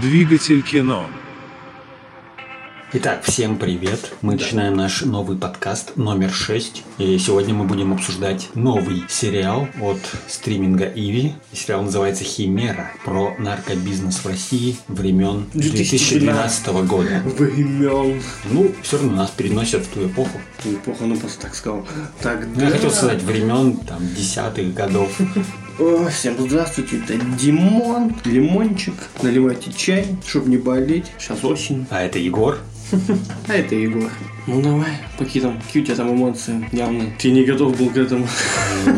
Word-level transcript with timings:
Двигатель 0.00 0.62
кино. 0.62 1.06
Итак, 2.92 3.24
всем 3.24 3.58
привет. 3.58 4.12
Мы 4.22 4.34
начинаем 4.34 4.76
наш 4.76 5.02
новый 5.02 5.36
подкаст 5.36 5.96
номер 5.96 6.30
6. 6.30 6.84
И 6.98 7.18
сегодня 7.18 7.52
мы 7.52 7.64
будем 7.64 7.92
обсуждать 7.92 8.48
новый 8.54 9.02
сериал 9.08 9.68
от 9.80 9.98
стриминга 10.28 10.84
Иви. 10.86 11.34
Сериал 11.52 11.82
называется 11.82 12.22
«Химера» 12.22 12.92
про 13.04 13.34
наркобизнес 13.38 14.18
в 14.18 14.26
России 14.26 14.76
времен 14.86 15.46
2012 15.52 16.66
года. 16.86 17.20
Времен. 17.36 18.22
Ну, 18.44 18.72
все 18.82 18.98
равно 18.98 19.16
нас 19.16 19.30
переносят 19.30 19.82
в 19.82 19.88
ту 19.88 20.06
эпоху. 20.06 20.40
Ту 20.62 20.74
эпоху, 20.74 21.06
ну 21.06 21.16
просто 21.18 21.42
так 21.42 21.56
сказал. 21.56 21.84
Так, 22.22 22.46
Ну, 22.54 22.62
Я 22.62 22.70
хотел 22.70 22.90
сказать 22.92 23.22
времен 23.22 23.76
там 23.78 23.98
десятых 24.14 24.72
годов. 24.72 25.10
О, 25.78 26.08
всем 26.08 26.34
здравствуйте, 26.36 26.96
это 26.96 27.16
Димон, 27.38 28.12
Лимончик. 28.24 28.94
Наливайте 29.22 29.72
чай, 29.72 30.06
чтобы 30.26 30.50
не 30.50 30.56
болеть. 30.56 31.06
Сейчас 31.18 31.44
осень. 31.44 31.86
А 31.90 32.02
это 32.02 32.18
Егор. 32.18 32.58
А 33.48 33.54
это 33.54 33.76
Егор. 33.76 34.10
Ну 34.48 34.62
давай, 34.62 34.88
какие 35.18 35.42
там, 35.42 35.60
какие 35.60 35.82
у 35.82 35.84
тебя 35.84 35.96
там 35.96 36.10
эмоции? 36.14 36.66
Явно 36.72 37.04
ты 37.18 37.30
не 37.30 37.44
готов 37.44 37.76
был 37.76 37.90
к 37.90 37.98
этому. 37.98 38.26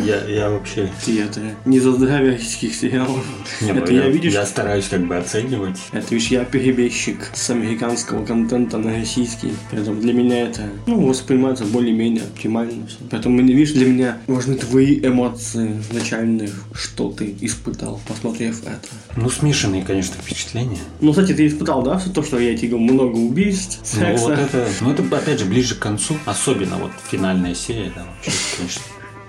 Я, 0.05 0.23
я 0.25 0.49
вообще... 0.49 0.89
Ты 1.05 1.21
это 1.21 1.41
не 1.65 1.79
за 1.81 1.91
здравие 1.91 2.33
российских 2.33 2.73
сериалов. 2.73 3.21
Не, 3.59 3.73
ну, 3.73 3.79
это 3.81 3.91
я, 3.91 4.07
видишь, 4.07 4.31
я 4.31 4.45
стараюсь 4.45 4.87
как 4.87 5.05
бы 5.05 5.17
оценивать. 5.17 5.77
это 5.91 6.15
видишь, 6.15 6.29
я 6.29 6.45
перебежчик 6.45 7.17
с 7.33 7.49
американского 7.49 8.25
контента 8.25 8.77
на 8.77 8.93
российский. 8.93 9.51
Поэтому 9.71 9.99
для 9.99 10.13
меня 10.13 10.43
это, 10.43 10.69
ну, 10.87 11.05
воспринимается 11.05 11.65
более-менее 11.65 12.23
оптимально. 12.23 12.87
всё. 12.87 12.97
Поэтому, 13.09 13.41
видишь, 13.41 13.73
для 13.73 13.87
меня 13.87 14.17
важны 14.27 14.55
твои 14.55 14.99
эмоции 14.99 15.81
начальные, 15.91 16.51
что 16.73 17.11
ты 17.11 17.35
испытал, 17.41 17.99
посмотрев 18.07 18.61
это. 18.63 18.87
Ну, 19.17 19.29
смешанные, 19.29 19.83
конечно, 19.83 20.15
впечатления. 20.21 20.77
Ну, 21.01 21.11
кстати, 21.11 21.33
ты 21.33 21.45
испытал, 21.45 21.83
да, 21.83 21.97
все 21.97 22.09
то, 22.09 22.23
что 22.23 22.39
я 22.39 22.55
тебе 22.55 22.69
говорю, 22.69 22.85
много 22.93 23.17
убийств, 23.17 23.79
Ну, 23.95 23.99
секса. 23.99 24.23
вот 24.23 24.39
это, 24.39 24.67
ну, 24.79 24.91
это, 24.93 25.03
опять 25.15 25.39
же, 25.39 25.40
ближе 25.45 25.75
к 25.75 25.79
концу. 25.79 26.17
Особенно 26.25 26.77
вот 26.77 26.91
финальная 27.09 27.55
серия, 27.55 27.91
да, 27.95 28.05
вообще, 28.05 28.31
конечно. 28.57 28.81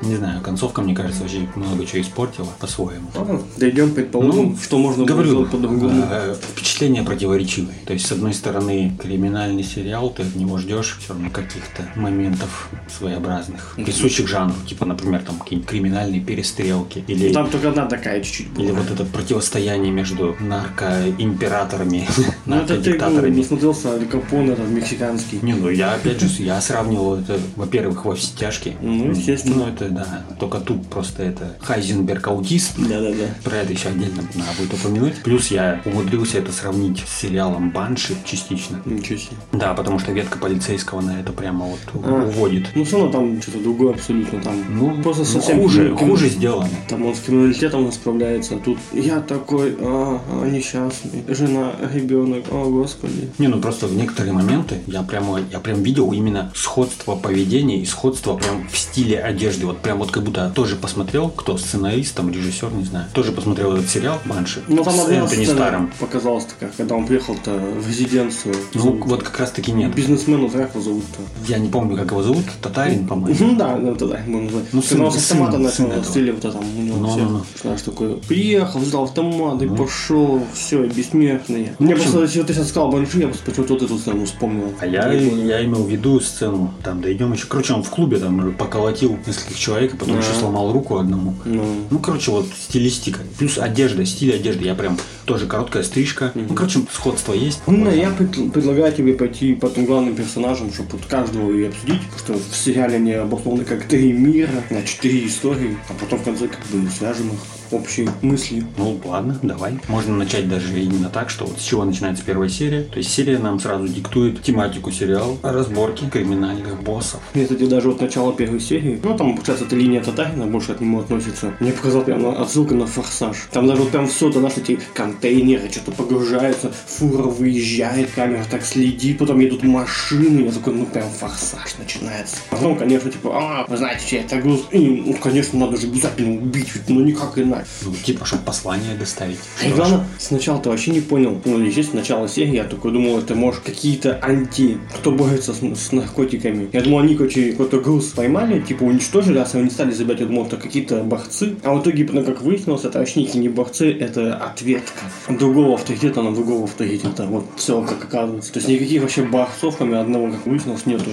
Не 0.02 0.16
знаю, 0.16 0.40
концовка, 0.42 0.82
мне 0.82 0.94
кажется, 0.94 1.22
вообще 1.22 1.48
много 1.54 1.86
чего 1.86 2.00
испортила 2.02 2.48
по-своему. 2.58 3.08
Ладно, 3.14 3.40
дойдем, 3.56 3.94
предположим, 3.94 4.50
Ну, 4.50 4.56
что 4.60 4.78
можно 4.78 5.04
было 5.04 5.08
Говорю, 5.14 5.28
сделать 5.30 5.50
по-другому. 5.50 6.04
э, 6.10 6.34
впечатления 6.54 7.02
противоречивые. 7.02 7.76
То 7.86 7.92
есть, 7.92 8.06
с 8.06 8.12
одной 8.12 8.34
стороны, 8.34 8.96
криминальный 9.00 9.62
сериал, 9.62 10.10
ты 10.10 10.22
от 10.22 10.34
него 10.34 10.58
ждешь 10.58 10.98
все 11.00 11.12
равно 11.12 11.30
каких-то 11.30 11.84
моментов 11.94 12.68
своеобразных, 12.98 13.74
присущих 13.76 14.28
жанру. 14.28 14.54
Типа, 14.68 14.86
например, 14.86 15.20
там 15.24 15.36
какие-нибудь 15.38 15.68
криминальные 15.70 16.20
перестрелки. 16.20 17.04
Или, 17.06 17.32
Там 17.32 17.48
только 17.48 17.68
одна 17.70 17.86
такая 17.86 18.20
чуть-чуть 18.22 18.50
была. 18.50 18.64
или 18.64 18.72
вот 18.72 18.90
это 18.90 19.04
противостояние 19.04 19.92
между 19.92 20.36
наркоимператорами, 20.40 22.06
Ну, 22.16 22.22
это 22.24 22.26
ты 22.26 22.40
ну, 22.46 22.56
наркодиктаторами. 22.56 23.34
не 23.36 23.44
смотрелся 23.44 23.92
Аль 23.94 24.06
Капон, 24.06 24.50
этот 24.50 24.68
мексиканский. 24.68 25.38
Не, 25.42 25.54
ну 25.54 25.68
я 25.70 25.94
опять 25.94 26.20
же, 26.20 26.26
я 26.42 26.60
сравнивал 26.60 27.16
это, 27.16 27.38
во-первых, 27.56 28.04
во 28.04 28.14
все 28.14 28.36
тяжкие. 28.36 28.76
Ну, 28.80 29.10
естественно. 29.10 29.56
Ну, 29.56 29.66
это 29.68 29.91
да. 29.94 30.24
Только 30.38 30.58
тут 30.60 30.86
просто 30.88 31.22
это 31.22 31.56
Хайзенберг 31.60 32.26
аутист. 32.28 32.76
Да-да-да. 32.76 33.24
Про 33.44 33.56
это 33.56 33.72
еще 33.72 33.88
отдельно 33.88 34.22
надо 34.34 34.50
будет 34.58 34.74
упомянуть. 34.74 35.22
Плюс 35.22 35.50
я 35.50 35.80
умудрился 35.84 36.38
это 36.38 36.52
сравнить 36.52 37.04
с 37.06 37.20
сериалом 37.20 37.70
Банши 37.70 38.14
частично. 38.24 38.80
Ничего 38.84 39.18
себе. 39.18 39.36
Да, 39.52 39.74
потому 39.74 39.98
что 39.98 40.12
ветка 40.12 40.38
полицейского 40.38 41.00
на 41.00 41.20
это 41.20 41.32
прямо 41.32 41.66
вот 41.66 41.80
А. 41.94 42.24
уводит. 42.26 42.68
Ну, 42.74 42.84
все 42.84 42.96
равно 42.96 43.12
там 43.12 43.42
что-то 43.42 43.58
другое 43.58 43.94
абсолютно. 43.94 44.40
Там 44.40 44.54
Ну, 44.70 45.02
просто 45.02 45.22
ну, 45.22 45.28
совсем 45.28 45.60
хуже, 45.60 45.88
ну, 45.90 45.96
хуже 45.96 46.28
сделано. 46.28 46.68
Там 46.88 47.04
он 47.06 47.14
с 47.14 47.20
криминалитетом 47.20 47.90
справляется, 47.92 48.56
а 48.56 48.58
тут 48.58 48.78
я 48.92 49.20
такой, 49.20 49.76
а, 49.80 50.20
а, 50.30 50.48
несчастный, 50.48 51.24
жена, 51.28 51.72
ребенок, 51.92 52.44
о 52.50 52.64
господи. 52.70 53.30
Не, 53.38 53.48
ну 53.48 53.60
просто 53.60 53.86
в 53.86 53.94
некоторые 53.94 54.32
моменты 54.32 54.76
я 54.86 55.02
прямо, 55.02 55.40
я 55.50 55.60
прям 55.60 55.82
видел 55.82 56.12
именно 56.12 56.50
сходство 56.54 57.16
поведения 57.16 57.80
и 57.80 57.84
сходство 57.84 58.36
прям 58.36 58.68
в 58.68 58.76
стиле 58.76 59.20
одежды. 59.20 59.66
Вот 59.66 59.78
прям 59.82 59.98
вот 59.98 60.10
как 60.10 60.22
будто 60.22 60.50
тоже 60.54 60.76
посмотрел, 60.76 61.28
кто 61.28 61.56
сценарист, 61.58 62.14
там 62.14 62.30
режиссер, 62.30 62.72
не 62.72 62.84
знаю, 62.84 63.06
тоже 63.12 63.32
посмотрел 63.32 63.72
этот 63.74 63.88
сериал 63.88 64.18
Банши 64.24 64.62
Ну 64.68 64.82
там 64.84 64.94
с 64.94 65.08
Энтони 65.08 65.44
Старом. 65.44 65.92
показалась 65.98 66.44
такая, 66.46 66.70
когда 66.76 66.94
он 66.94 67.06
приехал-то 67.06 67.50
в 67.52 67.88
резиденцию. 67.88 68.54
Ну, 68.74 69.00
вот 69.04 69.22
как 69.22 69.38
раз 69.40 69.50
таки 69.50 69.72
нет. 69.72 69.94
Бизнесмена, 69.94 70.48
как 70.48 70.70
его 70.74 70.80
зовут-то? 70.82 71.20
Я 71.48 71.58
не 71.58 71.68
помню, 71.68 71.96
как 71.96 72.10
его 72.10 72.22
зовут, 72.22 72.44
татарин, 72.60 73.06
по-моему. 73.06 73.36
Ну 73.40 73.56
да, 73.56 73.76
ну 73.76 73.94
тогда 73.94 74.18
его 74.18 74.40
называют. 74.40 74.68
Ну, 74.72 74.82
сын- 74.82 75.10
с 75.10 75.16
автомата 75.16 75.58
начал 75.58 76.04
стреливать, 76.04 76.42
там 76.42 76.56
у 76.78 76.82
него 76.82 76.96
Ну, 76.98 77.08
все. 77.08 77.18
ну, 77.20 77.28
ну. 77.30 77.42
Знаешь, 77.60 77.82
такой, 77.82 78.16
приехал, 78.28 78.80
взял 78.80 79.04
автомат 79.04 79.60
и 79.62 79.66
пошел, 79.68 80.42
все, 80.54 80.86
бессмертный. 80.86 81.70
Мне 81.78 81.94
просто, 81.96 82.22
если 82.22 82.42
ты 82.42 82.54
сейчас 82.54 82.68
сказал 82.68 82.90
Банши, 82.90 83.18
я 83.20 83.26
просто 83.28 83.44
почему-то 83.44 83.74
вот 83.74 83.82
эту 83.82 83.98
сцену 83.98 84.24
вспомнил. 84.24 84.72
А 84.80 84.86
я, 84.86 85.10
я 85.12 85.64
имел 85.64 85.84
в 85.84 85.88
виду 85.90 86.20
сцену, 86.20 86.72
там 86.82 87.00
дойдем 87.00 87.32
еще. 87.32 87.46
Короче, 87.46 87.74
он 87.74 87.82
в 87.82 87.90
клубе 87.90 88.18
там 88.18 88.52
поколотил 88.54 89.18
нескольких 89.26 89.58
человек, 89.62 89.94
а 89.94 89.96
потом 89.96 90.18
еще 90.18 90.32
сломал 90.38 90.72
руку 90.72 90.96
одному. 90.98 91.34
Ну, 91.44 91.64
Ну, 91.90 91.98
короче, 91.98 92.30
вот 92.30 92.46
стилистика. 92.68 93.20
Плюс 93.38 93.58
одежда, 93.58 94.04
стиль 94.04 94.34
одежды. 94.34 94.64
Я 94.64 94.74
прям 94.74 94.98
тоже 95.24 95.46
короткая 95.46 95.82
стрижка. 95.84 96.32
Ну, 96.34 96.54
короче, 96.54 96.80
сходство 96.92 97.32
есть. 97.32 97.60
Ну, 97.66 97.90
я 97.90 98.10
пред- 98.10 98.52
предлагаю 98.52 98.92
тебе 98.92 99.14
пойти 99.14 99.54
по 99.54 99.68
тем 99.70 99.84
главным 99.86 100.14
персонажам, 100.14 100.72
чтобы 100.72 100.90
вот 100.92 101.06
каждого 101.06 101.50
и 101.52 101.64
обсудить, 101.64 102.00
потому 102.18 102.38
что 102.40 102.50
в 102.52 102.56
сериале 102.56 102.96
они 102.96 103.12
обоснованы 103.12 103.64
как 103.64 103.84
три 103.84 104.12
мира, 104.12 104.50
на 104.70 104.82
четыре 104.82 105.26
истории, 105.26 105.76
а 105.88 105.92
потом 105.94 106.18
в 106.18 106.22
конце 106.24 106.48
как 106.48 106.60
бы 106.72 106.88
свяжем 106.90 107.28
их 107.28 107.40
общей 107.72 108.08
мыслью. 108.22 108.64
Ну, 108.76 109.00
ладно, 109.04 109.38
давай. 109.42 109.78
Можно 109.88 110.16
начать 110.16 110.48
даже 110.48 110.80
именно 110.80 111.08
так, 111.08 111.30
что 111.30 111.44
вот 111.44 111.58
с 111.58 111.62
чего 111.62 111.84
начинается 111.84 112.24
первая 112.24 112.48
серия. 112.48 112.82
То 112.82 112.98
есть 112.98 113.10
серия 113.10 113.38
нам 113.38 113.58
сразу 113.60 113.88
диктует 113.88 114.42
тематику 114.42 114.90
сериала, 114.90 115.36
разборки 115.42 116.08
криминальных 116.08 116.82
боссов. 116.82 117.20
Мне, 117.34 117.44
кстати, 117.44 117.66
даже 117.66 117.88
вот 117.88 118.00
начало 118.00 118.32
первой 118.32 118.60
серии, 118.60 119.00
ну, 119.02 119.16
там, 119.16 119.34
получается, 119.34 119.64
эта 119.64 119.76
линия 119.76 120.02
Татарина 120.02 120.46
больше 120.46 120.72
от 120.72 120.80
него 120.80 121.00
относится. 121.00 121.54
Мне 121.60 121.72
показал 121.72 122.02
прям 122.02 122.26
отсылка 122.26 122.74
на 122.74 122.86
«Форсаж». 122.86 123.48
Там 123.50 123.66
даже 123.66 123.82
вот 123.82 123.90
прям 123.90 124.06
все, 124.06 124.30
то 124.30 124.40
наши 124.40 124.60
эти 124.60 124.78
контейнеры, 124.94 125.70
что-то 125.70 125.92
погружаются, 125.92 126.72
фура 126.86 127.24
выезжает, 127.24 128.10
камера 128.10 128.44
так 128.50 128.64
следит, 128.64 129.18
потом 129.18 129.40
едут 129.40 129.62
машины, 129.62 130.44
я 130.44 130.52
такой, 130.52 130.74
ну, 130.74 130.86
прям 130.86 131.08
«Форсаж» 131.10 131.78
начинается. 131.78 132.36
Потом, 132.50 132.76
конечно, 132.76 133.10
типа, 133.10 133.30
а, 133.34 133.66
вы 133.68 133.76
знаете, 133.76 134.04
чей 134.06 134.20
это 134.20 134.36
груз? 134.36 134.66
И, 134.70 134.78
ну, 135.06 135.14
конечно, 135.14 135.58
надо 135.58 135.76
же 135.76 135.86
обязательно 135.86 136.40
убить, 136.40 136.74
ведь, 136.74 136.88
ну, 136.88 137.00
никак 137.00 137.38
иначе. 137.38 137.61
Ну, 137.82 137.92
типа, 137.94 138.24
чтобы 138.24 138.42
послание 138.44 138.94
доставить. 138.96 139.38
Главное, 139.74 140.06
сначала 140.18 140.60
ты 140.60 140.68
вообще 140.68 140.90
не 140.90 141.00
понял. 141.00 141.40
Ну, 141.44 141.58
естественно, 141.58 142.00
начало 142.00 142.28
серии, 142.28 142.56
я 142.56 142.64
такой 142.64 142.92
думал, 142.92 143.18
это 143.18 143.34
может 143.34 143.62
какие-то 143.62 144.18
анти, 144.22 144.78
кто 144.94 145.10
борется 145.12 145.52
с, 145.52 145.60
с 145.60 145.92
наркотиками. 145.92 146.68
Я 146.72 146.82
думал, 146.82 147.00
они, 147.00 147.14
короче, 147.14 147.52
какой-то 147.52 147.80
груз 147.80 148.06
поймали, 148.06 148.60
типа 148.60 148.84
уничтожили, 148.84 149.38
а 149.38 149.46
сами 149.46 149.64
не 149.64 149.70
стали 149.70 149.92
забирать. 149.92 150.20
Я 150.20 150.26
думал, 150.26 150.46
это 150.46 150.56
какие-то 150.56 151.02
борцы. 151.02 151.56
А 151.62 151.74
в 151.74 151.82
итоге, 151.82 152.04
потом, 152.04 152.24
как 152.24 152.42
выяснилось, 152.42 152.84
это 152.84 152.98
вообще 152.98 153.24
не 153.24 153.48
борцы, 153.48 153.92
это 153.92 154.36
ответка. 154.36 155.00
Другого 155.28 155.74
авторитета 155.74 156.22
на 156.22 156.34
другого 156.34 156.64
авторитета. 156.64 157.26
Вот 157.26 157.46
все 157.56 157.82
как 157.82 158.04
оказывается. 158.04 158.52
То 158.52 158.58
есть 158.58 158.68
никаких 158.68 159.02
вообще 159.02 159.22
борцов, 159.22 159.76
кроме 159.76 159.98
одного, 159.98 160.30
как 160.30 160.46
выяснилось, 160.46 160.86
нету. 160.86 161.10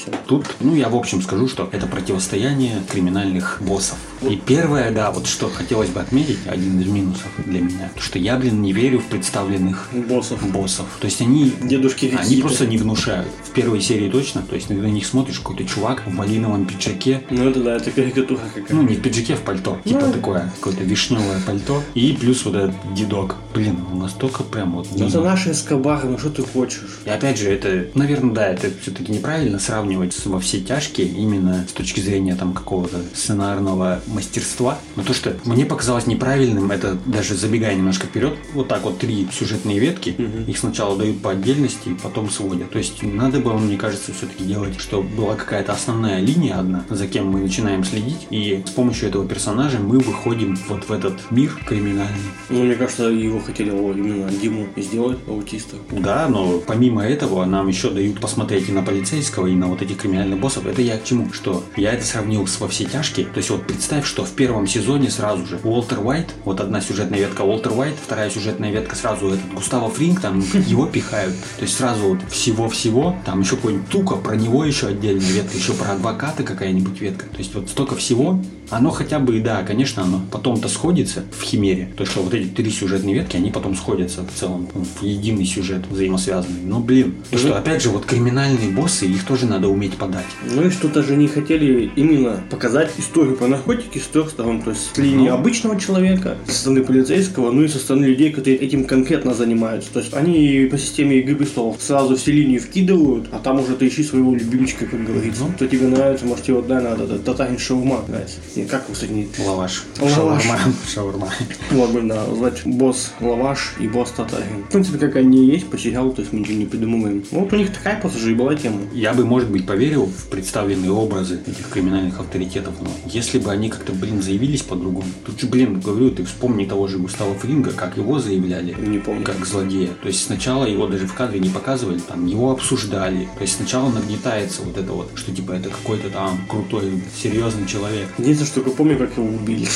Все. 0.00 0.10
Тут, 0.26 0.46
ну, 0.60 0.74
я 0.74 0.88
в 0.88 0.96
общем 0.96 1.20
скажу, 1.22 1.48
что 1.48 1.68
это 1.72 1.86
противостояние 1.86 2.82
криминальных 2.90 3.58
боссов. 3.60 3.98
И 4.22 4.36
первое, 4.36 4.90
да, 4.92 5.10
вот 5.10 5.26
что 5.26 5.48
хотелось 5.48 5.88
бы 5.90 6.00
отметить, 6.00 6.38
один 6.46 6.80
из 6.80 6.86
минусов 6.86 7.26
для 7.44 7.60
меня, 7.60 7.90
то 7.94 8.00
что 8.02 8.18
я, 8.18 8.36
блин, 8.36 8.62
не 8.62 8.72
верю 8.72 9.00
в 9.00 9.04
представленных 9.06 9.88
Боссов. 9.92 10.42
боссов. 10.50 10.86
То 11.00 11.06
есть 11.06 11.20
они 11.20 11.52
Дедушки 11.62 12.06
Они 12.06 12.16
Рекситы. 12.16 12.40
просто 12.42 12.66
не 12.66 12.78
внушают. 12.78 13.28
В 13.44 13.50
первой 13.50 13.80
серии 13.80 14.08
точно. 14.10 14.42
То 14.42 14.54
есть 14.54 14.68
ты 14.68 14.74
на 14.74 14.86
них 14.86 15.06
смотришь, 15.06 15.38
какой-то 15.40 15.64
чувак 15.64 16.02
в 16.06 16.14
малиновом 16.14 16.64
пиджаке. 16.66 17.22
Ну 17.30 17.48
это 17.48 17.62
да, 17.62 17.76
это 17.76 17.90
карикатура 17.90 18.40
какая-то. 18.40 18.74
Ну, 18.74 18.82
не 18.82 18.94
в 18.94 19.02
пиджаке, 19.02 19.34
в 19.36 19.40
пальто. 19.40 19.78
Типа 19.84 20.06
Ну. 20.06 20.12
такое, 20.12 20.52
какое-то 20.56 20.84
вишневое 20.84 21.40
пальто. 21.46 21.82
И 21.94 22.16
плюс 22.18 22.44
вот 22.44 22.54
этот 22.54 22.74
дедок. 22.94 23.36
Блин, 23.54 23.78
он 23.92 23.98
настолько 24.00 24.42
прям 24.44 24.72
вот... 24.72 24.86
Ну, 24.96 25.06
это 25.08 25.20
наши 25.20 25.52
эскобары, 25.52 26.08
ну 26.08 26.18
что 26.18 26.30
ты 26.30 26.42
хочешь? 26.42 27.00
И 27.04 27.10
опять 27.10 27.38
же, 27.38 27.50
это, 27.50 27.86
наверное, 27.94 28.34
да, 28.34 28.46
это 28.48 28.70
все-таки 28.82 29.12
неправильно 29.12 29.58
сравнивать 29.58 29.89
с- 29.96 30.26
во 30.26 30.38
все 30.40 30.60
тяжкие 30.60 31.06
именно 31.08 31.66
с 31.68 31.72
точки 31.72 32.00
зрения 32.00 32.34
там 32.34 32.52
какого-то 32.52 32.98
сценарного 33.14 34.00
мастерства. 34.08 34.78
Но 34.96 35.02
то, 35.02 35.14
что 35.14 35.36
мне 35.44 35.64
показалось 35.64 36.06
неправильным, 36.06 36.70
это 36.70 36.96
даже 37.06 37.34
забегая 37.34 37.74
немножко 37.74 38.06
вперед, 38.06 38.34
вот 38.54 38.68
так 38.68 38.82
вот 38.84 38.98
три 38.98 39.26
сюжетные 39.32 39.78
ветки, 39.78 40.14
их 40.46 40.58
сначала 40.58 40.96
дают 40.96 41.20
по 41.22 41.30
отдельности, 41.30 41.88
и 41.90 41.94
потом 41.94 42.30
сводят. 42.30 42.70
То 42.70 42.78
есть 42.78 43.02
надо 43.02 43.40
было, 43.40 43.54
мне 43.58 43.76
кажется, 43.76 44.12
все-таки 44.12 44.44
делать, 44.44 44.78
что 44.80 45.02
была 45.02 45.34
какая-то 45.36 45.72
основная 45.72 46.20
линия 46.20 46.58
одна, 46.58 46.84
за 46.90 47.06
кем 47.06 47.28
мы 47.28 47.40
начинаем 47.40 47.84
следить, 47.84 48.26
и 48.30 48.62
с 48.66 48.70
помощью 48.70 49.08
этого 49.08 49.26
персонажа 49.26 49.78
мы 49.78 49.98
выходим 49.98 50.58
вот 50.68 50.84
в 50.88 50.92
этот 50.92 51.30
мир 51.30 51.50
криминальный. 51.66 52.16
Ну, 52.48 52.64
мне 52.64 52.74
кажется, 52.74 53.04
его 53.04 53.40
хотели 53.40 53.70
именно 53.70 54.28
Диму 54.30 54.66
сделать 54.76 55.18
аутиста. 55.28 55.76
Да, 55.90 56.26
но 56.28 56.58
помимо 56.66 57.02
этого 57.04 57.44
нам 57.44 57.68
еще 57.68 57.90
дают 57.90 58.20
посмотреть 58.20 58.68
и 58.68 58.72
на 58.72 58.82
полицейского, 58.82 59.46
и 59.46 59.54
на 59.54 59.66
вот 59.68 59.79
вот 59.80 59.88
этих 59.88 59.98
криминальных 59.98 60.38
боссов. 60.38 60.66
Это 60.66 60.82
я 60.82 60.98
к 60.98 61.04
чему? 61.04 61.32
Что 61.32 61.64
я 61.76 61.92
это 61.92 62.04
сравнил 62.04 62.46
с 62.46 62.60
«Во 62.60 62.68
все 62.68 62.84
тяжкие». 62.84 63.26
То 63.26 63.38
есть 63.38 63.50
вот 63.50 63.66
представь, 63.66 64.06
что 64.06 64.24
в 64.24 64.30
первом 64.32 64.66
сезоне 64.66 65.10
сразу 65.10 65.46
же 65.46 65.58
Уолтер 65.62 66.00
Уайт, 66.04 66.28
вот 66.44 66.60
одна 66.60 66.80
сюжетная 66.80 67.18
ветка 67.18 67.42
Уолтер 67.42 67.72
Уайт, 67.72 67.94
вторая 68.00 68.30
сюжетная 68.30 68.70
ветка 68.70 68.96
сразу 68.96 69.28
этот 69.28 69.52
Густаво 69.54 69.90
Фринг, 69.90 70.20
там 70.20 70.40
его 70.40 70.86
пихают. 70.86 71.34
То 71.56 71.62
есть 71.62 71.76
сразу 71.76 72.08
вот 72.08 72.18
всего-всего, 72.30 73.16
там 73.24 73.40
еще 73.40 73.56
какой-нибудь 73.56 73.88
Тука, 73.88 74.16
про 74.16 74.36
него 74.36 74.64
еще 74.64 74.88
отдельная 74.88 75.30
ветка, 75.30 75.56
еще 75.56 75.72
про 75.72 75.92
адвоката 75.92 76.42
какая-нибудь 76.42 77.00
ветка. 77.00 77.26
То 77.26 77.38
есть 77.38 77.54
вот 77.54 77.68
столько 77.68 77.96
всего, 77.96 78.40
оно 78.70 78.90
хотя 78.90 79.18
бы, 79.18 79.40
да, 79.40 79.62
конечно, 79.62 80.02
оно 80.02 80.20
потом-то 80.30 80.68
сходится 80.68 81.24
в 81.36 81.42
Химере. 81.42 81.88
То, 81.96 82.04
что 82.04 82.22
вот 82.22 82.34
эти 82.34 82.46
три 82.48 82.70
сюжетные 82.70 83.14
ветки, 83.14 83.36
они 83.36 83.50
потом 83.50 83.74
сходятся 83.74 84.22
в 84.22 84.38
целом 84.38 84.68
в 84.74 85.02
единый 85.02 85.44
сюжет 85.44 85.82
взаимосвязанный. 85.90 86.62
Но, 86.64 86.80
блин, 86.80 87.14
то, 87.30 87.38
что 87.38 87.56
опять 87.56 87.82
же 87.82 87.90
вот 87.90 88.06
криминальные 88.06 88.70
боссы, 88.70 89.06
их 89.06 89.24
тоже 89.24 89.46
надо 89.46 89.68
уметь 89.68 89.94
подать. 89.96 90.24
Ну 90.54 90.66
и 90.66 90.70
что-то 90.70 91.02
же 91.02 91.16
не 91.16 91.28
хотели 91.28 91.90
именно 91.96 92.40
показать 92.50 92.90
историю 92.98 93.36
про 93.36 93.46
наркотики 93.48 93.98
с 93.98 94.06
трех 94.06 94.30
сторон. 94.30 94.62
То 94.62 94.70
есть 94.70 94.94
с 94.94 94.98
линии 94.98 95.28
Ну. 95.28 95.34
обычного 95.34 95.78
человека, 95.78 96.36
со 96.46 96.54
стороны 96.54 96.82
полицейского, 96.84 97.50
ну 97.50 97.62
и 97.62 97.68
со 97.68 97.78
стороны 97.78 98.04
людей, 98.06 98.30
которые 98.30 98.56
этим 98.58 98.84
конкретно 98.84 99.34
занимаются. 99.34 99.90
То 99.92 100.00
есть 100.00 100.14
они 100.14 100.68
по 100.70 100.78
системе 100.78 101.18
игры 101.20 101.36
престолов 101.36 101.76
сразу 101.80 102.16
все 102.16 102.32
линии 102.32 102.58
вкидывают, 102.58 103.26
а 103.32 103.38
там 103.38 103.60
уже 103.60 103.74
ты 103.76 103.88
ищи 103.88 104.02
своего 104.04 104.34
любимчика, 104.34 104.86
как 104.86 105.04
говорится. 105.04 105.44
Кто 105.56 105.66
тебе 105.66 105.88
нравится, 105.88 106.24
может 106.26 106.44
тебе 106.44 106.54
вот 106.56 106.66
дай 106.68 106.82
надо, 106.82 107.18
татарин 107.18 107.58
шаурма 107.58 108.04
нравится. 108.06 108.36
И 108.60 108.66
как 108.66 108.90
кстати, 108.92 109.10
не... 109.10 109.28
Лаваш. 109.38 109.84
Лаваш. 110.00 110.14
Шаурма. 110.42 110.58
Шаурма. 110.94 111.28
Вот 111.70 111.90
бы, 111.90 112.02
да, 112.02 112.26
звать 112.26 112.62
босс 112.66 113.12
Лаваш 113.20 113.74
и 113.78 113.88
босс 113.88 114.10
Татарин. 114.10 114.64
В 114.68 114.72
принципе, 114.72 114.98
как 114.98 115.16
они 115.16 115.46
есть 115.46 115.68
по 115.68 115.78
сериалу, 115.78 116.12
то 116.12 116.20
есть 116.20 116.32
мы 116.32 116.40
ничего 116.40 116.58
не 116.58 116.66
придумываем. 116.66 117.24
Вот 117.30 117.52
у 117.52 117.56
них 117.56 117.72
такая 117.72 118.00
просто 118.00 118.18
же 118.18 118.32
и 118.32 118.34
была 118.34 118.54
тема. 118.54 118.80
Я 118.92 119.14
бы, 119.14 119.24
может 119.24 119.50
быть, 119.50 119.66
поверил 119.66 120.06
в 120.06 120.26
представленные 120.28 120.90
образы 120.90 121.40
этих 121.46 121.68
криминальных 121.68 122.20
авторитетов, 122.20 122.74
но 122.80 122.90
если 123.06 123.38
бы 123.38 123.50
они 123.50 123.68
как-то, 123.70 123.92
блин, 123.92 124.22
заявились 124.22 124.62
по-другому. 124.62 125.06
Тут 125.24 125.40
же, 125.40 125.46
блин, 125.46 125.80
говорю, 125.80 126.10
ты 126.10 126.24
вспомни 126.24 126.64
того 126.64 126.86
же 126.88 126.98
Густава 126.98 127.34
Фринга, 127.34 127.72
как 127.72 127.96
его 127.96 128.18
заявляли. 128.18 128.74
Не 128.78 128.98
помню. 128.98 129.24
Как 129.24 129.44
злодея. 129.46 129.90
То 130.02 130.08
есть 130.08 130.24
сначала 130.24 130.66
его 130.66 130.86
даже 130.86 131.06
в 131.06 131.14
кадре 131.14 131.40
не 131.40 131.48
показывали, 131.48 131.98
там 131.98 132.26
его 132.26 132.50
обсуждали. 132.50 133.28
То 133.36 133.42
есть 133.42 133.56
сначала 133.56 133.90
нагнетается 133.90 134.62
вот 134.62 134.76
это 134.76 134.92
вот, 134.92 135.10
что 135.14 135.32
типа 135.32 135.52
это 135.52 135.70
какой-то 135.70 136.10
там 136.10 136.40
крутой, 136.48 137.02
серьезный 137.20 137.66
человек. 137.66 138.08
Единственное, 138.18 138.49
только 138.54 138.70
помню, 138.70 138.96
как 138.96 139.16
его 139.16 139.26
убили. 139.26 139.68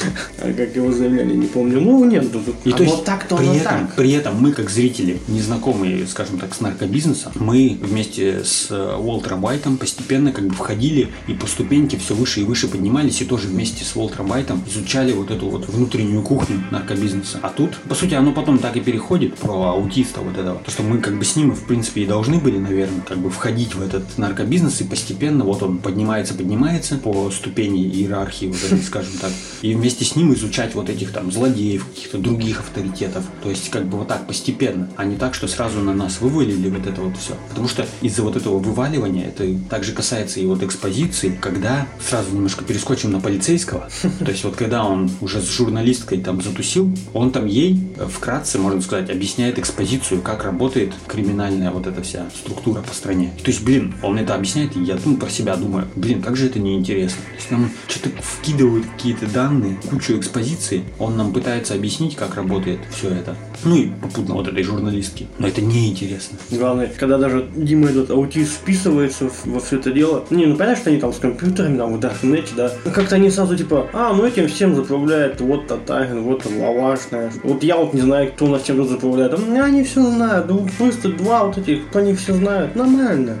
А 0.38 0.52
как 0.52 0.76
его 0.76 0.92
заявляли, 0.92 1.34
не 1.34 1.46
помню. 1.46 1.80
Ну, 1.80 2.04
нет, 2.04 2.26
ну, 2.32 2.40
И 2.64 2.70
а 2.70 2.76
то 2.76 2.82
есть 2.82 2.96
вот 2.96 3.04
так-то 3.04 3.36
при 3.36 3.56
этом, 3.56 3.86
так. 3.86 3.94
при 3.94 4.12
этом 4.12 4.40
мы, 4.40 4.52
как 4.52 4.70
зрители, 4.70 5.18
незнакомые, 5.28 6.06
скажем 6.06 6.38
так, 6.38 6.54
с 6.54 6.60
наркобизнесом, 6.60 7.32
мы 7.36 7.78
вместе 7.82 8.44
с 8.44 8.68
э, 8.70 8.96
Уолтером 8.96 9.44
Уайтом 9.44 9.76
постепенно 9.76 10.32
как 10.32 10.46
бы 10.46 10.54
входили 10.54 11.08
и 11.26 11.34
по 11.34 11.46
ступеньке 11.46 11.96
все 11.96 12.14
выше 12.14 12.40
и 12.40 12.44
выше 12.44 12.68
поднимались, 12.68 13.20
и 13.20 13.24
тоже 13.24 13.48
вместе 13.48 13.84
с 13.84 13.96
Уолтером 13.96 14.30
Уайтом 14.30 14.62
изучали 14.68 15.12
вот 15.12 15.30
эту 15.30 15.48
вот 15.48 15.68
внутреннюю 15.68 16.22
кухню 16.22 16.62
наркобизнеса. 16.70 17.40
А 17.42 17.48
тут, 17.48 17.76
по 17.88 17.94
сути, 17.94 18.14
оно 18.14 18.32
потом 18.32 18.58
так 18.58 18.76
и 18.76 18.80
переходит 18.80 19.34
про 19.36 19.70
аутиста 19.70 20.20
вот 20.20 20.36
этого. 20.36 20.58
То, 20.58 20.70
что 20.70 20.82
мы 20.82 20.98
как 20.98 21.18
бы 21.18 21.24
с 21.24 21.36
ним, 21.36 21.52
в 21.52 21.64
принципе, 21.64 22.02
и 22.02 22.06
должны 22.06 22.38
были, 22.38 22.58
наверное, 22.58 23.00
как 23.00 23.18
бы 23.18 23.30
входить 23.30 23.74
в 23.74 23.82
этот 23.82 24.18
наркобизнес, 24.18 24.80
и 24.80 24.84
постепенно 24.84 25.44
вот 25.44 25.62
он 25.62 25.78
поднимается, 25.78 26.34
поднимается 26.34 26.96
по 26.96 27.30
ступени 27.30 27.84
иерархии, 27.84 28.46
вот 28.46 28.62
этой, 28.62 28.82
скажем 28.82 29.12
так, 29.20 29.32
и 29.62 29.74
вместе 29.74 29.85
с 29.90 30.16
ним 30.16 30.34
изучать 30.34 30.74
вот 30.74 30.88
этих 30.88 31.12
там 31.12 31.30
злодеев, 31.30 31.86
каких-то 31.86 32.18
других 32.18 32.60
авторитетов. 32.60 33.24
То 33.42 33.50
есть 33.50 33.70
как 33.70 33.86
бы 33.86 33.98
вот 33.98 34.08
так 34.08 34.26
постепенно, 34.26 34.88
а 34.96 35.04
не 35.04 35.16
так, 35.16 35.34
что 35.34 35.48
сразу 35.48 35.80
на 35.80 35.94
нас 35.94 36.20
вывалили 36.20 36.68
вот 36.68 36.86
это 36.86 37.00
вот 37.00 37.16
все. 37.16 37.34
Потому 37.48 37.68
что 37.68 37.86
из-за 38.00 38.22
вот 38.22 38.36
этого 38.36 38.58
вываливания, 38.58 39.26
это 39.28 39.46
также 39.68 39.92
касается 39.92 40.40
и 40.40 40.46
вот 40.46 40.62
экспозиции, 40.62 41.36
когда 41.40 41.86
сразу 42.00 42.34
немножко 42.34 42.64
перескочим 42.64 43.12
на 43.12 43.20
полицейского, 43.20 43.88
то 44.18 44.30
есть 44.30 44.44
вот 44.44 44.56
когда 44.56 44.84
он 44.84 45.10
уже 45.20 45.40
с 45.40 45.48
журналисткой 45.48 46.18
там 46.18 46.42
затусил, 46.42 46.90
он 47.12 47.30
там 47.30 47.46
ей 47.46 47.78
вкратце, 48.08 48.58
можно 48.58 48.80
сказать, 48.80 49.10
объясняет 49.10 49.58
экспозицию, 49.58 50.22
как 50.22 50.44
работает 50.44 50.92
криминальная 51.06 51.70
вот 51.70 51.86
эта 51.86 52.02
вся 52.02 52.26
структура 52.34 52.82
по 52.82 52.94
стране. 52.94 53.32
То 53.42 53.50
есть, 53.50 53.62
блин, 53.62 53.94
он 54.02 54.18
это 54.18 54.34
объясняет, 54.34 54.76
и 54.76 54.82
я 54.82 54.96
думаю 54.96 55.20
про 55.20 55.30
себя 55.30 55.56
думаю, 55.56 55.88
блин, 55.96 56.22
как 56.22 56.36
же 56.36 56.46
это 56.46 56.58
неинтересно. 56.58 57.22
То 57.30 57.36
есть 57.36 57.50
нам 57.50 57.70
что-то 57.88 58.10
вкидывают 58.22 58.86
какие-то 58.86 59.26
данные, 59.26 59.75
кучу 59.90 60.18
экспозиции, 60.18 60.84
он 60.98 61.16
нам 61.16 61.32
пытается 61.32 61.74
объяснить, 61.74 62.16
как 62.16 62.36
работает 62.36 62.78
все 62.90 63.08
это. 63.08 63.36
Ну 63.64 63.76
и 63.76 63.88
попутно 63.88 64.34
вот 64.34 64.48
этой 64.48 64.62
журналистке. 64.62 65.26
Но 65.38 65.48
это 65.48 65.60
неинтересно. 65.60 66.38
Главное, 66.50 66.92
когда 66.98 67.18
даже 67.18 67.46
Дима 67.54 67.88
этот 67.88 68.10
аутист 68.10 68.52
вписывается 68.52 69.30
во 69.44 69.60
все 69.60 69.76
это 69.76 69.90
дело. 69.90 70.24
Не, 70.30 70.46
ну 70.46 70.56
понятно, 70.56 70.80
что 70.80 70.90
они 70.90 71.00
там 71.00 71.12
с 71.12 71.18
компьютерами, 71.18 71.78
там 71.78 71.94
в 71.94 72.00
Даркнете, 72.00 72.52
да. 72.56 72.72
Но 72.84 72.90
как-то 72.90 73.16
они 73.16 73.30
сразу 73.30 73.56
типа, 73.56 73.88
а, 73.92 74.12
ну 74.12 74.26
этим 74.26 74.48
всем 74.48 74.74
заправляет 74.74 75.40
вот 75.40 75.66
Татарин, 75.66 76.22
вот 76.22 76.42
там 76.42 76.60
Лаваш, 76.60 77.00
знаешь. 77.08 77.34
Вот 77.42 77.62
я 77.62 77.76
вот 77.76 77.94
не 77.94 78.00
знаю, 78.00 78.32
кто 78.32 78.46
у 78.46 78.48
нас 78.48 78.62
чем 78.62 78.86
заправляет. 78.86 79.34
А 79.34 79.64
они 79.64 79.82
все 79.84 80.02
знают. 80.02 80.48
Ну, 80.48 80.66
просто 80.78 81.08
два 81.08 81.44
вот 81.44 81.58
этих, 81.58 81.82
они 81.94 82.14
все 82.14 82.34
знают. 82.34 82.74
Нормально. 82.74 83.36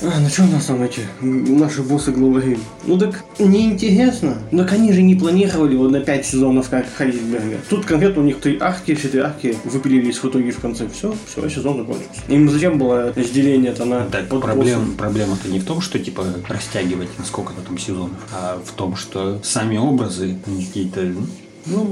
А, 0.00 0.20
ну 0.20 0.28
что 0.28 0.44
у 0.44 0.46
нас 0.46 0.66
там 0.66 0.80
эти 0.82 1.00
наши 1.20 1.82
боссы 1.82 2.12
главари? 2.12 2.58
Ну 2.84 2.96
так 2.98 3.24
неинтересно. 3.40 4.38
Ну 4.52 4.58
так 4.58 4.72
они 4.72 4.92
же 4.92 5.02
не 5.02 5.16
планировали 5.16 5.74
вот 5.74 5.90
на 5.90 6.00
5 6.00 6.26
сезонов 6.26 6.68
как 6.68 6.86
Хайзенберга. 6.96 7.56
Тут 7.68 7.84
конкретно 7.84 8.22
у 8.22 8.24
них 8.24 8.38
три 8.38 8.58
арки, 8.60 8.94
все 8.94 9.08
три 9.08 9.20
арки 9.20 9.56
выпилились 9.64 10.18
в 10.18 10.24
итоге 10.28 10.52
в 10.52 10.60
конце. 10.60 10.88
Все, 10.88 11.14
все, 11.26 11.48
сезон 11.48 11.78
закончился. 11.78 12.20
Им 12.28 12.48
зачем 12.48 12.78
было 12.78 13.12
разделение-то 13.14 13.84
на 13.84 14.04
Так, 14.04 14.28
под 14.28 14.42
проблем, 14.42 14.94
проблема-то 14.96 15.48
не 15.48 15.58
в 15.58 15.64
том, 15.64 15.80
что 15.80 15.98
типа 15.98 16.24
растягивать 16.48 17.18
на 17.18 17.24
сколько-то 17.24 17.62
там 17.62 17.76
сезонов, 17.76 18.16
а 18.32 18.60
в 18.64 18.72
том, 18.72 18.94
что 18.94 19.40
сами 19.42 19.78
образы 19.78 20.36
они 20.46 20.64
какие-то 20.64 21.12
ну, 21.66 21.84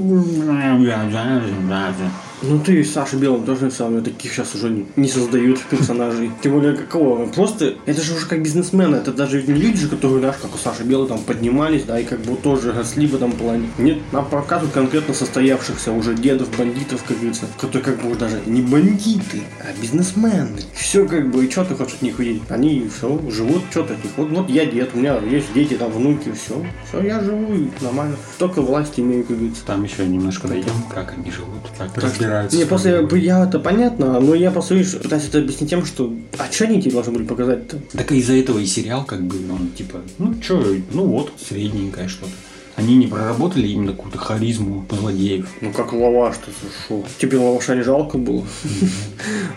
Ну 2.43 2.59
ты 2.59 2.83
с 2.83 2.93
Сашей 2.93 3.19
Белым 3.19 3.45
тоже 3.45 3.71
самое, 3.71 4.03
таких 4.03 4.31
сейчас 4.31 4.53
уже 4.53 4.69
не- 4.95 5.07
создают 5.07 5.59
персонажей. 5.63 6.31
Тем 6.43 6.53
более 6.53 6.75
какого? 6.75 7.25
Просто 7.27 7.75
это 7.87 8.01
же 8.01 8.13
уже 8.13 8.27
как 8.27 8.43
бизнесмены, 8.43 8.97
это 8.97 9.11
даже 9.11 9.41
не 9.41 9.53
люди 9.53 9.77
же, 9.77 9.87
которые, 9.89 10.19
знаешь, 10.19 10.35
как 10.39 10.53
у 10.53 10.57
Саши 10.57 10.83
Белый 10.83 11.07
там 11.07 11.19
поднимались, 11.19 11.83
да, 11.83 11.99
и 11.99 12.03
как 12.03 12.19
бы 12.19 12.35
тоже 12.35 12.71
росли 12.73 13.07
в 13.07 13.15
этом 13.15 13.31
плане. 13.31 13.69
Нет, 13.79 13.97
нам 14.11 14.25
показывают 14.25 14.73
конкретно 14.73 15.15
состоявшихся 15.15 15.91
уже 15.91 16.13
дедов, 16.13 16.55
бандитов, 16.57 17.03
как 17.07 17.17
говорится, 17.17 17.45
которые 17.59 17.83
как 17.95 18.03
бы 18.03 18.15
даже 18.15 18.39
не 18.45 18.61
бандиты, 18.61 19.41
а 19.61 19.79
бизнесмены. 19.81 20.59
Все 20.73 21.07
как 21.07 21.31
бы, 21.31 21.45
и 21.45 21.49
что 21.49 21.65
ты 21.65 21.73
хочешь 21.75 21.95
от 21.95 22.01
них 22.03 22.19
увидеть? 22.19 22.43
Они 22.49 22.87
все, 22.95 23.19
живут, 23.31 23.63
что 23.71 23.81
от 23.81 23.89
них. 23.89 24.13
Вот, 24.15 24.29
вот 24.29 24.49
я 24.49 24.65
дед, 24.67 24.91
у 24.93 24.99
меня 24.99 25.17
есть 25.19 25.51
дети, 25.53 25.73
там 25.73 25.91
внуки, 25.91 26.31
все. 26.33 26.63
Все, 26.87 27.01
я 27.01 27.19
живу 27.19 27.53
и 27.55 27.67
нормально. 27.81 28.15
Только 28.37 28.61
власть 28.61 28.93
имею, 28.99 29.23
как 29.23 29.37
говорится. 29.37 29.65
Там 29.65 29.83
еще 29.83 30.05
немножко 30.05 30.47
дойдем, 30.47 30.73
как 30.93 31.13
они 31.17 31.31
живут, 31.31 31.63
как 31.77 31.97
разбираются. 32.27 32.57
Не, 32.57 32.65
после 32.65 33.07
я 33.21 33.43
это 33.43 33.59
понятно, 33.59 34.19
но 34.19 34.35
я 34.35 34.51
просто 34.51 34.75
видишь, 34.75 34.97
пытаюсь 34.97 35.27
это 35.27 35.39
объяснить 35.39 35.69
тем, 35.69 35.85
что 35.85 36.13
а 36.37 36.51
что 36.51 36.65
они 36.65 36.81
тебе 36.81 36.91
должны 36.93 37.13
были 37.13 37.23
показать-то? 37.23 37.77
Так 37.93 38.11
из-за 38.11 38.33
этого 38.33 38.59
и 38.59 38.65
сериал, 38.65 39.05
как 39.05 39.21
бы, 39.23 39.35
он 39.51 39.69
типа, 39.77 40.01
ну 40.17 40.33
чё, 40.39 40.63
ну 40.91 41.05
вот, 41.05 41.31
средненькое 41.47 42.07
что-то. 42.07 42.31
Они 42.75 42.95
не 42.95 43.07
проработали 43.07 43.67
именно 43.67 43.91
какую-то 43.93 44.19
харизму 44.19 44.85
злодеев. 44.91 45.47
Ну 45.61 45.71
как 45.71 45.93
лаваш 45.93 46.35
ты 46.45 46.51
шо? 46.87 47.03
Тебе 47.17 47.39
лаваша 47.39 47.75
не 47.75 47.81
жалко 47.81 48.19
было? 48.19 48.45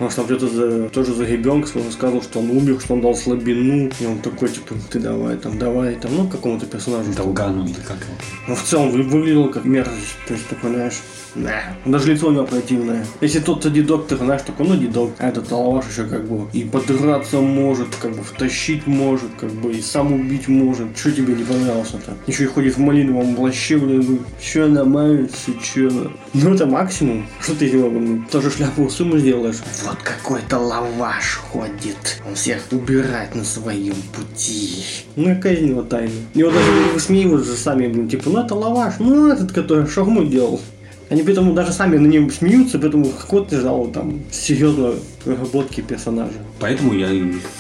Он 0.01 0.09
ж 0.11 0.15
там 0.15 0.25
где-то 0.25 0.49
за, 0.49 0.89
тоже 0.89 1.13
за 1.13 1.27
ребенка 1.27 1.69
своего 1.69 1.91
сказал, 1.91 2.23
что 2.23 2.39
он 2.39 2.49
умер, 2.49 2.81
что 2.83 2.95
он 2.95 3.03
дал 3.03 3.15
слабину. 3.15 3.91
И 4.01 4.07
он 4.07 4.21
такой, 4.21 4.49
типа, 4.49 4.75
ты 4.91 5.01
давай 5.01 5.37
там, 5.37 5.59
давай 5.59 5.97
там, 5.97 6.13
ну 6.17 6.29
какому-то 6.29 6.65
персонажу. 6.65 7.13
Долгану 7.15 7.65
или 7.67 7.75
как 7.75 7.99
его. 7.99 8.15
Ну, 8.49 8.55
в 8.55 8.63
целом 8.63 8.91
вы- 8.91 9.03
выглядел 9.03 9.51
как 9.51 9.67
мерзость. 9.67 10.17
То 10.27 10.33
есть 10.33 10.49
такой, 10.49 10.71
знаешь, 10.71 11.01
да. 11.35 11.61
Даже 11.85 12.13
лицо 12.13 12.29
у 12.29 12.33
него 12.33 12.45
противное. 12.45 13.05
Если 13.21 13.41
тот 13.41 13.61
тоді 13.61 13.83
доктор, 13.83 14.19
знаешь, 14.19 14.43
такой, 14.43 14.67
ну 14.69 14.77
дедок, 14.77 15.11
а 15.19 15.29
этот 15.29 15.51
лаваш 15.51 15.85
еще 15.91 16.05
как 16.05 16.29
бы 16.29 16.49
и 16.53 16.65
подраться 16.65 17.41
может, 17.41 17.89
как 18.03 18.13
бы 18.13 18.23
втащить 18.23 18.87
может, 18.87 19.31
как 19.41 19.51
бы 19.51 19.73
и 19.73 19.81
сам 19.81 20.13
убить 20.13 20.49
может. 20.49 20.97
Что 20.97 21.13
тебе 21.13 21.35
не 21.35 21.45
понравился-то? 21.45 22.15
Еще 22.27 22.45
и 22.45 22.47
ходит 22.47 22.77
в 22.77 22.79
малиновом 22.79 23.35
плаще, 23.35 23.77
блин, 23.77 24.21
че 24.41 24.67
нравится, 24.67 25.53
че? 25.63 25.91
Ну 26.35 26.55
это 26.55 26.67
максимум. 26.67 27.27
Что 27.41 27.55
ты 27.55 27.67
его, 27.67 27.91
блин, 27.91 28.27
тоже 28.31 28.51
шляпу 28.51 28.89
сумму 28.89 29.19
сделаешь? 29.19 29.57
Вот 29.85 29.99
какой-то 30.03 30.59
лаваш 30.59 31.41
ходит. 31.53 32.23
Он 32.27 32.35
всех 32.35 32.63
убирает 32.73 33.35
на 33.35 33.45
своем 33.45 33.97
пути. 34.15 34.85
Ну 35.17 35.35
какая 35.35 35.55
из 35.55 35.63
него 35.63 35.83
тайна? 35.83 36.11
Его 36.35 36.51
даже 36.51 36.71
высмеивают 36.95 37.47
же 37.47 37.55
сами, 37.55 37.87
блин, 37.89 38.09
типа, 38.09 38.31
ну 38.31 38.41
это 38.41 38.55
лаваш, 38.55 38.95
ну 38.99 39.29
этот, 39.29 39.53
который 39.53 39.87
шаурму 39.87 40.25
делал. 40.25 40.61
Они 41.11 41.25
поэтому 41.25 41.53
даже 41.55 41.73
сами 41.73 41.99
на 41.99 42.07
нем 42.07 42.31
смеются, 42.31 42.79
поэтому 42.79 43.07
какой-то 43.07 43.59
ждал 43.59 43.89
там 43.89 44.21
серьезной 44.31 44.95
разработки 45.25 45.81
персонажа. 45.81 46.39
Поэтому 46.59 46.95
я, 46.95 47.09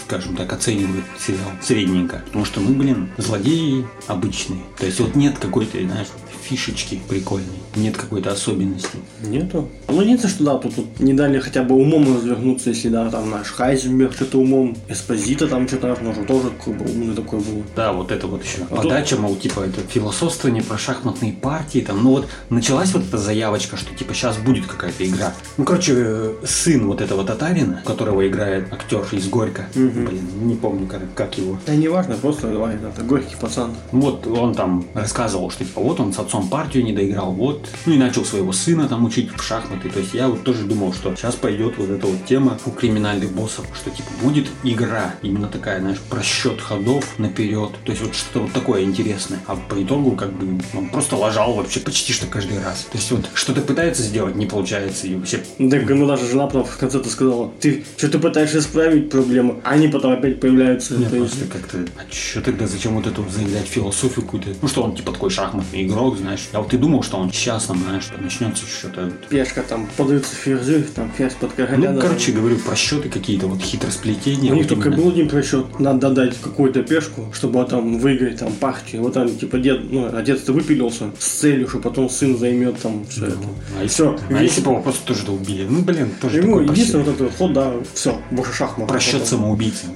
скажем 0.06 0.36
так, 0.36 0.52
оцениваю 0.52 1.04
сериал 1.18 1.50
средненько. 1.62 2.22
Потому 2.26 2.44
что, 2.44 2.60
ну, 2.60 2.74
блин, 2.74 3.10
злодеи 3.18 3.86
обычные. 4.06 4.60
То 4.78 4.86
есть 4.86 5.00
вот 5.00 5.14
нет 5.14 5.38
какой-то, 5.38 5.78
знаешь, 5.78 6.08
фишечки 6.50 7.00
прикольной. 7.08 7.46
Нет 7.76 7.96
какой-то 7.96 8.32
особенности. 8.32 8.98
Нету. 9.22 9.68
Ну, 9.88 10.00
единственное, 10.00 10.34
что 10.34 10.44
да, 10.44 10.58
тут, 10.58 10.74
тут 10.74 11.00
не 11.00 11.14
дали 11.14 11.38
хотя 11.38 11.62
бы 11.62 11.76
умом 11.76 12.16
развернуться, 12.16 12.70
если 12.70 12.88
да, 12.88 13.08
там 13.08 13.30
наш 13.30 13.48
Хайзенберг 13.48 14.14
что-то 14.14 14.38
умом, 14.38 14.76
Эспозита 14.88 15.46
там 15.46 15.68
что-то, 15.68 15.96
может, 16.02 16.26
тоже 16.26 16.50
такой 16.50 16.74
был, 16.74 16.90
умный 16.90 17.14
такой 17.14 17.38
был. 17.38 17.62
Да, 17.76 17.92
вот 17.92 18.10
это 18.10 18.26
вот 18.26 18.44
еще. 18.44 18.66
А 18.70 18.76
Подача, 18.76 19.16
мол, 19.16 19.36
типа, 19.36 19.60
это 19.60 19.80
философствование 19.82 20.62
про 20.62 20.78
шахматные 20.78 21.32
партии. 21.32 21.80
Там, 21.80 22.02
ну 22.02 22.10
вот 22.10 22.28
началась 22.48 22.92
вот 22.92 23.04
эта 23.04 23.18
заявочка, 23.18 23.76
что 23.76 23.94
типа 23.94 24.14
сейчас 24.14 24.36
будет 24.38 24.66
какая-то 24.66 25.06
игра. 25.06 25.32
Ну, 25.56 25.64
короче, 25.64 25.92
э, 25.96 26.34
сын 26.44 26.86
вот 26.86 27.00
этого 27.00 27.24
татарина, 27.24 27.49
которого 27.84 28.26
играет 28.26 28.72
актер 28.72 29.04
из 29.12 29.28
Горько. 29.28 29.66
Блин, 29.74 30.22
не 30.42 30.54
помню, 30.54 30.86
как, 30.86 31.02
как 31.14 31.38
его. 31.38 31.58
Да 31.66 31.74
не 31.74 31.88
важно, 31.88 32.16
просто 32.16 32.48
давай, 32.48 32.76
это 32.76 33.02
горький 33.02 33.36
пацан. 33.36 33.74
Вот 33.92 34.26
он 34.26 34.54
там 34.54 34.84
рассказывал, 34.94 35.50
что 35.50 35.64
типа 35.64 35.80
вот 35.80 36.00
он 36.00 36.12
с 36.12 36.18
отцом 36.18 36.48
партию 36.48 36.84
не 36.84 36.92
доиграл, 36.92 37.32
вот. 37.32 37.68
Ну 37.86 37.94
и 37.94 37.98
начал 37.98 38.24
своего 38.24 38.52
сына 38.52 38.88
там 38.88 39.04
учить 39.04 39.30
в 39.34 39.42
шахматы. 39.42 39.88
То 39.88 40.00
есть 40.00 40.14
я 40.14 40.28
вот 40.28 40.44
тоже 40.44 40.64
думал, 40.64 40.92
что 40.92 41.14
сейчас 41.14 41.34
пойдет 41.36 41.74
вот 41.78 41.90
эта 41.90 42.06
вот 42.06 42.24
тема 42.26 42.58
у 42.66 42.70
криминальных 42.70 43.32
боссов, 43.32 43.66
что 43.74 43.90
типа 43.90 44.08
будет 44.22 44.48
игра, 44.62 45.14
именно 45.22 45.48
такая, 45.48 45.80
знаешь, 45.80 45.98
просчет 45.98 46.60
ходов 46.60 47.18
наперед. 47.18 47.70
То 47.84 47.92
есть 47.92 48.02
вот 48.02 48.14
что-то 48.14 48.40
вот 48.40 48.52
такое 48.52 48.82
интересное. 48.82 49.40
А 49.46 49.56
по 49.56 49.82
итогу 49.82 50.12
как 50.12 50.32
бы 50.32 50.60
он 50.74 50.88
просто 50.88 51.16
лажал 51.16 51.54
вообще 51.54 51.80
почти 51.80 52.12
что 52.12 52.26
каждый 52.26 52.62
раз. 52.62 52.86
То 52.90 52.98
есть 52.98 53.10
вот 53.10 53.28
что-то 53.34 53.60
пытается 53.60 54.02
сделать, 54.02 54.36
не 54.36 54.46
получается, 54.46 55.06
и 55.06 55.14
вообще 55.14 55.42
Так 55.70 55.88
ему 55.88 56.06
даже 56.06 56.26
жена 56.26 56.46
потом 56.46 56.64
в 56.64 56.76
конце-то 56.76 57.08
сказала, 57.08 57.39
ты 57.46 57.84
что-то 57.96 58.18
пытаешься 58.18 58.58
исправить 58.58 59.10
проблему, 59.10 59.60
а 59.64 59.70
они 59.70 59.88
потом 59.88 60.12
опять 60.12 60.40
появляются. 60.40 60.94
Нет, 60.94 61.10
просто 61.10 61.44
как-то... 61.46 61.78
А 61.96 62.12
что 62.12 62.40
тогда, 62.40 62.66
зачем 62.66 62.94
вот 62.94 63.06
это 63.06 63.20
вот 63.20 63.32
заявлять 63.32 63.66
философию 63.66 64.24
какую-то? 64.24 64.50
Ну 64.60 64.68
что, 64.68 64.82
он 64.82 64.96
типа 64.96 65.12
такой 65.12 65.30
шахматный 65.30 65.86
игрок, 65.86 66.18
знаешь. 66.18 66.48
Я 66.52 66.60
вот 66.60 66.72
и 66.72 66.76
думал, 66.76 67.02
что 67.02 67.18
он 67.18 67.32
сейчас 67.32 67.66
там, 67.66 67.78
знаешь, 67.78 68.08
начнется 68.18 68.64
что-то... 68.66 69.10
пешка 69.28 69.62
там 69.62 69.88
подается 69.96 70.34
ферзю, 70.34 70.82
там 70.94 71.10
ферзь 71.16 71.34
под 71.34 71.52
короля. 71.52 71.92
Ну, 71.92 72.00
короче, 72.00 72.32
говорю, 72.32 72.56
просчеты 72.58 73.08
какие-то, 73.08 73.46
вот 73.46 73.60
хитросплетения. 73.60 74.52
У 74.52 74.54
них 74.54 74.64
вот 74.64 74.68
только 74.68 74.88
именно. 74.88 75.02
был 75.02 75.10
один 75.10 75.28
просчет. 75.28 75.78
Надо 75.78 76.10
дать 76.10 76.36
какую-то 76.40 76.82
пешку, 76.82 77.32
чтобы 77.32 77.64
там 77.64 77.98
выиграть 77.98 78.38
там 78.38 78.52
партию. 78.52 79.02
Вот 79.02 79.14
там 79.14 79.28
типа 79.36 79.58
дед, 79.58 79.90
ну, 79.90 80.10
отец-то 80.14 80.52
выпилился 80.52 81.10
с 81.18 81.26
целью, 81.26 81.68
что 81.68 81.78
потом 81.78 82.08
сын 82.10 82.36
займет 82.38 82.78
там 82.80 83.04
все 83.06 83.26
это. 83.26 83.36
А 83.78 83.82
если, 83.82 83.94
Все. 83.94 84.18
а 84.28 84.42
если 84.42 84.60
бы 84.60 84.72
его 84.72 84.82
просто 84.82 85.06
тоже 85.06 85.26
да 85.26 85.32
убили? 85.32 85.66
Ну, 85.68 85.82
блин, 85.82 86.10
тоже 86.20 86.38
Ему 86.38 86.60
единственное 86.60 87.04
вот 87.04 87.29
этот 87.30 87.38
ход, 87.38 87.52
да, 87.52 87.72
все, 87.94 88.20
больше 88.30 88.52
шахмат. 88.52 88.88
Просчет 88.88 89.26
самоубийцы. 89.26 89.86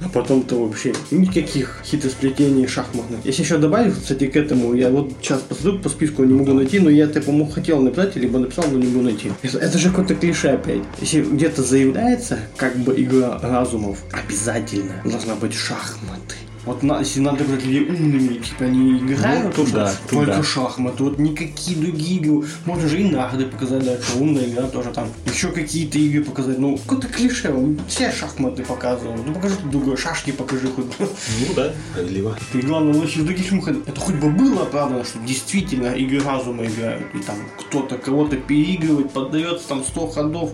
А 0.00 0.08
потом-то 0.08 0.56
вообще 0.56 0.94
никаких 1.10 1.80
хитросплетений 1.84 2.66
шахматных. 2.66 3.20
Если 3.24 3.42
еще 3.42 3.58
добавить, 3.58 3.94
кстати, 3.94 4.26
к 4.26 4.36
этому, 4.36 4.74
я 4.74 4.90
вот 4.90 5.12
сейчас 5.20 5.40
посмотрю 5.42 5.80
по 5.80 5.88
списку, 5.88 6.24
не 6.24 6.34
могу 6.34 6.52
найти, 6.54 6.80
но 6.80 6.90
я, 6.90 7.06
ты, 7.06 7.20
по-моему, 7.20 7.50
хотел 7.50 7.80
написать, 7.80 8.16
либо 8.16 8.38
написал, 8.38 8.64
но 8.70 8.78
не 8.78 8.86
могу 8.86 9.02
найти. 9.02 9.30
Это, 9.42 9.58
это 9.58 9.78
же 9.78 9.90
какое-то 9.90 10.14
клише 10.14 10.48
опять. 10.48 10.82
Если 11.00 11.22
где-то 11.22 11.62
заявляется, 11.62 12.38
как 12.56 12.76
бы 12.78 13.00
игра 13.00 13.38
разумов, 13.40 13.98
обязательно 14.12 14.94
должна 15.04 15.34
быть 15.36 15.54
шахматы. 15.54 16.36
Вот 16.64 16.82
на- 16.82 17.00
если 17.00 17.20
надо 17.20 17.42
быть 17.44 17.64
людей 17.64 17.84
умными, 17.88 18.34
типа 18.38 18.64
они 18.66 18.98
играют, 18.98 19.44
Ну, 19.46 19.52
тут 19.52 19.68
что 19.68 19.76
да, 19.76 19.92
тут 20.08 20.26
только 20.26 20.42
шахматы, 20.44 21.02
вот 21.02 21.18
никакие 21.18 21.76
другие 21.76 22.18
игры. 22.20 22.46
Можно 22.66 22.88
же 22.88 23.00
и 23.00 23.10
нарды 23.10 23.46
показать, 23.46 23.84
да, 23.84 23.96
что 24.00 24.18
умная 24.18 24.44
игра 24.48 24.68
тоже 24.68 24.90
там. 24.90 25.08
Еще 25.26 25.48
какие-то 25.50 25.98
игры 25.98 26.22
показать. 26.24 26.58
Ну, 26.58 26.76
какое-то 26.78 27.08
клише, 27.08 27.52
он 27.52 27.80
все 27.88 28.12
шахматы 28.12 28.62
показывал. 28.62 29.16
Ну 29.26 29.34
покажи 29.34 29.56
другое, 29.64 29.96
шашки 29.96 30.30
покажи 30.30 30.68
хоть. 30.68 30.86
Ну 31.00 31.54
да, 31.56 31.72
справедливо. 31.90 32.38
И 32.54 32.58
главное, 32.58 32.94
лучше 32.94 33.20
в 33.20 33.24
других 33.24 33.46
фильмах 33.46 33.68
это 33.68 34.00
хоть 34.00 34.14
бы 34.16 34.30
было 34.30 34.62
оправдано, 34.62 35.04
что 35.04 35.18
действительно 35.20 35.92
игры 35.92 36.20
разума 36.22 36.64
играют. 36.64 37.02
И 37.14 37.18
там 37.18 37.36
кто-то 37.58 37.98
кого-то 37.98 38.36
переигрывает, 38.36 39.10
поддается 39.10 39.66
там 39.68 39.82
100 39.84 40.06
ходов. 40.08 40.50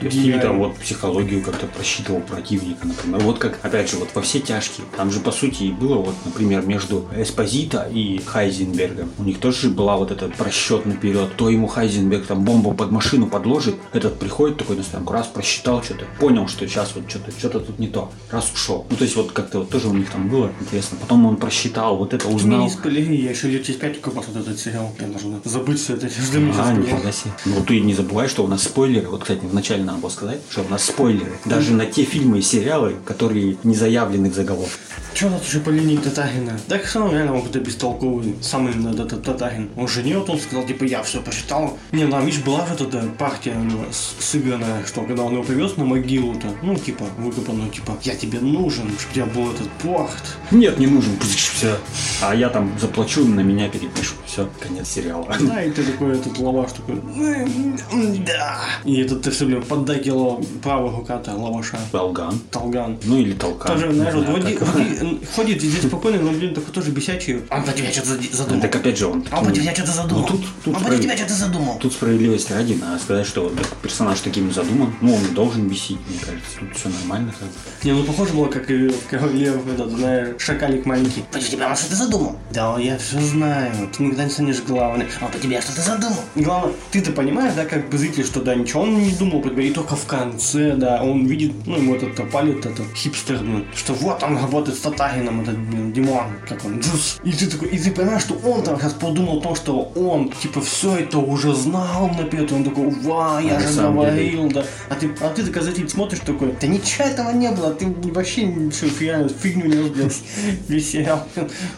Или 0.00 0.38
там 0.38 0.58
вот 0.58 0.76
психологию 0.76 1.42
как-то 1.42 1.66
просчитывал 1.66 2.20
противника, 2.20 2.86
например. 2.86 3.20
Вот 3.20 3.38
как, 3.38 3.58
опять 3.64 3.90
же, 3.90 3.96
вот 3.96 4.08
во 4.14 4.22
все 4.22 4.38
тяжкие. 4.40 4.86
Там 4.96 5.10
же, 5.10 5.17
по 5.20 5.32
сути, 5.32 5.64
и 5.64 5.72
было 5.72 5.96
вот, 5.96 6.14
например, 6.24 6.66
между 6.66 7.06
Эспозита 7.16 7.88
и 7.92 8.20
Хайзенбергом. 8.24 9.10
У 9.18 9.24
них 9.24 9.38
тоже 9.38 9.68
была 9.68 9.96
вот 9.96 10.10
этот 10.10 10.34
просчет 10.34 10.86
наперед. 10.86 11.36
То 11.36 11.50
ему 11.50 11.66
Хайзенберг 11.66 12.26
там 12.26 12.44
бомбу 12.44 12.72
под 12.72 12.90
машину 12.90 13.26
подложит, 13.26 13.76
этот 13.92 14.18
приходит 14.18 14.58
такой 14.58 14.76
на 14.76 14.82
стоянку, 14.82 15.12
раз 15.12 15.26
просчитал 15.26 15.82
что-то, 15.82 16.04
понял, 16.18 16.48
что 16.48 16.66
сейчас 16.66 16.92
вот 16.94 17.08
что-то 17.08 17.32
что-то 17.38 17.60
тут 17.60 17.78
не 17.78 17.88
то, 17.88 18.10
раз 18.30 18.50
ушел. 18.52 18.86
Ну, 18.90 18.96
то 18.96 19.04
есть 19.04 19.16
вот 19.16 19.32
как-то 19.32 19.60
вот 19.60 19.70
тоже 19.70 19.88
у 19.88 19.94
них 19.94 20.10
там 20.10 20.28
было 20.28 20.50
интересно. 20.60 20.98
Потом 21.00 21.26
он 21.26 21.36
просчитал, 21.36 21.96
вот 21.96 22.14
это 22.14 22.28
узнал. 22.28 22.60
не 22.60 22.70
спойлери, 22.70 23.16
я 23.16 23.30
еще 23.30 23.48
лет 23.48 23.64
через 23.64 23.78
пять 23.78 23.94
только 23.94 24.10
посмотрю 24.10 24.42
этот 24.42 24.58
сериал. 24.58 24.94
Я 25.00 25.06
должен 25.06 25.40
забыть 25.44 25.80
все 25.80 25.94
это. 25.94 26.06
Меня 26.06 26.52
А, 26.58 26.74
сейчас 26.74 26.78
нифига 26.78 27.12
себе. 27.12 27.32
Ну, 27.46 27.64
ты 27.64 27.80
не 27.80 27.94
забывай, 27.94 28.28
что 28.28 28.44
у 28.44 28.46
нас 28.46 28.62
спойлеры. 28.62 29.08
Вот, 29.08 29.22
кстати, 29.22 29.40
вначале 29.42 29.84
надо 29.84 29.98
было 29.98 30.10
сказать, 30.10 30.40
что 30.50 30.62
у 30.62 30.68
нас 30.68 30.84
спойлеры. 30.84 31.38
Даже 31.44 31.72
на 31.72 31.86
те 31.86 32.04
фильмы 32.04 32.38
и 32.38 32.42
сериалы, 32.42 32.96
которые 33.04 33.56
не 33.64 33.74
заявлены 33.74 34.30
в 34.30 34.34
заголовке. 34.34 34.78
У 35.20 35.28
нас 35.30 35.42
уже 35.48 35.58
по 35.60 35.70
линии 35.70 35.96
Татарина? 35.96 36.58
Так 36.68 36.84
все 36.84 37.00
равно 37.00 37.14
реально 37.14 37.32
он 37.34 37.38
какой-то 37.42 37.58
бестолковый. 37.60 38.36
Сам 38.40 38.68
именно 38.68 38.90
этот 38.94 39.24
Татарин. 39.24 39.68
Он 39.76 39.88
же 39.88 40.02
не 40.04 40.14
вот 40.14 40.30
он 40.30 40.38
сказал, 40.38 40.64
типа, 40.64 40.84
я 40.84 41.02
все 41.02 41.20
посчитал. 41.20 41.76
Не, 41.90 42.04
ну, 42.04 42.16
а 42.16 42.20
видишь, 42.20 42.40
была 42.44 42.64
же 42.66 42.74
эта 42.74 43.00
партия 43.18 43.54
у 43.56 43.64
него 43.64 43.82
сыгранная, 43.90 44.84
что 44.86 45.02
когда 45.02 45.24
он 45.24 45.32
его 45.32 45.42
привез 45.42 45.76
на 45.76 45.84
могилу-то, 45.84 46.46
ну, 46.62 46.76
типа, 46.76 47.04
выкопанную, 47.18 47.68
типа, 47.70 47.98
я 48.04 48.14
тебе 48.14 48.38
нужен, 48.38 48.90
чтобы 48.98 49.10
у 49.10 49.14
тебя 49.14 49.26
был 49.26 49.50
этот 49.50 49.68
порт. 49.82 50.36
Нет, 50.52 50.78
не 50.78 50.86
нужен. 50.86 51.18
Все. 51.20 51.76
А 52.22 52.34
я 52.34 52.48
там 52.48 52.70
заплачу, 52.80 53.24
на 53.26 53.40
меня 53.40 53.68
перепишу. 53.68 54.14
Все, 54.24 54.48
конец 54.60 54.88
сериала. 54.88 55.26
Да, 55.40 55.62
и 55.64 55.70
ты 55.72 55.82
такой, 55.82 56.12
этот 56.16 56.38
лаваш 56.38 56.72
такой, 56.72 56.94
«М, 56.96 58.24
да. 58.24 58.60
И 58.84 59.00
этот 59.00 59.22
ты 59.22 59.32
все 59.32 59.46
время 59.46 59.62
поддакивал 59.62 60.44
правая 60.62 60.92
рука-то 60.92 61.32
лаваша. 61.34 61.78
Болган. 61.92 62.38
Толган. 62.52 62.98
Ну 63.04 63.18
или 63.18 63.32
толкан. 63.32 63.72
Тоже, 63.72 63.92
знаешь, 63.92 64.14
вот 64.14 64.24
знаю, 64.24 64.38
води- 64.38 64.97
ходит 65.34 65.62
везде 65.62 65.86
спокойно, 65.86 66.20
но, 66.20 66.32
блин, 66.32 66.54
такой 66.54 66.72
тоже 66.72 66.90
бесячий. 66.90 67.42
Он 67.50 67.62
по 67.64 67.72
тебя 67.72 67.90
что-то 67.92 68.16
задумал. 68.32 68.62
Так 68.62 68.76
опять 68.76 68.98
же 68.98 69.06
он. 69.06 69.24
Он 69.32 69.44
по 69.44 69.52
тебя 69.52 69.74
что-то 69.74 69.92
задумал. 69.92 70.22
Ну, 70.22 70.26
тут- 70.28 70.46
тут 70.64 70.74
Он 70.74 70.80
справ- 70.80 70.96
по 70.96 71.02
тебя 71.02 71.16
что-то 71.16 71.34
задумал. 71.34 71.78
Тут 71.78 71.92
справедливости 71.92 72.52
ради, 72.52 72.74
надо 72.74 72.98
сказать, 73.00 73.26
что 73.26 73.52
персонаж 73.82 74.20
таким 74.20 74.52
задуман. 74.52 74.94
Ну, 75.00 75.14
он 75.14 75.34
должен 75.34 75.68
бесить, 75.68 75.98
мне 76.08 76.18
кажется. 76.18 76.58
Тут 76.60 76.76
все 76.76 76.88
нормально. 76.88 77.32
как 77.38 77.48
бы. 77.48 77.54
Не, 77.84 77.92
ну 77.92 78.04
похоже 78.04 78.32
было, 78.34 78.46
как 78.46 78.70
и 78.70 78.88
в 78.88 79.06
Короле, 79.10 79.46
этот, 79.74 79.90
знаешь, 79.90 80.40
шакалик 80.40 80.84
маленький. 80.86 81.22
По 81.32 81.38
тебе 81.38 81.66
он 81.66 81.76
что-то 81.76 81.96
задумал. 81.96 82.36
Да, 82.52 82.78
я 82.78 82.98
все 82.98 83.20
знаю. 83.20 83.72
Ты 83.96 84.02
никогда 84.04 84.24
не 84.24 84.30
станешь 84.30 84.62
главным. 84.62 85.06
Он 85.20 85.28
по 85.30 85.38
тебе 85.38 85.60
что-то 85.60 85.80
задумал. 85.82 86.18
Главное, 86.34 86.72
ты-то 86.90 87.12
понимаешь, 87.12 87.54
да, 87.54 87.64
как 87.64 87.88
бы 87.88 87.98
зритель, 87.98 88.24
что 88.24 88.40
да, 88.40 88.54
ничего 88.54 88.82
он 88.82 88.98
не 89.02 89.10
думал 89.12 89.40
про 89.40 89.50
тебя. 89.50 89.62
И 89.64 89.70
только 89.70 89.96
в 89.96 90.04
конце, 90.06 90.74
да, 90.76 91.02
он 91.02 91.26
видит, 91.26 91.52
ну, 91.66 91.76
ему 91.76 91.94
этот 91.94 92.30
палит, 92.30 92.64
этот 92.66 92.86
хипстер, 92.94 93.40
что 93.74 93.94
вот 93.94 94.22
он 94.22 94.36
работает 94.36 94.76
с 94.78 94.80
Татарином, 94.90 95.40
этот, 95.42 95.92
Димон, 95.92 96.24
как 96.48 96.64
он, 96.64 96.80
Джус. 96.80 97.18
И 97.24 97.32
ты 97.32 97.46
такой, 97.46 97.68
и 97.68 97.78
ты 97.78 97.90
понимаешь, 97.90 98.22
что 98.22 98.34
он 98.34 98.62
там 98.62 98.78
сейчас 98.80 98.92
подумал 98.94 99.38
о 99.38 99.40
том, 99.40 99.56
что 99.56 99.80
он, 99.94 100.30
типа, 100.30 100.60
все 100.60 100.96
это 100.96 101.18
уже 101.18 101.54
знал 101.54 102.08
наперед. 102.08 102.50
И 102.52 102.54
он 102.54 102.64
такой, 102.64 102.90
ва, 102.90 103.40
я 103.42 103.56
А 103.56 103.60
же 103.60 103.68
самом 103.68 104.00
деле- 104.04 104.30
говорил, 104.30 104.52
да. 104.52 104.64
А 104.90 104.94
ты, 104.94 105.10
а 105.20 105.28
ты 105.30 105.44
такой 105.44 105.62
зритель 105.62 105.88
смотришь 105.88 106.20
такой, 106.20 106.54
да 106.60 106.66
ничего 106.66 107.04
этого 107.08 107.30
не 107.32 107.50
было, 107.50 107.72
ты 107.74 107.86
вообще 108.12 108.44
ничего, 108.44 108.90
фигня, 108.90 109.28
фигню 109.28 109.66
не 109.66 109.88
весь, 109.88 110.22
весь 110.68 110.90
сериал. 110.90 111.26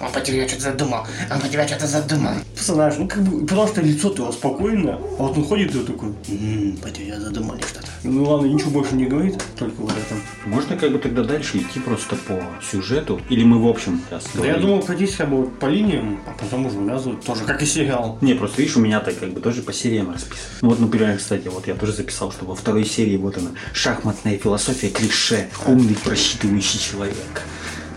Он 0.00 0.10
по 0.12 0.20
тебе 0.20 0.46
что-то 0.46 0.62
задумал, 0.62 1.06
он 1.30 1.40
по 1.40 1.48
тебя 1.48 1.66
что-то 1.66 1.86
задумал. 1.86 2.32
Знаешь, 2.56 2.94
ну 2.98 3.08
как 3.08 3.22
бы, 3.22 3.46
потому 3.46 3.66
что 3.68 3.80
лицо-то 3.80 4.22
его 4.22 4.32
спокойно, 4.32 4.94
а 5.18 5.22
вот 5.22 5.36
он 5.36 5.44
ходит 5.44 5.74
и 5.74 5.80
такой, 5.80 6.10
«М, 6.28 6.76
по 6.82 6.90
тебе 6.90 7.18
задумали 7.18 7.60
что-то. 7.62 7.86
Ну 8.02 8.24
ладно, 8.24 8.46
ничего 8.46 8.70
больше 8.70 8.94
не 8.94 9.06
говорит, 9.06 9.42
только 9.58 9.80
вот 9.80 9.90
это. 9.92 10.14
Можно 10.46 10.76
как 10.76 10.92
бы 10.92 10.98
тогда 10.98 11.22
дальше 11.24 11.58
идти 11.58 11.80
просто 11.80 12.16
по 12.16 12.40
сюжету? 12.70 12.99
Или 13.28 13.44
мы 13.44 13.62
в 13.62 13.66
общем 13.68 14.00
сейчас 14.08 14.24
Да 14.34 14.46
я 14.46 14.56
думал 14.56 14.80
пройтись 14.80 15.16
как 15.16 15.30
бы 15.30 15.46
по 15.46 15.66
линиям, 15.66 16.20
а 16.26 16.32
потом 16.38 16.66
уже 16.66 16.78
увязывать 16.78 17.24
тоже, 17.24 17.44
как 17.44 17.62
и 17.62 17.66
сериал. 17.66 18.18
Не, 18.20 18.34
просто 18.34 18.60
видишь, 18.62 18.76
у 18.76 18.80
меня-то 18.80 19.12
как 19.12 19.32
бы 19.32 19.40
тоже 19.40 19.62
по 19.62 19.72
сериям 19.72 20.10
расписано. 20.12 20.40
Ну 20.62 20.68
вот, 20.70 20.80
например, 20.80 21.16
кстати, 21.18 21.48
вот 21.48 21.66
я 21.66 21.74
тоже 21.74 21.92
записал, 21.92 22.32
что 22.32 22.44
во 22.44 22.54
второй 22.54 22.84
серии 22.84 23.16
вот 23.16 23.36
она, 23.38 23.50
шахматная 23.72 24.38
философия 24.38 24.88
клише, 24.88 25.48
умный 25.66 25.96
просчитывающий 25.96 26.78
человек. 26.80 27.16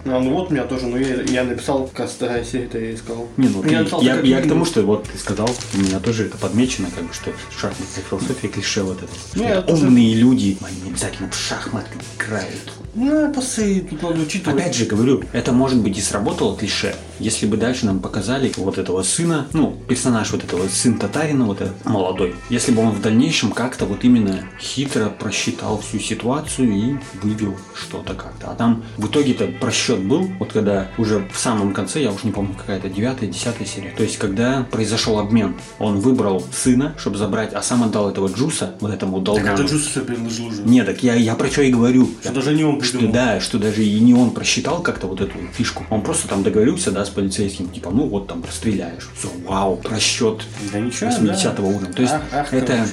А, 0.06 0.20
ну 0.20 0.32
вот 0.32 0.50
у 0.52 0.54
меня 0.54 0.66
тоже, 0.66 0.86
ну 0.88 0.98
я, 0.98 1.22
я 1.22 1.44
написал, 1.46 1.90
как 1.96 2.10
вторая 2.10 2.44
серия, 2.44 2.66
это 2.66 2.78
я 2.78 2.94
искал. 2.94 3.30
Не, 3.38 3.48
ну, 3.48 3.64
ты- 3.64 3.70
Я 3.70 3.80
написал 3.80 4.02
я, 4.02 4.16
так, 4.18 4.26
я 4.26 4.42
к 4.42 4.48
тому, 4.50 4.66
что 4.66 4.82
вот 4.82 5.08
ты 5.10 5.18
сказал, 5.18 5.50
у 5.74 5.78
меня 5.78 6.00
тоже 6.02 6.26
это 6.26 6.38
подмечено, 6.38 6.90
как 6.94 7.06
бы, 7.08 7.14
что 7.14 7.32
шахматная 7.58 8.04
философия 8.10 8.48
клише 8.50 8.84
вот 8.84 8.98
это. 9.02 9.12
Ну, 9.36 9.44
это 9.46 9.54
я 9.54 9.62
тоже- 9.62 9.88
умные 9.88 10.14
люди, 10.16 10.58
они 10.62 10.92
обязательно 10.92 11.32
в 11.32 11.36
шахматы 11.36 11.88
играют. 12.18 12.74
Ну, 12.96 13.34
пасы, 13.34 13.86
тут 13.90 14.02
надо 14.04 14.22
учитывать. 14.22 14.60
Опять 14.60 14.76
же 14.76 14.86
говорю, 14.86 15.24
это 15.32 15.52
может 15.52 15.80
быть 15.82 15.98
и 15.98 16.02
сработало 16.02 16.56
клише, 16.56 16.96
если 17.20 17.48
бы 17.48 17.58
дальше 17.58 17.86
нам 17.88 18.00
показали 18.00 18.52
вот 18.58 18.78
этого 18.78 19.02
сына, 19.02 19.48
ну, 19.54 19.76
персонаж 19.88 20.32
вот 20.32 20.44
этого 20.44 20.68
сын 20.68 21.00
татарина, 21.00 21.46
вот 21.46 21.62
этот 21.62 21.84
молодой, 21.86 22.36
если 22.50 22.72
бы 22.72 22.84
он 22.84 22.92
в 22.92 23.02
дальнейшем 23.02 23.52
как-то 23.52 23.86
вот 23.86 24.04
именно 24.04 24.42
хитро 24.60 25.06
просчитал 25.10 25.80
всю 25.80 25.98
ситуацию 26.00 26.72
и 26.72 26.96
вывел 27.24 27.56
что-то 27.74 28.14
как-то. 28.14 28.52
А 28.52 28.56
там 28.56 28.84
в 28.98 29.08
итоге-то 29.08 29.48
просчет 29.60 30.00
был, 30.00 30.30
вот 30.38 30.54
когда 30.54 30.90
уже 31.00 31.28
в 31.34 31.38
самом 31.40 31.74
конце, 31.74 32.02
я 32.04 32.12
уж 32.12 32.24
не 32.24 32.32
помню, 32.32 32.54
какая-то 32.54 32.90
девятая, 32.90 33.28
десятая 33.28 33.66
серия, 33.66 33.94
то 33.98 34.04
есть 34.04 34.18
когда 34.20 34.68
произошел 34.70 35.18
обмен, 35.18 35.56
он 35.80 36.00
выбрал 36.00 36.44
сына, 36.54 36.94
чтобы 37.00 37.18
забрать, 37.18 37.54
а 37.54 37.64
сам 37.64 37.82
отдал 37.84 38.10
этого 38.12 38.28
Джуса, 38.28 38.76
вот 38.82 38.94
этому 38.94 39.18
Так 39.18 39.24
долгану. 39.26 39.54
это 39.54 39.64
Джус 39.64 39.88
все 39.88 40.02
предложил 40.02 40.48
уже. 40.48 40.62
Нет, 40.62 40.86
так 40.86 41.02
я, 41.02 41.16
я 41.16 41.34
про 41.36 41.50
что 41.50 41.64
и 41.64 41.72
говорю. 41.72 42.08
Что 42.22 42.34
даже 42.34 42.54
не 42.54 42.64
он 42.64 42.83
Что 42.84 43.08
да, 43.08 43.40
что 43.40 43.60
даже 43.60 43.84
и 43.84 44.00
не 44.00 44.14
он 44.14 44.32
просчитал 44.32 44.82
как-то 44.82 45.08
вот 45.08 45.22
эту 45.22 45.38
фишку. 45.54 45.86
Он 45.90 46.02
просто 46.02 46.28
там 46.28 46.44
договорился, 46.44 46.92
да, 46.92 47.06
с 47.06 47.10
полицейским, 47.10 47.70
типа, 47.70 47.90
ну 47.92 48.08
вот 48.08 48.28
там 48.28 48.44
расстреляешь. 48.44 49.10
Все, 49.18 49.30
вау, 49.46 49.78
просчет 49.78 50.44
Да 50.72 50.80
ничего, 50.80 51.10
80 51.10 51.56
да. 51.56 51.64
уровня. 51.64 51.94
То 51.94 52.02
есть 52.02 52.14
Ах, 52.14 52.22
ах, 52.32 52.54
это, 52.54 52.86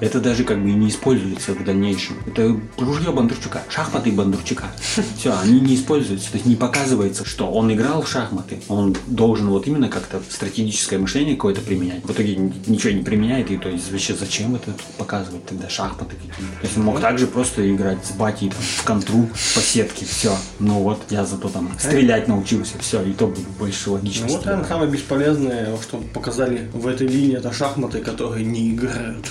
это 0.00 0.20
даже 0.20 0.44
как 0.44 0.62
бы 0.62 0.70
не 0.70 0.88
используется 0.88 1.52
в 1.52 1.64
дальнейшем. 1.64 2.16
Это 2.26 2.56
ружье 2.76 3.12
Бондарчука, 3.12 3.62
шахматы 3.68 4.12
Бондарчука. 4.12 4.66
Все, 5.18 5.34
они 5.42 5.60
не 5.60 5.74
используются. 5.76 6.30
То 6.30 6.36
есть 6.36 6.46
не 6.46 6.56
показывается, 6.56 7.24
что 7.24 7.50
он 7.50 7.72
играл 7.72 8.02
в 8.02 8.08
шахматы. 8.08 8.60
Он 8.68 8.96
должен 9.06 9.48
вот 9.48 9.66
именно 9.66 9.88
как-то 9.88 10.20
стратегическое 10.28 10.98
мышление 10.98 11.36
какое-то 11.36 11.60
применять. 11.60 12.04
В 12.04 12.12
итоге 12.12 12.36
ничего 12.66 12.92
не 12.92 13.02
применяет. 13.02 13.50
И 13.50 13.56
то 13.56 13.68
есть 13.68 13.90
вообще 13.90 14.14
зачем 14.14 14.54
это 14.54 14.72
показывать 14.98 15.44
тогда 15.46 15.68
шахматы 15.68 16.16
какие-то? 16.16 16.36
То 16.36 16.66
есть 16.66 16.76
он 16.76 16.84
мог 16.84 17.00
также 17.00 17.26
просто 17.26 17.70
играть 17.72 18.04
с 18.04 18.12
батей 18.12 18.50
там, 18.50 18.60
в 18.60 18.84
контру 18.84 19.23
по 19.54 19.60
сетке. 19.60 20.04
Все. 20.04 20.36
Ну 20.58 20.80
вот, 20.80 21.00
я 21.10 21.24
зато 21.24 21.48
там 21.48 21.70
стрелять 21.78 22.28
научился. 22.28 22.78
Все, 22.78 23.02
и 23.02 23.12
то 23.12 23.26
бы 23.26 23.36
больше 23.58 23.88
Ну 23.88 23.94
логично. 23.94 24.26
вот, 24.28 24.44
наверное, 24.44 24.68
самое 24.68 24.90
бесполезное, 24.90 25.76
что 25.82 25.98
показали 26.12 26.68
в 26.72 26.86
этой 26.86 27.06
линии, 27.06 27.36
это 27.36 27.52
шахматы, 27.52 28.00
которые 28.00 28.44
не 28.44 28.70
играют. 28.70 29.26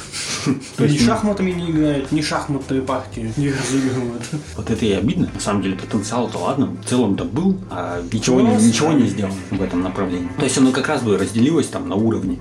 Ни 0.79 0.97
шахматами 0.97 1.51
не 1.51 1.71
играют, 1.71 2.11
ни 2.11 2.21
шахматные 2.21 2.81
партии 2.81 3.31
не 3.37 3.49
разыгрывают. 3.49 4.23
Вот 4.57 4.69
это 4.69 4.85
и 4.85 4.91
обидно. 4.91 5.29
На 5.33 5.39
самом 5.39 5.61
деле 5.61 5.75
потенциал-то 5.77 6.37
ладно, 6.37 6.75
в 6.83 6.89
целом-то 6.89 7.23
был, 7.23 7.57
а 7.69 8.01
ничего, 8.11 8.41
не, 8.41 8.53
ничего 8.55 8.91
не 8.91 9.07
сделано 9.07 9.35
в 9.51 9.61
этом 9.61 9.81
направлении. 9.81 10.27
То 10.37 10.43
есть 10.43 10.57
оно 10.57 10.71
как 10.71 10.87
раз 10.89 11.01
бы 11.01 11.17
разделилось 11.17 11.67
там 11.67 11.87
на 11.87 11.95
уровни. 11.95 12.39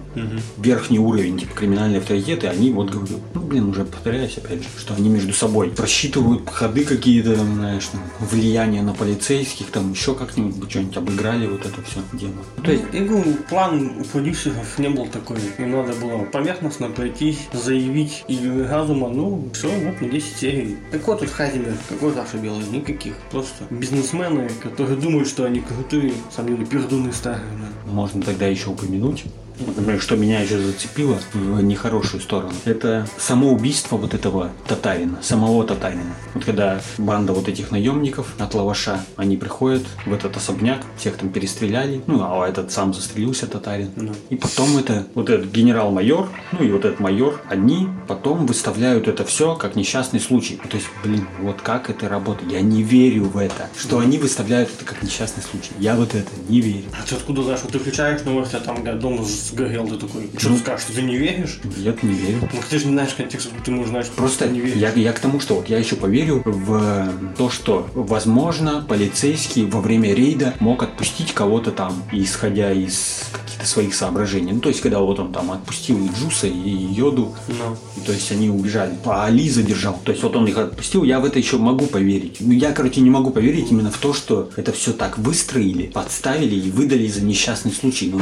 Верхний 0.59 0.99
уровень, 0.99 1.38
типа 1.38 1.54
криминальные 1.54 1.99
авторитеты, 2.00 2.49
они 2.49 2.71
вот 2.73 2.90
говорю, 2.90 3.21
ну 3.35 3.40
блин, 3.40 3.68
уже 3.68 3.85
повторяюсь 3.85 4.37
опять 4.37 4.62
же, 4.62 4.68
что 4.78 4.94
они 4.94 5.09
между 5.09 5.32
собой 5.32 5.71
просчитывают 5.71 6.49
ходы 6.50 6.85
какие-то, 6.85 7.37
там, 7.42 7.54
знаешь, 7.54 7.87
там, 7.87 8.00
влияние 8.20 8.82
на 8.82 8.94
полицейских, 8.94 9.70
там 9.70 9.92
еще 9.92 10.14
как-нибудь 10.14 10.56
бы 10.56 10.70
что-нибудь 10.70 10.96
обыграли 10.96 11.46
вот 11.46 11.66
это 11.66 11.82
все 11.82 12.00
дело. 12.12 12.32
Ну, 12.56 12.62
То 12.62 12.72
есть, 12.72 12.84
я 12.92 13.04
говорю, 13.04 13.34
план 13.49 14.00
у 14.00 14.04
продюсеров 14.04 14.78
не 14.78 14.88
был 14.88 15.06
такой. 15.06 15.38
Им 15.58 15.72
надо 15.72 15.92
было 15.94 16.25
поверхностно 16.25 16.88
пройтись, 16.88 17.49
заявить 17.52 18.25
игры 18.28 18.66
разума, 18.66 19.08
ну, 19.08 19.50
все, 19.52 19.68
вот 19.68 20.00
на 20.00 20.08
10 20.08 20.37
серий. 20.37 20.76
Какой 20.90 21.18
тут 21.18 21.30
Хазимер, 21.30 21.75
какой 21.88 22.12
Саша 22.12 22.37
Белый? 22.37 22.64
Никаких. 22.70 23.14
Просто 23.30 23.64
бизнесмены, 23.70 24.49
которые 24.62 24.96
думают, 24.96 25.28
что 25.28 25.44
они 25.44 25.61
крутые, 25.61 26.12
самом 26.34 26.56
деле 26.56 26.66
пердуны 26.66 27.12
старые. 27.12 27.42
да. 27.58 27.92
Можно 27.92 28.22
тогда 28.22 28.46
еще 28.46 28.70
упомянуть, 28.70 29.25
например, 29.59 30.00
что 30.00 30.16
меня 30.16 30.40
еще 30.40 30.59
зацепило 30.59 31.18
в 31.32 31.62
нехорошую 31.62 32.21
сторону. 32.21 32.52
Это 32.64 33.06
само 33.18 33.52
убийство 33.52 33.97
вот 33.97 34.14
этого 34.14 34.50
татарина, 34.66 35.18
самого 35.23 35.64
татарина. 35.64 36.14
Вот 36.35 36.44
когда 36.44 36.80
банда 36.99 37.32
вот 37.32 37.49
этих 37.49 37.71
наемников 37.71 38.35
от 38.38 38.54
лаваша, 38.54 39.04
они 39.16 39.37
приходят 39.37 39.82
в 40.06 40.12
этот 40.12 40.37
особняк, 40.37 40.80
всех 40.97 41.16
там 41.16 41.30
перестреляли, 41.30 42.02
ну, 42.06 42.23
а 42.23 42.49
этот 42.49 42.73
сам 42.73 42.94
застрелился 42.94 43.47
татарин. 43.47 43.90
Ну. 43.97 44.12
И 44.30 44.37
потом 44.37 44.76
это, 44.78 45.06
вот 45.14 45.30
этот 45.30 45.50
генерал-майор, 45.50 46.28
ну 46.52 46.64
и 46.64 46.71
вот 46.71 46.85
этот 46.85 47.00
майор, 47.00 47.40
они 47.49 47.88
потом 48.09 48.47
выставляют 48.47 49.09
это 49.09 49.25
все 49.25 49.54
как 49.56 49.76
несчастный 49.76 50.21
случай. 50.21 50.61
То 50.68 50.76
есть, 50.76 50.88
блин, 51.02 51.26
вот 51.40 51.61
как 51.62 51.90
это 51.90 52.09
работает? 52.09 52.50
Я 52.52 52.61
не 52.61 52.82
верю 52.82 53.25
в 53.25 53.37
это, 53.37 53.68
что 53.78 53.99
они 53.99 54.18
выставляют 54.18 54.71
это 54.75 54.85
как 54.85 55.02
несчастный 55.02 55.42
случай. 55.42 55.73
Я 55.78 55.94
вот 55.97 56.14
это 56.14 56.30
не 56.49 56.61
верю. 56.61 56.85
А 56.92 57.06
ты 57.06 57.14
откуда 57.14 57.42
знаешь, 57.42 57.61
вот 57.62 57.73
ты 57.73 57.78
включаешь 57.78 58.23
новости, 58.23 58.56
а 58.56 58.61
там 58.61 58.82
дом 58.99 59.18
сгорел, 59.50 59.87
ты 59.87 59.96
такой, 59.96 60.30
что 60.38 60.49
Ну. 60.50 60.54
ты 60.56 60.61
скажешь, 60.61 60.87
ты 60.94 61.02
не 61.02 61.16
веришь? 61.16 61.61
Я 61.76 61.94
не 62.02 62.12
верю. 62.14 62.38
Ну 62.52 62.58
ты 62.70 62.78
же 62.78 62.87
не 62.87 62.92
знаешь 62.92 63.14
контекст, 63.14 63.50
ты 63.64 63.70
можешь 63.70 63.90
знать, 63.90 64.06
что 64.06 64.14
Просто 64.16 64.46
ты 64.46 64.52
не 64.52 64.61
веришь. 64.61 64.76
я, 64.78 64.92
я 64.92 65.12
к 65.12 65.18
тому, 65.18 65.40
что 65.40 65.54
вот 65.56 65.68
я 65.68 65.78
еще 65.78 65.96
поверю 65.96 66.42
в 66.44 67.12
то, 67.37 67.50
что, 67.50 67.88
возможно, 67.94 68.84
полицейский 68.88 69.64
во 69.66 69.80
время 69.80 70.14
рейда 70.14 70.54
мог 70.61 70.82
отпустить 70.82 71.32
кого-то 71.32 71.70
там, 71.72 72.02
исходя 72.12 72.72
из 72.72 73.25
каких-то 73.32 73.66
своих 73.66 73.94
соображений. 73.94 74.52
Ну, 74.52 74.61
то 74.61 74.68
есть, 74.68 74.80
когда 74.80 75.00
вот 75.00 75.18
он 75.18 75.32
там 75.32 75.50
отпустил 75.50 75.99
и 76.04 76.08
Джуса, 76.08 76.46
и 76.46 76.68
Йоду, 76.70 77.34
Ну. 77.49 77.76
и, 77.96 78.00
то 78.06 78.12
есть 78.12 78.30
они 78.32 78.49
убежали. 78.50 78.94
А 79.05 79.26
Али 79.26 79.48
задержал. 79.48 79.98
То 80.05 80.12
есть 80.12 80.22
вот 80.22 80.37
он 80.37 80.46
их 80.46 80.57
отпустил, 80.59 81.05
я 81.05 81.20
в 81.20 81.24
это 81.24 81.38
еще 81.38 81.59
могу 81.59 81.87
поверить. 81.87 82.37
Но 82.40 82.52
я, 82.52 82.72
короче, 82.72 83.00
не 83.00 83.11
могу 83.11 83.31
поверить 83.31 83.70
именно 83.70 83.90
в 83.90 83.98
то, 83.98 84.12
что 84.12 84.50
это 84.57 84.72
все 84.72 84.92
так 84.92 85.18
выстроили, 85.18 85.87
подставили 85.87 86.55
и 86.55 86.70
выдали 86.70 87.07
за 87.09 87.22
несчастный 87.22 87.72
случай. 87.72 88.09
Ну, 88.11 88.20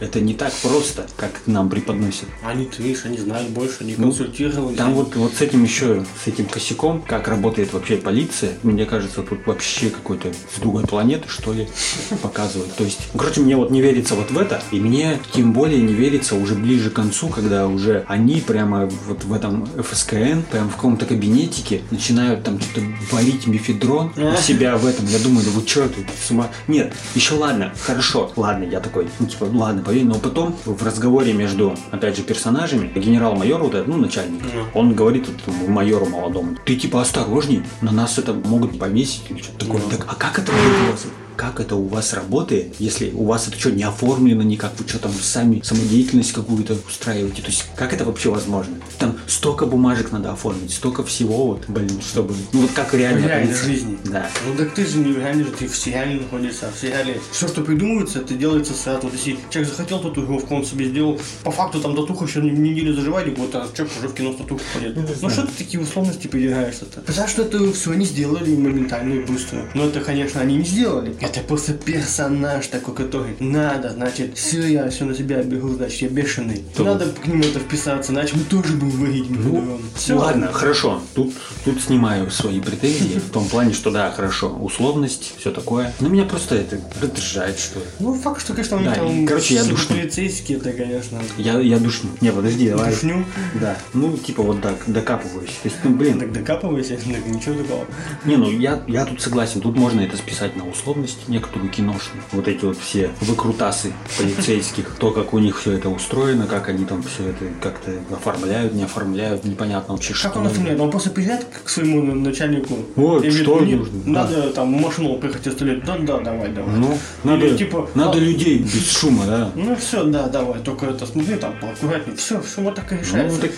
это 0.00 0.20
не 0.20 0.34
так 0.34 0.52
просто, 0.62 1.06
как 1.16 1.40
нам 1.46 1.68
преподносят. 1.68 2.28
Они, 2.42 2.66
ты 2.66 2.82
видишь, 2.82 3.04
они 3.04 3.18
знают 3.18 3.50
больше, 3.50 3.78
они 3.80 3.94
Ну, 3.96 4.04
консультировались. 4.08 4.76
Там 4.76 4.94
вот, 4.94 5.14
вот 5.16 5.34
с 5.34 5.40
этим 5.40 5.62
еще, 5.62 6.04
с 6.22 6.26
этим 6.26 6.46
косяком, 6.46 7.02
как 7.02 7.28
работает 7.28 7.72
вообще 7.72 7.96
полиция, 7.96 8.52
мне 8.62 8.84
кажется, 8.86 9.22
тут 9.22 9.46
вообще 9.46 9.90
какой-то 9.90 10.32
с 10.54 10.60
другой 10.60 10.84
планеты, 10.84 11.28
что 11.28 11.52
ли, 11.52 11.68
показывают. 12.22 12.74
То 12.76 12.84
есть, 12.84 13.00
короче, 13.16 13.40
мне 13.40 13.56
вот 13.56 13.70
не 13.70 13.80
верится 13.80 14.14
вот 14.14 14.30
в 14.30 14.38
это, 14.38 14.62
и 14.70 14.80
мне 14.80 15.18
тем 15.32 15.52
более 15.52 15.80
не 15.80 15.94
верится 15.94 16.34
уже 16.34 16.54
ближе 16.54 16.90
к 16.90 16.94
концу, 16.94 17.28
когда 17.28 17.66
уже 17.66 18.04
они 18.08 18.40
прямо 18.40 18.88
вот 19.06 19.24
в 19.24 19.32
этом 19.32 19.66
ФСКН, 19.82 20.42
прям 20.50 20.68
в 20.68 20.76
каком-то 20.76 21.06
кабинетике 21.06 21.82
начинают 21.90 22.44
там 22.44 22.60
что-то 22.60 22.86
варить 23.10 23.46
мифедрон 23.46 24.12
у 24.16 24.36
себя 24.36 24.76
в 24.76 24.86
этом. 24.86 25.06
Я 25.06 25.18
думаю, 25.18 25.44
да 25.44 25.50
вы 25.52 25.66
что 25.66 25.88
тут 25.88 26.06
с 26.26 26.30
ума? 26.30 26.48
Нет, 26.68 26.94
еще 27.14 27.34
ладно, 27.34 27.72
хорошо, 27.80 28.32
ладно, 28.36 28.64
я 28.64 28.80
такой, 28.80 29.08
ну 29.18 29.26
типа, 29.26 29.44
ладно, 29.44 29.82
поверь, 29.86 30.04
но 30.04 30.16
потом 30.16 30.54
в 30.64 30.82
разговоре 30.84 31.32
между, 31.32 31.74
опять 31.92 32.16
же, 32.16 32.22
персонажами, 32.22 32.90
генерал-майор 32.92 33.62
вот 33.62 33.74
этот, 33.74 33.86
ну, 33.86 33.96
начальник, 33.96 34.42
он 34.74 34.94
говорит 34.94 35.28
вот 35.28 35.68
майору 35.68 36.06
молодому, 36.06 36.56
ты 36.64 36.74
типа 36.74 37.00
осторожней, 37.00 37.62
на 37.80 37.92
нас 37.92 38.18
это 38.18 38.32
могут 38.34 38.78
повесить 38.78 39.22
или 39.30 39.40
что-то 39.40 39.64
такое. 39.64 39.80
Ну. 39.82 39.90
Так, 39.90 40.06
а 40.08 40.14
как 40.16 40.40
это 40.40 40.50
вас? 40.90 41.06
Как 41.36 41.60
это 41.60 41.76
у 41.76 41.86
вас 41.86 42.14
работает, 42.14 42.76
если 42.78 43.10
у 43.10 43.24
вас 43.24 43.46
это 43.48 43.58
что, 43.58 43.70
не 43.70 43.82
оформлено 43.82 44.42
никак, 44.42 44.72
вы 44.78 44.88
что 44.88 44.98
там 44.98 45.12
сами 45.12 45.60
самодеятельность 45.62 46.32
какую-то 46.32 46.76
устраиваете? 46.88 47.42
То 47.42 47.48
есть, 47.48 47.64
как 47.76 47.92
это 47.92 48.04
вообще 48.04 48.30
возможно? 48.30 48.74
Там 48.98 49.18
столько 49.26 49.66
бумажек 49.66 50.12
надо 50.12 50.32
оформить, 50.32 50.72
столько 50.72 51.04
всего, 51.04 51.46
вот, 51.46 51.64
блин, 51.68 52.00
чтобы... 52.00 52.34
Ну, 52.52 52.62
вот 52.62 52.70
как 52.72 52.94
реально... 52.94 53.26
В 53.26 53.28
реальной 53.28 53.54
жизни. 53.54 53.98
Да. 54.04 54.30
Ну 54.46 54.56
так 54.56 54.74
ты 54.74 54.86
же 54.86 54.98
не 54.98 55.12
в 55.12 55.18
реальной 55.18 55.44
жизни, 55.44 55.56
ты 55.58 55.68
в 55.68 55.76
сериале 55.76 56.20
находишься, 56.20 56.68
а 56.68 56.72
в 56.72 56.80
сериале 56.80 57.20
все, 57.30 57.48
что 57.48 57.62
придумывается, 57.62 58.20
это 58.20 58.34
делается 58.34 58.72
сразу. 58.72 59.02
Вот 59.02 59.12
если 59.12 59.36
человек 59.50 59.70
захотел 59.70 60.00
татуировку, 60.00 60.54
он 60.54 60.64
себе 60.64 60.86
сделал, 60.86 61.20
по 61.44 61.50
факту 61.50 61.80
там 61.80 61.94
татуха 61.94 62.24
еще 62.24 62.40
неделю 62.40 62.94
заживает, 62.94 63.28
и 63.28 63.40
вот 63.40 63.54
а 63.54 63.68
человек 63.74 63.94
уже 63.98 64.08
в 64.08 64.14
кино 64.14 64.32
с 64.32 64.36
татухой 64.36 64.64
ходит. 64.72 64.96
Ну 65.20 65.30
что 65.30 65.42
ты 65.46 65.52
такие 65.58 65.82
условности 65.82 66.26
придираешься-то? 66.26 67.00
Потому 67.02 67.28
что 67.28 67.42
это 67.42 67.72
все 67.72 67.90
они 67.92 68.06
сделали 68.06 68.54
моментально 68.56 69.14
и 69.14 69.24
быстро. 69.24 69.68
Но 69.74 69.86
это, 69.86 70.00
конечно, 70.00 70.40
они 70.40 70.56
не 70.56 70.64
сделали. 70.64 71.14
Это 71.26 71.40
просто 71.40 71.72
персонаж 71.72 72.66
такой, 72.68 72.94
который 72.94 73.36
надо, 73.40 73.90
значит, 73.90 74.36
все, 74.38 74.66
я 74.66 74.88
все 74.90 75.04
на 75.04 75.14
себя 75.14 75.42
бегу, 75.42 75.70
значит, 75.70 76.02
я 76.02 76.08
бешеный. 76.08 76.62
То- 76.76 76.84
Надо 76.84 77.06
к 77.06 77.26
нему 77.26 77.42
это 77.42 77.58
вписаться, 77.58 78.12
иначе 78.12 78.36
мы 78.36 78.44
тоже 78.44 78.74
будем. 78.74 79.80
Всё. 79.96 80.14
Ну, 80.14 80.20
ладно, 80.20 80.52
хорошо. 80.52 81.02
Тут, 81.14 81.32
тут 81.64 81.80
снимаю 81.80 82.30
свои 82.30 82.60
претензии 82.60 83.18
в 83.18 83.30
том 83.30 83.46
плане, 83.48 83.72
что 83.74 83.90
да, 83.90 84.10
хорошо, 84.12 84.50
условность, 84.56 85.34
все 85.38 85.50
такое. 85.50 85.92
Но 86.00 86.08
меня 86.08 86.24
просто 86.24 86.54
это 86.56 86.78
раздражает, 87.00 87.58
что 87.58 87.80
ли. 87.80 87.86
Ну, 87.98 88.14
факт, 88.14 88.40
что, 88.40 88.52
конечно, 88.52 88.76
у 88.76 88.80
них 88.80 88.90
Да, 88.90 88.96
там 88.96 89.26
короче, 89.26 89.54
я 89.54 89.62
все 89.62 89.70
душный. 89.70 89.96
полицейские, 90.02 90.58
это, 90.58 90.72
конечно, 90.72 91.20
Я, 91.38 91.58
я 91.58 91.78
душню. 91.78 92.10
Не, 92.20 92.30
подожди, 92.30 92.70
давай. 92.70 92.90
душню. 92.92 93.24
Да. 93.60 93.76
Ну, 93.94 94.16
типа 94.16 94.42
вот 94.42 94.60
так, 94.62 94.76
докапываюсь. 94.86 95.50
То 95.62 95.68
есть, 95.68 95.76
ну, 95.82 95.90
блин, 95.94 96.20
Так 96.20 96.32
докапывайся, 96.32 96.96
так 96.96 97.26
ничего 97.26 97.54
такого. 97.62 97.86
не, 98.24 98.36
ну 98.36 98.50
я, 98.50 98.82
я 98.86 99.04
тут 99.04 99.20
согласен, 99.20 99.60
тут 99.60 99.76
можно 99.76 100.00
это 100.00 100.16
списать 100.16 100.56
на 100.56 100.68
условность. 100.68 101.15
Условность 101.16 101.28
некоторую 101.28 101.70
киношную. 101.70 102.22
Вот 102.32 102.48
эти 102.48 102.64
вот 102.64 102.78
все 102.78 103.10
выкрутасы 103.20 103.92
полицейских, 104.18 104.96
то, 104.98 105.10
как 105.10 105.34
у 105.34 105.38
них 105.38 105.58
все 105.58 105.72
это 105.72 105.88
устроено, 105.88 106.46
как 106.46 106.68
они 106.68 106.84
там 106.84 107.02
все 107.02 107.30
это 107.30 107.44
как-то 107.60 107.92
оформляют, 108.14 108.74
не 108.74 108.84
оформляют, 108.84 109.44
непонятно 109.44 109.94
вообще, 109.94 110.12
Как 110.14 110.32
что. 110.32 110.40
он 110.40 110.46
оформляет? 110.46 110.80
Он 110.80 110.90
просто 110.90 111.10
приезжает 111.10 111.46
к 111.64 111.68
своему 111.68 112.14
начальнику. 112.14 112.76
Вот, 112.96 113.24
и 113.24 113.28
говорит, 113.28 113.42
что 113.42 113.56
«Мне 113.56 113.76
нужно?» 113.76 113.92
Надо 114.06 114.50
там 114.50 114.68
машину 114.72 115.18
приехать 115.18 115.46
оставлять. 115.46 115.84
Да, 115.84 115.98
да, 115.98 116.18
давай, 116.20 116.48
давай. 116.48 116.74
Ну, 116.76 116.98
надо, 117.24 117.46
Или, 117.46 117.56
типа, 117.56 117.88
надо 117.94 118.18
а- 118.18 118.20
людей 118.20 118.58
без 118.58 118.90
шума, 118.90 119.24
да. 119.26 119.50
Ну 119.54 119.76
все, 119.76 120.04
да, 120.04 120.28
давай, 120.28 120.60
только 120.60 120.86
это 120.86 121.06
смотри, 121.06 121.36
там 121.36 121.58
поаккуратнее. 121.60 122.16
Все, 122.16 122.40
все 122.40 122.60
вот 122.62 122.74
так 122.74 122.92
и 122.92 122.96
решается. 122.96 123.36
Ну, 123.36 123.48
так 123.48 123.52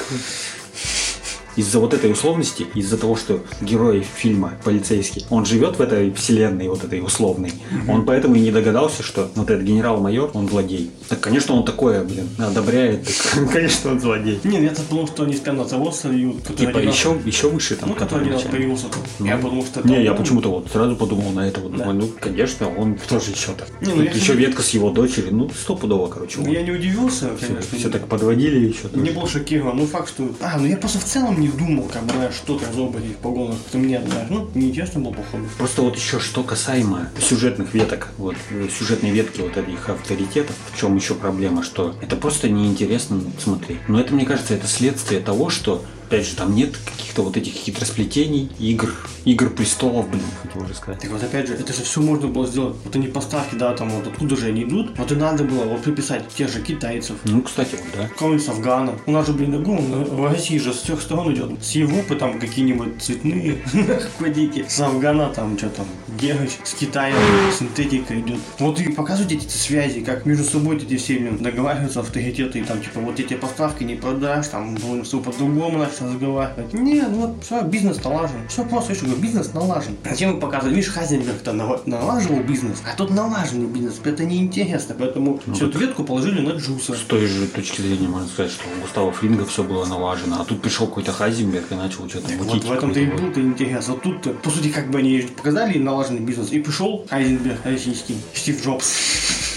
из-за 1.58 1.78
вот 1.80 1.92
этой 1.94 2.10
условности, 2.12 2.66
из-за 2.74 2.96
того, 2.96 3.16
что 3.16 3.40
герой 3.60 4.00
фильма 4.16 4.52
полицейский, 4.64 5.26
он 5.30 5.44
живет 5.44 5.78
в 5.78 5.80
этой 5.82 6.12
вселенной 6.12 6.68
вот 6.68 6.84
этой 6.84 7.00
условной, 7.02 7.52
он 7.88 8.04
поэтому 8.06 8.34
и 8.36 8.40
не 8.40 8.50
догадался, 8.50 9.02
что 9.02 9.30
вот 9.34 9.50
этот 9.50 9.64
генерал-майор, 9.64 10.30
он 10.34 10.48
злодей. 10.48 10.90
Так, 11.08 11.20
конечно, 11.20 11.54
он 11.54 11.64
такое, 11.64 12.04
блин, 12.04 12.28
одобряет, 12.38 13.04
так, 13.34 13.50
конечно, 13.52 13.90
он 13.92 14.00
злодей. 14.00 14.40
Не, 14.44 14.62
я 14.62 14.70
подумал, 14.70 15.06
что 15.08 15.24
они 15.24 15.34
скажут 15.36 15.68
завод 15.68 15.94
сольют. 15.96 16.42
который 16.42 16.66
Типа 16.66 16.78
еще, 16.78 17.18
еще 17.24 17.48
выше 17.48 17.74
там. 17.76 17.88
Ну, 17.88 17.94
который 17.94 18.26
раз 18.28 18.36
начальник. 18.44 18.50
появился 18.56 18.84
тут. 18.86 19.02
Ну. 19.18 19.26
Я 19.26 19.36
подумал, 19.38 19.64
что 19.64 19.80
это 19.80 19.88
Не, 19.88 20.02
я 20.04 20.14
почему-то 20.14 20.50
вот 20.50 20.68
сразу 20.70 20.94
подумал 20.96 21.30
на 21.32 21.48
это. 21.48 21.60
Вот, 21.60 21.72
Да. 21.72 21.78
думаю, 21.84 21.94
ну, 22.00 22.10
конечно, 22.20 22.68
он 22.68 22.96
тоже 23.08 23.30
еще-то. 23.32 23.64
Не, 23.80 23.94
ну, 23.94 24.02
я 24.02 24.10
еще 24.10 24.20
всегда- 24.20 24.40
ветка 24.40 24.62
с 24.62 24.70
его 24.70 24.90
дочерью, 24.90 25.34
ну, 25.34 25.50
стопудово, 25.50 26.06
короче. 26.08 26.40
Я 26.42 26.62
не 26.62 26.70
удивился, 26.70 27.30
конечно. 27.40 27.76
все, 27.78 27.88
так 27.90 28.06
подводили 28.06 28.68
еще. 28.68 28.88
Не 28.94 29.10
был 29.10 29.26
шокирован, 29.26 29.76
ну 29.76 29.86
факт, 29.86 30.08
что... 30.10 30.30
А, 30.40 30.58
ну 30.58 30.66
я 30.66 30.76
просто 30.76 30.98
в 30.98 31.04
целом 31.04 31.40
не 31.40 31.47
думал, 31.52 31.88
как 31.92 32.04
бы, 32.04 32.12
знаешь, 32.12 32.34
что 32.34 32.58
там 32.58 32.72
за 32.72 32.82
оба 32.82 32.98
этих 32.98 33.16
погонах. 33.16 33.56
Это 33.68 33.78
мне, 33.78 34.00
знаешь, 34.00 34.28
ну, 34.30 34.48
неинтересно 34.54 35.00
было, 35.00 35.12
походу. 35.12 35.44
Просто 35.58 35.82
вот 35.82 35.96
еще 35.96 36.20
что 36.20 36.42
касаемо 36.42 37.10
сюжетных 37.20 37.74
веток, 37.74 38.08
вот 38.18 38.36
э, 38.50 38.68
сюжетной 38.68 39.10
ветки 39.10 39.40
вот 39.40 39.56
этих 39.56 39.88
авторитетов, 39.88 40.56
в 40.72 40.78
чем 40.78 40.96
еще 40.96 41.14
проблема, 41.14 41.62
что 41.62 41.94
это 42.00 42.16
просто 42.16 42.48
неинтересно 42.48 43.20
смотреть. 43.38 43.78
Но 43.88 44.00
это, 44.00 44.14
мне 44.14 44.26
кажется, 44.26 44.54
это 44.54 44.66
следствие 44.66 45.20
того, 45.20 45.50
что, 45.50 45.84
опять 46.08 46.26
же, 46.26 46.36
там 46.36 46.54
нет 46.54 46.74
каких-то 46.76 47.22
вот 47.22 47.36
этих 47.36 47.52
хитросплетений, 47.52 48.48
игр, 48.58 48.94
игр 49.26 49.50
престолов, 49.50 50.08
блин, 50.08 50.22
хотел 50.42 50.62
уже 50.62 50.74
сказать. 50.74 51.00
Так 51.00 51.10
вот, 51.10 51.22
опять 51.22 51.46
же, 51.48 51.54
это 51.54 51.72
же 51.72 51.82
все 51.82 52.00
можно 52.00 52.28
было 52.28 52.46
сделать. 52.46 52.76
Вот 52.84 52.96
они 52.96 53.08
поставки, 53.08 53.54
да, 53.54 53.74
там 53.74 53.90
вот 53.90 54.06
откуда 54.06 54.36
же 54.36 54.46
они 54.46 54.64
идут. 54.64 54.96
Вот 54.98 55.12
и 55.12 55.14
надо 55.14 55.44
было 55.44 55.64
вот 55.64 55.82
приписать 55.82 56.26
тех 56.28 56.50
же 56.50 56.62
китайцев, 56.62 57.16
Ну, 57.24 57.42
кстати, 57.42 57.72
вот, 57.72 57.84
да. 57.96 58.08
кого-нибудь 58.18 58.44
с 58.44 58.48
Афгана. 58.48 58.94
У 59.06 59.12
нас 59.12 59.26
же, 59.26 59.34
блин, 59.34 59.62
ну, 59.62 59.76
в 59.76 60.26
России 60.32 60.58
же 60.58 60.72
с 60.72 60.78
всех 60.78 61.02
сторон 61.02 61.34
идет. 61.34 61.62
С 61.62 61.72
Европы 61.72 62.16
там 62.16 62.40
какие-нибудь 62.40 63.02
цветные 63.02 63.58
квадики. 64.18 64.64
С 64.66 64.80
Афгана 64.80 65.28
там 65.28 65.58
что 65.58 65.68
там, 65.68 65.86
Герыч. 66.18 66.52
С 66.64 66.72
Китая 66.74 67.14
синтетика 67.58 68.18
идет. 68.18 68.38
Вот 68.58 68.80
и 68.80 68.90
показывают 68.92 69.32
эти 69.32 69.46
связи, 69.48 70.00
как 70.00 70.24
между 70.24 70.44
собой 70.44 70.76
эти 70.76 70.96
все 70.96 71.18
договариваются 71.18 72.00
авторитеты. 72.00 72.60
И 72.60 72.62
там 72.62 72.80
типа 72.80 73.00
вот 73.00 73.20
эти 73.20 73.34
поставки 73.34 73.84
не 73.84 73.94
продашь, 73.96 74.48
там 74.48 74.74
будем 74.74 75.04
все 75.04 75.20
по-другому 75.20 75.78
начать 76.00 76.14
разговаривать. 76.14 76.72
Не, 76.74 77.02
ну 77.02 77.26
вот 77.26 77.44
все, 77.44 77.62
бизнес 77.62 78.02
налажен. 78.04 78.36
Все 78.48 78.64
просто, 78.64 78.92
видишь, 78.92 79.04
говорю, 79.04 79.22
бизнес 79.22 79.54
налажен. 79.54 79.96
Зачем 80.08 80.34
вы 80.34 80.40
показывать? 80.40 80.74
Видишь, 80.76 80.90
Хазенберг-то 80.92 81.52
нала- 81.52 81.82
налаживал 81.86 82.42
бизнес, 82.42 82.78
а 82.90 82.96
тут 82.96 83.10
налаженный 83.10 83.66
бизнес. 83.66 84.00
Это 84.04 84.24
неинтересно, 84.24 84.94
поэтому 84.98 85.40
всю 85.54 85.68
эту 85.68 85.78
ветку 85.78 86.04
положили 86.04 86.40
на 86.40 86.50
Джуса. 86.52 86.94
С 86.94 87.00
той 87.00 87.26
же 87.26 87.46
точки 87.46 87.80
зрения 87.80 88.08
можно 88.08 88.28
сказать, 88.28 88.52
что 88.52 88.64
у 88.76 88.80
Густава 88.82 89.12
Фринга 89.12 89.44
все 89.46 89.62
было 89.64 89.84
налажено, 89.86 90.40
а 90.40 90.44
тут 90.44 90.62
пришел 90.62 90.86
какой-то 90.86 91.12
Хазенберг 91.12 91.70
и 91.72 91.74
начал 91.74 92.08
что-то 92.08 92.28
Вот 92.38 92.46
мутить. 92.46 92.64
в 92.64 92.72
этом-то 92.72 93.00
и 93.00 93.06
вот. 93.06 93.20
был-то 93.20 93.40
интерес. 93.40 93.88
А 93.88 93.94
тут, 93.94 94.42
по 94.42 94.50
сути, 94.50 94.68
как 94.68 94.90
бы 94.90 94.98
они 94.98 95.20
показали 95.36 95.78
налаженный 95.78 96.20
бизнес, 96.20 96.52
и 96.52 96.60
пришел 96.60 97.04
Хайзенберг 97.08 97.58
российский, 97.64 98.16
Стив 98.34 98.64
Джобс. 98.64 98.86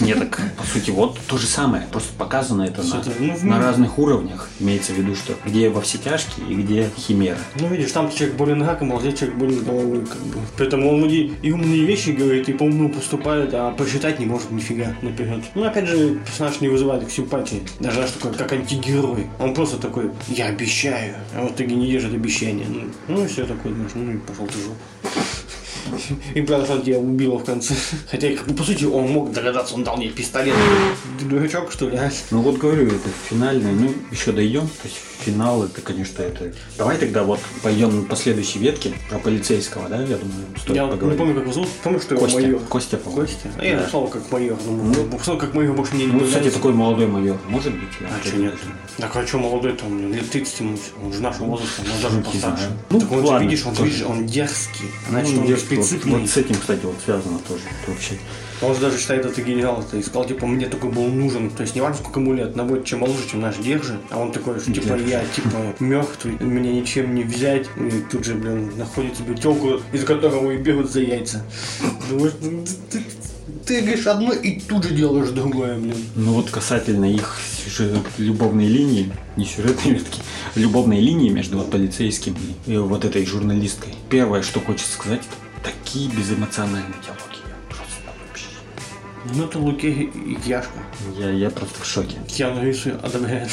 Нет, 0.02 0.18
так 0.18 0.40
по 0.56 0.64
сути 0.64 0.90
вот 0.90 1.18
то 1.26 1.38
же 1.38 1.46
самое, 1.46 1.86
просто 1.90 2.12
показано 2.18 2.62
это 2.62 2.82
на, 2.82 2.96
это, 2.96 3.10
ну, 3.18 3.26
на 3.26 3.44
мире. 3.44 3.58
разных 3.58 3.98
уровнях. 3.98 4.48
Имеется 4.60 4.92
в 4.92 4.96
виду, 4.96 5.14
что 5.14 5.34
где 5.44 5.68
во 5.68 5.80
все 5.80 5.98
тяжкие 5.98 6.46
и 6.48 6.54
где 6.54 6.90
химера. 6.96 7.38
Ну, 7.60 7.68
видишь, 7.68 7.92
там 7.92 8.10
человек 8.10 8.36
болен 8.36 8.62
раком, 8.62 8.94
а 8.94 9.00
здесь 9.00 9.18
человек 9.18 9.38
болен 9.38 9.64
головой, 9.64 10.06
как 10.06 10.20
бы. 10.22 10.40
Поэтому 10.58 10.90
он 10.90 10.98
многие 10.98 11.32
и 11.42 11.52
умные 11.52 11.84
вещи 11.84 12.10
говорит, 12.10 12.48
и 12.48 12.52
по-умному 12.52 12.90
поступает, 12.90 13.54
а 13.54 13.70
посчитать 13.72 14.18
не 14.18 14.26
может 14.26 14.50
нифига 14.50 14.94
наперед. 15.02 15.42
Ну, 15.54 15.64
опять 15.64 15.86
же, 15.86 16.16
персонаж 16.16 16.60
не 16.60 16.68
вызывает 16.68 17.02
их 17.02 17.10
симпатии. 17.10 17.62
Даже 17.80 17.96
знаешь, 17.96 18.12
такой, 18.12 18.34
как 18.34 18.52
антигерой. 18.52 19.26
Он 19.38 19.54
просто 19.54 19.78
такой, 19.78 20.10
я 20.28 20.46
обещаю, 20.46 21.16
а 21.34 21.46
в 21.46 21.52
итоге 21.52 21.74
не 21.74 21.90
держит 21.90 22.14
обещания. 22.14 22.66
Ну, 22.68 22.82
ну 23.08 23.24
и 23.24 23.28
все 23.28 23.46
такое, 23.46 23.72
ну 23.94 24.12
и 24.12 24.16
пошел 24.18 24.46
ты 24.46 24.58
жопу. 24.58 24.76
И 26.34 26.40
правда, 26.42 26.80
я 26.84 26.98
убила 26.98 27.38
в 27.38 27.44
конце. 27.44 27.74
Хотя, 28.10 28.34
как 28.34 28.46
бы, 28.48 28.54
по 28.54 28.64
сути, 28.64 28.84
он 28.84 29.08
мог 29.10 29.32
догадаться, 29.32 29.74
он 29.74 29.84
дал 29.84 29.96
мне 29.96 30.08
пистолет. 30.08 30.54
Ты 31.18 31.24
дурачок, 31.24 31.70
что 31.72 31.88
ли, 31.88 31.96
а? 31.96 32.10
Ну 32.30 32.40
вот 32.42 32.58
говорю, 32.58 32.86
это 32.88 33.08
финальное, 33.28 33.72
ну 33.72 33.92
еще 34.10 34.32
дойдем. 34.32 34.62
То 34.62 34.84
есть 34.88 34.96
финал 35.20 35.64
это, 35.64 35.80
конечно, 35.80 36.20
это... 36.22 36.52
Давай 36.76 36.96
тогда 36.98 37.22
вот 37.22 37.38
пойдем 37.62 38.04
по 38.06 38.16
следующей 38.16 38.58
ветке 38.58 38.92
про 39.08 39.18
полицейского, 39.18 39.88
да, 39.88 39.96
я 40.00 40.16
думаю, 40.16 40.44
стоит 40.56 40.76
Я 40.76 40.82
вот 40.86 40.92
не 40.92 40.96
поговорить. 40.96 41.18
помню, 41.18 41.34
как 41.34 41.42
его 41.44 41.52
зовут. 41.52 41.68
Помню, 41.84 42.00
что 42.00 42.16
Костя, 42.16 42.40
майор. 42.40 42.60
Костя, 42.68 42.96
по-моему. 42.96 43.26
Костя? 43.26 43.48
А 43.58 43.64
я 43.64 43.74
Да. 43.76 43.80
написал 43.82 44.08
как 44.08 44.32
майор. 44.32 44.58
Думаю, 44.64 44.84
ну, 44.96 45.06
написал 45.12 45.38
как 45.38 45.54
майор, 45.54 45.76
больше 45.76 45.94
мне 45.94 46.06
не 46.06 46.12
Ну, 46.12 46.18
кстати, 46.20 46.32
нравится. 46.34 46.56
такой 46.58 46.72
молодой 46.72 47.06
майор, 47.06 47.38
может 47.48 47.72
быть? 47.72 47.88
я 48.00 48.08
А 48.08 48.10
вот 48.18 48.26
что 48.26 48.36
нет? 48.36 48.54
Так 48.98 49.16
а 49.16 49.26
что 49.26 49.38
молодой 49.38 49.72
там, 49.74 50.12
лет 50.12 50.28
30 50.30 50.60
ему, 50.60 50.76
он 51.04 51.12
же 51.12 51.20
нашего 51.22 51.44
возраста, 51.46 51.82
он 51.82 52.02
даже 52.02 52.20
постарше. 52.20 52.70
Ну, 52.90 53.00
так 53.00 53.12
он 53.12 53.24
ладно, 53.24 53.44
видишь, 53.44 53.64
он, 53.64 53.74
видишь, 53.74 54.02
он 54.02 54.26
дерзкий. 54.26 54.86
Значит, 55.08 55.34
Ну, 55.34 55.40
он 55.42 55.46
дерзкий, 55.46 55.71
вот- 55.76 55.86
специфный. 55.86 56.20
Вот 56.20 56.28
с 56.30 56.36
этим, 56.36 56.54
кстати, 56.56 56.80
вот 56.84 56.96
связано 57.04 57.38
тоже 57.48 57.62
вообще. 57.86 58.14
Он 58.60 58.74
же 58.74 58.80
даже 58.80 58.98
считает 58.98 59.26
это 59.26 59.42
генерал-то 59.42 59.96
и 59.96 60.02
сказал, 60.02 60.24
типа, 60.24 60.46
мне 60.46 60.66
такой 60.68 60.90
был 60.90 61.06
нужен. 61.08 61.50
То 61.50 61.62
есть 61.62 61.74
не 61.74 61.80
важно, 61.80 61.96
сколько 61.98 62.20
ему 62.20 62.32
лет, 62.32 62.54
набор 62.54 62.82
чем 62.84 63.00
моложе, 63.00 63.28
чем 63.28 63.40
наш 63.40 63.56
держи. 63.56 63.98
А 64.10 64.18
он 64.20 64.30
такой, 64.30 64.60
что, 64.60 64.72
типа, 64.72 64.86
Держи. 64.96 65.08
я, 65.08 65.24
типа, 65.34 65.74
мертвый, 65.80 66.36
меня 66.38 66.70
ничем 66.72 67.12
не 67.14 67.24
взять. 67.24 67.66
И 67.76 68.02
тут 68.10 68.24
же, 68.24 68.34
блин, 68.34 68.72
находит 68.76 69.16
себе 69.18 69.34
телку, 69.34 69.80
из 69.92 70.04
которого 70.04 70.52
и 70.52 70.58
бегут 70.58 70.92
за 70.92 71.00
яйца. 71.00 71.44
Думаешь, 72.08 72.34
«Ну, 72.40 72.64
ты, 72.90 72.98
ты- 72.98 73.04
ты 73.66 73.80
говоришь 73.80 74.06
одно 74.06 74.32
и 74.32 74.60
тут 74.60 74.84
же 74.84 74.94
делаешь 74.94 75.30
другое, 75.30 75.76
блин. 75.78 75.96
Ну 76.14 76.32
вот 76.34 76.48
касательно 76.50 77.04
их 77.12 77.38
сюжет- 77.64 77.98
любовной 78.18 78.66
линии, 78.68 79.10
не 79.36 79.44
сюжетной 79.44 79.94
ветки, 79.94 80.20
любовной 80.54 81.00
линии 81.00 81.30
между 81.30 81.58
вот 81.58 81.70
полицейским 81.70 82.36
и 82.66 82.76
вот 82.76 83.04
этой 83.04 83.26
журналисткой. 83.26 83.94
Первое, 84.08 84.42
что 84.42 84.60
хочется 84.60 84.92
сказать, 84.92 85.20
это 85.20 85.41
такие 85.62 86.08
безэмоциональные 86.10 87.00
диалоги. 87.02 87.31
Ну, 89.24 89.44
это 89.44 89.58
Луке 89.58 89.90
и 89.90 90.36
Яшка. 90.44 90.78
Я, 91.16 91.30
я 91.30 91.50
просто 91.50 91.80
в 91.80 91.86
шоке. 91.86 92.16
Киану 92.26 92.62
Ривзу 92.62 92.90
одобряет. 93.02 93.50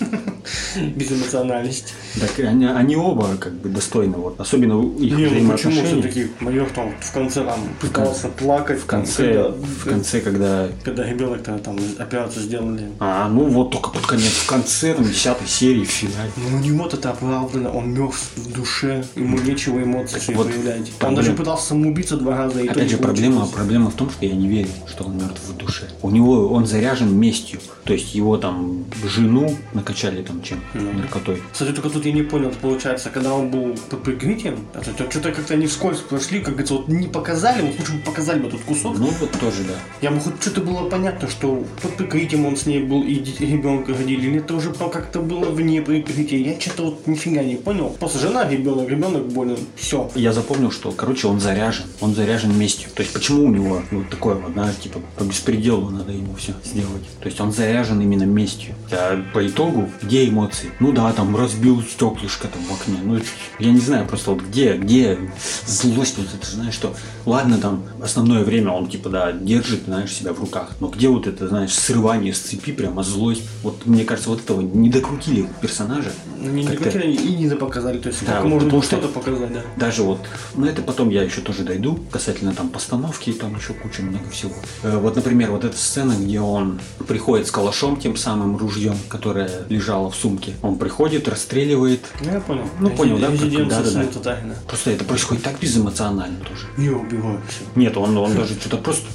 Безэмоциональность. 0.96 1.94
Так 2.20 2.38
они, 2.46 2.66
они 2.66 2.96
оба 2.96 3.36
как 3.36 3.54
бы 3.54 3.68
достойны, 3.68 4.16
вот, 4.16 4.40
особенно 4.40 4.80
их 4.98 5.16
Не, 5.16 5.26
ну 5.26 5.52
почему 5.52 5.82
все-таки 5.84 6.30
майор 6.40 6.68
там 6.70 6.92
в 7.00 7.12
конце 7.12 7.44
там 7.44 7.60
пытался 7.80 8.28
плакать. 8.28 8.80
В 8.80 8.86
конце, 8.86 9.50
в 9.50 9.88
конце, 9.88 10.20
когда... 10.20 10.68
Когда 10.84 11.04
ребенок-то 11.04 11.58
там 11.58 11.78
операцию 11.98 12.42
сделали. 12.42 12.88
А, 12.98 13.28
ну 13.28 13.44
вот 13.44 13.70
только 13.70 13.90
под 13.90 14.06
конец, 14.06 14.32
в 14.32 14.46
конце, 14.46 14.94
там, 14.94 15.04
десятой 15.04 15.46
серии, 15.46 15.84
в 15.84 15.90
финале. 15.90 16.30
Ну, 16.36 16.56
у 16.56 16.60
него 16.60 16.86
это 16.86 17.10
оправдано, 17.10 17.70
он 17.70 17.92
мертв 17.92 18.30
в 18.36 18.52
душе, 18.52 19.04
ему 19.14 19.38
нечего 19.38 19.82
эмоций 19.82 20.20
вот 20.34 20.48
проявлять. 20.48 20.90
Он 21.02 21.14
даже 21.14 21.32
пытался 21.32 21.68
самоубиться 21.68 22.16
два 22.16 22.36
раза, 22.36 22.60
и 22.60 22.68
Опять 22.68 22.90
же, 22.90 22.98
проблема, 22.98 23.46
проблема 23.46 23.90
в 23.90 23.94
том, 23.94 24.10
что 24.10 24.24
я 24.24 24.34
не 24.34 24.48
верю, 24.48 24.68
что 24.86 24.97
он 25.04 25.16
мертв 25.16 25.40
в 25.48 25.56
душе. 25.56 25.88
У 26.02 26.10
него 26.10 26.48
он 26.48 26.66
заряжен 26.66 27.14
местью. 27.18 27.60
То 27.84 27.94
есть 27.94 28.14
его 28.14 28.36
там 28.36 28.84
жену 29.04 29.56
накачали 29.72 30.22
там 30.22 30.42
чем? 30.42 30.60
Ну. 30.74 30.92
Наркотой. 30.92 31.42
Кстати, 31.52 31.72
только 31.72 31.88
тут 31.88 32.04
я 32.04 32.12
не 32.12 32.22
понял, 32.22 32.52
получается, 32.60 33.10
когда 33.10 33.32
он 33.32 33.50
был 33.50 33.74
под 33.88 34.02
прикрытием, 34.02 34.58
это, 34.74 34.90
это 34.90 35.10
что-то 35.10 35.32
как-то 35.32 35.54
они 35.54 35.66
вскользь 35.66 36.00
прошли, 36.00 36.40
как 36.40 36.50
говорится, 36.50 36.74
вот 36.74 36.88
не 36.88 37.06
показали, 37.06 37.62
вот 37.62 37.78
лучше 37.78 37.92
бы 37.92 38.00
показали 38.00 38.40
бы 38.40 38.50
тут 38.50 38.60
кусок. 38.62 38.98
Ну 38.98 39.06
вот 39.06 39.30
тоже 39.32 39.62
да. 39.64 39.74
Я 40.02 40.10
бы 40.10 40.20
хоть 40.20 40.40
что-то 40.40 40.60
было 40.60 40.88
понятно, 40.88 41.28
что 41.28 41.64
под 41.82 41.96
прикрытием 41.96 42.44
он 42.46 42.56
с 42.56 42.66
ней 42.66 42.82
был 42.82 43.02
и 43.02 43.14
ребенка 43.38 43.92
родили, 43.94 44.26
или 44.26 44.38
это 44.38 44.54
уже 44.54 44.72
как-то 44.72 45.20
было 45.20 45.50
вне 45.50 45.80
прикрытия. 45.80 46.38
Я 46.38 46.60
что-то 46.60 46.84
вот 46.84 47.06
нифига 47.06 47.42
не 47.42 47.56
понял. 47.56 47.90
Просто 47.98 48.18
жена, 48.18 48.48
ребенок, 48.48 48.88
ребенок 48.88 49.28
болен. 49.28 49.58
Все. 49.76 50.10
Я 50.14 50.32
запомнил, 50.32 50.70
что, 50.70 50.92
короче, 50.92 51.26
он 51.28 51.40
заряжен. 51.40 51.86
Он 52.00 52.14
заряжен 52.14 52.56
местью. 52.56 52.90
То 52.94 53.02
есть 53.02 53.12
почему 53.12 53.44
у 53.44 53.48
него 53.48 53.82
вот 53.90 54.08
такое 54.10 54.34
вот, 54.34 54.52
знаете, 54.52 54.87
типа 54.88 55.00
по 55.16 55.24
беспределу 55.24 55.90
надо 55.90 56.12
ему 56.12 56.34
все 56.34 56.54
сделать. 56.64 57.02
То 57.20 57.26
есть 57.26 57.40
он 57.40 57.52
заряжен 57.52 58.00
именно 58.00 58.24
местью. 58.24 58.74
А 58.90 59.22
по 59.34 59.46
итогу, 59.46 59.88
где 60.02 60.28
эмоции? 60.28 60.72
Ну 60.80 60.92
да, 60.92 61.12
там 61.12 61.36
разбил 61.36 61.82
стеклышко 61.82 62.48
там 62.48 62.62
в 62.64 62.72
окне. 62.72 62.98
Ну, 63.02 63.20
я 63.58 63.70
не 63.70 63.80
знаю 63.80 64.06
просто 64.06 64.30
вот 64.32 64.42
где, 64.42 64.76
где 64.76 65.18
злость 65.66 66.16
вот 66.18 66.26
это, 66.34 66.50
знаешь, 66.50 66.74
что 66.74 66.94
ладно 67.26 67.58
там 67.58 67.84
основное 68.02 68.44
время 68.44 68.70
он 68.70 68.88
типа 68.88 69.10
да 69.10 69.32
держит, 69.32 69.84
знаешь, 69.84 70.12
себя 70.12 70.32
в 70.32 70.40
руках, 70.40 70.72
но 70.80 70.88
где 70.88 71.08
вот 71.08 71.26
это, 71.26 71.48
знаешь, 71.48 71.72
срывание 71.72 72.32
с 72.32 72.38
цепи, 72.38 72.72
прямо 72.72 73.02
злость. 73.02 73.42
Вот 73.62 73.86
мне 73.86 74.04
кажется, 74.04 74.30
вот 74.30 74.40
этого 74.40 74.60
не 74.60 74.88
докрутили 74.88 75.48
персонажа. 75.60 76.10
Ну, 76.40 76.50
не, 76.50 76.64
докрутили 76.64 77.12
и 77.12 77.36
не 77.36 77.48
допоказали. 77.48 77.98
То 77.98 78.08
есть, 78.08 78.20
Да, 78.24 78.32
только 78.32 78.42
вот 78.44 78.52
можно 78.54 78.70
было 78.70 78.82
что-то 78.82 79.08
показать, 79.08 79.52
да. 79.52 79.62
Даже 79.76 80.02
вот, 80.02 80.20
ну 80.54 80.66
это 80.66 80.82
потом 80.82 81.10
я 81.10 81.22
еще 81.22 81.40
тоже 81.40 81.64
дойду, 81.64 81.98
касательно 82.10 82.54
там 82.54 82.68
постановки, 82.68 83.32
там 83.32 83.56
еще 83.56 83.74
куча 83.74 84.02
много 84.02 84.28
всего. 84.30 84.54
Э, 84.82 84.98
Вот, 84.98 85.16
например, 85.16 85.50
вот 85.50 85.64
эта 85.64 85.76
сцена, 85.76 86.12
где 86.12 86.40
он 86.40 86.80
приходит 87.06 87.46
с 87.46 87.50
калашом, 87.50 87.98
тем 87.98 88.16
самым 88.16 88.56
ружьем, 88.56 88.96
которое 89.08 89.50
лежало 89.68 90.10
в 90.10 90.14
сумке. 90.16 90.54
Он 90.62 90.78
приходит, 90.78 91.28
расстреливает. 91.28 92.00
Ну, 92.20 92.32
я 92.32 92.40
понял. 92.40 92.64
Ну, 92.78 92.90
понял, 92.90 93.18
да, 93.18 93.28
да, 93.28 93.82
да, 93.82 94.20
да. 94.22 94.38
Просто 94.66 94.90
это 94.90 95.04
происходит 95.04 95.42
так 95.42 95.58
безэмоционально 95.58 96.38
тоже. 96.44 96.66
Не 96.76 96.90
убиваю 96.90 97.40
все. 97.48 97.64
Нет, 97.74 97.96
он, 97.96 98.16
он 98.16 98.34
даже 98.34 98.54
что-то 98.54 98.76
просто... 98.78 99.06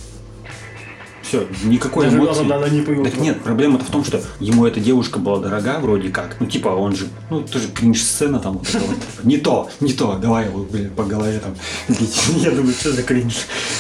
Все, 1.34 1.48
никакой 1.64 2.06
Даже 2.06 2.18
эмоции. 2.18 2.44
глазом, 2.44 2.62
да, 2.62 2.70
не 2.70 2.82
повел. 2.82 3.04
Так 3.04 3.18
нет, 3.18 3.42
проблема-то 3.42 3.86
в 3.86 3.90
том, 3.90 4.06
что 4.06 4.22
ему 4.40 4.68
эта 4.68 4.80
девушка 4.80 5.18
была 5.18 5.40
дорога 5.40 5.80
вроде 5.80 6.10
как. 6.10 6.36
Ну, 6.40 6.46
типа, 6.46 6.68
он 6.70 6.96
же, 6.96 7.08
ну, 7.32 7.42
тоже 7.42 7.70
кринж-сцена 7.70 8.40
там 8.40 8.60
вот 8.60 8.68
вот. 8.72 8.98
Не 9.24 9.38
то, 9.38 9.68
не 9.80 9.94
то, 9.94 10.14
давай 10.22 10.46
его, 10.46 10.64
блин, 10.64 10.92
по 10.96 11.04
голове 11.04 11.40
там. 11.40 11.56
Я 12.36 12.52
думаю, 12.52 12.74
что 12.74 12.94
за 12.94 13.02
кринж? 13.02 13.34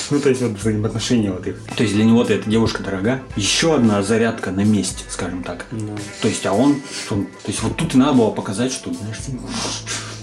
Ну, 0.09 0.19
то 0.19 0.29
есть, 0.29 0.41
вот 0.41 0.53
взаимоотношения 0.53 1.31
вот 1.31 1.45
их. 1.45 1.57
То 1.77 1.83
есть, 1.83 1.93
для 1.93 2.05
него-то 2.05 2.33
эта 2.33 2.49
девушка 2.49 2.81
дорога. 2.81 3.21
Еще 3.35 3.75
одна 3.75 4.01
зарядка 4.01 4.49
на 4.49 4.63
месте, 4.63 5.03
скажем 5.09 5.43
так. 5.43 5.67
Ну, 5.69 5.95
То 6.23 6.27
есть, 6.27 6.43
а 6.47 6.53
он, 6.53 6.81
он- 7.11 7.25
то 7.25 7.49
есть, 7.51 7.61
вот 7.61 7.77
тут 7.77 7.93
и 7.93 7.97
надо 7.99 8.13
было 8.13 8.31
показать, 8.31 8.71
что, 8.71 8.91
знаешь, 8.91 9.17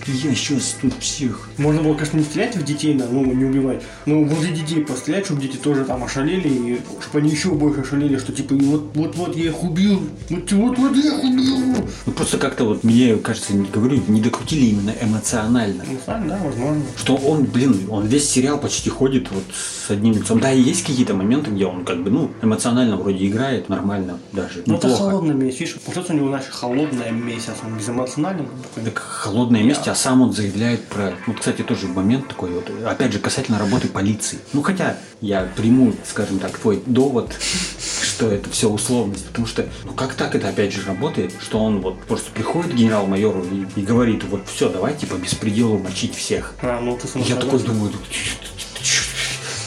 я 0.07 0.35
сейчас 0.35 0.77
тут 0.81 0.95
всех 1.01 1.49
Можно 1.59 1.83
было, 1.83 1.95
конечно, 1.95 2.19
не 2.19 2.25
стрелять 2.25 2.57
в 2.57 2.65
детей, 2.65 2.95
ну, 2.95 3.25
не 3.25 3.45
убивать. 3.45 3.83
Ну, 4.07 4.25
возле 4.25 4.53
детей 4.53 4.85
пострелять, 4.85 5.27
чтобы 5.27 5.41
дети 5.41 5.57
тоже 5.57 5.85
там 5.85 6.05
ошалели, 6.05 6.49
и 6.49 6.81
чтобы 7.01 7.19
они 7.19 7.31
еще 7.31 7.51
больше 7.51 7.81
ошалели, 7.81 8.19
что 8.19 8.33
типа, 8.33 8.55
вот, 8.55 8.91
вот, 8.95 9.17
вот 9.17 9.37
я 9.37 9.47
их 9.47 9.63
убил, 9.63 10.03
вот, 10.29 10.53
вот, 10.53 10.79
вот 10.79 10.97
я 10.97 11.17
их 11.17 11.25
убил. 11.25 11.57
Ну 12.07 12.13
просто 12.13 12.39
как-то 12.39 12.65
вот 12.65 12.85
мне 12.85 13.17
кажется, 13.17 13.55
не 13.55 13.67
говорю, 13.67 14.03
не 14.09 14.21
докрутили 14.21 14.67
именно 14.67 14.95
эмоционально. 15.01 15.85
Ну, 15.89 15.99
так, 16.05 16.27
да, 16.27 16.39
возможно. 16.43 16.83
Что 16.97 17.17
он, 17.17 17.45
блин, 17.45 17.87
он 17.89 18.07
весь 18.07 18.29
сериал 18.29 18.59
почти 18.59 18.91
ходит 18.91 19.31
вот 19.31 19.45
с 19.55 19.91
одним 19.91 20.15
лицом. 20.15 20.41
Да, 20.41 20.53
и 20.53 20.61
есть 20.61 20.85
какие-то 20.85 21.15
моменты, 21.15 21.51
где 21.51 21.67
он 21.67 21.85
как 21.85 22.03
бы, 22.03 22.11
ну, 22.11 22.31
эмоционально 22.43 22.97
вроде 22.97 23.27
играет, 23.27 23.69
нормально 23.69 24.19
даже, 24.33 24.63
Ну, 24.67 24.77
это 24.77 24.89
холодная 24.89 25.35
месть, 25.35 25.61
видишь, 25.61 25.77
получается 25.77 26.13
у 26.13 26.17
него, 26.17 26.29
знаешь, 26.29 26.47
холодная 26.51 27.11
месть, 27.11 27.49
а 27.49 27.67
он 27.67 27.77
безэмоциональный. 27.79 28.45
Так 28.85 28.99
холодная 28.99 29.63
месть, 29.63 29.87
а 29.91 29.95
сам 29.95 30.23
он 30.23 30.33
заявляет 30.33 30.85
про... 30.87 31.15
Вот, 31.27 31.39
кстати, 31.41 31.63
тоже 31.63 31.89
момент 31.89 32.29
такой 32.29 32.51
вот, 32.51 32.71
опять 32.87 33.13
же, 33.13 33.19
касательно 33.19 33.59
работы 33.59 33.89
полиции. 33.89 34.39
Ну, 34.53 34.63
хотя 34.63 34.97
я 35.21 35.49
приму, 35.57 35.93
скажем 36.09 36.39
так, 36.39 36.57
твой 36.59 36.81
довод, 36.87 37.35
что 38.03 38.31
это 38.31 38.49
все 38.51 38.69
условность, 38.69 39.27
потому 39.27 39.47
что, 39.49 39.67
ну, 39.85 39.93
как 39.93 40.15
так 40.15 40.35
это 40.37 40.49
опять 40.49 40.73
же 40.73 40.85
работает, 40.87 41.33
что 41.41 41.59
он 41.59 41.81
вот 41.81 42.01
просто 42.05 42.31
приходит 42.31 42.73
к 42.73 42.75
генерал-майору 42.75 43.45
и, 43.45 43.81
и 43.81 43.83
говорит, 43.83 44.23
вот 44.25 44.43
все, 44.49 44.69
давайте 44.69 45.07
по 45.07 45.15
беспределу 45.15 45.79
мочить 45.79 46.15
всех. 46.15 46.55
А, 46.63 46.81
ну, 46.81 46.97
ты 46.97 47.09
Я 47.19 47.35
такой 47.37 47.59
думаю, 47.61 47.91
ты, 47.91 47.99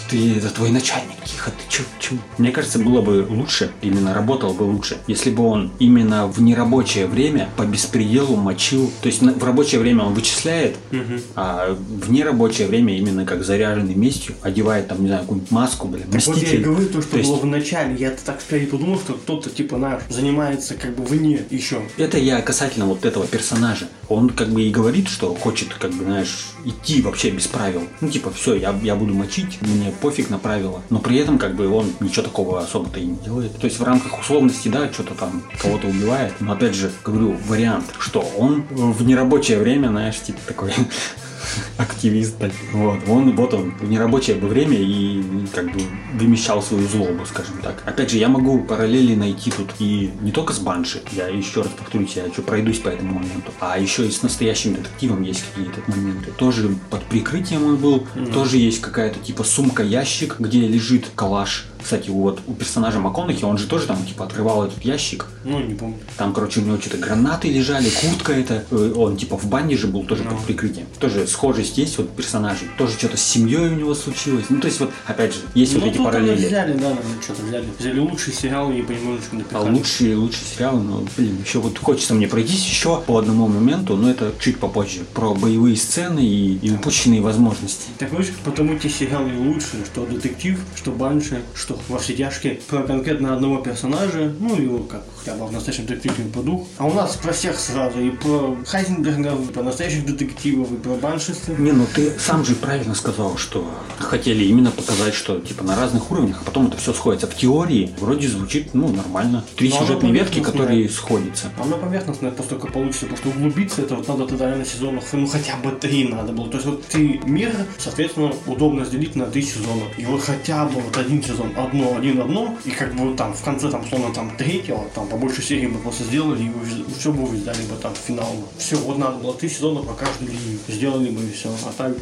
ты- 0.10 0.38
это 0.38 0.50
твой 0.52 0.72
начальник, 0.72 1.18
тихо, 1.44 1.52
ты 1.58 1.64
чё, 1.70 1.84
чё? 2.00 2.16
Мне 2.38 2.52
кажется, 2.52 2.80
было 2.80 3.02
бы 3.02 3.26
лучше, 3.30 3.72
именно 3.82 4.14
работало 4.14 4.54
бы 4.54 4.64
лучше, 4.64 4.98
если 5.08 5.30
бы 5.30 5.44
он 5.46 5.72
именно 5.80 6.28
в 6.28 6.42
нерабочее 6.42 7.08
время 7.08 7.50
по 7.58 7.64
беспределу 7.64 8.36
мочил, 8.36 8.92
то 9.02 9.08
есть 9.08 9.22
в 9.22 9.44
рабочее 9.44 9.80
время 9.82 10.04
он 10.04 10.14
вычисляет, 10.14 10.76
Мгм. 10.92 11.22
а 11.36 11.76
в 11.76 12.12
нерабочее 12.12 12.68
время 12.68 12.98
именно 12.98 13.26
как 13.26 13.44
заряженный 13.44 13.96
местью 13.96 14.36
одевает 14.42 14.88
там, 14.88 15.02
не 15.02 15.08
знаю, 15.08 15.22
какую-нибудь 15.24 15.52
маску, 15.52 15.88
блин, 15.88 16.06
Так 16.12 16.26
вот 16.26 16.38
я 16.38 16.42
и 16.42 16.46
мститель. 16.46 16.64
говорю 16.64 16.88
то, 16.88 17.02
что 17.02 17.12
То 17.12 17.18
есть- 17.18 17.30
было 17.30 17.40
в 17.40 17.46
начале. 17.46 17.96
Я 17.96 18.12
так 18.12 18.42
скорее 18.42 18.68
подумал, 18.68 18.98
что 19.00 19.14
кто-то, 19.14 19.50
типа, 19.50 19.78
наш, 19.78 20.04
занимается 20.10 20.76
как 20.76 20.96
бы 20.96 21.04
вне 21.04 21.42
еще. 21.50 21.82
Это 21.98 22.18
я 22.18 22.42
касательно 22.42 22.86
вот 22.86 23.06
этого 23.06 23.26
персонажа. 23.28 23.88
Он 24.10 24.30
как 24.30 24.50
бы 24.50 24.64
и 24.64 24.70
говорит, 24.70 25.08
что 25.08 25.34
хочет, 25.34 25.74
как 25.74 25.92
бы, 25.92 26.04
знаешь, 26.04 26.48
идти 26.66 27.02
вообще 27.02 27.32
без 27.32 27.48
правил. 27.48 27.84
Ну, 28.02 28.10
типа, 28.10 28.32
все, 28.32 28.56
я, 28.56 28.76
я 28.84 28.96
буду 28.96 29.14
мочить, 29.14 29.58
мне 29.62 29.92
пофиг 30.02 30.30
на 30.30 30.38
правила. 30.38 30.82
Но 30.90 31.00
при 31.00 31.18
этом, 31.18 31.33
как 31.38 31.56
бы, 31.56 31.68
он 31.70 31.92
ничего 32.00 32.24
такого 32.24 32.62
особо-то 32.62 33.00
и 33.00 33.06
не 33.06 33.18
делает. 33.18 33.58
То 33.58 33.66
есть 33.66 33.80
в 33.80 33.84
рамках 33.84 34.20
условности, 34.20 34.68
да, 34.68 34.92
что-то 34.92 35.16
там 35.16 35.44
кого-то 35.62 35.88
убивает. 35.88 36.34
Но 36.40 36.54
опять 36.54 36.76
же, 36.76 36.92
говорю, 37.04 37.36
вариант, 37.48 37.86
что 38.00 38.22
он 38.38 38.66
в 38.70 39.04
нерабочее 39.04 39.60
время, 39.60 39.88
знаешь, 39.88 40.20
типа 40.20 40.40
такой 40.48 40.74
активист. 41.78 42.36
Вот. 42.72 43.00
Он, 43.08 43.36
вот 43.36 43.54
он, 43.54 43.72
в 43.80 43.90
нерабочее 43.90 44.36
бы 44.36 44.48
время 44.48 44.78
и 44.78 45.24
как 45.54 45.72
бы 45.72 45.82
вымещал 46.14 46.62
свою 46.62 46.88
злобу, 46.88 47.26
скажем 47.26 47.58
так. 47.62 47.82
Опять 47.86 48.12
же, 48.12 48.18
я 48.18 48.30
могу 48.30 48.64
параллели 48.64 49.16
найти 49.16 49.52
тут 49.52 49.72
и 49.80 50.12
не 50.22 50.32
только 50.32 50.54
с 50.54 50.60
Банши, 50.60 51.02
я 51.12 51.28
еще 51.28 51.62
раз 51.62 51.72
повторюсь, 51.72 52.16
я 52.16 52.26
еще 52.26 52.42
пройдусь 52.42 52.80
по 52.80 52.90
этому 52.90 53.16
моменту, 53.16 53.52
а 53.60 53.78
еще 53.80 54.08
и 54.08 54.12
с 54.12 54.22
настоящим 54.24 54.76
детективом 54.76 55.24
есть 55.24 55.44
какие-то 55.54 55.82
моменты. 55.88 56.32
Тоже 56.32 56.76
под 56.90 57.04
прикрытием 57.06 57.66
он 57.66 57.78
был, 57.78 58.08
тоже 58.34 58.58
есть 58.58 58.82
какая-то 58.82 59.20
типа 59.20 59.44
сумка-ящик, 59.44 60.40
где 60.40 60.68
лежит 60.68 61.08
калаш. 61.16 61.66
Кстати, 61.84 62.10
вот 62.10 62.40
у 62.48 62.54
персонажа 62.54 63.00
МакКонахи, 63.00 63.44
он 63.44 63.58
же 63.58 63.68
тоже 63.68 63.88
там 63.88 64.04
типа 64.06 64.26
открывал 64.26 64.66
этот 64.66 64.84
ящик, 64.86 65.28
Ну, 65.44 65.60
не 65.60 65.76
помню. 65.76 65.98
там, 66.18 66.34
короче, 66.34 66.62
у 66.62 66.64
него 66.64 66.78
что-то 66.80 66.98
гранаты 66.98 67.50
лежали, 67.52 67.90
куртка 67.90 68.34
это. 68.34 68.64
э, 68.72 68.94
Он 68.96 69.18
типа 69.18 69.38
в 69.38 69.46
бане 69.46 69.76
же 69.78 69.88
был 69.88 70.04
тоже 70.06 70.24
под 70.24 70.40
прикрытием. 70.40 70.88
Тоже 71.00 71.28
схожесть 71.28 71.78
есть 71.78 71.98
вот 71.98 72.10
персонажей. 72.16 72.68
Тоже 72.78 72.94
что-то 72.98 73.18
с 73.18 73.22
семьей 73.24 73.70
у 73.70 73.76
него 73.76 73.94
случилось. 73.96 74.46
Ну, 74.50 74.60
то 74.60 74.68
есть 74.68 74.80
вот, 74.80 74.92
опять 75.06 75.34
же, 75.34 75.42
есть 75.56 75.74
вот 75.74 75.84
ну, 75.84 75.88
эти 75.90 75.98
тут 75.98 76.06
они 76.08 76.16
параллели. 76.16 76.48
взяли, 76.48 76.74
да, 76.78 76.94
что-то 77.22 77.44
взяли. 77.44 77.66
Взяли 77.80 78.00
лучший 78.00 78.34
сериал 78.34 78.72
и 78.72 78.82
понемножечку 78.82 79.36
А 79.36 79.40
напихали. 79.40 79.70
лучшие, 79.72 80.16
лучшие 80.16 80.44
сериалы, 80.56 80.82
ну, 80.82 81.08
блин, 81.18 81.38
еще 81.46 81.60
вот 81.60 81.78
хочется 81.78 82.14
мне 82.14 82.28
пройтись 82.28 82.66
еще 82.66 83.02
по 83.06 83.18
одному 83.18 83.48
моменту, 83.48 83.96
но 83.98 84.10
это 84.10 84.32
чуть 84.40 84.58
попозже. 84.60 85.02
Про 85.14 85.34
боевые 85.34 85.76
сцены 85.76 86.20
и, 86.26 86.56
и 86.58 86.72
упущенные 86.72 87.22
возможности. 87.22 87.88
Так 87.98 88.12
видишь, 88.12 88.32
потому 88.46 88.78
те 88.80 88.90
сериалы 88.90 89.32
лучше, 89.38 89.84
что 89.92 90.06
детектив, 90.06 90.60
что 90.76 90.92
банши, 90.92 91.42
что 91.56 91.73
во 91.90 92.00
все 92.00 92.14
тяжкие, 92.14 92.60
про 92.68 92.84
конкретно 92.84 93.34
одного 93.34 93.58
персонажа, 93.58 94.34
ну 94.40 94.56
его 94.56 94.80
как 94.80 95.04
хотя 95.24 95.38
бы 95.38 95.46
в 95.46 95.52
настоящем 95.52 95.86
детективе 95.86 96.30
по 96.30 96.42
духу. 96.42 96.68
А 96.78 96.86
у 96.86 96.94
нас 96.94 97.16
про 97.16 97.34
всех 97.34 97.60
сразу, 97.60 98.00
и 98.00 98.12
про 98.12 98.58
Хайзенбергов, 98.66 99.50
и 99.50 99.54
про 99.54 99.64
настоящих 99.64 100.06
детективов, 100.06 100.72
и 100.72 100.76
про 100.76 100.96
баншистов. 100.96 101.58
Не, 101.60 101.72
ну 101.72 101.86
ты 101.94 102.12
сам 102.20 102.44
же 102.44 102.56
правильно 102.56 102.96
сказал, 102.96 103.38
что 103.38 103.66
хотели 104.00 104.44
именно 104.44 104.72
показать, 104.72 105.14
что 105.14 105.40
типа 105.40 105.64
на 105.64 105.76
разных 105.76 106.12
уровнях, 106.12 106.42
а 106.42 106.46
потом 106.46 106.68
это 106.68 106.78
все 106.78 106.94
сходится. 106.94 107.28
В 107.28 107.36
теории 107.36 107.94
вроде 108.00 108.28
звучит, 108.28 108.74
ну, 108.74 108.90
нормально. 108.90 109.44
Три 109.56 109.72
оно 109.72 109.80
сюжетные 109.80 110.14
ветки, 110.14 110.40
которые 110.40 110.90
сходятся. 110.90 111.50
Она 111.62 111.78
поверхностная 111.78 112.32
постольку 112.32 112.68
получится, 112.68 113.06
потому 113.06 113.18
что 113.18 113.30
углубиться 113.30 113.82
это 113.82 113.96
вот 113.96 114.08
надо 114.08 114.28
тогда 114.28 114.56
на 114.56 114.66
сезонах, 114.66 115.04
ну 115.14 115.28
хотя 115.28 115.56
бы 115.58 115.72
три 115.72 116.08
надо 116.08 116.34
было. 116.34 116.48
То 116.50 116.58
есть 116.58 116.66
вот 116.66 116.86
ты 116.86 117.22
мир, 117.26 117.52
соответственно, 117.78 118.34
удобно 118.46 118.82
разделить 118.82 119.16
на 119.16 119.26
три 119.26 119.42
сезона. 119.42 119.84
И 119.98 120.06
вот 120.06 120.22
хотя 120.22 120.66
бы 120.66 120.82
вот 120.82 120.98
один 120.98 121.24
сезон, 121.24 121.54
одно, 121.56 121.96
один, 121.98 122.20
одно, 122.20 122.58
и 122.66 122.72
как 122.72 122.94
бы 122.96 123.16
там 123.16 123.34
в 123.34 123.42
конце 123.42 123.70
там 123.70 123.86
словно 123.88 124.14
там 124.14 124.32
третьего, 124.38 124.86
там 124.94 125.08
побольше 125.14 125.44
серий 125.44 125.68
бы 125.68 125.78
просто 125.78 126.04
сделали, 126.06 126.44
и 126.44 126.52
все 126.98 127.12
бы 127.12 127.24
вы 127.26 127.38
сдали 127.38 127.62
бы 127.68 127.76
там 127.76 127.94
финал. 127.94 128.36
Все, 128.58 128.76
вот 128.78 128.98
надо 128.98 129.18
было 129.18 129.36
три 129.36 129.48
сезона 129.48 129.84
по 129.84 129.94
каждой 129.94 130.28
линии. 130.28 130.58
Сделали 130.68 131.12
бы 131.12 131.22
и 131.22 131.32
все. 131.32 131.50
А 131.50 131.72
так 131.78 131.96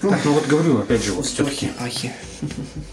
Так, 0.00 0.20
ну 0.24 0.32
вот 0.32 0.46
говорю, 0.46 0.78
опять 0.78 1.04
же, 1.04 1.12
вот 1.12 1.26
все-таки 1.26 1.70
ахи. 1.80 2.12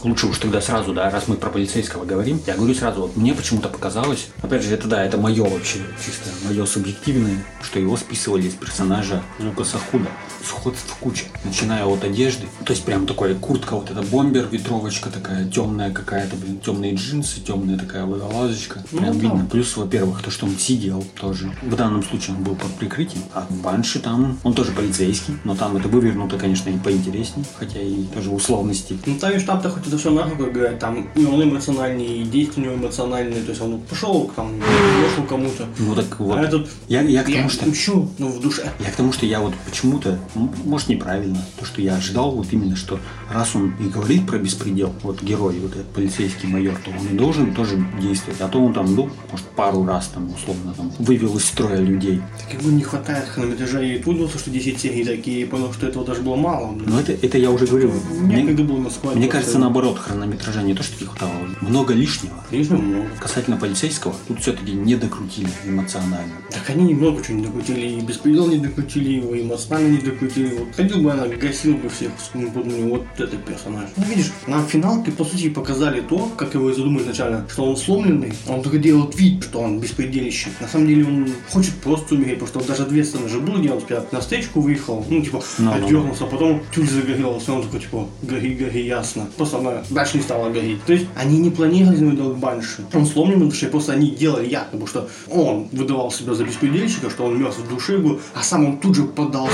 лучше 0.03 0.27
уж 0.27 0.37
тогда 0.37 0.61
сразу, 0.61 0.93
да, 0.93 1.09
раз 1.09 1.27
мы 1.27 1.35
про 1.35 1.49
полицейского 1.49 2.05
говорим, 2.05 2.39
я 2.47 2.55
говорю 2.55 2.73
сразу, 2.73 3.01
вот 3.01 3.17
мне 3.17 3.33
почему-то 3.33 3.67
показалось, 3.69 4.27
опять 4.41 4.63
же, 4.63 4.73
это 4.73 4.87
да, 4.87 5.03
это 5.03 5.17
мое 5.17 5.43
вообще, 5.43 5.79
чисто 6.03 6.29
мое 6.47 6.65
субъективное, 6.65 7.43
что 7.61 7.79
его 7.79 7.97
списывали 7.97 8.47
из 8.47 8.53
персонажа 8.53 9.21
Лукаса 9.39 9.77
Худа. 9.77 10.07
Сходств 10.43 10.95
куча, 10.99 11.25
начиная 11.43 11.85
от 11.85 12.03
одежды, 12.03 12.47
то 12.65 12.73
есть 12.73 12.83
прям 12.83 13.05
такой 13.05 13.35
куртка, 13.35 13.75
вот 13.75 13.91
эта 13.91 14.01
бомбер, 14.01 14.47
ветровочка 14.49 15.11
такая 15.11 15.47
темная 15.47 15.91
какая-то, 15.91 16.35
блин, 16.35 16.59
темные 16.59 16.95
джинсы, 16.95 17.41
темная 17.41 17.77
такая 17.77 18.05
водолазочка, 18.05 18.83
Ну 18.91 18.99
прям 18.99 19.13
да. 19.13 19.19
видно. 19.19 19.47
Плюс, 19.51 19.77
во-первых, 19.77 20.23
то, 20.23 20.31
что 20.31 20.47
он 20.47 20.57
сидел 20.57 21.05
тоже. 21.19 21.55
В 21.61 21.75
данном 21.75 22.03
случае 22.03 22.35
он 22.37 22.43
был 22.43 22.55
под 22.55 22.73
прикрытием, 22.73 23.23
а 23.33 23.45
Банши 23.49 23.99
там, 23.99 24.39
он 24.43 24.55
тоже 24.55 24.71
полицейский, 24.71 25.37
но 25.43 25.55
там 25.55 25.77
это 25.77 25.87
вывернуто, 25.87 26.39
конечно, 26.39 26.69
поинтереснее, 26.81 27.45
хотя 27.57 27.79
и 27.81 28.03
тоже 28.13 28.29
условности. 28.29 28.97
Ну 29.05 29.15
так 29.15 29.31
сами 29.31 29.39
штаб-то 29.39 29.69
хоть 29.69 29.87
это 29.87 29.97
все 29.97 30.11
нахуй 30.11 30.37
как 30.37 30.53
говорят, 30.53 30.79
там 30.79 31.07
и 31.15 31.25
он 31.25 31.43
эмоциональный, 31.43 32.21
и 32.21 32.23
действия 32.23 32.63
у 32.63 32.65
него 32.65 32.75
эмоциональные, 32.75 33.41
то 33.43 33.49
есть 33.49 33.61
он 33.61 33.79
пошел 33.79 34.29
там, 34.35 34.51
вышел 34.59 35.23
кому-то. 35.27 35.67
Ну 35.79 35.95
так 35.95 36.19
вот. 36.19 36.37
А 36.37 36.41
этот, 36.41 36.69
Я, 36.87 37.01
я 37.01 37.23
к 37.23 37.29
я 37.29 37.37
тому, 37.37 37.49
что... 37.49 37.65
мщу, 37.67 38.09
ну, 38.17 38.29
в 38.29 38.41
душе. 38.41 38.71
Я 38.79 38.91
к 38.91 38.95
тому, 38.95 39.13
что 39.13 39.25
я 39.25 39.39
вот 39.39 39.53
почему-то, 39.65 40.19
может 40.35 40.89
неправильно, 40.89 41.43
то, 41.59 41.65
что 41.65 41.81
я 41.81 41.95
ожидал 41.95 42.31
вот 42.31 42.47
именно, 42.51 42.75
что 42.75 42.99
раз 43.31 43.55
он 43.55 43.73
и 43.79 43.87
говорит 43.87 44.27
про 44.27 44.37
беспредел, 44.37 44.93
вот 45.03 45.21
герой, 45.21 45.59
вот 45.59 45.71
этот 45.71 45.87
полицейский 45.87 46.47
майор, 46.47 46.75
то 46.83 46.91
он 46.91 47.07
и 47.07 47.17
должен 47.17 47.53
тоже 47.53 47.83
действовать. 48.01 48.41
А 48.41 48.47
то 48.47 48.59
он 48.59 48.73
там, 48.73 48.93
ну, 48.95 49.09
может, 49.31 49.45
пару 49.55 49.85
раз 49.85 50.07
там, 50.13 50.33
условно, 50.33 50.73
там, 50.75 50.91
вывел 50.99 51.37
из 51.37 51.45
строя 51.45 51.77
людей. 51.77 52.21
Так 52.39 52.61
ему 52.61 52.71
не 52.75 52.83
хватает 52.83 53.25
хронометража, 53.25 53.81
и 53.81 53.97
пользовался, 53.99 54.39
что 54.39 54.49
10 54.49 54.79
серий 54.79 55.05
такие, 55.05 55.41
и 55.41 55.45
понял, 55.45 55.71
что 55.73 55.87
этого 55.87 56.05
даже 56.05 56.21
было 56.21 56.35
мало. 56.35 56.60
Но 56.85 56.99
это, 56.99 57.13
это 57.13 57.37
я 57.37 57.51
уже 57.51 57.65
говорил. 57.67 57.91
Мне, 58.19 58.43
Некогда 58.43 58.63
было 58.63 58.89
складе. 58.89 59.17
мне 59.17 59.27
кажется, 59.27 59.59
наоборот, 59.59 59.97
хронометража 59.99 60.61
не 60.61 60.73
то, 60.73 60.83
что 60.83 61.01
не 61.03 61.07
хватало, 61.07 61.31
много 61.61 61.93
лишнего. 61.93 62.35
Конечно, 62.49 62.77
много. 62.77 63.07
Касательно 63.19 63.57
полицейского, 63.57 64.15
тут 64.27 64.39
все-таки 64.41 64.71
не 64.73 64.95
докрутили 64.95 65.49
эмоционально. 65.65 66.33
Так 66.51 66.69
они 66.69 66.85
немного 66.93 67.23
чего 67.23 67.37
не 67.37 67.45
докрутили, 67.45 67.87
и 67.87 68.01
беспредел 68.01 68.47
не 68.47 68.57
докрутили 68.57 69.13
его, 69.13 69.33
и 69.35 69.41
эмоционально 69.43 69.95
не 69.95 70.01
докрутили. 70.01 70.57
Вот 70.57 70.75
ходил 70.75 71.01
бы 71.01 71.11
она, 71.11 71.27
гасил 71.27 71.75
бы 71.75 71.89
всех, 71.89 72.11
ну, 72.33 72.51
подумали, 72.51 72.83
вот 72.83 73.05
этот 73.17 73.43
персонаж. 73.45 73.89
Ну, 73.95 74.03
видишь, 74.03 74.31
нам 74.47 74.65
в 74.65 74.69
финалке, 74.69 75.11
по 75.11 75.23
сути, 75.25 75.49
показали 75.49 76.01
то, 76.01 76.29
как 76.37 76.53
его 76.53 76.69
и 76.69 76.73
задумали 76.73 77.03
изначально, 77.03 77.47
что 77.51 77.63
он 77.63 77.77
сломленный, 77.77 78.33
он 78.47 78.61
только 78.61 78.77
делает 78.77 79.17
вид, 79.17 79.43
что 79.43 79.59
он 79.59 79.79
беспредельщик. 79.79 80.51
На 80.59 80.67
самом 80.67 80.87
деле 80.87 81.05
он 81.05 81.29
хочет 81.49 81.73
просто 81.75 82.15
умереть, 82.15 82.39
потому 82.39 82.47
что 82.49 82.59
он 82.59 82.65
даже 82.65 82.89
две 82.89 83.03
сцены 83.03 83.29
же 83.29 83.39
было 83.39 83.59
делать, 83.59 83.83
сперва 83.83 84.05
на 84.11 84.21
стечку 84.21 84.61
выехал, 84.61 85.05
ну, 85.09 85.21
типа, 85.21 85.41
Ну, 85.57 85.65
ну, 85.65 85.71
отдернулся, 85.73 86.23
а 86.25 86.27
потом 86.27 86.50
тюль 86.73 86.87
загорелся, 86.87 87.51
и 87.51 87.55
он 87.55 87.63
такой, 87.63 87.79
типа, 87.79 88.07
гори, 88.21 88.53
гори, 88.55 88.85
ясно. 88.85 89.27
Просто 89.37 89.57
она 89.59 89.83
дальше 89.89 90.17
не 90.17 90.23
стала 90.23 90.49
гореть. 90.49 90.83
То 90.85 90.93
есть 90.93 91.05
они 91.15 91.39
не 91.39 91.49
планировали 91.49 91.99
него 91.99 92.11
делать 92.11 92.37
банши. 92.37 92.83
Он 92.93 93.05
сломлен 93.05 93.43
в 93.43 93.49
душе, 93.49 93.67
просто 93.67 93.93
они 93.93 94.11
делали 94.11 94.49
я, 94.49 94.61
потому 94.61 94.87
что 94.87 95.09
он 95.29 95.67
выдавал 95.71 96.11
себя 96.11 96.33
за 96.33 96.43
беспредельщика, 96.43 97.09
что 97.09 97.25
он 97.25 97.39
мертв 97.39 97.59
в 97.59 97.69
душе 97.69 97.97
был, 97.97 98.19
а 98.33 98.43
сам 98.43 98.65
он 98.65 98.77
тут 98.77 98.95
же 98.95 99.03
поддался 99.03 99.53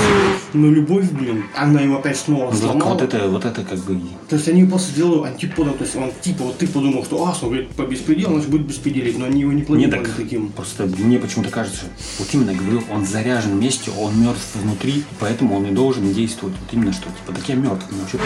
на 0.52 0.66
любовь, 0.66 1.10
блин. 1.10 1.44
Она 1.56 1.80
его 1.80 1.98
опять 1.98 2.16
снова 2.16 2.50
Ну, 2.52 2.56
сломала. 2.58 2.94
вот 2.94 3.02
это, 3.02 3.28
вот 3.28 3.44
это 3.44 3.62
как 3.64 3.78
бы 3.80 4.00
То 4.28 4.36
есть 4.36 4.48
они 4.48 4.64
просто 4.64 4.92
сделали 4.92 5.28
антиподом, 5.28 5.74
то 5.74 5.84
есть 5.84 5.96
он 5.96 6.10
типа 6.22 6.44
вот 6.44 6.58
ты 6.58 6.66
подумал, 6.66 7.04
что 7.04 7.24
а, 7.26 7.36
он 7.42 7.48
говорит 7.48 7.70
по 7.70 7.82
беспределу, 7.82 8.34
значит 8.34 8.50
будет 8.50 8.66
беспределить, 8.66 9.18
но 9.18 9.26
они 9.26 9.40
его 9.42 9.52
не 9.52 9.62
планировали 9.62 10.04
так. 10.04 10.14
таким. 10.16 10.48
Просто 10.50 10.86
мне 10.98 11.18
почему-то 11.18 11.50
кажется, 11.50 11.86
вот 12.18 12.28
именно 12.32 12.52
говорю, 12.54 12.82
он 12.90 13.04
заряжен 13.06 13.52
вместе, 13.58 13.90
он 13.98 14.20
мертв 14.20 14.56
внутри, 14.62 15.04
поэтому 15.20 15.56
он 15.56 15.66
и 15.66 15.70
должен 15.70 16.12
действовать 16.12 16.54
вот 16.60 16.72
именно 16.74 16.87
что, 16.92 17.04
типа, 17.06 17.32
так 17.34 17.48
я 17.48 17.54
мертв, 17.54 17.84
ну 17.90 17.98
вообще 17.98 18.18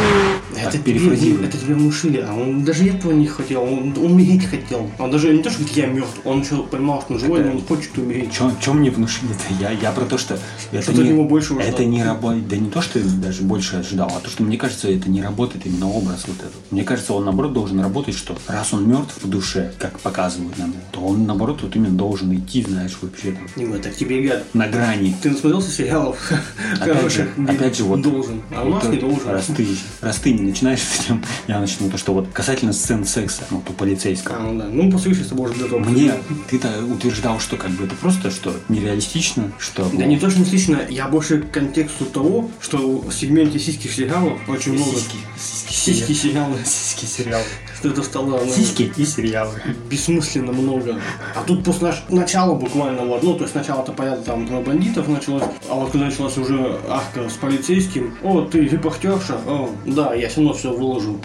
Это 0.57 0.72
так 0.72 0.85
тебе, 0.85 1.44
это 1.44 1.59
тебе 1.59 1.75
внушили, 1.75 2.25
а 2.27 2.35
он 2.35 2.64
даже 2.64 2.87
этого 2.88 3.12
не 3.12 3.27
хотел, 3.27 3.62
он 3.62 3.94
умереть 3.98 4.46
хотел. 4.46 4.90
Он 4.98 5.11
даже 5.11 5.33
не 5.33 5.42
то, 5.42 5.51
что 5.51 5.62
я 5.75 5.87
мертв, 5.87 6.20
он 6.25 6.40
еще 6.42 6.62
понимал, 6.64 7.01
что 7.03 7.14
он 7.14 7.20
живой, 7.20 7.40
Это- 7.40 7.51
но 7.51 7.57
он 7.57 7.62
хочет 7.64 7.96
умереть. 7.98 8.31
Чем, 8.61 8.79
мне 8.79 8.90
внушили-то? 8.90 9.55
Я, 9.61 9.70
я 9.70 9.92
про 9.92 10.05
то, 10.05 10.18
что 10.18 10.38
это 10.72 10.83
Что 10.83 10.92
от 10.92 10.98
него 11.09 11.25
больше 11.25 11.55
это 11.55 11.62
ожидал. 11.62 11.87
не 11.87 12.05
работает, 12.05 12.48
да 12.48 12.57
не 12.57 12.70
то, 12.70 12.81
что 12.83 12.98
я 12.98 13.05
даже 13.05 13.42
больше 13.42 13.77
ожидал, 13.77 14.11
а 14.16 14.20
то, 14.20 14.31
что 14.31 14.42
мне 14.42 14.57
кажется, 14.57 14.88
это 14.88 15.09
не 15.11 15.22
работает 15.22 15.66
именно 15.66 15.88
образ 15.88 16.25
вот 16.27 16.37
этот. 16.38 16.53
Мне 16.70 16.85
кажется, 16.85 17.12
он 17.14 17.25
наоборот 17.25 17.53
должен 17.53 17.81
работать, 17.81 18.14
что 18.16 18.37
раз 18.48 18.72
он 18.72 18.88
мертв 18.88 19.16
в 19.22 19.29
душе, 19.29 19.72
как 19.79 19.98
показывают 20.01 20.59
нам, 20.59 20.75
то 20.92 21.01
он 21.01 21.27
наоборот 21.27 21.61
вот 21.62 21.75
именно 21.77 21.96
должен 21.96 22.35
идти, 22.35 22.62
знаешь, 22.62 22.96
вообще 23.01 23.33
там 23.33 23.46
Не, 23.57 23.79
так 23.79 23.94
тебе 23.94 24.20
говорят, 24.22 24.55
на 24.55 24.66
грани. 24.68 25.14
ты 25.22 25.31
насмотрелся 25.31 25.70
сериалов 25.70 26.33
Опять 26.81 27.12
же, 27.14 27.29
опять 27.48 27.77
же, 27.77 27.85
вот, 27.85 28.03
должен, 28.03 28.42
а 28.54 28.64
у 28.64 28.70
нас 28.70 28.84
не 28.84 28.96
должен. 28.96 29.28
Раз 29.28 29.46
ты, 29.46 29.66
раз 30.00 30.16
ты 30.18 30.32
не 30.32 30.42
начинаешь 30.42 30.80
с 30.80 31.00
этим, 31.00 31.22
я 31.48 31.60
начну 31.60 31.90
то, 31.90 31.98
что 31.98 32.12
вот 32.12 32.28
касательно 32.32 32.72
сцен 32.72 33.04
секса, 33.04 33.44
ну, 33.50 33.62
то 33.66 33.72
полицейского. 33.72 34.36
А, 34.36 34.40
ну 34.40 34.58
да, 34.58 34.68
ну 34.70 34.98
с 34.98 35.28
тобой 35.28 35.50
уже 35.50 35.60
готов. 35.60 35.86
Мне 35.86 36.14
ты-то 36.48 36.68
утверждал, 36.84 37.40
что 37.40 37.56
как 37.56 37.70
бы 37.70 37.84
это 37.84 37.94
просто, 37.94 38.30
что 38.30 38.54
нереалистично, 38.68 39.52
что... 39.58 39.88
Да 39.92 40.04
не 40.04 40.18
то, 40.18 40.30
что 40.30 40.40
не 40.40 40.50
лично, 40.50 40.80
я 40.88 41.08
больше 41.08 41.42
к 41.42 41.50
контексту 41.50 42.04
того, 42.04 42.50
что 42.60 42.98
в 42.98 43.12
сегменте 43.12 43.58
сиських 43.58 43.92
сериалов 43.92 44.38
очень 44.48 44.74
много 44.74 44.98
Сиськи, 45.38 46.12
сериалы, 46.12 46.58
сиськи 46.64 47.06
сериалы. 47.06 47.44
что 47.78 47.88
это 47.88 48.02
стало 48.04 48.46
Сиськи 48.46 48.92
и 48.96 49.04
сериалы. 49.04 49.54
бессмысленно 49.90 50.52
много. 50.52 51.00
А 51.34 51.42
тут 51.42 51.64
после 51.64 51.88
наш... 51.88 52.04
начала 52.10 52.54
буквально 52.54 53.04
вот, 53.04 53.22
ну, 53.22 53.34
то 53.34 53.42
есть 53.42 53.52
сначала-то 53.52 53.92
понятно, 53.92 54.24
там 54.24 54.46
про 54.46 54.60
бандитов 54.60 55.08
началось, 55.08 55.42
а 55.68 55.74
вот 55.74 55.90
когда 55.90 56.06
началась 56.06 56.36
уже 56.38 56.78
арка 56.88 57.28
с 57.28 57.32
полицейским, 57.32 58.16
о, 58.22 58.41
ты 58.46 58.61
репортерша, 58.61 59.37
о, 59.46 59.70
да, 59.85 60.14
я 60.14 60.28
все 60.28 60.38
равно 60.38 60.55
все 60.55 60.72
выложу. 60.72 61.18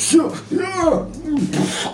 Все, 0.00 0.32
я... 0.50 1.06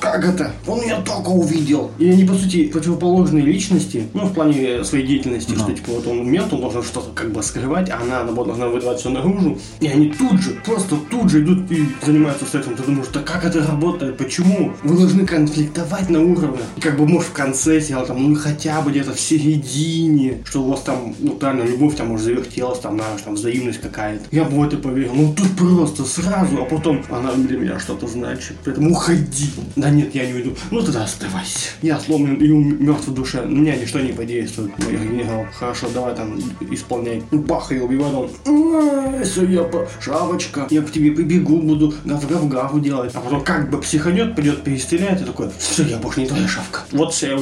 как 0.00 0.24
это? 0.24 0.52
Он 0.68 0.80
меня 0.80 1.00
только 1.00 1.28
увидел. 1.30 1.90
И 1.98 2.08
они, 2.08 2.24
по 2.24 2.34
сути, 2.34 2.68
противоположные 2.68 3.44
личности, 3.44 4.06
ну, 4.14 4.26
в 4.26 4.32
плане 4.32 4.84
своей 4.84 5.04
деятельности, 5.04 5.52
Да. 5.52 5.64
что, 5.64 5.72
типа, 5.72 5.90
вот 5.90 6.06
он 6.06 6.30
мент, 6.30 6.52
он 6.52 6.60
должен 6.60 6.84
что-то 6.84 7.10
как 7.14 7.32
бы 7.32 7.42
скрывать, 7.42 7.90
а 7.90 7.96
она, 8.00 8.22
наоборот, 8.22 8.46
должна 8.46 8.68
выдавать 8.68 9.00
все 9.00 9.10
наружу. 9.10 9.58
И 9.80 9.88
они 9.88 10.10
тут 10.10 10.40
же, 10.40 10.52
просто 10.64 10.94
тут 11.10 11.30
же 11.30 11.42
идут 11.42 11.68
и 11.72 11.88
занимаются 12.04 12.44
сексом. 12.44 12.76
Ты 12.76 12.84
думаешь, 12.84 13.08
да 13.12 13.20
как 13.22 13.44
это 13.44 13.66
работает? 13.66 14.16
Почему? 14.16 14.72
Вы 14.84 14.96
должны 14.96 15.26
конфликтовать 15.26 16.08
на 16.08 16.20
уровне. 16.22 16.62
И 16.76 16.80
как 16.80 16.96
бы, 16.96 17.08
может, 17.08 17.30
в 17.30 17.32
конце 17.32 17.80
сериала, 17.80 18.06
там, 18.06 18.22
ну, 18.22 18.36
хотя 18.36 18.80
бы 18.82 18.92
где-то 18.92 19.14
в 19.14 19.20
середине, 19.20 20.42
что 20.44 20.62
у 20.62 20.70
вас 20.70 20.82
там, 20.82 21.12
ну, 21.18 21.36
реально, 21.40 21.64
любовь 21.64 21.96
там, 21.96 22.08
может, 22.08 22.24
завертелась, 22.26 22.78
там, 22.78 22.94
знаешь, 22.98 23.22
там, 23.22 23.34
взаимность 23.34 23.80
какая-то. 23.80 24.24
Я 24.30 24.44
бы 24.44 24.60
в 24.60 24.62
это 24.62 24.76
поверил. 24.76 25.12
Ну, 25.12 25.34
тут 25.34 25.50
просто 25.56 26.04
сразу, 26.04 26.62
а 26.62 26.64
потом 26.64 27.02
она 27.10 27.32
для 27.32 27.58
меня 27.58 27.78
что-то 27.96 28.12
значит. 28.12 28.56
Поэтому 28.64 28.90
уходи. 28.90 29.50
Да 29.76 29.90
нет, 29.90 30.14
я 30.14 30.26
не 30.26 30.34
уйду. 30.34 30.54
Ну, 30.70 30.82
тогда 30.82 31.04
оставайся. 31.04 31.70
Я 31.82 31.98
сломлен 31.98 32.36
и 32.36 32.48
мертв 32.48 33.08
в 33.08 33.14
душе. 33.14 33.42
На 33.42 33.58
меня 33.58 33.76
ничто 33.76 34.00
не 34.00 34.12
подействует. 34.12 34.78
Майор 34.78 35.02
генерал, 35.02 35.46
хорошо, 35.58 35.88
давай 35.92 36.14
там 36.14 36.38
исполняй. 36.70 37.22
Бах, 37.30 37.72
и 37.72 37.78
убивает 37.78 38.14
он. 38.14 39.22
Все, 39.24 39.44
я 39.44 39.64
по... 39.64 39.88
Шапочка. 40.00 40.66
Я 40.70 40.82
к 40.82 40.90
тебе 40.90 41.12
прибегу, 41.12 41.60
буду 41.62 41.94
гав-гав-гав 42.04 42.80
делать. 42.80 43.12
А 43.14 43.20
потом 43.20 43.42
как 43.42 43.70
бы 43.70 43.80
психанет, 43.80 44.34
придет, 44.34 44.62
перестреляет 44.62 45.22
и 45.22 45.24
такой, 45.24 45.50
все, 45.58 45.84
я 45.84 45.96
больше 45.96 46.20
не 46.20 46.26
твоя 46.26 46.46
шавка. 46.46 46.80
Вот 46.92 47.12
все 47.12 47.36
я. 47.36 47.38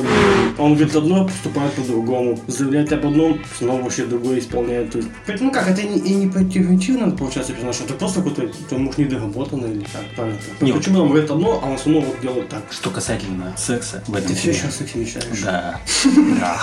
Он 0.59 0.75
говорит 0.75 0.95
одно, 0.95 1.27
поступает 1.27 1.73
по-другому. 1.73 2.39
Заявляет 2.47 2.93
об 2.93 3.07
одном, 3.07 3.41
снова 3.59 3.83
вообще 3.83 4.05
другое 4.07 4.39
исполняет. 4.39 4.95
Ну 5.41 5.51
как, 5.51 5.69
это 5.69 5.83
не, 5.83 5.99
и 5.99 6.15
не 6.15 6.29
противоречиво 6.29 6.99
надо 6.99 7.17
получается 7.17 7.53
персонаж, 7.53 7.81
это 7.81 7.95
просто 7.95 8.23
какой-то, 8.23 8.79
может 8.79 8.99
недоработанный 8.99 9.73
или 9.73 9.85
как, 9.85 10.05
правильно? 10.15 10.39
Не, 10.61 10.73
Почему 10.73 11.01
он 11.01 11.09
говорит 11.09 11.31
одно, 11.31 11.61
а 11.63 11.67
он 11.71 11.77
все 11.79 11.91
равно 11.91 12.07
вот 12.07 12.21
делает 12.21 12.49
так? 12.49 12.63
Что 12.71 12.91
касательно 12.91 13.55
секса 13.57 14.03
в 14.07 14.15
этом 14.15 14.29
Ты 14.29 14.35
все 14.35 14.51
еще 14.51 14.71
сексе 14.71 14.99
мечтаешь. 14.99 15.41
Да. 15.43 15.81
Да. 16.41 16.57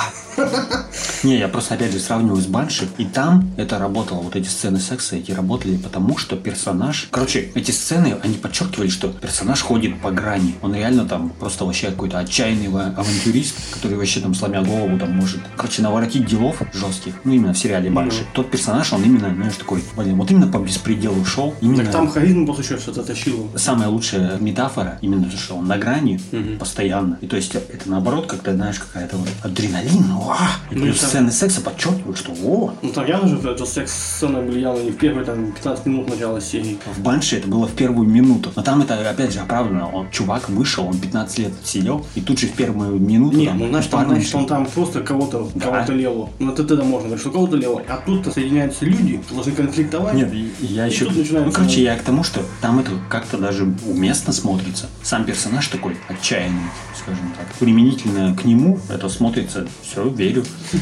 Не, 1.23 1.37
я 1.37 1.47
просто 1.47 1.75
опять 1.75 1.91
же 1.91 1.99
сравниваю 1.99 2.41
с 2.41 2.47
Банши, 2.47 2.87
и 2.97 3.05
там 3.05 3.51
это 3.57 3.77
работало, 3.77 4.21
вот 4.21 4.35
эти 4.35 4.47
сцены 4.47 4.79
секса, 4.79 5.15
эти 5.15 5.31
работали 5.31 5.77
потому, 5.77 6.17
что 6.17 6.35
персонаж... 6.35 7.07
Короче, 7.11 7.51
эти 7.53 7.71
сцены, 7.71 8.17
они 8.23 8.35
подчеркивали, 8.35 8.89
что 8.89 9.09
персонаж 9.09 9.61
ходит 9.61 10.01
по 10.01 10.11
грани. 10.11 10.55
Он 10.61 10.73
реально 10.73 11.05
там 11.05 11.29
просто 11.29 11.65
вообще 11.65 11.87
какой-то 11.91 12.19
отчаянный 12.19 12.69
ва- 12.69 12.93
авантюрист, 12.97 13.55
который 13.73 13.97
вообще 13.97 14.19
там 14.19 14.33
сломя 14.33 14.63
голову 14.63 14.97
там 14.97 15.11
может, 15.15 15.41
короче, 15.55 15.81
наворотить 15.81 16.25
делов 16.25 16.61
жестких. 16.73 17.13
Ну, 17.23 17.33
именно 17.33 17.53
в 17.53 17.57
сериале 17.57 17.89
Банши. 17.89 18.25
Тот 18.33 18.49
персонаж, 18.49 18.91
он 18.93 19.03
именно, 19.03 19.33
знаешь, 19.33 19.55
такой, 19.55 19.83
блин, 19.95 20.15
вот 20.15 20.31
именно 20.31 20.47
по 20.47 20.57
беспределу 20.57 21.23
шел. 21.25 21.53
Именно... 21.61 21.83
Так 21.83 21.91
там 21.91 22.09
харизма 22.09 22.47
после 22.47 22.63
еще 22.63 22.77
все 22.77 22.91
это 22.91 23.03
тащило. 23.03 23.47
Самая 23.61 23.89
лучшая 23.89 24.37
метафора 24.39 24.97
именно 25.01 25.29
то, 25.29 25.37
что 25.37 25.55
он 25.55 25.67
на 25.67 25.77
грани 25.77 26.19
Мгм. 26.31 26.57
постоянно. 26.57 27.19
И 27.21 27.27
то 27.27 27.35
есть 27.35 27.53
это 27.53 27.87
наоборот, 27.89 28.25
как-то, 28.25 28.55
знаешь, 28.55 28.79
какая-то 28.79 29.17
вот 29.17 29.27
адреналин, 29.43 30.11
уа! 30.13 30.35
И 30.71 30.75
Ну, 30.75 30.83
плюс 30.85 30.97
это- 30.97 31.05
сцены 31.05 31.31
секса 31.31 31.61
подчеркивают, 31.61 32.17
что 32.17 32.31
о, 32.43 32.73
Ну 32.81 32.89
там 32.89 33.05
явно 33.05 33.27
же 33.39 33.47
эта 33.47 33.63
секс-сцена 33.65 34.39
влияла 34.41 34.79
не 34.81 34.89
в 34.89 34.97
первые 34.97 35.25
там 35.25 35.51
15 35.51 35.85
минут 35.85 36.09
начала 36.09 36.41
серии. 36.41 36.79
в 36.95 37.01
Банше 37.01 37.37
это 37.37 37.47
было 37.47 37.67
в 37.67 37.73
первую 37.73 38.07
минуту. 38.09 38.51
Но 38.55 38.63
там 38.63 38.81
это, 38.81 38.95
опять 39.07 39.31
же, 39.31 39.39
оправдано. 39.39 39.87
Он, 39.89 40.09
чувак 40.09 40.49
вышел, 40.49 40.87
он 40.87 40.97
15 40.97 41.37
лет 41.37 41.51
сидел, 41.63 42.03
и 42.15 42.21
тут 42.21 42.39
же 42.39 42.47
в 42.47 42.53
первую 42.53 42.99
минуту 42.99 43.37
Не, 43.37 43.45
там, 43.47 43.59
ну 43.59 43.67
значит, 43.67 43.91
там, 43.91 44.07
значит, 44.07 44.33
он 44.33 44.47
там 44.47 44.65
просто 44.65 45.01
кого-то 45.01 45.47
Да. 45.53 45.61
кого-то 45.67 45.93
лело. 45.93 46.31
Ну 46.39 46.51
это 46.51 46.63
тогда 46.63 46.83
можно 46.83 47.07
говорить, 47.09 47.21
что 47.21 47.29
кого-то 47.31 47.57
лело. 47.57 47.79
А 47.87 47.97
тут-то 48.03 48.31
соединяются 48.31 48.85
люди, 48.85 49.21
должны 49.29 49.51
конфликтовать. 49.51 50.15
Нет, 50.15 50.33
и- 50.33 50.51
и 50.61 50.65
я 50.65 50.87
И 50.87 50.89
еще... 50.91 51.07
Ну, 51.11 51.51
короче, 51.51 51.83
я 51.83 51.95
к 51.95 52.01
тому, 52.01 52.23
что 52.23 52.41
там 52.61 52.79
это 52.79 52.91
как-то 53.09 53.37
даже 53.37 53.50
уместно 53.85 54.33
смотрится. 54.33 54.89
Сам 55.03 55.25
персонаж 55.25 55.67
такой 55.67 55.97
отчаянный, 56.07 56.69
скажем 56.97 57.33
так. 57.37 57.47
Применительно 57.59 58.35
к 58.35 58.45
нему 58.45 58.79
это 58.89 59.09
смотрится, 59.09 59.67
все, 59.83 60.07
верю. 60.09 60.43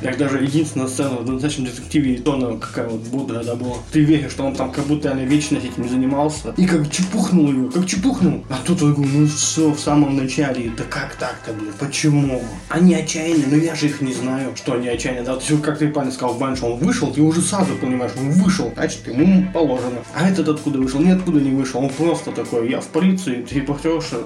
Как 0.00 0.16
даже 0.16 0.38
единственная 0.42 0.86
сцена 0.86 1.16
в 1.16 1.30
«Настоящем 1.30 1.64
детективе» 1.64 2.14
и 2.14 2.18
то 2.18 2.34
она 2.34 2.56
какая 2.56 2.88
вот 2.88 3.00
бодрая, 3.08 3.42
да, 3.42 3.56
была. 3.56 3.76
Ты 3.90 4.00
веришь, 4.00 4.30
что 4.30 4.44
он 4.44 4.54
там 4.54 4.70
как 4.70 4.86
будто 4.86 5.08
реально 5.08 5.28
вечность 5.28 5.66
этим 5.66 5.88
занимался. 5.88 6.54
И 6.56 6.66
как 6.66 6.90
чепухнул 6.90 7.50
ее, 7.50 7.70
как 7.70 7.86
чепухнул. 7.86 8.44
А 8.48 8.58
тут 8.64 8.80
я 8.80 8.88
говорю, 8.88 9.10
ну 9.12 9.26
все, 9.26 9.70
в 9.70 9.78
самом 9.78 10.16
начале. 10.16 10.70
Да 10.76 10.84
как 10.84 11.16
так-то, 11.16 11.52
блин, 11.52 11.72
почему? 11.78 12.42
Они 12.68 12.94
отчаянные, 12.94 13.46
но 13.48 13.56
я 13.56 13.74
же 13.74 13.86
их 13.86 14.00
не 14.00 14.12
знаю, 14.12 14.52
что 14.56 14.74
они 14.74 14.88
отчаянные. 14.88 15.24
Да, 15.24 15.34
вот 15.34 15.60
как 15.62 15.78
ты 15.78 15.88
правильно 15.88 16.14
сказал, 16.14 16.36
Банш, 16.36 16.62
он 16.62 16.78
вышел, 16.78 17.12
ты 17.12 17.20
уже 17.20 17.40
сразу 17.40 17.74
понимаешь, 17.74 18.12
он 18.16 18.30
вышел, 18.30 18.72
значит, 18.76 19.06
ему 19.08 19.50
положено. 19.52 19.98
А 20.14 20.28
этот 20.28 20.48
откуда 20.48 20.78
вышел? 20.78 21.00
Ниоткуда 21.00 21.40
не 21.40 21.50
вышел, 21.50 21.82
он 21.82 21.90
просто 22.08 22.32
такой, 22.32 22.70
я 22.70 22.80
в 22.80 22.86
полиции, 22.86 23.42
ты 23.42 23.56
репортерша, 23.56 24.16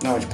давайте 0.00 0.26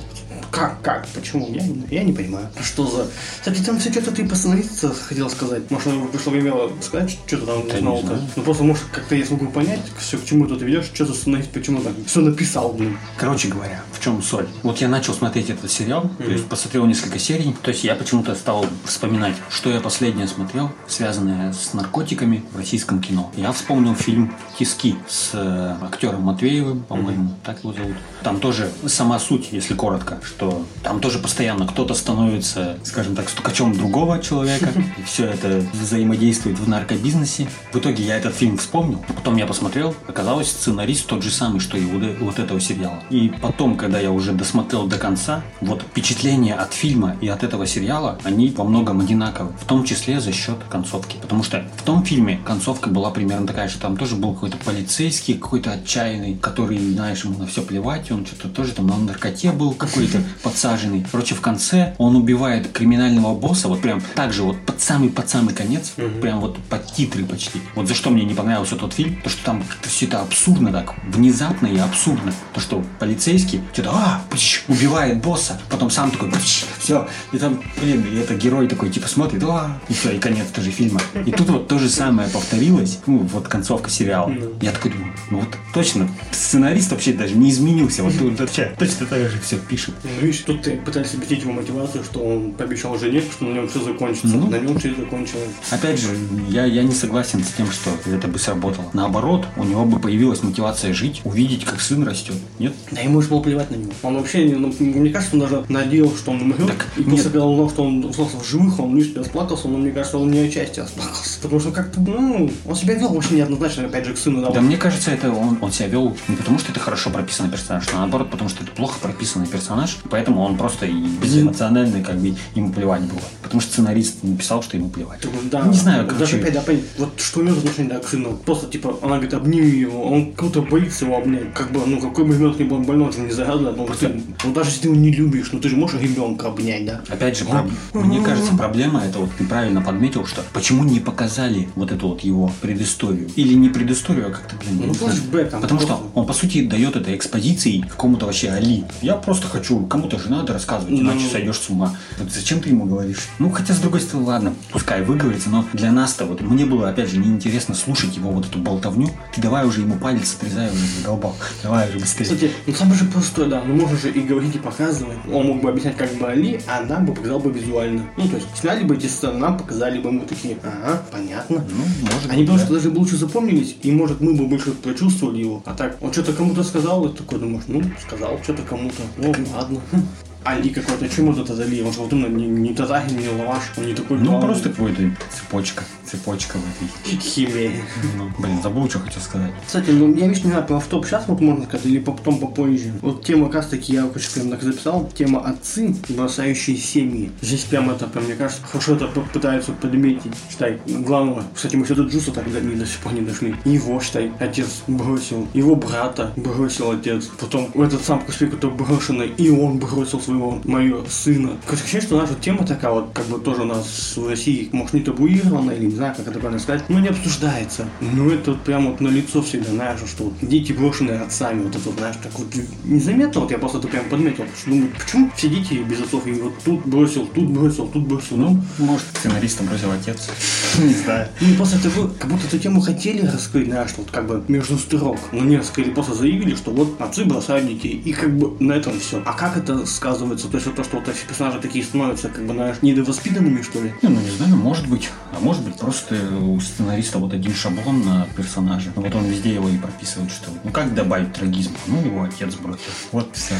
как, 0.54 0.80
как, 0.82 1.08
почему? 1.08 1.48
Я, 1.52 1.64
я 1.90 2.04
не 2.04 2.12
понимаю. 2.12 2.48
Что 2.62 2.86
за... 2.86 3.08
Кстати, 3.40 3.60
там 3.62 3.80
все 3.80 3.90
что-то 3.90 4.12
ты 4.12 4.24
постановиться 4.26 4.94
хотел 4.94 5.28
сказать. 5.28 5.68
Может, 5.68 6.10
пришло 6.12 6.32
время 6.32 6.54
сказать, 6.80 7.18
что-то 7.26 7.46
там 7.46 7.68
Да 7.68 7.74
узнал 7.74 7.96
не 7.96 8.02
знаю. 8.02 8.22
Ну, 8.36 8.42
просто, 8.42 8.62
может, 8.62 8.84
как-то 8.92 9.16
я 9.16 9.26
смогу 9.26 9.48
понять, 9.48 9.80
все, 9.98 10.16
к 10.16 10.24
чему 10.24 10.46
ты 10.46 10.54
ведешь, 10.64 10.90
что 10.94 11.04
остановить, 11.04 11.50
почему 11.50 11.80
так. 11.80 11.92
Все 12.06 12.20
написал, 12.20 12.72
блин. 12.72 12.96
Короче 13.16 13.48
говоря, 13.48 13.82
в 13.92 14.00
чем 14.00 14.22
соль? 14.22 14.46
Вот 14.62 14.78
я 14.78 14.88
начал 14.88 15.12
смотреть 15.12 15.50
этот 15.50 15.72
сериал, 15.72 16.08
то 16.18 16.30
есть 16.30 16.46
посмотрел 16.46 16.86
несколько 16.86 17.18
серий, 17.18 17.56
то 17.62 17.70
есть 17.70 17.82
я 17.82 17.96
почему-то 17.96 18.36
стал 18.36 18.64
вспоминать, 18.84 19.34
что 19.50 19.70
я 19.70 19.80
последнее 19.80 20.28
смотрел, 20.28 20.70
связанное 20.86 21.52
с 21.52 21.74
наркотиками 21.74 22.44
в 22.52 22.58
российском 22.58 23.00
кино. 23.00 23.32
Я 23.36 23.50
вспомнил 23.50 23.96
фильм 23.96 24.32
«Тиски» 24.56 24.94
с 25.08 25.30
э, 25.32 25.76
актером 25.82 26.22
Матвеевым, 26.22 26.84
по-моему, 26.84 27.30
так 27.44 27.58
его 27.64 27.72
зовут. 27.72 27.96
Там 28.22 28.38
тоже 28.38 28.70
сама 28.86 29.18
суть, 29.18 29.48
если 29.50 29.74
коротко, 29.74 30.20
что 30.22 30.43
там 30.82 31.00
тоже 31.00 31.18
постоянно 31.18 31.66
кто-то 31.66 31.94
становится, 31.94 32.78
скажем 32.84 33.16
так, 33.16 33.28
стукачом 33.28 33.72
другого 33.72 34.20
человека, 34.20 34.68
и 34.98 35.02
все 35.02 35.26
это 35.26 35.64
взаимодействует 35.72 36.58
в 36.58 36.68
наркобизнесе. 36.68 37.48
В 37.72 37.78
итоге 37.78 38.04
я 38.04 38.16
этот 38.16 38.34
фильм 38.34 38.58
вспомнил, 38.58 39.04
потом 39.08 39.36
я 39.36 39.46
посмотрел, 39.46 39.94
оказалось, 40.08 40.48
сценарист 40.48 41.06
тот 41.06 41.22
же 41.22 41.30
самый, 41.30 41.60
что 41.60 41.76
и 41.78 41.84
вот 42.20 42.38
этого 42.38 42.60
сериала. 42.60 42.98
И 43.10 43.32
потом, 43.40 43.76
когда 43.76 43.98
я 43.98 44.10
уже 44.10 44.32
досмотрел 44.32 44.86
до 44.86 44.98
конца, 44.98 45.42
вот 45.60 45.82
впечатления 45.82 46.54
от 46.54 46.72
фильма 46.72 47.16
и 47.20 47.28
от 47.28 47.42
этого 47.42 47.66
сериала, 47.66 48.18
они 48.24 48.50
во 48.50 48.64
многом 48.64 49.00
одинаковы, 49.00 49.52
в 49.60 49.64
том 49.64 49.84
числе 49.84 50.20
за 50.20 50.32
счет 50.32 50.58
концовки. 50.68 51.16
Потому 51.20 51.42
что 51.42 51.64
в 51.76 51.82
том 51.82 52.04
фильме 52.04 52.40
концовка 52.44 52.88
была 52.90 53.10
примерно 53.10 53.46
такая, 53.46 53.68
что 53.68 53.80
там 53.80 53.96
тоже 53.96 54.16
был 54.16 54.34
какой-то 54.34 54.56
полицейский, 54.58 55.34
какой-то 55.34 55.72
отчаянный, 55.72 56.36
который, 56.36 56.78
знаешь, 56.78 57.24
ему 57.24 57.38
на 57.38 57.46
все 57.46 57.62
плевать, 57.62 58.10
он 58.10 58.26
что-то 58.26 58.48
тоже 58.48 58.72
там 58.72 58.86
на 58.86 58.96
наркоте 58.98 59.52
был 59.52 59.72
какой-то 59.72 60.22
подсаженный. 60.42 61.04
Короче, 61.10 61.34
в 61.34 61.40
конце 61.40 61.94
он 61.98 62.16
убивает 62.16 62.70
криминального 62.72 63.34
босса, 63.34 63.68
вот 63.68 63.80
прям 63.80 64.02
так 64.14 64.32
же, 64.32 64.42
вот 64.42 64.60
под 64.64 64.80
самый 64.80 65.10
под 65.10 65.28
самый 65.28 65.54
конец, 65.54 65.92
прям 66.20 66.40
вот 66.40 66.58
под 66.58 66.86
титры 66.92 67.24
почти. 67.24 67.60
Вот 67.74 67.88
за 67.88 67.94
что 67.94 68.10
мне 68.10 68.24
не 68.24 68.34
понравился 68.34 68.76
тот 68.76 68.94
фильм, 68.94 69.20
то 69.22 69.30
что 69.30 69.44
там 69.44 69.62
как-то 69.62 69.88
все 69.88 70.06
это 70.06 70.20
абсурдно 70.20 70.72
так, 70.72 70.94
внезапно 71.04 71.66
и 71.66 71.78
абсурдно. 71.78 72.32
То, 72.52 72.60
что 72.60 72.84
полицейский 72.98 73.60
что-то 73.72 73.90
а, 73.92 74.22
пш, 74.30 74.64
убивает 74.68 75.22
босса, 75.22 75.60
потом 75.70 75.90
сам 75.90 76.10
такой 76.10 76.30
все, 76.78 77.08
и 77.32 77.38
там, 77.38 77.60
блин, 77.80 78.04
и 78.12 78.16
это 78.16 78.34
герой 78.34 78.68
такой 78.68 78.90
типа 78.90 79.08
смотрит, 79.08 79.42
а, 79.44 79.80
и 79.88 79.94
все, 79.94 80.12
и 80.12 80.18
конец 80.18 80.48
тоже 80.48 80.70
фильма. 80.70 81.00
И 81.26 81.32
тут 81.32 81.48
вот 81.50 81.68
то 81.68 81.78
же 81.78 81.88
самое 81.88 82.28
повторилось, 82.28 82.98
ну, 83.06 83.18
вот 83.18 83.48
концовка 83.48 83.90
сериала. 83.90 84.32
Я 84.60 84.72
такой 84.72 84.92
думаю, 84.92 85.14
ну 85.30 85.40
вот 85.40 85.48
точно, 85.72 86.08
сценарист 86.30 86.90
вообще 86.90 87.12
даже 87.12 87.34
не 87.34 87.50
изменился, 87.50 88.02
вот 88.02 88.16
тут 88.18 88.38
вообще 88.38 88.74
точно 88.78 89.06
так 89.06 89.30
же 89.30 89.40
все 89.40 89.56
пишет. 89.56 89.94
Ну, 90.14 90.26
видишь, 90.26 90.40
тут 90.40 90.62
ты 90.62 90.76
пытались 90.76 91.14
объяснить 91.14 91.42
его 91.42 91.52
мотивацию, 91.52 92.04
что 92.04 92.20
он 92.20 92.52
пообещал 92.52 92.98
жене, 92.98 93.20
что 93.20 93.44
на 93.44 93.54
нем 93.54 93.68
все 93.68 93.80
закончится. 93.80 94.36
Ну. 94.36 94.48
На 94.48 94.58
нем 94.58 94.78
все 94.78 94.92
и 94.92 94.94
закончилось. 94.94 95.50
Опять 95.70 96.00
же, 96.00 96.08
я, 96.48 96.64
я 96.64 96.82
не 96.82 96.92
согласен 96.92 97.42
с 97.42 97.52
тем, 97.52 97.70
что 97.70 97.90
это 98.06 98.28
бы 98.28 98.38
сработало. 98.38 98.86
Наоборот, 98.92 99.46
у 99.56 99.64
него 99.64 99.84
бы 99.84 99.98
появилась 99.98 100.42
мотивация 100.42 100.92
жить, 100.92 101.22
увидеть, 101.24 101.64
как 101.64 101.80
сын 101.80 102.06
растет. 102.06 102.36
Нет? 102.58 102.74
Да 102.90 103.00
ему 103.00 103.20
же 103.20 103.28
было 103.28 103.40
плевать 103.40 103.70
на 103.70 103.76
него. 103.76 103.92
Он 104.02 104.16
вообще, 104.16 104.44
ну, 104.56 104.72
мне 104.78 105.10
кажется, 105.10 105.34
он 105.36 105.40
даже 105.40 105.64
надеялся, 105.68 106.18
что 106.18 106.30
он 106.32 106.42
умрет. 106.42 106.66
Так, 106.66 106.86
и 106.96 107.00
нет. 107.00 107.10
после 107.10 107.30
когда 107.30 107.46
он 107.46 107.54
узнал, 107.54 107.70
что 107.70 107.82
он 107.84 108.06
остался 108.08 108.36
в 108.36 108.46
живых, 108.46 108.78
он 108.78 108.96
лишь 108.96 109.14
расплакался, 109.14 109.68
но 109.68 109.78
мне 109.78 109.90
кажется, 109.90 110.18
он 110.18 110.30
не 110.30 110.38
отчасти 110.38 110.80
расплакался. 110.80 111.40
Потому 111.40 111.60
что 111.60 111.70
как-то, 111.72 112.00
ну, 112.00 112.50
он 112.64 112.76
себя 112.76 112.94
вел 112.94 113.08
вообще 113.08 113.34
неоднозначно, 113.34 113.84
опять 113.86 114.04
же, 114.04 114.14
к 114.14 114.18
сыну. 114.18 114.42
Да, 114.42 114.50
Да 114.50 114.60
мне 114.60 114.76
кажется, 114.76 115.10
это 115.10 115.32
он, 115.32 115.58
он 115.60 115.72
себя 115.72 115.88
вел 115.88 116.16
не 116.28 116.36
потому, 116.36 116.58
что 116.58 116.70
это 116.72 116.80
хорошо 116.80 117.10
прописанный 117.10 117.50
персонаж, 117.50 117.86
а 117.92 117.98
наоборот, 117.98 118.30
потому 118.30 118.50
что 118.50 118.62
это 118.62 118.72
плохо 118.72 118.98
прописанный 119.00 119.46
персонаж, 119.46 119.98
поэтому 120.10 120.42
он 120.42 120.56
просто 120.56 120.86
безэмоциональный, 121.22 122.02
как 122.02 122.16
бы 122.16 122.34
ему 122.54 122.72
плевать 122.72 123.02
было. 123.02 123.20
Потому 123.42 123.60
что 123.60 123.72
сценарист 123.72 124.22
написал, 124.22 124.62
что 124.62 124.76
ему 124.76 124.88
плевать. 124.88 125.24
Вот, 125.24 125.48
Да, 125.50 125.62
Не 125.62 125.74
знаю, 125.74 126.04
даже 126.06 126.14
короче. 126.16 126.36
опять, 126.38 126.54
да, 126.54 126.60
понять, 126.60 126.82
вот 126.98 127.20
что 127.20 127.44
за 127.44 127.58
отношение 127.58 127.92
да, 127.94 128.00
к 128.00 128.08
сыну. 128.08 128.36
Просто, 128.44 128.66
типа, 128.68 128.98
она 129.02 129.12
говорит, 129.14 129.34
обними 129.34 129.68
его, 129.68 130.02
он 130.04 130.32
как-то 130.32 130.62
боится 130.62 131.04
его 131.04 131.16
обнять. 131.18 131.52
Как 131.54 131.70
бы, 131.72 131.80
ну, 131.86 132.00
какой 132.00 132.24
бы 132.24 132.34
ребенок 132.34 132.58
ни 132.58 132.64
был 132.64 132.78
больной, 132.80 133.10
он 133.16 133.26
не 133.26 133.32
загадывает. 133.32 133.76
Ну, 133.76 133.86
ты- 133.98 134.20
ну, 134.44 134.52
даже 134.54 134.70
если 134.70 134.82
ты 134.82 134.88
его 134.88 134.96
не 134.96 135.10
любишь, 135.12 135.50
ну, 135.52 135.60
ты 135.60 135.68
же 135.68 135.76
можешь 135.76 136.00
ребенка 136.00 136.48
обнять, 136.48 136.86
да? 136.86 137.00
Опять 137.08 137.38
же, 137.38 137.44
проб- 137.44 137.70
мне 137.92 138.20
кажется, 138.22 138.54
проблема 138.56 139.00
это 139.04 139.18
вот 139.18 139.30
ты 139.38 139.44
правильно 139.44 139.82
подметил, 139.82 140.26
что 140.26 140.42
почему 140.52 140.84
не 140.84 141.00
показали 141.00 141.68
вот 141.74 141.92
эту 141.92 142.08
вот 142.08 142.20
его 142.22 142.50
предысторию. 142.60 143.28
Или 143.36 143.54
не 143.54 143.68
предысторию, 143.68 144.28
а 144.28 144.30
как-то, 144.30 144.56
блин, 144.56 144.78
Ну, 144.80 144.86
не 144.86 144.94
знаю. 144.94 145.14
Потому 145.32 145.60
просто. 145.68 145.86
что 145.86 146.10
он, 146.14 146.26
по 146.26 146.32
сути, 146.32 146.64
дает 146.66 146.96
это 146.96 147.14
экспозицией 147.14 147.82
какому-то 147.82 148.26
вообще 148.26 148.50
Али. 148.50 148.84
Я 149.02 149.14
просто 149.14 149.46
хочу, 149.48 149.84
кому-то 149.94 150.18
же 150.18 150.28
надо 150.30 150.52
рассказывать, 150.52 150.92
иначе 150.98 151.24
Ну. 151.24 151.30
сойдешь 151.30 151.58
с 151.58 151.70
ума. 151.70 151.96
Вот 152.18 152.30
зачем 152.32 152.60
ты 152.60 152.68
ему 152.70 152.84
говоришь? 152.84 153.28
Ну, 153.38 153.50
хотя, 153.50 153.74
с 153.74 153.78
другой 153.78 154.00
стороны, 154.00 154.26
ладно, 154.26 154.54
пускай 154.72 155.02
выговорится, 155.02 155.50
но 155.50 155.64
для 155.72 155.92
нас-то 155.92 156.24
вот, 156.26 156.40
мне 156.40 156.64
было, 156.66 156.88
опять 156.88 157.10
же, 157.10 157.18
неинтересно 157.18 157.74
слушать 157.74 158.16
его 158.16 158.30
вот 158.30 158.46
эту 158.46 158.58
болтовню. 158.58 159.08
Ты 159.34 159.40
давай 159.40 159.66
уже 159.66 159.80
ему 159.80 159.96
палец 159.96 160.34
отрезай, 160.36 160.68
уже 160.70 160.84
задолбал. 160.98 161.36
Давай 161.62 161.88
уже 161.88 161.98
быстрее. 161.98 162.24
Кстати, 162.24 162.50
ну 162.66 162.74
самое 162.74 162.98
же 162.98 163.04
простое, 163.06 163.46
да, 163.48 163.62
ну 163.66 163.74
можно 163.74 163.96
же 163.96 164.10
и 164.10 164.20
говорить, 164.20 164.56
и 164.56 164.58
показывать. 164.58 165.18
Он 165.32 165.46
мог 165.46 165.62
бы 165.62 165.70
объяснять, 165.70 165.96
как 165.96 166.12
бы 166.14 166.26
Али, 166.26 166.60
а 166.66 166.82
нам 166.82 167.06
бы 167.06 167.14
показал 167.14 167.38
бы 167.40 167.50
визуально. 167.52 168.04
Ну, 168.16 168.28
то 168.28 168.36
есть, 168.36 168.46
сняли 168.58 168.84
бы 168.84 168.96
эти 168.96 169.06
сцены, 169.06 169.38
нам 169.38 169.56
показали 169.56 169.98
бы, 170.00 170.10
мы 170.12 170.20
такие, 170.26 170.56
ага, 170.62 171.02
понятно. 171.12 171.64
Ну, 171.68 171.84
может 172.12 172.30
Они 172.30 172.42
быть, 172.42 172.46
потому 172.46 172.58
да. 172.58 172.64
что 172.64 172.74
даже 172.74 172.90
бы 172.90 172.98
лучше 172.98 173.16
запомнились, 173.16 173.76
и 173.82 173.90
может 173.92 174.20
мы 174.20 174.34
бы 174.34 174.46
больше 174.46 174.72
прочувствовали 174.72 175.40
его. 175.40 175.62
А 175.66 175.74
так, 175.74 175.96
он 176.00 176.12
что-то 176.12 176.32
кому-то 176.32 176.62
сказал, 176.62 177.06
и 177.06 177.16
такой 177.16 177.38
думаешь, 177.38 177.64
ну, 177.68 177.82
сказал 178.06 178.38
что-то 178.42 178.62
кому-то, 178.62 179.02
ну, 179.16 179.34
ладно. 179.54 179.80
哼 179.90 180.24
Али 180.44 180.70
какой-то, 180.70 181.08
чем 181.08 181.26
вот 181.32 181.38
этот 181.38 181.58
Али? 181.60 181.82
Он 181.82 181.92
же 181.92 182.00
вот 182.00 182.12
именно 182.12 182.26
не, 182.28 182.46
не 182.46 182.74
Татахин, 182.74 183.16
не 183.18 183.28
Лаваш, 183.28 183.62
он 183.76 183.86
не 183.86 183.94
такой 183.94 184.18
Ну, 184.18 184.26
главный. 184.26 184.46
просто 184.48 184.70
какой-то 184.70 185.02
цепочка. 185.34 185.84
Цепочка 186.04 186.58
в 186.58 187.08
этой. 187.08 187.18
химия. 187.18 187.72
Ну, 188.18 188.30
блин, 188.38 188.60
забыл, 188.62 188.88
что 188.88 188.98
хотел 189.00 189.20
сказать. 189.22 189.52
Кстати, 189.66 189.90
ну 189.90 190.14
я 190.14 190.28
вижу, 190.28 190.42
не 190.44 190.50
знаю, 190.50 190.66
про 190.66 190.76
автоп 190.76 191.06
сейчас 191.06 191.24
вот 191.26 191.40
можно 191.40 191.64
сказать, 191.64 191.86
или 191.86 191.98
потом 191.98 192.38
попозже. 192.38 192.92
Вот 193.00 193.24
тема, 193.24 193.46
как 193.46 193.54
раз 193.56 193.66
таки, 193.68 193.94
я 193.94 194.06
очень 194.06 194.30
прям 194.32 194.50
так 194.50 194.62
записал, 194.62 195.10
тема 195.14 195.40
отцы, 195.40 195.94
бросающие 196.10 196.76
семьи. 196.76 197.30
Здесь 197.40 197.64
прям 197.64 197.90
это, 197.90 198.06
прям, 198.06 198.24
мне 198.24 198.34
кажется, 198.34 198.62
хорошо 198.64 198.94
это 198.96 199.06
пытаются 199.08 199.72
подметить. 199.72 200.32
Считай, 200.50 200.78
главного, 200.86 201.44
кстати, 201.54 201.76
мы 201.76 201.84
все 201.84 201.94
до 201.94 202.02
Джуса 202.04 202.32
до, 202.32 202.60
не 202.60 202.76
до 202.76 202.86
сих 202.86 202.98
пор 202.98 203.14
не 203.14 203.22
дошли. 203.22 203.54
Его, 203.64 204.00
считай, 204.00 204.30
отец 204.38 204.82
бросил, 204.86 205.48
его 205.54 205.74
брата 205.74 206.32
бросил 206.36 206.90
отец, 206.90 207.26
потом 207.40 207.70
этот 207.74 208.04
сам 208.04 208.20
Каспий, 208.24 208.48
который 208.48 208.74
брошенный, 208.76 209.28
и 209.28 209.50
он 209.50 209.78
бросил 209.78 210.20
своего, 210.34 210.60
моего 210.64 211.04
сына. 211.08 211.56
Ощущение, 211.70 212.06
что 212.06 212.20
наша 212.20 212.34
тема 212.34 212.66
такая 212.66 212.92
вот, 212.92 213.10
как 213.12 213.26
бы 213.26 213.38
тоже 213.38 213.62
у 213.62 213.64
нас 213.64 214.14
в 214.16 214.28
России, 214.28 214.68
может, 214.72 214.94
не 214.94 215.00
табуирована, 215.00 215.70
или 215.72 215.86
не 215.86 215.94
знаю, 215.94 216.14
как 216.16 216.26
это 216.26 216.38
правильно 216.38 216.60
сказать, 216.60 216.88
но 216.88 217.00
не 217.00 217.08
обсуждается. 217.08 217.86
Ну, 218.00 218.30
это 218.30 218.52
вот 218.52 218.60
прям 218.62 218.90
вот 218.90 219.00
на 219.00 219.08
лицо 219.08 219.42
всегда, 219.42 219.70
знаешь, 219.70 220.00
что 220.06 220.24
вот 220.24 220.34
дети 220.42 220.72
брошенные 220.72 221.20
отцами, 221.20 221.62
вот 221.62 221.74
это, 221.74 221.84
вот, 221.84 221.98
знаешь, 221.98 222.16
так 222.22 222.32
вот 222.38 222.48
незаметно, 222.84 223.42
вот 223.42 223.50
я 223.50 223.58
просто 223.58 223.78
это 223.78 223.88
прям 223.88 224.04
подметил, 224.06 224.44
что 224.58 224.70
думаю, 224.70 224.90
почему 224.98 225.30
все 225.36 225.48
дети 225.48 225.74
без 225.74 226.00
отцов, 226.00 226.26
и 226.26 226.32
вот 226.32 226.54
тут 226.64 226.86
бросил, 226.86 227.26
тут 227.26 227.48
бросил, 227.50 227.86
тут 227.86 228.06
бросил, 228.06 228.36
Ну, 228.36 228.60
может, 228.78 229.06
сценариста 229.18 229.64
бросил 229.64 229.90
отец. 229.90 230.30
Не 230.78 230.94
знаю. 230.94 231.28
ну, 231.40 231.54
просто 231.54 231.76
это 231.76 231.88
вы, 231.90 232.08
как 232.08 232.30
будто 232.30 232.46
эту 232.46 232.58
тему 232.58 232.80
хотели 232.80 233.26
раскрыть, 233.26 233.66
знаешь, 233.66 233.90
вот 233.96 234.10
как 234.10 234.26
бы 234.26 234.42
между 234.48 234.76
строк. 234.78 235.18
Но 235.32 235.44
не 235.44 235.56
раскрыли, 235.56 235.90
просто 235.90 236.14
заявили, 236.14 236.54
что 236.54 236.70
вот 236.70 237.00
отцы 237.00 237.24
бросают 237.24 237.68
детей. 237.68 238.00
И 238.04 238.12
как 238.12 238.36
бы 238.36 238.56
на 238.60 238.72
этом 238.72 238.98
все. 238.98 239.22
А 239.24 239.32
как 239.32 239.56
это 239.56 239.86
сказывается? 239.86 240.23
То 240.28 240.56
есть 240.56 240.66
вот 240.66 240.76
то, 240.76 240.84
что 240.84 240.96
вот 240.98 241.08
эти 241.08 241.26
персонажи 241.26 241.60
такие 241.60 241.84
становятся, 241.84 242.28
как 242.28 242.46
бы, 242.46 242.54
знаешь, 242.54 242.76
недовоспитанными, 242.82 243.62
что 243.62 243.82
ли? 243.82 243.92
Не, 244.02 244.08
ну 244.08 244.20
не 244.20 244.30
знаю, 244.30 244.56
может 244.56 244.88
быть. 244.88 245.10
А 245.32 245.40
может 245.40 245.62
быть, 245.62 245.76
просто 245.76 246.16
у 246.40 246.58
сценариста 246.60 247.18
вот 247.18 247.32
один 247.32 247.54
шаблон 247.54 248.04
на 248.04 248.26
персонажа. 248.36 248.92
Ну, 248.96 249.02
вот 249.02 249.14
он 249.14 249.24
везде 249.24 249.54
его 249.54 249.68
и 249.68 249.76
прописывает, 249.76 250.30
что 250.30 250.50
ну 250.62 250.70
как 250.70 250.94
добавить 250.94 251.32
трагизма? 251.32 251.76
Ну, 251.86 252.00
его 252.04 252.22
отец 252.22 252.54
бросил. 252.54 252.80
Вот 253.12 253.28
все. 253.32 253.54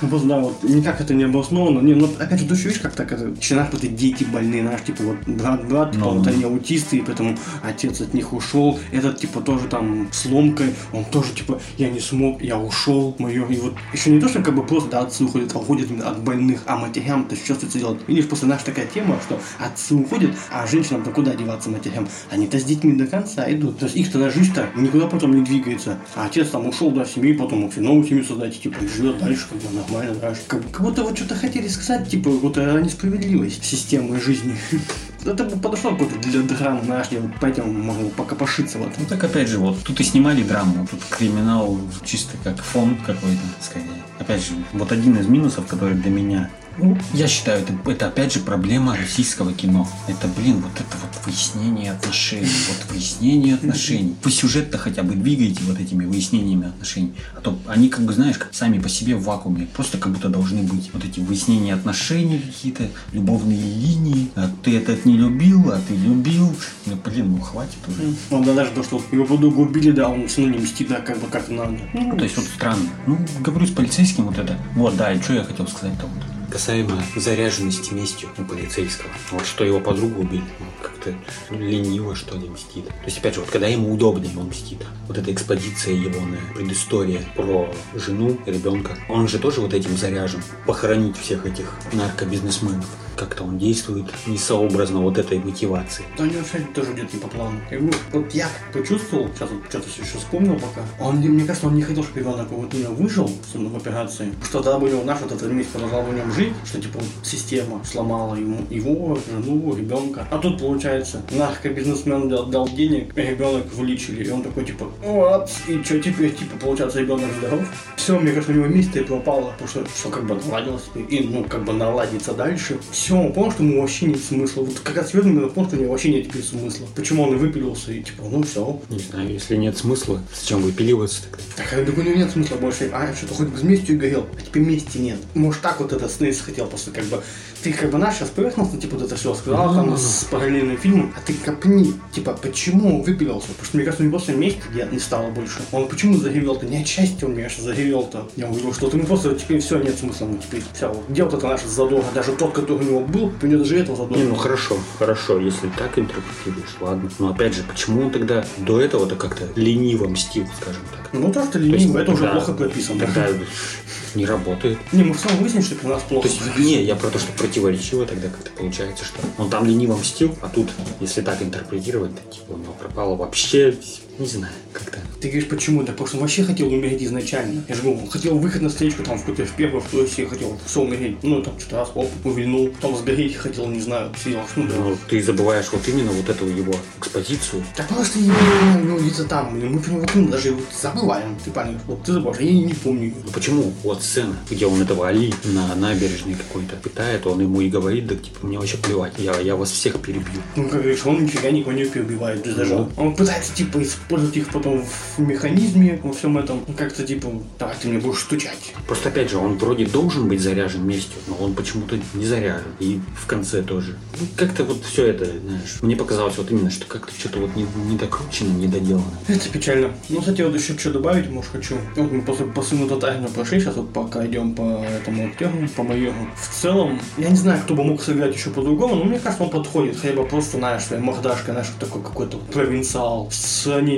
Ну, 0.00 0.08
просто, 0.08 0.28
да, 0.28 0.38
вот 0.38 0.62
никак 0.62 1.00
это 1.00 1.14
не 1.14 1.24
обосновано. 1.24 1.80
Не, 1.80 1.94
ну, 1.94 2.08
опять 2.18 2.40
же, 2.40 2.46
ты 2.46 2.54
видишь, 2.54 2.80
как 2.80 2.94
так 2.94 3.12
это, 3.12 3.28
вот 3.28 3.84
эти 3.84 3.92
дети 3.92 4.24
больные, 4.24 4.62
знаешь, 4.62 4.82
типа, 4.82 5.02
вот 5.02 5.16
брат-брат, 5.26 5.92
типа, 5.92 6.04
Ну, 6.04 6.10
вот 6.14 6.26
ну. 6.26 6.32
они 6.32 6.44
аутисты, 6.44 6.98
и 6.98 7.00
поэтому 7.02 7.36
отец 7.62 8.00
от 8.00 8.14
них 8.14 8.32
ушел, 8.32 8.78
этот, 8.92 9.18
типа, 9.18 9.40
тоже 9.40 9.68
там 9.68 10.08
с 10.12 10.26
ломкой, 10.26 10.74
он 10.92 11.04
тоже, 11.04 11.32
типа, 11.32 11.60
я 11.78 11.90
не 11.90 12.00
смог, 12.00 12.42
я 12.42 12.58
ушел, 12.58 13.14
мое, 13.18 13.46
и 13.46 13.56
вот 13.58 13.74
еще 13.92 14.10
не 14.10 14.20
то, 14.20 14.28
что 14.28 14.42
как 14.42 14.54
бы 14.54 14.64
просто, 14.64 14.90
да, 14.90 15.00
отцы 15.00 15.24
уходят, 15.24 15.54
а 15.54 15.58
уходят 15.58 15.90
от 16.10 16.22
больных, 16.22 16.62
а 16.66 16.76
матерям-то 16.76 17.36
что 17.36 17.54
остается 17.54 17.78
делать? 17.78 18.00
Видишь, 18.06 18.28
после 18.28 18.48
наша 18.48 18.66
такая 18.66 18.86
тема, 18.86 19.18
что 19.24 19.40
отцы 19.58 19.94
уходят, 19.94 20.34
а 20.50 20.66
женщинам-то 20.66 21.10
куда 21.10 21.34
деваться 21.34 21.70
матерям? 21.70 22.08
Они-то 22.30 22.58
с 22.58 22.64
детьми 22.64 22.92
до 22.92 23.06
конца 23.06 23.50
идут. 23.52 23.78
То 23.78 23.86
есть 23.86 23.96
их-то 23.96 24.18
на 24.18 24.30
жизнь-то 24.30 24.68
никуда 24.76 25.06
потом 25.06 25.32
не 25.32 25.42
двигается. 25.42 25.98
А 26.14 26.26
отец 26.26 26.48
там 26.48 26.66
ушел 26.66 26.90
до 26.90 27.04
семьи, 27.04 27.32
потом 27.32 27.64
вообще 27.64 27.80
новую 27.80 28.06
семью 28.06 28.24
создать, 28.24 28.56
и, 28.56 28.60
типа, 28.60 28.82
и 28.82 28.88
живет 28.88 29.18
дальше, 29.18 29.46
как 29.48 29.58
бы 29.58 29.76
нормально, 29.76 30.14
дальше. 30.14 30.42
Как, 30.46 30.70
как 30.70 30.82
будто 30.82 31.02
вот 31.02 31.16
что-то 31.16 31.34
хотели 31.34 31.68
сказать, 31.68 32.08
типа, 32.08 32.30
вот 32.30 32.58
о 32.58 32.80
несправедливость 32.80 33.64
системы 33.64 34.20
жизни. 34.20 34.56
Это 35.24 35.44
бы 35.44 35.56
подошло 35.56 35.90
какой-то 35.90 36.18
для 36.18 36.42
драмы 36.42 36.82
наш, 36.84 37.08
пойдем, 37.40 37.78
можно 37.80 38.08
пока 38.10 38.34
пошиться 38.34 38.78
в 38.78 38.82
этом. 38.82 38.94
Ну 39.00 39.06
так 39.06 39.22
опять 39.22 39.48
же, 39.48 39.58
вот 39.58 39.82
тут 39.82 40.00
и 40.00 40.04
снимали 40.04 40.42
драму, 40.42 40.86
тут 40.90 41.00
криминал 41.04 41.78
чисто 42.04 42.36
как 42.42 42.62
фон 42.62 42.96
какой-то, 42.96 43.40
скорее. 43.60 43.86
Опять 44.18 44.44
же, 44.44 44.52
вот 44.72 44.92
один 44.92 45.16
из 45.18 45.26
минусов, 45.26 45.66
который 45.66 45.94
для 45.94 46.10
меня 46.10 46.50
ну, 46.78 46.96
я 47.12 47.28
считаю, 47.28 47.62
это, 47.62 47.72
это 47.90 48.06
опять 48.06 48.32
же 48.32 48.40
проблема 48.40 48.96
российского 48.96 49.52
кино. 49.52 49.88
Это, 50.08 50.28
блин, 50.28 50.56
вот 50.60 50.72
это 50.74 50.96
вот 51.02 51.26
выяснение 51.26 51.92
отношений. 51.92 52.48
Вот 52.68 52.90
выяснение 52.90 53.54
отношений. 53.54 54.16
Вы 54.22 54.30
сюжет-то 54.30 54.78
хотя 54.78 55.02
бы 55.02 55.14
двигаете 55.14 55.60
вот 55.64 55.78
этими 55.78 56.04
выяснениями 56.04 56.68
отношений. 56.68 57.14
А 57.36 57.40
то 57.40 57.58
они, 57.66 57.88
как 57.88 58.04
бы, 58.04 58.12
знаешь, 58.12 58.38
как 58.38 58.54
сами 58.54 58.78
по 58.78 58.88
себе 58.88 59.16
в 59.16 59.24
вакууме. 59.24 59.68
Просто 59.74 59.98
как 59.98 60.12
будто 60.12 60.28
должны 60.28 60.62
быть 60.62 60.90
вот 60.92 61.04
эти 61.04 61.20
выяснения 61.20 61.74
отношений 61.74 62.38
какие-то, 62.38 62.88
любовные 63.12 63.60
линии. 63.60 64.30
А 64.34 64.50
ты 64.62 64.76
этот 64.76 65.04
не 65.04 65.16
любил, 65.16 65.70
а 65.72 65.80
ты 65.86 65.94
любил. 65.94 66.54
Ну, 66.86 66.96
блин, 67.04 67.32
ну 67.32 67.40
хватит 67.40 67.78
уже. 67.88 68.14
Ну, 68.30 68.44
да 68.44 68.54
даже 68.54 68.70
то, 68.70 68.82
что 68.82 69.02
его 69.12 69.24
подругу 69.24 69.62
убили, 69.62 69.90
да, 69.90 70.08
он 70.08 70.28
все 70.28 70.42
равно 70.42 70.56
не 70.56 70.62
мстит, 70.62 70.88
да, 70.88 71.00
как 71.00 71.18
бы 71.20 71.26
как 71.26 71.48
надо. 71.48 71.78
Ну, 71.92 72.16
то 72.16 72.24
есть 72.24 72.36
вот 72.36 72.46
странно. 72.46 72.88
Ну, 73.06 73.18
говорю 73.40 73.66
с 73.66 73.70
полицейским 73.70 74.24
вот 74.24 74.38
это. 74.38 74.56
Вот, 74.74 74.96
да, 74.96 75.12
и 75.12 75.20
что 75.20 75.34
я 75.34 75.44
хотел 75.44 75.66
сказать-то 75.66 76.06
вот 76.06 76.39
касаемо 76.50 77.02
заряженности 77.16 77.94
местью 77.94 78.28
у 78.36 78.44
полицейского. 78.44 79.10
Вот 79.30 79.46
что 79.46 79.64
его 79.64 79.80
подругу 79.80 80.22
убили, 80.22 80.44
ну, 80.58 80.66
как-то 80.82 81.14
лениво, 81.50 82.14
что 82.14 82.36
ли, 82.36 82.48
мстит. 82.48 82.86
То 82.86 83.04
есть, 83.06 83.18
опять 83.18 83.34
же, 83.34 83.40
вот 83.40 83.50
когда 83.50 83.68
ему 83.68 83.92
удобнее, 83.92 84.36
он 84.36 84.48
мстит. 84.48 84.78
Вот 85.08 85.16
эта 85.16 85.32
экспозиция 85.32 85.94
его 85.94 86.20
на 86.20 86.36
предыстория 86.54 87.22
про 87.34 87.72
жену, 87.94 88.38
ребенка, 88.46 88.98
он 89.08 89.28
же 89.28 89.38
тоже 89.38 89.60
вот 89.60 89.72
этим 89.72 89.96
заряжен. 89.96 90.42
Похоронить 90.66 91.16
всех 91.16 91.46
этих 91.46 91.72
наркобизнесменов 91.92 92.86
как-то 93.16 93.44
он 93.44 93.58
действует 93.58 94.06
несообразно 94.26 95.00
вот 95.00 95.18
этой 95.18 95.38
мотивации. 95.38 96.04
Да, 96.16 96.24
у 96.24 96.26
него 96.26 96.42
все 96.44 96.58
тоже 96.74 96.92
идет 96.92 97.12
не 97.12 97.20
по 97.20 97.28
плану. 97.28 97.58
Говорю, 97.70 97.92
вот 98.12 98.34
я 98.34 98.48
почувствовал, 98.72 99.28
сейчас 99.34 99.50
вот 99.50 99.62
что-то 99.68 99.88
еще 99.88 100.18
вспомнил 100.18 100.54
пока, 100.54 100.82
он, 100.98 101.16
мне 101.16 101.44
кажется, 101.44 101.66
он 101.66 101.74
не 101.74 101.82
хотел, 101.82 102.02
чтобы 102.02 102.20
ребенок 102.20 102.50
вот 102.50 102.72
именно 102.74 102.90
выжил 102.90 103.30
в 103.54 103.76
операции, 103.76 104.32
что 104.44 104.62
тогда 104.62 104.78
бы 104.78 104.86
у 104.86 104.90
него 104.90 105.04
наш 105.04 105.20
вот 105.20 105.32
этот 105.32 105.50
месяц 105.52 105.70
продолжал 105.70 106.02
в 106.02 106.14
нем 106.14 106.32
жить, 106.32 106.54
что 106.64 106.80
типа 106.80 107.00
система 107.22 107.84
сломала 107.84 108.34
ему 108.34 108.64
его, 108.70 109.18
жену, 109.28 109.74
ребенка. 109.74 110.26
А 110.30 110.38
тут 110.38 110.58
получается, 110.58 111.22
наркобизнесмен 111.30 112.28
дал, 112.28 112.46
дал 112.46 112.68
денег, 112.68 113.16
ребенок 113.16 113.72
вылечили, 113.74 114.24
и 114.24 114.30
он 114.30 114.42
такой 114.42 114.64
типа, 114.64 114.86
вот, 115.04 115.50
и 115.68 115.82
что 115.82 116.00
теперь, 116.00 116.34
типа, 116.34 116.56
получается, 116.58 117.00
ребенок 117.00 117.30
здоров. 117.38 117.60
Все, 117.96 118.18
мне 118.18 118.32
кажется, 118.32 118.52
у 118.52 118.56
него 118.56 118.66
место 118.66 119.00
и 119.00 119.04
пропало, 119.04 119.52
потому 119.52 119.68
что 119.68 119.84
все 119.86 120.10
как 120.10 120.26
бы 120.26 120.34
наладилось, 120.34 120.84
и 120.94 121.20
ну 121.20 121.44
как 121.44 121.64
бы 121.64 121.72
наладится 121.72 122.32
дальше. 122.32 122.78
Все, 123.00 123.16
он 123.16 123.32
понял, 123.32 123.50
что 123.50 123.62
ему 123.62 123.80
вообще 123.80 124.06
нет 124.06 124.22
смысла. 124.22 124.62
Вот 124.62 124.78
как 124.80 124.96
раз 124.96 125.14
Ведьмин 125.14 125.48
понял, 125.48 125.68
что 125.68 125.76
у 125.78 125.80
него 125.80 125.92
вообще 125.92 126.12
нет 126.12 126.28
теперь 126.28 126.42
смысла. 126.42 126.86
Почему 126.94 127.22
он 127.22 127.32
и 127.32 127.36
выпилился, 127.36 127.92
и 127.92 128.02
типа, 128.02 128.24
ну 128.30 128.42
все. 128.42 128.78
Не 128.90 128.98
знаю, 128.98 129.30
если 129.30 129.56
нет 129.56 129.78
смысла, 129.78 130.22
зачем 130.38 130.60
выпиливаться 130.60 131.22
тогда? 131.22 131.38
Так, 131.56 131.72
а 131.72 131.78
у 131.78 132.02
него 132.02 132.14
нет 132.14 132.30
смысла 132.30 132.56
больше. 132.56 132.90
А, 132.92 133.14
что-то 133.16 133.32
хоть 133.32 133.48
бы 133.48 133.56
с 133.56 133.62
местью 133.62 133.98
горел, 133.98 134.26
а 134.38 134.42
теперь 134.42 134.64
мести 134.64 134.98
нет. 134.98 135.16
Может 135.32 135.62
так 135.62 135.80
вот 135.80 135.94
это 135.94 136.10
Снейс 136.10 136.40
хотел 136.42 136.66
просто 136.66 136.90
как 136.90 137.04
бы 137.04 137.22
ты 137.62 137.72
как 137.72 137.90
бы 137.90 137.98
наш 137.98 138.16
сейчас 138.16 138.30
поверхностно, 138.30 138.80
типа, 138.80 138.96
вот 138.96 139.06
это 139.06 139.16
все 139.16 139.34
сказал, 139.34 139.74
там, 139.74 139.96
с 139.96 140.24
параллельным 140.24 140.78
фильмом, 140.78 141.12
а 141.16 141.20
ты 141.20 141.34
копни, 141.34 141.92
типа, 142.12 142.32
почему 142.40 142.96
он 142.96 143.02
выпилился? 143.02 143.48
Потому 143.48 143.64
что, 143.64 143.76
мне 143.76 143.84
кажется, 143.84 144.02
у 144.02 144.06
него 144.06 144.18
после 144.18 144.34
месяца 144.34 144.62
я 144.74 144.86
не 144.86 144.98
стало 144.98 145.30
больше. 145.30 145.60
Он 145.72 145.88
почему 145.88 146.16
заревел-то? 146.16 146.66
Не 146.66 146.80
от 146.80 146.86
счастья 146.86 147.26
он, 147.26 147.34
конечно, 147.34 147.62
заревел-то. 147.64 148.28
Я 148.36 148.46
говорю, 148.46 148.72
что 148.72 148.88
ты 148.88 148.96
ему 148.96 149.06
просто 149.06 149.34
теперь 149.34 149.60
все, 149.60 149.78
нет 149.78 149.98
смысла, 149.98 150.26
ну, 150.26 150.38
теперь 150.38 150.62
все. 150.72 150.94
Дело 151.08 151.28
это 151.28 151.46
наше 151.46 151.68
задорно. 151.68 152.08
Даже 152.14 152.32
тот, 152.32 152.52
который 152.52 152.78
у 152.78 152.82
него 152.82 153.00
был, 153.00 153.32
у 153.42 153.46
него 153.46 153.62
даже 153.62 153.78
этого 153.78 153.96
задорно. 153.96 154.22
Не, 154.22 154.28
ну 154.28 154.34
хорошо, 154.34 154.76
хорошо, 154.98 155.38
если 155.38 155.68
так 155.76 155.98
интерпретируешь, 155.98 156.76
ладно. 156.80 157.10
Но 157.18 157.30
опять 157.30 157.54
же, 157.54 157.62
почему 157.62 158.02
он 158.02 158.10
тогда 158.10 158.44
до 158.58 158.80
этого-то 158.80 159.16
как-то 159.16 159.48
лениво 159.56 160.08
мстил, 160.08 160.46
скажем 160.60 160.82
так? 160.90 161.10
Ну, 161.12 161.32
то, 161.32 161.44
что 161.44 161.58
лениво, 161.58 161.98
это 161.98 162.12
уже 162.12 162.28
плохо 162.28 162.52
прописано. 162.52 163.00
Тогда 163.00 163.28
не 164.14 164.26
работает. 164.26 164.78
Не, 164.92 165.04
мы 165.04 165.14
в 165.14 165.20
целом 165.20 165.38
выяснили, 165.38 165.62
что 165.62 165.86
у 165.86 165.88
нас 165.88 166.02
плохо. 166.02 166.28
То 166.28 166.34
есть, 166.34 166.58
не, 166.58 166.82
я 166.82 166.96
про 166.96 167.08
то, 167.08 167.18
что 167.18 167.32
противоречиво 167.32 168.06
тогда 168.06 168.28
как-то 168.28 168.50
получается, 168.50 169.04
что 169.04 169.20
он 169.38 169.50
там 169.50 169.64
лениво 169.64 169.96
мстил, 169.96 170.36
а 170.42 170.48
тут, 170.48 170.68
если 171.00 171.22
так 171.22 171.42
интерпретировать, 171.42 172.12
то 172.14 172.34
типа 172.34 172.52
у 172.52 172.56
него 172.56 172.72
пропало 172.72 173.16
вообще 173.16 173.76
не 174.20 174.26
знаю, 174.26 174.52
как-то. 174.72 174.98
Ты 175.20 175.28
говоришь, 175.28 175.48
почему? 175.48 175.82
Да 175.82 175.92
потому 175.92 176.06
что 176.06 176.16
он 176.16 176.22
вообще 176.22 176.44
хотел 176.44 176.68
умереть 176.68 177.02
изначально. 177.02 177.62
Я 177.68 177.74
же 177.74 177.82
говорю, 177.82 178.00
он 178.00 178.08
хотел 178.08 178.38
выход 178.38 178.62
на 178.62 178.68
встречку, 178.68 179.02
там, 179.02 179.18
в 179.18 179.20
какой-то 179.20 179.44
в 179.44 179.52
первой, 179.56 179.80
второй 179.80 180.08
серии 180.08 180.28
хотел 180.28 180.58
все 180.64 180.80
умереть. 180.80 181.16
Ну, 181.22 181.42
там, 181.42 181.58
что-то 181.58 181.76
раз, 181.76 181.90
оп, 181.94 182.08
увильнул. 182.24 182.68
Потом 182.68 182.96
сгореть 182.96 183.36
хотел, 183.36 183.66
не 183.68 183.80
знаю, 183.80 184.12
съел. 184.22 184.40
Ну, 184.56 184.66
да. 184.66 184.74
ну, 184.76 184.96
ты 185.08 185.22
забываешь 185.22 185.66
вот 185.72 185.86
именно 185.88 186.10
вот 186.12 186.28
эту 186.28 186.46
его 186.46 186.74
экспозицию. 186.98 187.64
Так 187.76 187.88
просто 187.88 188.18
его, 188.18 188.34
ну, 188.82 188.98
где-то 188.98 189.24
там, 189.24 189.58
мы 189.58 189.78
про 189.78 189.90
него 189.92 190.06
ну, 190.14 190.28
даже 190.28 190.52
вот 190.52 190.64
забываем. 190.80 191.36
Ты 191.44 191.50
понял, 191.50 191.78
вот 191.86 192.02
ты 192.02 192.12
забываешь, 192.12 192.40
я 192.40 192.52
не 192.52 192.74
помню. 192.74 193.14
Ну, 193.24 193.30
почему? 193.32 193.72
Вот 193.82 194.02
сцена, 194.02 194.36
где 194.50 194.66
он 194.66 194.80
этого 194.80 195.08
Али 195.08 195.32
на 195.44 195.74
набережной 195.74 196.34
какой-то 196.34 196.76
пытает, 196.76 197.26
он 197.26 197.40
ему 197.40 197.60
и 197.60 197.68
говорит, 197.68 198.06
да, 198.06 198.16
типа, 198.16 198.46
мне 198.46 198.58
вообще 198.58 198.76
плевать, 198.76 199.14
я, 199.18 199.38
я 199.40 199.56
вас 199.56 199.70
всех 199.70 200.00
перебью. 200.00 200.42
Ну, 200.56 200.64
как 200.64 200.80
говоришь, 200.80 201.04
он 201.04 201.24
нифига 201.24 201.50
никого 201.50 201.72
не 201.72 201.84
перебивает, 201.84 202.42
даже. 202.42 202.74
Ну. 202.74 202.90
Он 202.96 203.14
пытается, 203.14 203.54
типа, 203.54 203.80
использовать 204.10 204.36
их 204.36 204.48
потом 204.48 204.82
в 204.82 205.20
механизме, 205.20 206.00
во 206.02 206.12
всем 206.12 206.36
этом, 206.36 206.64
как-то 206.76 207.04
типа, 207.04 207.28
давай 207.58 207.76
ты 207.80 207.88
мне 207.88 207.98
будешь 207.98 208.20
стучать. 208.20 208.74
Просто 208.86 209.08
опять 209.08 209.30
же, 209.30 209.38
он 209.38 209.56
вроде 209.56 209.86
должен 209.86 210.28
быть 210.28 210.40
заряжен 210.40 210.84
местью, 210.84 211.20
но 211.28 211.36
он 211.36 211.54
почему-то 211.54 211.96
не 212.14 212.26
заряжен. 212.26 212.72
И 212.80 213.00
в 213.16 213.26
конце 213.26 213.62
тоже. 213.62 213.96
Ну, 214.18 214.26
как-то 214.36 214.64
вот 214.64 214.84
все 214.84 215.06
это, 215.06 215.26
знаешь, 215.26 215.78
мне 215.82 215.94
показалось 215.94 216.36
вот 216.38 216.50
именно, 216.50 216.70
что 216.70 216.86
как-то 216.86 217.12
что-то 217.16 217.38
вот 217.38 217.54
не, 217.54 217.66
не 217.88 217.96
докручено, 217.96 218.52
не 218.52 218.66
доделано. 218.66 219.04
Это 219.28 219.48
печально. 219.48 219.92
Ну, 220.08 220.18
кстати, 220.18 220.42
вот 220.42 220.56
еще 220.56 220.76
что 220.76 220.92
добавить, 220.92 221.30
может, 221.30 221.52
хочу. 221.52 221.76
Вот 221.94 222.10
мы 222.10 222.22
после 222.22 222.46
по 222.46 222.62
сыну 222.62 222.88
тотально 222.88 223.28
прошли, 223.28 223.60
сейчас 223.60 223.76
вот 223.76 223.92
пока 223.92 224.26
идем 224.26 224.54
по 224.54 224.84
этому 224.84 225.26
актеру, 225.26 225.52
по 225.76 225.84
моему. 225.84 226.26
В 226.34 226.60
целом, 226.60 227.00
я 227.16 227.28
не 227.28 227.36
знаю, 227.36 227.60
кто 227.62 227.74
бы 227.74 227.84
мог 227.84 228.02
сыграть 228.02 228.34
еще 228.34 228.50
по-другому, 228.50 228.96
но 228.96 229.04
мне 229.04 229.20
кажется, 229.20 229.44
он 229.44 229.50
подходит. 229.50 229.96
Хотя 230.00 230.14
бы 230.14 230.26
просто, 230.26 230.56
знаешь, 230.58 230.82
своей 230.82 231.02
мордашкой, 231.02 231.52
знаешь, 231.52 231.68
такой 231.78 232.02
какой-то 232.02 232.38
провинциал 232.52 233.28
в 233.28 233.34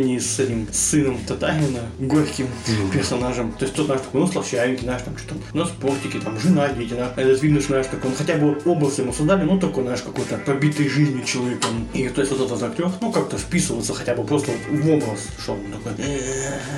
сравнении 0.02 0.18
с 0.18 0.38
этим 0.38 0.68
сыном 0.72 1.18
Татарина, 1.26 1.80
горьким 1.98 2.48
персонажем. 2.92 3.52
То 3.52 3.64
есть 3.64 3.74
тот 3.76 3.88
наш 3.88 4.00
такой, 4.00 4.22
ну, 4.22 4.26
слащавенький, 4.26 4.84
знаешь, 4.84 5.02
там 5.02 5.16
что-то, 5.16 5.40
ну, 5.52 5.64
спортики, 5.64 6.18
там, 6.18 6.38
жена, 6.38 6.68
дети, 6.68 6.94
да. 6.94 7.12
Этот 7.16 7.42
видно, 7.42 7.60
что, 7.60 7.68
знаешь, 7.68 7.86
такой, 7.86 8.10
он 8.10 8.16
хотя 8.16 8.36
бы 8.36 8.60
образ 8.64 8.98
ему 8.98 9.12
создали, 9.12 9.44
ну, 9.44 9.58
такой, 9.58 9.84
знаешь, 9.84 10.02
какой-то 10.02 10.38
побитой 10.38 10.88
жизнью 10.88 11.24
человеком. 11.24 11.88
И 11.94 12.08
то 12.08 12.20
есть 12.20 12.32
вот 12.32 12.46
этот 12.46 12.62
актер, 12.62 12.90
ну, 13.00 13.12
как-то 13.12 13.38
вписывался 13.38 13.94
хотя 13.94 14.14
бы 14.14 14.24
просто 14.24 14.52
в 14.70 14.90
образ, 14.90 15.28
что 15.38 15.52
он 15.52 15.60
такой, 15.72 16.04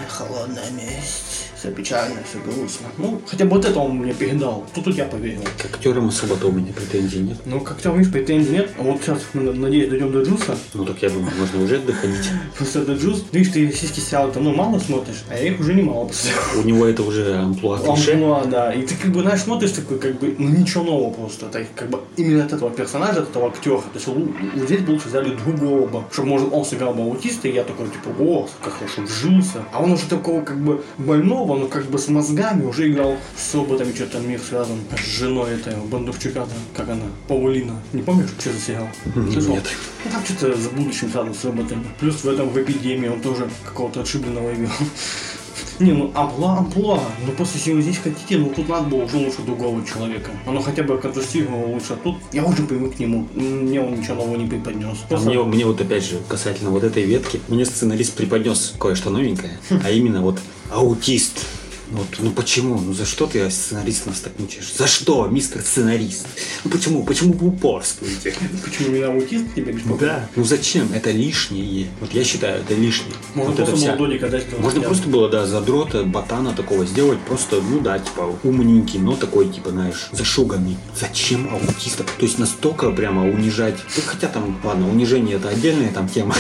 холодная 0.09 0.71
месть 0.73 1.44
все 1.65 1.73
печально, 1.73 2.17
все 2.29 2.39
грустно. 2.41 2.89
Ну, 2.99 3.21
хотя 3.27 3.47
бы 3.47 3.53
вот 3.53 3.65
это 3.65 3.79
он 3.79 3.97
мне 3.97 4.13
передал. 4.13 4.67
Тут 4.75 4.95
я 4.95 5.07
поверил. 5.07 5.41
К 5.57 5.65
актерам 5.65 6.09
особо-то 6.09 6.49
у 6.49 6.53
меня 6.53 6.73
претензий 6.75 7.21
нет. 7.21 7.39
Ну, 7.47 7.61
к 7.61 7.71
актерам, 7.73 7.99
видишь, 7.99 8.13
претензий 8.13 8.53
нет. 8.53 8.71
А 8.79 8.83
вот 8.83 9.01
сейчас, 9.01 9.21
надеюсь, 9.33 9.89
дойдем 9.89 10.13
до 10.13 10.23
Джуса. 10.23 10.57
Ну, 10.75 10.85
так 10.85 11.01
я 11.01 11.09
думаю, 11.09 11.33
можно 11.39 11.63
уже 11.63 11.79
доходить. 11.79 12.29
Просто 12.59 12.85
до 12.85 12.93
Джус. 12.95 13.25
Видишь, 13.33 13.53
ты 13.53 13.67
российские 13.67 14.05
сериалы-то, 14.05 14.41
ну, 14.41 14.55
мало 14.55 14.79
смотришь, 14.79 15.25
а 15.31 15.37
я 15.37 15.49
их 15.49 15.61
уже 15.61 15.73
немало 15.73 16.07
посмотрел. 16.07 16.61
У 16.61 16.67
него 16.67 16.87
это 16.87 17.03
уже 17.03 17.35
амплуа. 17.35 17.79
Амплуа, 17.79 18.45
да. 18.45 18.73
И 18.75 18.83
ты, 18.83 18.95
как 18.97 19.13
бы, 19.13 19.23
знаешь, 19.23 19.41
смотришь 19.41 19.73
такой, 19.73 19.99
как 19.99 20.19
бы, 20.19 20.35
ну, 20.39 20.49
ничего 20.51 20.85
нового 20.85 21.13
просто. 21.13 21.47
Так, 21.47 21.67
как 21.75 21.89
бы, 21.89 22.01
именно 22.19 22.45
от 22.45 22.53
этого 22.53 22.71
персонажа, 22.71 23.23
от 23.23 23.31
этого 23.31 23.49
актера. 23.49 23.79
То 23.79 23.89
есть, 23.95 24.07
вот 24.07 24.19
здесь 24.57 24.81
бы 24.81 24.93
лучше 24.93 25.09
взяли 25.09 25.35
другого 25.35 25.87
бы. 25.87 26.03
Чтобы, 26.13 26.29
может, 26.29 26.53
он 26.53 26.65
сыграл 26.67 26.93
бы 26.93 27.05
аутиста, 27.05 27.49
и 27.49 27.55
я 27.55 27.65
такой, 27.65 27.87
типа, 27.87 28.11
о, 28.21 28.49
как 28.63 28.75
хорошо 28.75 29.03
вжился. 29.03 29.63
А 29.73 29.83
он 29.83 29.93
уже 29.93 30.05
такого, 30.07 30.43
как 30.43 30.61
бы, 30.61 30.83
больного, 30.99 31.54
но 31.57 31.67
как 31.67 31.87
бы 31.87 31.99
с 31.99 32.09
мозгами 32.09 32.65
уже 32.65 32.91
играл 32.91 33.17
с 33.37 33.55
роботами, 33.55 33.93
что-то 33.93 34.19
мир 34.21 34.41
связан 34.41 34.79
с 34.97 35.19
женой 35.19 35.55
этой 35.55 35.77
Бондарчука, 35.77 36.47
как 36.75 36.89
она, 36.89 37.07
Паулина. 37.29 37.81
Не 37.93 38.03
помнишь, 38.03 38.31
что 38.39 38.53
за 38.53 38.61
сериал? 38.61 38.89
Слышал? 39.33 39.55
Нет. 39.55 39.65
Ну, 40.05 40.11
там 40.11 40.25
что-то 40.25 40.57
с 40.57 40.69
будущим 40.69 41.11
связано 41.11 41.35
с 41.35 41.45
роботами. 41.45 41.85
Плюс 42.01 42.23
в 42.23 42.29
этом 42.29 42.49
в 42.49 42.61
эпидемии 42.61 43.09
он 43.09 43.21
тоже 43.21 43.49
какого-то 43.65 44.01
отшибленного 44.01 44.55
играл. 44.55 44.73
Не, 45.81 45.93
ну 45.93 46.13
амплуа, 46.15 46.59
амплуа. 46.59 47.01
Ну 47.27 47.33
просто 47.33 47.59
если 47.59 47.73
вы 47.73 47.83
здесь 47.83 47.99
хотите, 47.99 48.39
ну 48.39 48.53
тут 48.55 48.69
надо 48.69 48.89
было 48.89 49.05
уже 49.05 49.17
лучше 49.17 49.43
другого 49.43 49.85
человека. 49.85 50.31
Оно 50.47 50.61
хотя 50.61 50.85
бы 50.85 50.99
контрастировало 50.99 51.67
лучше. 51.67 51.95
А 51.95 51.97
тут 51.97 52.17
я 52.33 52.45
уже 52.45 52.63
привык 52.63 52.97
к 52.97 52.99
нему. 53.01 53.27
Мне 53.35 53.81
он 53.81 53.99
ничего 53.99 54.17
нового 54.17 54.37
не 54.37 54.47
преподнес. 54.47 54.99
Просто... 55.09 55.29
Мне, 55.29 55.43
мне 55.43 55.67
вот 55.67 55.81
опять 55.81 56.05
же, 56.05 56.21
касательно 56.29 56.71
вот 56.71 56.85
этой 56.85 57.05
ветки, 57.05 57.41
мне 57.49 57.65
сценарист 57.65 58.15
преподнес 58.15 58.75
кое-что 58.79 59.11
новенькое. 59.11 59.59
А 59.85 59.91
именно 59.91 60.23
вот 60.23 60.39
аутист 60.75 61.47
Вот, 61.91 62.07
ну 62.19 62.31
почему? 62.31 62.81
Ну 62.81 62.93
за 62.95 63.05
что 63.05 63.27
ты 63.27 63.49
сценарист 63.51 64.07
нас 64.07 64.21
так 64.21 64.33
мучаешь? 64.39 64.73
За 64.77 64.87
что, 64.87 65.27
мистер 65.27 65.61
сценарист? 65.61 66.27
Ну 66.65 66.71
почему? 66.71 67.05
Почему 67.05 67.35
вы 67.35 67.49
упорствуете? 67.49 68.35
Почему 68.65 68.89
именно 68.89 69.09
аутист 69.13 69.55
тебе 69.55 69.73
беспокоит? 69.73 70.01
Да. 70.01 70.29
Ну 70.35 70.45
зачем? 70.45 70.89
Это 70.95 71.11
лишнее. 71.11 71.89
Вот 72.01 72.13
я 72.15 72.25
считаю, 72.25 72.63
это 72.63 72.75
лишнее. 72.75 73.13
Можно 73.35 73.53
вот 73.55 73.69
просто 73.69 73.87
молододика 73.87 74.29
дать. 74.29 74.59
Можно 74.59 74.81
бы. 74.81 74.87
просто 74.87 75.09
было, 75.09 75.29
да, 75.29 75.47
задрота, 75.47 76.05
ботана 76.05 76.53
такого 76.55 76.87
сделать, 76.87 77.19
просто, 77.21 77.61
ну 77.61 77.81
да, 77.81 77.99
типа, 77.99 78.35
умненький, 78.43 78.99
но 78.99 79.15
такой, 79.15 79.49
типа, 79.51 79.71
знаешь, 79.71 80.09
зашуганный. 80.13 80.77
Зачем 80.99 81.49
аутиста? 81.53 82.05
То 82.05 82.25
есть 82.25 82.39
настолько 82.39 82.91
прямо 82.93 83.23
унижать. 83.29 83.77
Ну, 83.97 84.03
хотя 84.07 84.29
там, 84.29 84.59
ладно, 84.65 84.91
унижение 84.91 85.37
это 85.37 85.51
отдельная 85.51 85.93
там 85.93 86.09
тема. 86.09 86.35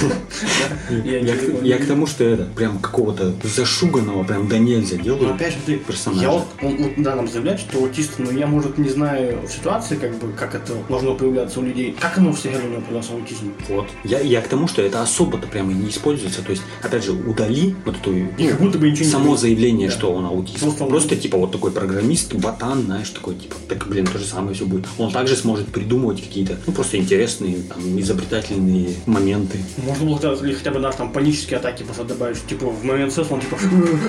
Я 1.05 1.19
Я, 1.21 1.37
к- 1.37 1.63
я 1.63 1.79
тому, 1.79 2.07
что 2.07 2.25
это 2.25 2.45
прям 2.45 2.79
какого-то 2.79 3.35
зашуганного, 3.45 4.25
прям 4.25 4.49
до 4.49 4.59
нельзя 4.59 4.97
Ну, 4.97 5.03
делают. 5.03 5.34
Опять 5.35 5.53
же, 5.53 5.59
ты, 5.67 5.77
персонажа. 5.77 6.23
я 6.23 6.31
вот, 6.31 6.47
он, 6.63 6.77
вот, 6.77 6.93
да, 6.99 7.15
нам 7.17 7.29
заявляет, 7.29 7.61
что 7.61 7.79
аутист, 7.79 8.19
но 8.19 8.31
я, 8.31 8.47
может, 8.47 8.79
не 8.79 8.89
знаю 8.89 9.39
ситуации, 9.49 9.97
как 9.97 10.15
бы, 10.19 10.33
как 10.33 10.55
это 10.55 10.75
должно 10.89 11.15
появляться 11.15 11.61
у 11.61 11.63
людей. 11.63 11.95
Как 11.99 12.19
оно 12.19 12.33
в 12.33 12.39
сериале 12.39 12.67
у 12.69 12.71
него 12.71 12.83
аутизм? 13.13 13.53
Вот. 13.69 13.87
Я, 14.05 14.21
я 14.21 14.41
к 14.41 14.49
тому, 14.49 14.69
что 14.69 14.83
это 14.83 15.03
особо-то 15.03 15.47
прямо 15.49 15.73
не 15.73 15.89
используется. 15.89 16.43
То 16.43 16.51
есть, 16.51 16.63
опять 16.83 17.05
же, 17.05 17.13
удали 17.13 17.75
вот 17.85 17.97
эту 17.97 18.15
И 18.15 18.49
как 18.49 18.61
будто 18.61 18.79
бы 18.79 18.91
ничего 18.91 19.05
не 19.05 19.11
само 19.11 19.25
будет. 19.31 19.41
заявление, 19.41 19.89
Да. 19.89 19.95
что 19.95 20.13
он 20.13 20.25
аутист. 20.27 20.61
Просто 20.61 20.85
Просто, 20.87 21.15
он- 21.15 21.21
типа 21.21 21.39
вот 21.39 21.53
такой 21.53 21.71
программист, 21.73 22.35
ботан, 22.35 22.83
знаешь, 22.83 23.11
такой 23.11 23.35
типа, 23.35 23.57
так 23.69 23.87
блин, 23.89 24.07
то 24.07 24.19
же 24.19 24.25
самое 24.25 24.55
все 24.55 24.67
будет. 24.67 24.87
Он 24.99 25.11
также 25.13 25.37
сможет 25.37 25.69
придумывать 25.69 26.23
какие-то, 26.23 26.57
ну 26.67 26.73
просто 26.73 26.97
интересные, 26.97 27.57
там, 27.63 27.99
изобретательные 28.01 28.91
моменты. 29.07 29.59
Можно 29.87 30.07
было 30.07 30.17
хотя- 30.19 30.71
бы 30.73 30.79
наш 30.81 30.95
там 30.97 31.13
панические 31.13 31.59
атаки 31.59 31.83
просто 31.83 32.05
добавить, 32.05 32.45
типа, 32.47 32.67
в 32.67 32.85
момент 32.85 33.13
сесса 33.13 33.35
он 33.35 33.41
типа... 33.41 33.57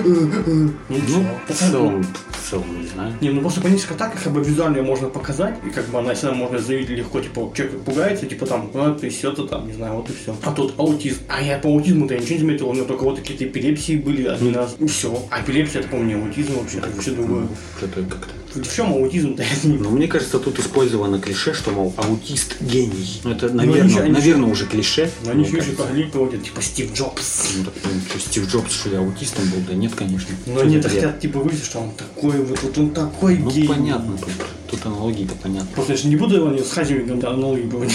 Ну, 0.06 1.15
Ну, 1.16 1.54
в 1.54 1.58
целом, 1.58 2.02
в 2.02 2.50
целом, 2.50 2.80
не 2.80 2.86
знаю. 2.86 3.12
Не, 3.20 3.30
ну 3.30 3.40
просто 3.40 3.60
паническая 3.60 3.96
атака, 3.96 4.18
как 4.22 4.32
бы 4.32 4.42
визуально 4.42 4.78
ее 4.78 4.82
можно 4.82 5.08
показать, 5.08 5.56
и 5.66 5.70
как 5.70 5.86
бы 5.86 5.98
она 5.98 6.14
всегда 6.14 6.34
можно 6.34 6.58
заявить 6.58 6.88
легко, 6.90 7.20
типа, 7.20 7.52
человек 7.54 7.80
пугается, 7.80 8.26
типа 8.26 8.46
там, 8.46 8.70
а, 8.74 8.94
ты 8.94 9.08
все 9.10 9.32
то 9.32 9.46
там, 9.46 9.66
не 9.66 9.72
знаю, 9.72 9.94
вот 9.94 10.10
и 10.10 10.12
все. 10.12 10.36
А 10.42 10.52
тут 10.52 10.74
аутизм. 10.78 11.20
А 11.28 11.40
я 11.40 11.58
по 11.58 11.68
аутизму-то 11.68 12.14
я 12.14 12.20
ничего 12.20 12.34
не 12.34 12.40
заметил, 12.40 12.68
у 12.68 12.72
меня 12.72 12.84
только 12.84 13.04
вот 13.04 13.18
какие-то 13.18 13.44
эпилепсии 13.44 13.96
были 13.96 14.26
один 14.26 14.54
раз, 14.54 14.76
и 14.78 14.86
все. 14.86 15.22
А 15.30 15.40
эпилепсия, 15.40 15.80
это, 15.80 15.88
по-моему, 15.88 16.22
не 16.22 16.28
аутизм 16.28 16.58
вообще, 16.58 16.78
это 16.78 16.90
вообще 16.90 17.10
другое. 17.12 17.48
Что-то 17.78 18.02
как-то. 18.02 18.45
В 18.64 18.74
чем 18.74 18.92
аутизм-то? 18.92 19.42
Я 19.42 19.48
Но 19.78 19.90
мне 19.90 20.06
кажется, 20.08 20.38
тут 20.38 20.58
использовано 20.58 21.20
клише, 21.20 21.52
что, 21.54 21.70
мол, 21.70 21.92
аутист 21.96 22.56
гений. 22.60 23.20
Ну, 23.24 23.30
это, 23.32 23.46
они 23.46 23.56
наверное, 23.56 23.88
же- 23.88 24.00
они 24.00 24.12
наверное, 24.12 24.50
уже 24.50 24.66
клише. 24.66 25.10
Но 25.24 25.32
они 25.32 25.44
мне 25.48 25.58
еще 25.58 25.72
поглядеть 25.72 26.12
проводят, 26.12 26.42
типа 26.44 26.62
Стив 26.62 26.92
Джобс. 26.94 27.48
Ну, 27.58 27.64
так, 27.64 27.74
блин, 27.84 28.02
что, 28.08 28.18
Стив 28.18 28.48
Джобс, 28.50 28.72
что 28.72 28.88
ли, 28.90 28.96
аутистом 28.96 29.44
был? 29.50 29.58
Да 29.68 29.74
нет, 29.74 29.92
конечно. 29.94 30.34
Но 30.46 30.52
Что 30.54 30.62
они 30.62 30.76
это 30.76 30.88
бред? 30.88 31.00
хотят, 31.02 31.20
типа, 31.20 31.38
вывести, 31.40 31.64
что 31.64 31.78
он 31.80 31.90
такой 31.92 32.38
вот, 32.42 32.62
вот 32.62 32.78
он 32.78 32.90
такой 32.90 33.38
Ну, 33.38 33.50
гений. 33.50 33.68
понятно 33.68 34.16
тут. 34.18 34.30
Тут 34.70 34.84
аналогии-то 34.86 35.34
понятно. 35.42 35.68
Просто 35.74 35.92
я 35.92 35.98
же 35.98 36.08
не 36.08 36.16
буду 36.16 36.36
его 36.36 36.48
не 36.50 36.62
с 36.62 36.70
Хазингом 36.70 37.20
да, 37.20 37.30
аналогии 37.30 37.68
проводить. 37.68 37.94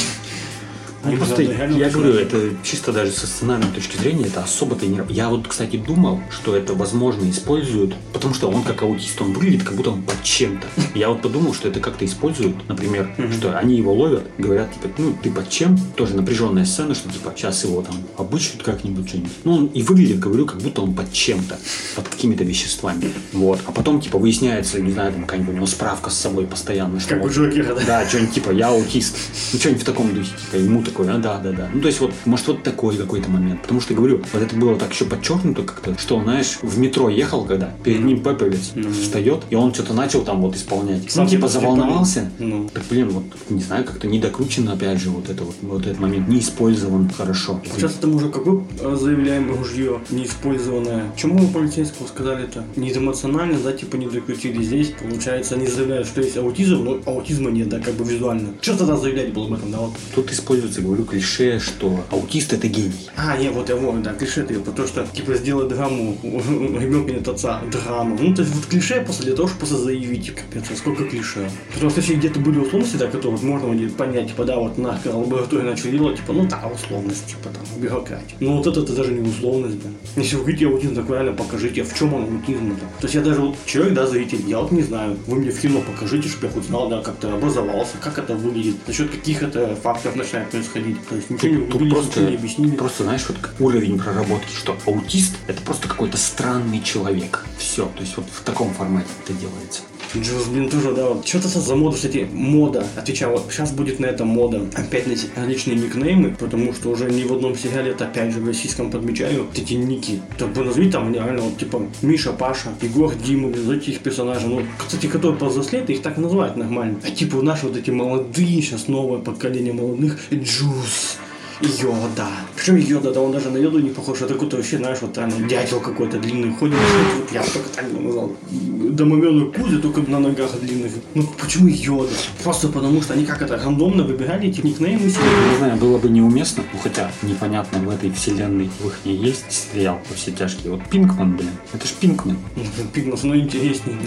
Ну, 1.03 1.09
Они 1.09 1.17
просто, 1.17 1.41
надо 1.41 1.53
реально 1.53 1.77
я 1.77 1.85
начинать. 1.85 1.93
говорю, 1.93 2.13
это 2.13 2.49
чисто 2.63 2.91
даже 2.91 3.11
со 3.11 3.25
сценарной 3.25 3.71
точки 3.73 3.97
зрения, 3.97 4.25
это 4.25 4.43
особо-то 4.43 4.85
не... 4.85 5.01
Я 5.09 5.29
вот, 5.29 5.47
кстати, 5.47 5.77
думал, 5.77 6.19
что 6.29 6.55
это, 6.55 6.73
возможно, 6.75 7.27
используют, 7.29 7.95
потому 8.13 8.33
что 8.35 8.49
он 8.49 8.63
как 8.63 8.83
аутист, 8.83 9.19
он 9.21 9.33
выглядит, 9.33 9.63
как 9.63 9.75
будто 9.75 9.89
он 9.91 10.03
под 10.03 10.21
чем-то. 10.23 10.67
Я 10.93 11.09
вот 11.09 11.21
подумал, 11.23 11.53
что 11.53 11.67
это 11.69 11.79
как-то 11.79 12.05
используют, 12.05 12.55
например, 12.69 13.09
что 13.37 13.57
они 13.57 13.77
его 13.77 13.93
ловят, 13.93 14.25
говорят, 14.37 14.71
типа, 14.73 14.89
ну, 14.99 15.15
ты 15.21 15.31
под 15.31 15.49
чем? 15.49 15.77
Тоже 15.95 16.15
напряженная 16.15 16.65
сцена, 16.65 16.93
что, 16.93 17.09
типа, 17.11 17.33
сейчас 17.35 17.63
его 17.63 17.81
там 17.81 17.95
обыщут 18.17 18.61
как-нибудь 18.63 19.07
что-нибудь. 19.09 19.31
Ну, 19.43 19.53
он 19.53 19.65
и 19.67 19.81
выглядит, 19.81 20.19
говорю, 20.19 20.45
как 20.45 20.61
будто 20.61 20.81
он 20.81 20.93
под 20.93 21.11
чем-то, 21.11 21.57
под 21.95 22.07
какими-то 22.09 22.43
веществами. 22.43 23.11
Вот. 23.33 23.59
А 23.65 23.71
потом, 23.71 24.01
типа, 24.01 24.19
выясняется, 24.19 24.79
не 24.79 24.91
знаю, 24.91 25.13
там 25.13 25.23
какая-нибудь 25.23 25.53
у 25.53 25.55
него 25.57 25.65
справка 25.65 26.09
с 26.11 26.17
собой 26.17 26.45
постоянно, 26.45 26.99
что 26.99 27.09
Как 27.15 27.19
у 27.21 27.23
вот- 27.23 27.33
Джокера, 27.33 27.73
да? 27.75 27.81
да, 27.87 28.07
что-нибудь 28.07 28.33
типа, 28.35 28.51
я 28.51 28.67
аутист. 28.69 29.15
Ну, 29.53 29.59
что-нибудь 29.59 29.81
в 29.81 29.85
таком 29.85 30.13
духе, 30.13 30.29
типа, 30.45 30.61
ему 30.61 30.83
такой, 30.91 31.09
а, 31.09 31.17
да, 31.17 31.39
да, 31.39 31.51
да. 31.51 31.69
Ну, 31.73 31.81
то 31.81 31.87
есть, 31.87 31.99
вот, 31.99 32.13
может, 32.25 32.47
вот 32.47 32.63
такой 32.63 32.95
какой-то 32.97 33.29
момент. 33.29 33.61
Потому 33.61 33.81
что, 33.81 33.93
говорю, 33.93 34.21
вот 34.33 34.41
это 34.41 34.55
было 34.55 34.77
так 34.77 34.91
еще 34.91 35.05
подчеркнуто 35.05 35.63
как-то, 35.63 35.97
что, 35.97 36.21
знаешь, 36.21 36.59
в 36.61 36.77
метро 36.79 37.09
ехал, 37.09 37.45
когда 37.45 37.73
перед 37.83 38.03
ним 38.03 38.21
Пеповец 38.23 38.73
встает, 39.01 39.43
и 39.49 39.55
он 39.55 39.73
что-то 39.73 39.93
начал 39.93 40.21
там 40.21 40.41
вот 40.41 40.55
исполнять. 40.55 41.11
Сам 41.11 41.23
Он, 41.23 41.29
типа, 41.29 41.47
типа 41.47 41.47
заволновался. 41.47 42.31
Ну. 42.39 42.69
Так, 42.73 42.83
блин, 42.89 43.09
вот, 43.09 43.23
не 43.49 43.61
знаю, 43.61 43.85
как-то 43.85 44.07
не 44.07 44.19
докручено, 44.19 44.73
опять 44.73 44.99
же, 44.99 45.09
вот 45.09 45.29
это 45.29 45.43
вот, 45.43 45.55
вот 45.61 45.85
этот 45.85 45.99
момент, 45.99 46.27
не 46.27 46.39
использован 46.39 47.09
хорошо. 47.09 47.61
Сейчас 47.75 47.95
это 47.97 48.07
мы 48.07 48.17
уже 48.17 48.29
какое 48.29 48.63
э, 48.79 48.97
заявляем 48.99 49.55
ружье 49.55 50.01
неиспользованное. 50.09 51.11
Чему 51.15 51.43
у 51.43 51.47
полицейского 51.47 52.07
сказали 52.07 52.43
это? 52.43 52.63
Не 52.75 52.91
эмоционально, 52.91 53.59
да, 53.59 53.71
типа 53.71 53.95
не 53.95 54.07
докрутили 54.07 54.61
здесь. 54.63 54.93
Получается, 54.99 55.55
они 55.55 55.67
заявляют, 55.67 56.07
что 56.07 56.21
есть 56.21 56.37
аутизм, 56.37 56.83
но 56.83 56.99
аутизма 57.05 57.49
нет, 57.51 57.69
да, 57.69 57.79
как 57.79 57.93
бы 57.95 58.03
визуально. 58.03 58.49
Что 58.61 58.77
тогда 58.77 58.97
заявлять 58.97 59.33
было 59.33 59.47
об 59.47 59.53
этом, 59.53 59.71
да, 59.71 59.77
вот? 59.79 59.93
Тут 60.13 60.31
используется, 60.31 60.80
говорю, 60.81 61.05
клише, 61.05 61.59
что 61.59 62.03
аутист 62.09 62.53
это 62.53 62.67
гений. 62.67 63.09
А, 63.15 63.37
не, 63.37 63.49
вот 63.49 63.69
его, 63.69 63.91
да, 64.03 64.13
клише 64.13 64.41
это, 64.41 64.59
потому 64.59 64.87
что, 64.87 65.05
типа, 65.11 65.35
сделать 65.35 65.69
драму, 65.69 66.17
ребенка 66.23 67.11
нет 67.11 67.27
отца, 67.27 67.61
драму. 67.71 68.17
Ну, 68.19 68.35
то 68.35 68.41
есть, 68.41 68.53
вот 68.55 68.65
клише 68.65 69.01
просто 69.01 69.23
для 69.23 69.35
того, 69.35 69.47
чтобы 69.47 69.59
просто 69.59 69.77
заявить, 69.77 70.33
капец, 70.33 70.65
а 70.71 70.75
сколько 70.75 71.05
клише. 71.05 71.49
Потому 71.73 71.91
что 71.91 72.01
если 72.01 72.15
где-то 72.15 72.39
были 72.39 72.59
условности, 72.59 72.97
да, 72.97 73.07
которые 73.07 73.39
можно 73.41 73.67
будет 73.67 73.95
понять, 73.95 74.29
типа, 74.29 74.45
да, 74.45 74.57
вот 74.57 74.77
на 74.77 74.99
лаборатории 75.05 75.63
начали 75.63 75.91
делать, 75.91 76.17
типа, 76.17 76.33
ну 76.33 76.47
да, 76.47 76.69
условность, 76.73 77.27
типа, 77.27 77.49
там, 77.49 77.81
бюрократия. 77.81 78.35
Ну, 78.39 78.57
вот 78.57 78.67
это, 78.67 78.81
это 78.81 78.93
даже 78.95 79.11
не 79.11 79.27
условность, 79.27 79.81
да. 79.81 79.89
Если 80.15 80.35
вы 80.35 80.41
говорите 80.41 80.67
аутизм, 80.67 80.95
так 80.95 81.09
реально 81.09 81.33
покажите, 81.33 81.83
в 81.83 81.93
чем 81.97 82.13
он 82.13 82.23
аутизм-то? 82.23 82.85
То 82.99 83.03
есть, 83.03 83.15
я 83.15 83.21
даже 83.21 83.41
вот 83.41 83.55
человек, 83.65 83.93
да, 83.93 84.07
зритель, 84.07 84.41
я 84.47 84.59
вот 84.59 84.71
не 84.71 84.81
знаю, 84.81 85.17
вы 85.27 85.37
мне 85.39 85.51
в 85.51 85.59
кино 85.59 85.81
покажите, 85.81 86.27
чтобы 86.27 86.47
я 86.47 86.53
хоть 86.53 86.65
знал, 86.65 86.89
да, 86.89 87.01
как 87.01 87.17
ты 87.17 87.27
образовался, 87.27 87.97
как 87.99 88.17
это 88.17 88.35
выглядит, 88.35 88.75
за 88.87 88.93
счет 88.93 89.11
каких 89.11 89.43
это 89.43 89.75
фактов 89.75 90.15
начинает 90.15 90.49
происходить. 90.49 90.70
То 90.73 91.15
есть, 91.15 91.29
ничего 91.29 91.49
не 91.49 91.57
Тут, 91.57 91.69
тут 91.71 91.81
увидели, 91.81 91.93
просто, 91.93 92.21
не 92.21 92.35
объяснили. 92.35 92.75
просто, 92.75 93.03
знаешь, 93.03 93.25
вот 93.27 93.37
уровень 93.59 93.99
проработки, 93.99 94.53
что 94.55 94.77
аутист 94.85 95.35
это 95.47 95.61
просто 95.61 95.87
какой-то 95.87 96.17
странный 96.17 96.81
человек. 96.81 97.45
Все. 97.57 97.85
То 97.87 98.01
есть 98.01 98.17
вот 98.17 98.25
в 98.31 98.43
таком 98.43 98.73
формате 98.73 99.09
это 99.23 99.33
делается. 99.33 99.81
Джуз, 100.15 100.47
блин, 100.47 100.69
тоже, 100.69 100.93
да, 100.93 101.07
вот. 101.07 101.27
Что-то 101.27 101.47
за 101.47 101.75
моду, 101.75 101.95
кстати, 101.95 102.27
мода. 102.31 102.85
Отвечаю, 102.97 103.31
вот 103.31 103.45
сейчас 103.49 103.71
будет 103.71 103.99
на 103.99 104.07
это 104.07 104.25
мода. 104.25 104.61
Опять 104.75 105.07
на 105.07 105.15
различные 105.35 105.77
никнеймы, 105.77 106.35
потому 106.37 106.73
что 106.73 106.89
уже 106.89 107.09
ни 107.09 107.23
в 107.23 107.33
одном 107.33 107.55
сериале, 107.57 107.91
это 107.91 108.05
опять 108.05 108.33
же 108.33 108.39
в 108.39 108.47
российском 108.47 108.91
подмечаю, 108.91 109.47
эти 109.55 109.73
ники. 109.73 110.21
Так 110.37 110.53
бы 110.53 110.65
назови 110.65 110.91
там 110.91 111.13
реально, 111.13 111.41
вот, 111.41 111.57
типа, 111.57 111.87
Миша, 112.01 112.33
Паша, 112.33 112.69
Егор, 112.81 113.13
Дима, 113.15 113.49
назовите 113.49 113.91
их 113.91 113.99
персонажей. 113.99 114.49
Ну, 114.49 114.63
кстати, 114.77 115.07
которые 115.07 115.37
повзрослеют, 115.37 115.89
их 115.89 116.01
так 116.01 116.17
называют 116.17 116.57
нормально. 116.57 116.99
А 117.05 117.11
типа 117.11 117.41
наши 117.41 117.67
вот 117.67 117.77
эти 117.77 117.89
молодые, 117.89 118.61
сейчас 118.61 118.87
новое 118.87 119.19
поколение 119.19 119.73
молодых, 119.73 120.19
Джуз. 120.31 121.17
Йода. 121.61 122.27
Причем 122.55 122.75
Йода, 122.77 123.11
да 123.13 123.21
он 123.21 123.31
даже 123.31 123.49
на 123.49 123.57
Йоду 123.57 123.79
не 123.79 123.89
похож, 123.89 124.21
это 124.21 124.33
какой-то 124.33 124.57
вообще, 124.57 124.77
знаешь, 124.77 124.97
вот 125.01 125.13
там 125.13 125.29
дятел 125.47 125.79
какой-то 125.79 126.19
длинный 126.19 126.51
ходит, 126.53 126.75
вот 127.19 127.31
я 127.31 127.41
только 127.43 127.69
так 127.75 127.85
его 127.89 128.01
назвал. 128.01 128.31
Домовенок 128.51 129.55
Кузя, 129.55 129.79
только 129.79 130.01
на 130.09 130.19
ногах 130.19 130.51
длинных. 130.59 130.91
Ну 131.15 131.23
почему 131.39 131.67
Йода? 131.67 132.09
Просто 132.43 132.67
потому 132.67 133.01
что 133.01 133.13
они 133.13 133.25
как 133.25 133.41
это 133.41 133.57
рандомно 133.57 134.03
выбирали 134.03 134.49
эти 134.49 134.61
никнеймы 134.61 135.09
себе. 135.09 135.23
Не 135.51 135.57
знаю, 135.57 135.77
было 135.77 135.97
бы 135.97 136.09
неуместно, 136.09 136.63
ну 136.73 136.79
хотя 136.81 137.09
непонятно, 137.21 137.79
в 137.79 137.89
этой 137.89 138.11
вселенной 138.11 138.69
в 138.79 138.87
их 138.87 138.99
не 139.05 139.15
есть 139.15 139.45
сериал 139.73 139.99
во 140.09 140.15
все 140.15 140.31
тяжкие. 140.31 140.73
Вот 140.73 140.81
Пинкман, 140.89 141.37
блин, 141.37 141.51
это 141.73 141.87
ж 141.87 141.91
Пинкман. 141.99 142.37
Ну, 142.55 142.87
Пигмас, 142.93 143.23
ну 143.23 143.35
интереснее. 143.35 143.97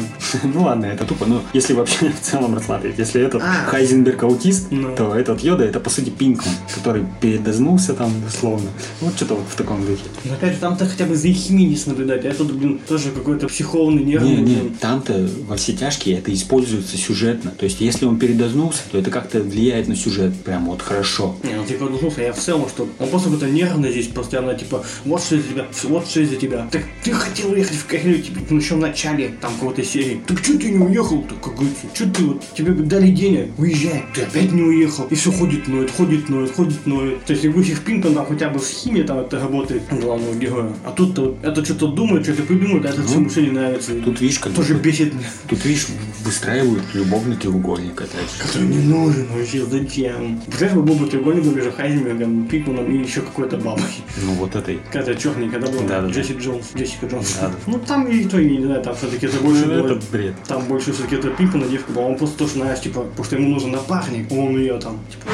ну. 0.43 0.63
Ладно, 0.65 0.87
это 0.87 1.05
тупо, 1.05 1.27
но 1.27 1.43
если 1.53 1.73
вообще 1.75 2.11
в 2.11 2.21
целом 2.21 2.55
рассматривать, 2.55 2.99
если 2.99 3.23
этот 3.23 3.43
А. 3.43 3.67
Хайзенберг 3.71 4.23
аутист, 4.23 4.69
Ну. 4.71 4.95
то 4.97 5.15
этот 5.15 5.41
Йода 5.43 5.65
это 5.65 5.81
по 5.81 5.91
сути 5.91 6.11
Пинкман, 6.11 6.55
который 6.75 7.05
передознулся 7.45 7.95
там 7.95 8.13
условно. 8.27 8.71
Вот 9.01 9.15
что-то 9.17 9.35
вот 9.35 9.45
в 9.49 9.57
таком 9.57 9.85
духе. 9.85 10.03
Но 10.25 10.35
опять 10.35 10.55
же, 10.55 10.61
там-то 10.61 10.87
хотя 10.87 11.05
бы 11.05 11.15
за 11.15 11.31
Ихиминис 11.31 11.87
наблюдать, 11.87 12.25
а 12.25 12.29
этот, 12.29 12.53
блин, 12.55 12.81
тоже 12.87 13.11
какой-то 13.11 13.49
психованный, 13.49 14.03
нервный. 14.03 14.37
Не, 14.37 14.55
не, 14.55 14.71
там-то 14.81 15.29
во 15.47 15.57
все 15.57 15.73
тяжкие 15.75 16.19
это 16.19 16.33
используется 16.33 16.97
сюжетно. 16.97 17.51
То 17.51 17.65
есть, 17.65 17.81
если 17.81 18.07
он 18.07 18.19
передознулся, 18.19 18.83
то 18.91 18.99
это 18.99 19.11
как-то 19.11 19.41
влияет 19.41 19.89
на 19.89 19.97
сюжет 19.97 20.35
прям 20.45 20.67
вот 20.67 20.83
хорошо. 20.83 21.37
Не, 21.43 21.55
ну 21.55 21.65
типа, 21.65 21.87
ну 21.91 21.99
слушай, 21.99 22.25
я 22.25 22.33
в 22.33 22.39
целом, 22.39 22.69
что 22.69 22.89
он 22.99 23.09
просто 23.09 23.31
какой-то 23.31 23.53
нервный 23.53 23.91
здесь 23.91 24.09
постоянно, 24.09 24.55
типа, 24.55 24.85
вот 25.05 25.23
что 25.23 25.37
из-за 25.37 25.49
тебя, 25.49 25.67
вот 25.85 26.09
что 26.09 26.21
из-за 26.21 26.37
тебя. 26.37 26.69
Так 26.71 26.83
ты 27.03 27.13
хотел 27.13 27.53
уехать 27.53 27.77
в 27.77 27.87
Корею, 27.87 28.23
типа, 28.23 28.41
ну 28.51 28.57
еще 28.59 28.75
в 28.75 28.79
начале 28.79 29.35
там 29.41 29.53
какой-то 29.55 29.85
серии. 29.85 30.23
Так 30.27 30.39
что 30.39 30.59
ты 30.59 30.71
не 30.71 30.79
уехал? 30.79 31.23
Так 31.23 31.41
как 31.41 31.55
говорится, 31.55 31.87
что 31.93 32.11
ты 32.11 32.25
вот, 32.25 32.43
тебе 32.57 32.73
дали 32.73 33.11
денег, 33.11 33.51
уезжай. 33.59 34.05
Ты 34.15 34.23
опять 34.23 34.53
не 34.53 34.63
уехал. 34.63 35.07
И 35.11 35.15
все 35.15 35.31
ходит, 35.31 35.69
ноет, 35.69 35.91
ходит, 35.91 36.29
ноет, 36.29 36.53
ходит, 36.53 36.87
ноет. 36.87 37.19
Есть 37.35 37.45
Лягущих 37.45 37.81
Пинкман 37.85 38.15
там 38.15 38.27
хотя 38.27 38.49
бы 38.49 38.59
в 38.59 38.65
схеме 38.65 39.03
там 39.05 39.19
это 39.19 39.39
работает 39.39 39.83
главного 39.91 40.35
героя. 40.35 40.73
А 40.85 40.91
тут 40.91 41.17
вот 41.19 41.37
это 41.43 41.65
что-то 41.65 41.89
думает, 41.89 42.25
что-то 42.25 42.43
придумает, 42.43 42.85
а 42.87 42.89
это 42.89 43.03
всему 43.03 43.29
все 43.29 43.43
не 43.43 43.51
нравится. 43.51 43.93
Тут 44.05 44.21
видишь, 44.21 44.39
как 44.39 44.53
тоже 44.53 44.75
бесит 44.75 45.13
меня. 45.15 45.27
Тут, 45.49 45.65
видишь, 45.65 45.87
выстраивают 46.25 46.83
любовный 46.95 47.37
треугольник, 47.37 48.01
опять. 48.01 48.31
Который 48.41 48.69
не 48.69 48.79
нужен 48.79 49.27
вообще, 49.37 49.65
зачем? 49.65 50.41
Представляешь, 50.47 50.81
был 50.83 50.95
бы 50.95 51.07
треугольник 51.07 51.45
между 51.45 51.73
Хайзенбергом, 51.73 52.47
Пикманом 52.47 52.91
и 52.91 52.99
еще 53.05 53.21
какой-то 53.21 53.57
бабой. 53.59 53.83
Ну, 54.23 54.33
вот 54.35 54.55
этой. 54.55 54.79
Какая-то 54.87 55.15
черненькая, 55.17 55.61
да, 55.61 55.67
была? 55.69 55.83
Да-да-да. 55.83 56.09
Джесси 56.13 56.35
Джонс, 56.35 56.67
Джессика 56.77 57.07
Джонс. 57.07 57.37
Да-да. 57.41 57.55
Ну, 57.67 57.79
там 57.79 58.07
и 58.09 58.25
то, 58.25 58.39
и 58.39 58.57
не 58.59 58.65
знаю, 58.65 58.83
там 58.83 58.95
все-таки 58.95 59.27
это 59.27 59.37
больше 59.39 59.65
было- 59.67 59.75
Ну, 59.75 59.87
это 59.97 60.01
бред. 60.13 60.35
Там 60.47 60.65
больше 60.67 60.93
все-таки 60.93 61.17
это 61.17 61.29
Пикмана 61.31 61.67
девка 61.67 61.93
была, 61.93 62.07
он 62.07 62.17
просто 62.17 62.39
тоже, 62.39 62.53
знаешь, 62.55 62.81
типа, 62.81 63.03
потому 63.03 63.25
что 63.25 63.37
ему 63.37 63.49
нужен 63.51 63.71
напарник, 63.73 64.31
он 64.33 64.57
ее 64.57 64.79
там, 64.79 64.99
типа, 65.11 65.27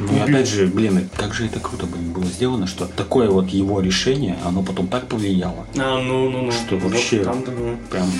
Ну, 0.00 0.22
опять 0.22 0.48
же, 0.48 0.66
блин, 0.66 1.08
как 1.16 1.34
же 1.34 1.46
это 1.46 1.60
круто 1.60 1.86
было 1.86 2.24
сделано, 2.24 2.66
что 2.66 2.86
такое 2.86 3.28
вот 3.30 3.48
его 3.50 3.80
решение, 3.80 4.36
оно 4.44 4.62
потом 4.62 4.88
так 4.88 5.06
повлияло, 5.08 5.66
а, 5.76 6.00
ну, 6.00 6.28
ну, 6.30 6.42
ну. 6.42 6.52
Что 6.52 6.76
вообще- 6.78 7.22
там-то, 7.24 7.50
ну. 7.52 7.76
прям 7.90 8.10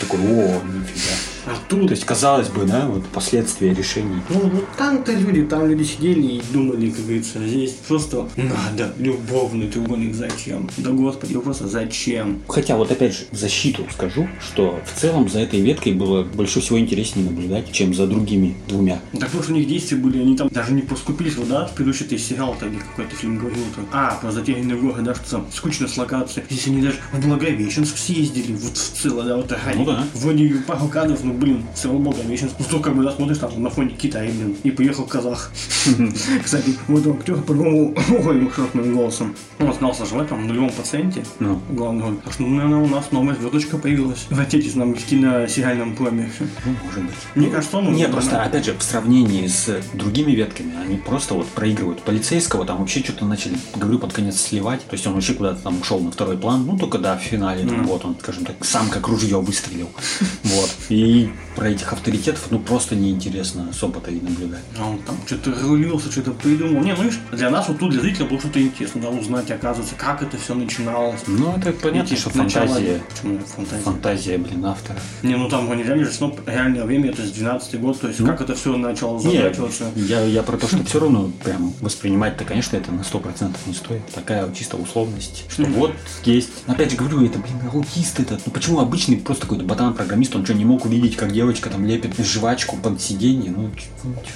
такой, 0.00 0.20
о, 0.20 0.62
нифига. 0.64 1.16
А 1.46 1.50
тут, 1.68 1.86
То 1.86 1.92
есть, 1.92 2.04
казалось 2.04 2.48
бы, 2.48 2.64
да, 2.64 2.86
вот 2.86 3.06
последствия 3.06 3.72
решений. 3.72 4.20
ну, 4.28 4.40
вот 4.40 4.64
там-то 4.76 5.12
люди, 5.12 5.44
там 5.44 5.68
люди 5.68 5.84
сидели 5.84 6.20
и 6.22 6.42
думали, 6.52 6.90
как 6.90 7.04
говорится, 7.04 7.46
здесь 7.46 7.72
просто 7.86 8.28
надо 8.36 8.92
любовный 8.98 9.68
треугольник, 9.68 10.14
зачем? 10.14 10.68
Да 10.76 10.90
господи, 10.90 11.38
просто 11.38 11.68
зачем? 11.68 12.42
Хотя 12.48 12.76
вот 12.76 12.90
опять 12.90 13.16
же, 13.16 13.24
в 13.30 13.36
защиту 13.36 13.86
скажу, 13.92 14.28
что 14.40 14.80
в 14.84 15.00
целом 15.00 15.28
за 15.28 15.40
этой 15.40 15.60
веткой 15.60 15.92
было 15.92 16.24
больше 16.24 16.60
всего 16.60 16.78
интереснее 16.80 17.26
наблюдать, 17.30 17.70
чем 17.72 17.94
за 17.94 18.06
другими 18.06 18.56
двумя. 18.66 19.00
Так 19.12 19.26
потому 19.26 19.42
что 19.44 19.52
у 19.52 19.56
них 19.56 19.68
действия 19.68 19.96
были, 19.98 20.18
они 20.20 20.36
там 20.36 20.48
даже 20.48 20.72
не 20.72 20.82
поскупились, 20.82 21.36
вот, 21.36 21.48
да, 21.48 21.70
предыдущий 21.74 22.06
ты 22.06 22.18
сериал 22.18 22.56
там 22.58 22.70
или 22.70 22.78
какой-то 22.78 23.14
фильм 23.14 23.38
говорил, 23.38 23.62
там, 23.74 23.86
а, 23.92 24.18
про 24.20 24.32
затерянные 24.32 24.76
горы, 24.76 25.02
да, 25.02 25.14
что 25.14 25.30
там 25.30 25.46
скучно 25.52 25.86
с 25.86 25.96
локацией. 25.96 26.44
Здесь 26.50 26.66
они 26.66 26.82
даже 26.82 26.96
в 27.12 27.24
Благовещенск 27.24 27.96
съездили, 27.96 28.52
вот 28.52 28.76
в 28.76 29.00
целое, 29.00 29.24
да, 29.24 29.36
вот. 29.36 29.52
Ну 29.76 29.84
да. 29.84 30.04
Вроде 30.14 30.48
пару 30.66 30.88
кадров, 30.88 31.22
ну, 31.22 31.35
блин, 31.36 31.64
целый 31.74 31.98
Благовещенск. 31.98 32.54
Ну, 32.58 32.64
что, 32.64 32.80
как 32.80 32.96
бы, 32.96 33.02
да, 33.02 33.12
смотришь 33.12 33.38
там 33.38 33.62
на 33.62 33.70
фоне 33.70 33.90
Китая, 33.90 34.30
блин, 34.30 34.56
и 34.62 34.70
поехал 34.70 35.04
казах. 35.04 35.52
Кстати, 36.44 36.74
вот 36.88 37.06
актер 37.06 37.36
по-другому, 37.42 37.94
ой, 38.26 38.50
широким 38.54 38.94
голосом. 38.94 39.34
Он 39.58 39.68
остался 39.68 40.04
там 40.24 40.44
в 40.44 40.46
нулевом 40.46 40.70
проценте. 40.70 41.24
Ну. 41.38 41.60
Главный 41.70 42.02
роль. 42.02 42.16
Так 42.24 42.32
что, 42.32 42.42
ну, 42.42 42.56
наверное, 42.56 42.78
у 42.78 42.86
нас 42.86 43.12
новая 43.12 43.34
звездочка 43.34 43.78
появилась 43.78 44.26
в 44.30 44.40
отечественном 44.40 44.94
киносериальном 44.94 45.94
плане. 45.94 46.30
Ну, 46.64 46.74
может 46.84 47.02
быть. 47.02 47.14
Мне 47.34 47.48
кажется, 47.48 47.78
он... 47.78 47.92
Не, 47.92 48.08
просто, 48.08 48.42
опять 48.42 48.64
же, 48.64 48.74
в 48.76 48.82
сравнении 48.82 49.46
с 49.46 49.80
другими 49.94 50.32
ветками, 50.32 50.72
они 50.84 50.96
просто 50.96 51.34
вот 51.34 51.46
проигрывают. 51.48 52.02
Полицейского 52.02 52.64
там 52.64 52.78
вообще 52.78 53.00
что-то 53.00 53.24
начали, 53.24 53.56
говорю, 53.74 53.98
под 53.98 54.12
конец 54.12 54.40
сливать. 54.40 54.82
То 54.86 54.94
есть 54.94 55.06
он 55.06 55.14
вообще 55.14 55.34
куда-то 55.34 55.62
там 55.62 55.80
ушел 55.80 56.00
на 56.00 56.10
второй 56.10 56.36
план. 56.36 56.66
Ну, 56.66 56.78
только 56.78 56.98
да, 56.98 57.16
в 57.16 57.22
финале, 57.22 57.64
вот 57.84 58.04
он, 58.04 58.16
скажем 58.20 58.44
так, 58.44 58.56
сам 58.64 58.88
как 58.88 59.08
ружье 59.08 59.40
выстрелил. 59.40 59.90
Вот. 60.42 60.70
И 60.88 61.25
про 61.54 61.68
этих 61.68 61.92
авторитетов, 61.92 62.46
ну, 62.50 62.58
просто 62.58 62.94
неинтересно 62.94 63.68
особо-то 63.70 64.10
и 64.10 64.20
наблюдать. 64.20 64.62
А 64.78 64.88
он 64.88 64.98
там 64.98 65.16
что-то 65.26 65.52
рулился, 65.62 66.10
что-то 66.10 66.32
придумал. 66.32 66.82
Не, 66.82 66.94
ну 66.94 67.02
видишь, 67.02 67.20
для 67.32 67.50
нас 67.50 67.68
вот 67.68 67.78
тут, 67.78 67.90
для 67.90 68.00
зрителя, 68.00 68.26
было 68.26 68.38
что-то 68.38 68.60
интересно, 68.60 69.00
да, 69.02 69.08
узнать, 69.08 69.50
оказывается, 69.50 69.94
как 69.96 70.22
это 70.22 70.36
все 70.36 70.54
начиналось. 70.54 71.20
Ну, 71.26 71.54
это 71.56 71.72
понятно, 71.72 72.12
Эти 72.12 72.20
что 72.20 72.30
фантазия, 72.30 73.02
Почему 73.08 73.38
фантазия? 73.40 73.82
фантазия, 73.82 74.38
блин, 74.38 74.64
автора. 74.64 74.98
Не, 75.22 75.36
ну 75.36 75.48
там 75.48 75.70
они 75.70 75.82
реально 75.82 76.04
же, 76.04 76.12
ну, 76.20 76.36
реальное 76.46 76.84
время, 76.84 77.10
это 77.10 77.26
с 77.26 77.30
12 77.30 77.80
год, 77.80 78.00
то 78.00 78.08
есть 78.08 78.24
как 78.24 78.40
это 78.40 78.54
все 78.54 78.76
начало 78.76 79.14
Нет, 79.20 79.32
заворачиваться. 79.56 79.84
я, 79.96 80.22
я 80.24 80.42
про 80.42 80.56
то, 80.56 80.66
что 80.68 80.84
все 80.84 81.00
равно 81.00 81.30
прям 81.44 81.72
воспринимать-то, 81.80 82.44
конечно, 82.44 82.76
это 82.76 82.92
на 82.92 83.00
100% 83.00 83.54
не 83.66 83.74
стоит. 83.74 84.06
Такая 84.14 84.52
чисто 84.52 84.76
условность, 84.76 85.44
что 85.48 85.64
вот 85.64 85.92
есть. 86.24 86.50
Опять 86.66 86.90
же 86.92 86.96
говорю, 86.96 87.24
это, 87.24 87.38
блин, 87.38 87.54
аутист 87.72 88.20
этот. 88.20 88.42
Ну 88.46 88.52
почему 88.52 88.80
обычный 88.80 89.16
просто 89.16 89.42
какой-то 89.42 89.64
ботан-программист, 89.64 90.34
он 90.36 90.44
что, 90.44 90.54
не 90.54 90.64
мог 90.64 90.84
увидеть, 90.84 91.15
как 91.16 91.32
девочка 91.32 91.70
там 91.70 91.84
лепит 91.86 92.16
жвачку 92.24 92.76
под 92.76 93.00
сиденье? 93.00 93.50
Ну, 93.56 93.70
ну 94.04 94.14
чё 94.22 94.32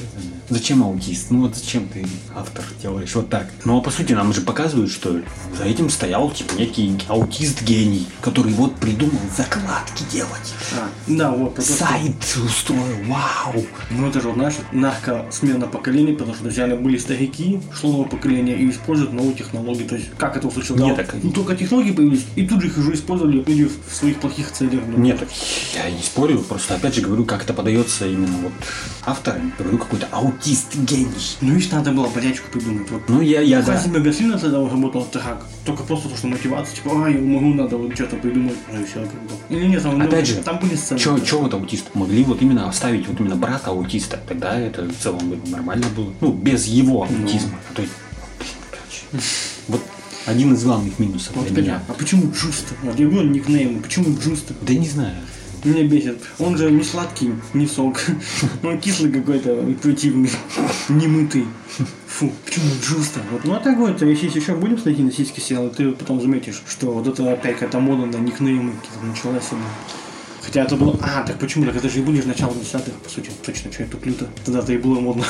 за- 0.48 0.54
зачем 0.54 0.82
аутист? 0.82 1.30
Ну 1.30 1.42
вот 1.42 1.56
зачем 1.56 1.88
ты 1.88 2.06
автор 2.34 2.64
делаешь 2.82 3.14
вот 3.14 3.28
так? 3.30 3.48
Ну 3.64 3.78
а 3.78 3.80
по 3.80 3.90
сути 3.90 4.12
нам 4.14 4.32
же 4.32 4.40
показывают, 4.40 4.90
что 4.90 5.20
за 5.56 5.64
этим 5.64 5.90
стоял 5.90 6.30
типа 6.30 6.54
некий 6.58 6.98
аутист-гений, 7.08 8.06
который 8.20 8.52
вот 8.52 8.74
придумал 8.76 9.20
закладки 9.36 10.02
делать. 10.12 10.54
А, 10.76 10.88
да, 11.06 11.30
вот, 11.30 11.54
про 11.54 11.62
то, 11.62 11.68
что- 11.68 11.78
Сайт 11.84 12.14
устроил, 12.44 13.04
вау! 13.06 13.64
Ну 13.90 14.08
это 14.08 14.20
же, 14.20 14.32
знаешь, 14.32 14.54
нарко 14.72 15.26
смена 15.30 15.66
поколений, 15.66 16.14
потому 16.14 16.34
что 16.34 16.48
реально 16.48 16.76
были 16.76 16.96
старики, 16.98 17.60
шло 17.78 17.92
новое 17.92 18.08
поколение 18.08 18.56
и 18.58 18.70
используют 18.70 19.12
новые 19.12 19.34
технологии. 19.34 19.84
То 19.84 19.96
есть, 19.96 20.08
как 20.16 20.36
это 20.36 20.50
случилось? 20.50 20.80
Нет, 20.82 20.96
Да, 20.96 21.04
так- 21.04 21.14
Ну, 21.22 21.30
только 21.32 21.54
технологии 21.56 21.92
появились, 21.92 22.24
и 22.36 22.46
тут 22.46 22.60
же 22.60 22.68
их 22.68 22.78
уже 22.78 22.94
использовали 22.94 23.42
люди 23.44 23.68
в 23.88 23.94
своих 23.94 24.18
плохих 24.18 24.50
целях. 24.52 24.82
ну. 24.86 24.98
Нет, 24.98 25.18
так 25.18 25.28
я 25.74 25.90
не 25.90 26.02
спорю, 26.02 26.38
просто 26.40 26.59
опять 26.68 26.94
же 26.94 27.00
говорю, 27.00 27.24
как 27.24 27.42
это 27.44 27.52
подается 27.54 28.06
именно 28.06 28.36
вот 28.38 28.52
авторам. 29.04 29.52
Говорю, 29.58 29.78
какой-то 29.78 30.06
аутист-гений. 30.10 31.08
Ну, 31.40 31.54
видишь, 31.54 31.70
надо 31.70 31.92
было 31.92 32.08
болячку 32.08 32.50
придумать. 32.50 32.90
Вот. 32.90 33.08
Ну, 33.08 33.20
я, 33.20 33.40
я, 33.40 33.62
да. 33.62 33.76
Хасиме 33.76 34.00
Гасина 34.00 34.38
тогда 34.38 34.58
работал 34.58 35.04
так. 35.04 35.46
Только 35.64 35.82
просто 35.82 36.08
то, 36.08 36.16
что 36.16 36.26
мотивация, 36.26 36.76
типа, 36.76 37.06
а, 37.06 37.08
я 37.08 37.20
могу, 37.20 37.54
надо 37.54 37.76
вот 37.76 37.94
что-то 37.94 38.16
придумать. 38.16 38.56
Ну 38.72 38.80
и 38.80 38.84
все, 38.84 39.00
как 39.00 39.22
бы. 39.22 39.32
Или 39.48 39.66
нет, 39.66 39.82
там, 39.82 39.98
ну, 39.98 40.04
Опять 40.04 40.26
же, 40.26 40.36
там 40.36 40.58
были 40.58 40.74
сцены. 40.74 40.98
Че, 40.98 41.18
че 41.20 41.38
вот 41.38 41.54
аутист? 41.54 41.94
Могли 41.94 42.24
вот 42.24 42.42
именно 42.42 42.68
оставить 42.68 43.06
вот 43.06 43.20
именно 43.20 43.36
брата 43.36 43.70
аутиста. 43.70 44.18
Тогда 44.28 44.58
это 44.58 44.82
в 44.84 44.96
целом 44.96 45.30
бы 45.30 45.38
нормально 45.50 45.86
было. 45.96 46.12
Ну, 46.20 46.32
без 46.32 46.66
его 46.66 47.02
аутизма. 47.02 47.58
А 47.70 47.74
то, 47.74 47.82
короче. 48.70 49.24
Вот 49.68 49.80
один 50.26 50.54
из 50.54 50.62
главных 50.64 50.98
минусов 50.98 51.34
Вот 51.34 51.48
для 51.48 51.62
меня. 51.62 51.82
а 51.88 51.92
почему 51.94 52.30
Джуста? 52.32 52.74
Вот 52.82 52.98
я 52.98 53.06
говорю 53.08 53.30
никнейм, 53.30 53.82
почему 53.82 54.16
Джуста? 54.18 54.54
Да 54.60 54.74
не 54.74 54.86
знаю. 54.88 55.16
Меня 55.64 55.84
бесит. 55.84 56.18
Он 56.38 56.56
же 56.56 56.70
не 56.70 56.82
сладкий, 56.82 57.32
не 57.52 57.66
сок. 57.66 58.00
Он 58.62 58.78
кислый 58.80 59.12
какой-то 59.12 59.60
и 59.68 59.74
противный, 59.74 60.30
немытый. 60.88 61.46
Фу, 62.06 62.32
почему 62.44 62.66
Джуста? 62.82 63.20
Вот, 63.30 63.44
ну 63.44 63.54
а 63.54 63.60
так 63.60 63.76
вот, 63.76 64.00
если 64.02 64.38
еще 64.38 64.54
будем 64.54 64.76
смотреть 64.76 65.00
на 65.00 65.12
сиськи 65.12 65.40
сериалы, 65.40 65.70
ты 65.70 65.90
потом 65.92 66.20
заметишь, 66.20 66.62
что 66.66 66.92
вот 66.92 67.06
это 67.06 67.32
опять 67.32 67.54
какая-то 67.54 67.78
мода 67.80 68.06
на 68.06 68.22
никнеймы 68.22 68.72
началась. 69.02 69.50
Хотя 70.42 70.62
это 70.62 70.76
было... 70.76 70.98
А, 71.02 71.22
так 71.22 71.38
почему? 71.38 71.66
Так 71.66 71.76
это 71.76 71.88
же 71.88 72.00
и 72.00 72.02
были 72.02 72.20
же 72.20 72.28
начало 72.28 72.54
десятых, 72.54 72.94
по 72.94 73.10
сути. 73.10 73.30
Точно, 73.44 73.70
что 73.70 73.82
я 73.82 73.88
туплю-то? 73.88 74.28
Тогда-то 74.44 74.72
и 74.72 74.78
было 74.78 74.98
модно. 74.98 75.24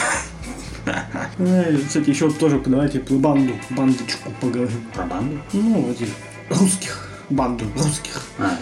Ай, 0.87 1.77
Кстати, 1.87 2.11
еще 2.11 2.31
тоже 2.31 2.63
давайте 2.65 3.01
про 3.01 3.15
банду, 3.15 3.55
бандочку 3.71 4.31
поговорим. 4.41 4.81
Про 4.95 5.05
банду? 5.05 5.41
Ну, 5.53 5.83
вот 5.83 6.01
этих 6.01 6.15
русских, 6.49 7.09
банду 7.29 7.65
русских 7.77 8.23
А, 8.39 8.57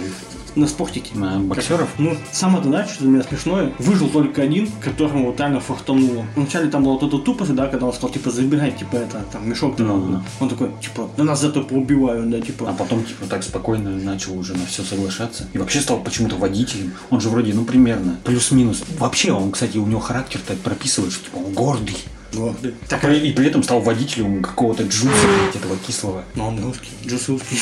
на 0.59 0.67
спортике. 0.67 1.11
на 1.15 1.39
боксеров? 1.39 1.89
Ну, 1.99 2.17
самое 2.33 2.63
то, 2.63 2.69
знаешь, 2.69 2.91
что 2.91 3.05
для 3.05 3.13
меня 3.13 3.23
смешное, 3.23 3.73
выжил 3.79 4.09
только 4.09 4.43
один, 4.43 4.69
которому 4.81 5.27
вот 5.27 5.39
реально 5.39 5.61
фартануло. 5.61 6.27
Вначале 6.37 6.69
там 6.69 6.85
была 6.85 6.95
вот 6.95 7.03
эта 7.03 7.19
тупость, 7.19 7.55
да, 7.55 7.67
когда 7.67 7.87
он 7.87 7.93
сказал, 7.93 8.11
типа, 8.11 8.31
забирай, 8.31 8.73
типа, 8.73 8.97
это, 8.97 9.25
там, 9.33 9.49
мешок 9.49 9.77
ты 9.77 9.83
Ну, 9.83 10.09
да. 10.13 10.23
Он 10.41 10.49
такой, 10.49 10.71
типа, 10.81 11.09
да 11.17 11.25
нас 11.25 11.41
зато 11.41 11.63
поубивают, 11.63 12.29
да, 12.31 12.39
А 12.39 12.41
типа. 12.41 12.75
потом, 12.79 13.05
типа, 13.05 13.27
так 13.27 13.43
спокойно 13.43 13.91
начал 13.91 14.39
уже 14.39 14.55
на 14.55 14.67
все 14.67 14.83
соглашаться. 14.83 15.49
И 15.53 15.59
вообще 15.59 15.81
стал 15.81 16.01
почему-то 16.01 16.37
водителем. 16.37 16.93
Он 17.11 17.21
же 17.21 17.29
вроде, 17.29 17.55
ну, 17.55 17.65
примерно, 17.65 18.17
плюс-минус. 18.25 18.83
Вообще, 18.99 19.33
он, 19.33 19.53
кстати, 19.53 19.79
у 19.79 19.87
него 19.87 20.01
характер 20.01 20.41
так 20.47 20.59
прописывает, 20.59 21.13
что, 21.13 21.25
типа, 21.25 21.37
он 21.37 21.53
гордый. 21.53 21.97
Гордый. 22.33 22.75
Так, 22.89 23.05
и 23.05 23.33
при 23.33 23.47
этом 23.47 23.63
стал 23.63 23.81
водителем 23.81 24.43
какого-то 24.43 24.83
джуса, 24.83 25.09
этого 25.55 25.77
кислого. 25.79 26.25
Но 26.35 26.49
он 26.49 26.63
русский, 26.63 26.91
Джус 27.07 27.29
русский. 27.29 27.59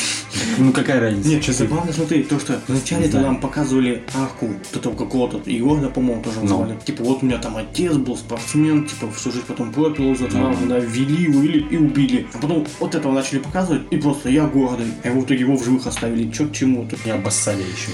Ну, 0.57 0.71
какая 0.73 0.99
разница? 0.99 1.29
Нет, 1.29 1.43
что 1.43 1.53
забавно, 1.53 1.93
смотри, 1.93 2.23
то, 2.23 2.37
что 2.39 2.59
вначале-то 2.67 3.19
нам 3.19 3.39
показывали 3.39 4.03
арку 4.13 4.47
вот 4.47 4.75
этого 4.75 4.95
какого-то 4.95 5.49
Егора, 5.49 5.87
по-моему, 5.87 6.21
тоже 6.21 6.37
Ну. 6.41 6.43
назвали. 6.43 6.79
Типа, 6.85 7.03
вот 7.03 7.23
у 7.23 7.25
меня 7.25 7.37
там 7.37 7.55
отец 7.57 7.93
был 7.93 8.17
спортсмен, 8.17 8.85
типа, 8.85 9.09
всю 9.11 9.31
жизнь 9.31 9.45
потом 9.47 9.71
пропил 9.71 10.11
из-за 10.13 10.27
травмы, 10.27 10.57
Ну. 10.63 10.67
да, 10.67 10.79
ввели 10.79 11.23
его, 11.23 11.41
и 11.43 11.77
убили. 11.77 12.27
А 12.33 12.37
потом 12.39 12.67
вот 12.79 12.93
этого 12.95 13.13
начали 13.13 13.39
показывать, 13.39 13.83
и 13.89 13.97
просто 13.97 14.29
я 14.29 14.45
гордый. 14.47 14.87
А 15.03 15.07
его 15.07 15.21
в 15.21 15.25
итоге 15.25 15.39
его 15.41 15.55
в 15.57 15.63
живых 15.63 15.87
оставили, 15.87 16.29
чё 16.31 16.47
к 16.47 16.51
чему-то. 16.51 16.97
И 17.05 17.09
обоссали 17.09 17.61
еще. 17.61 17.91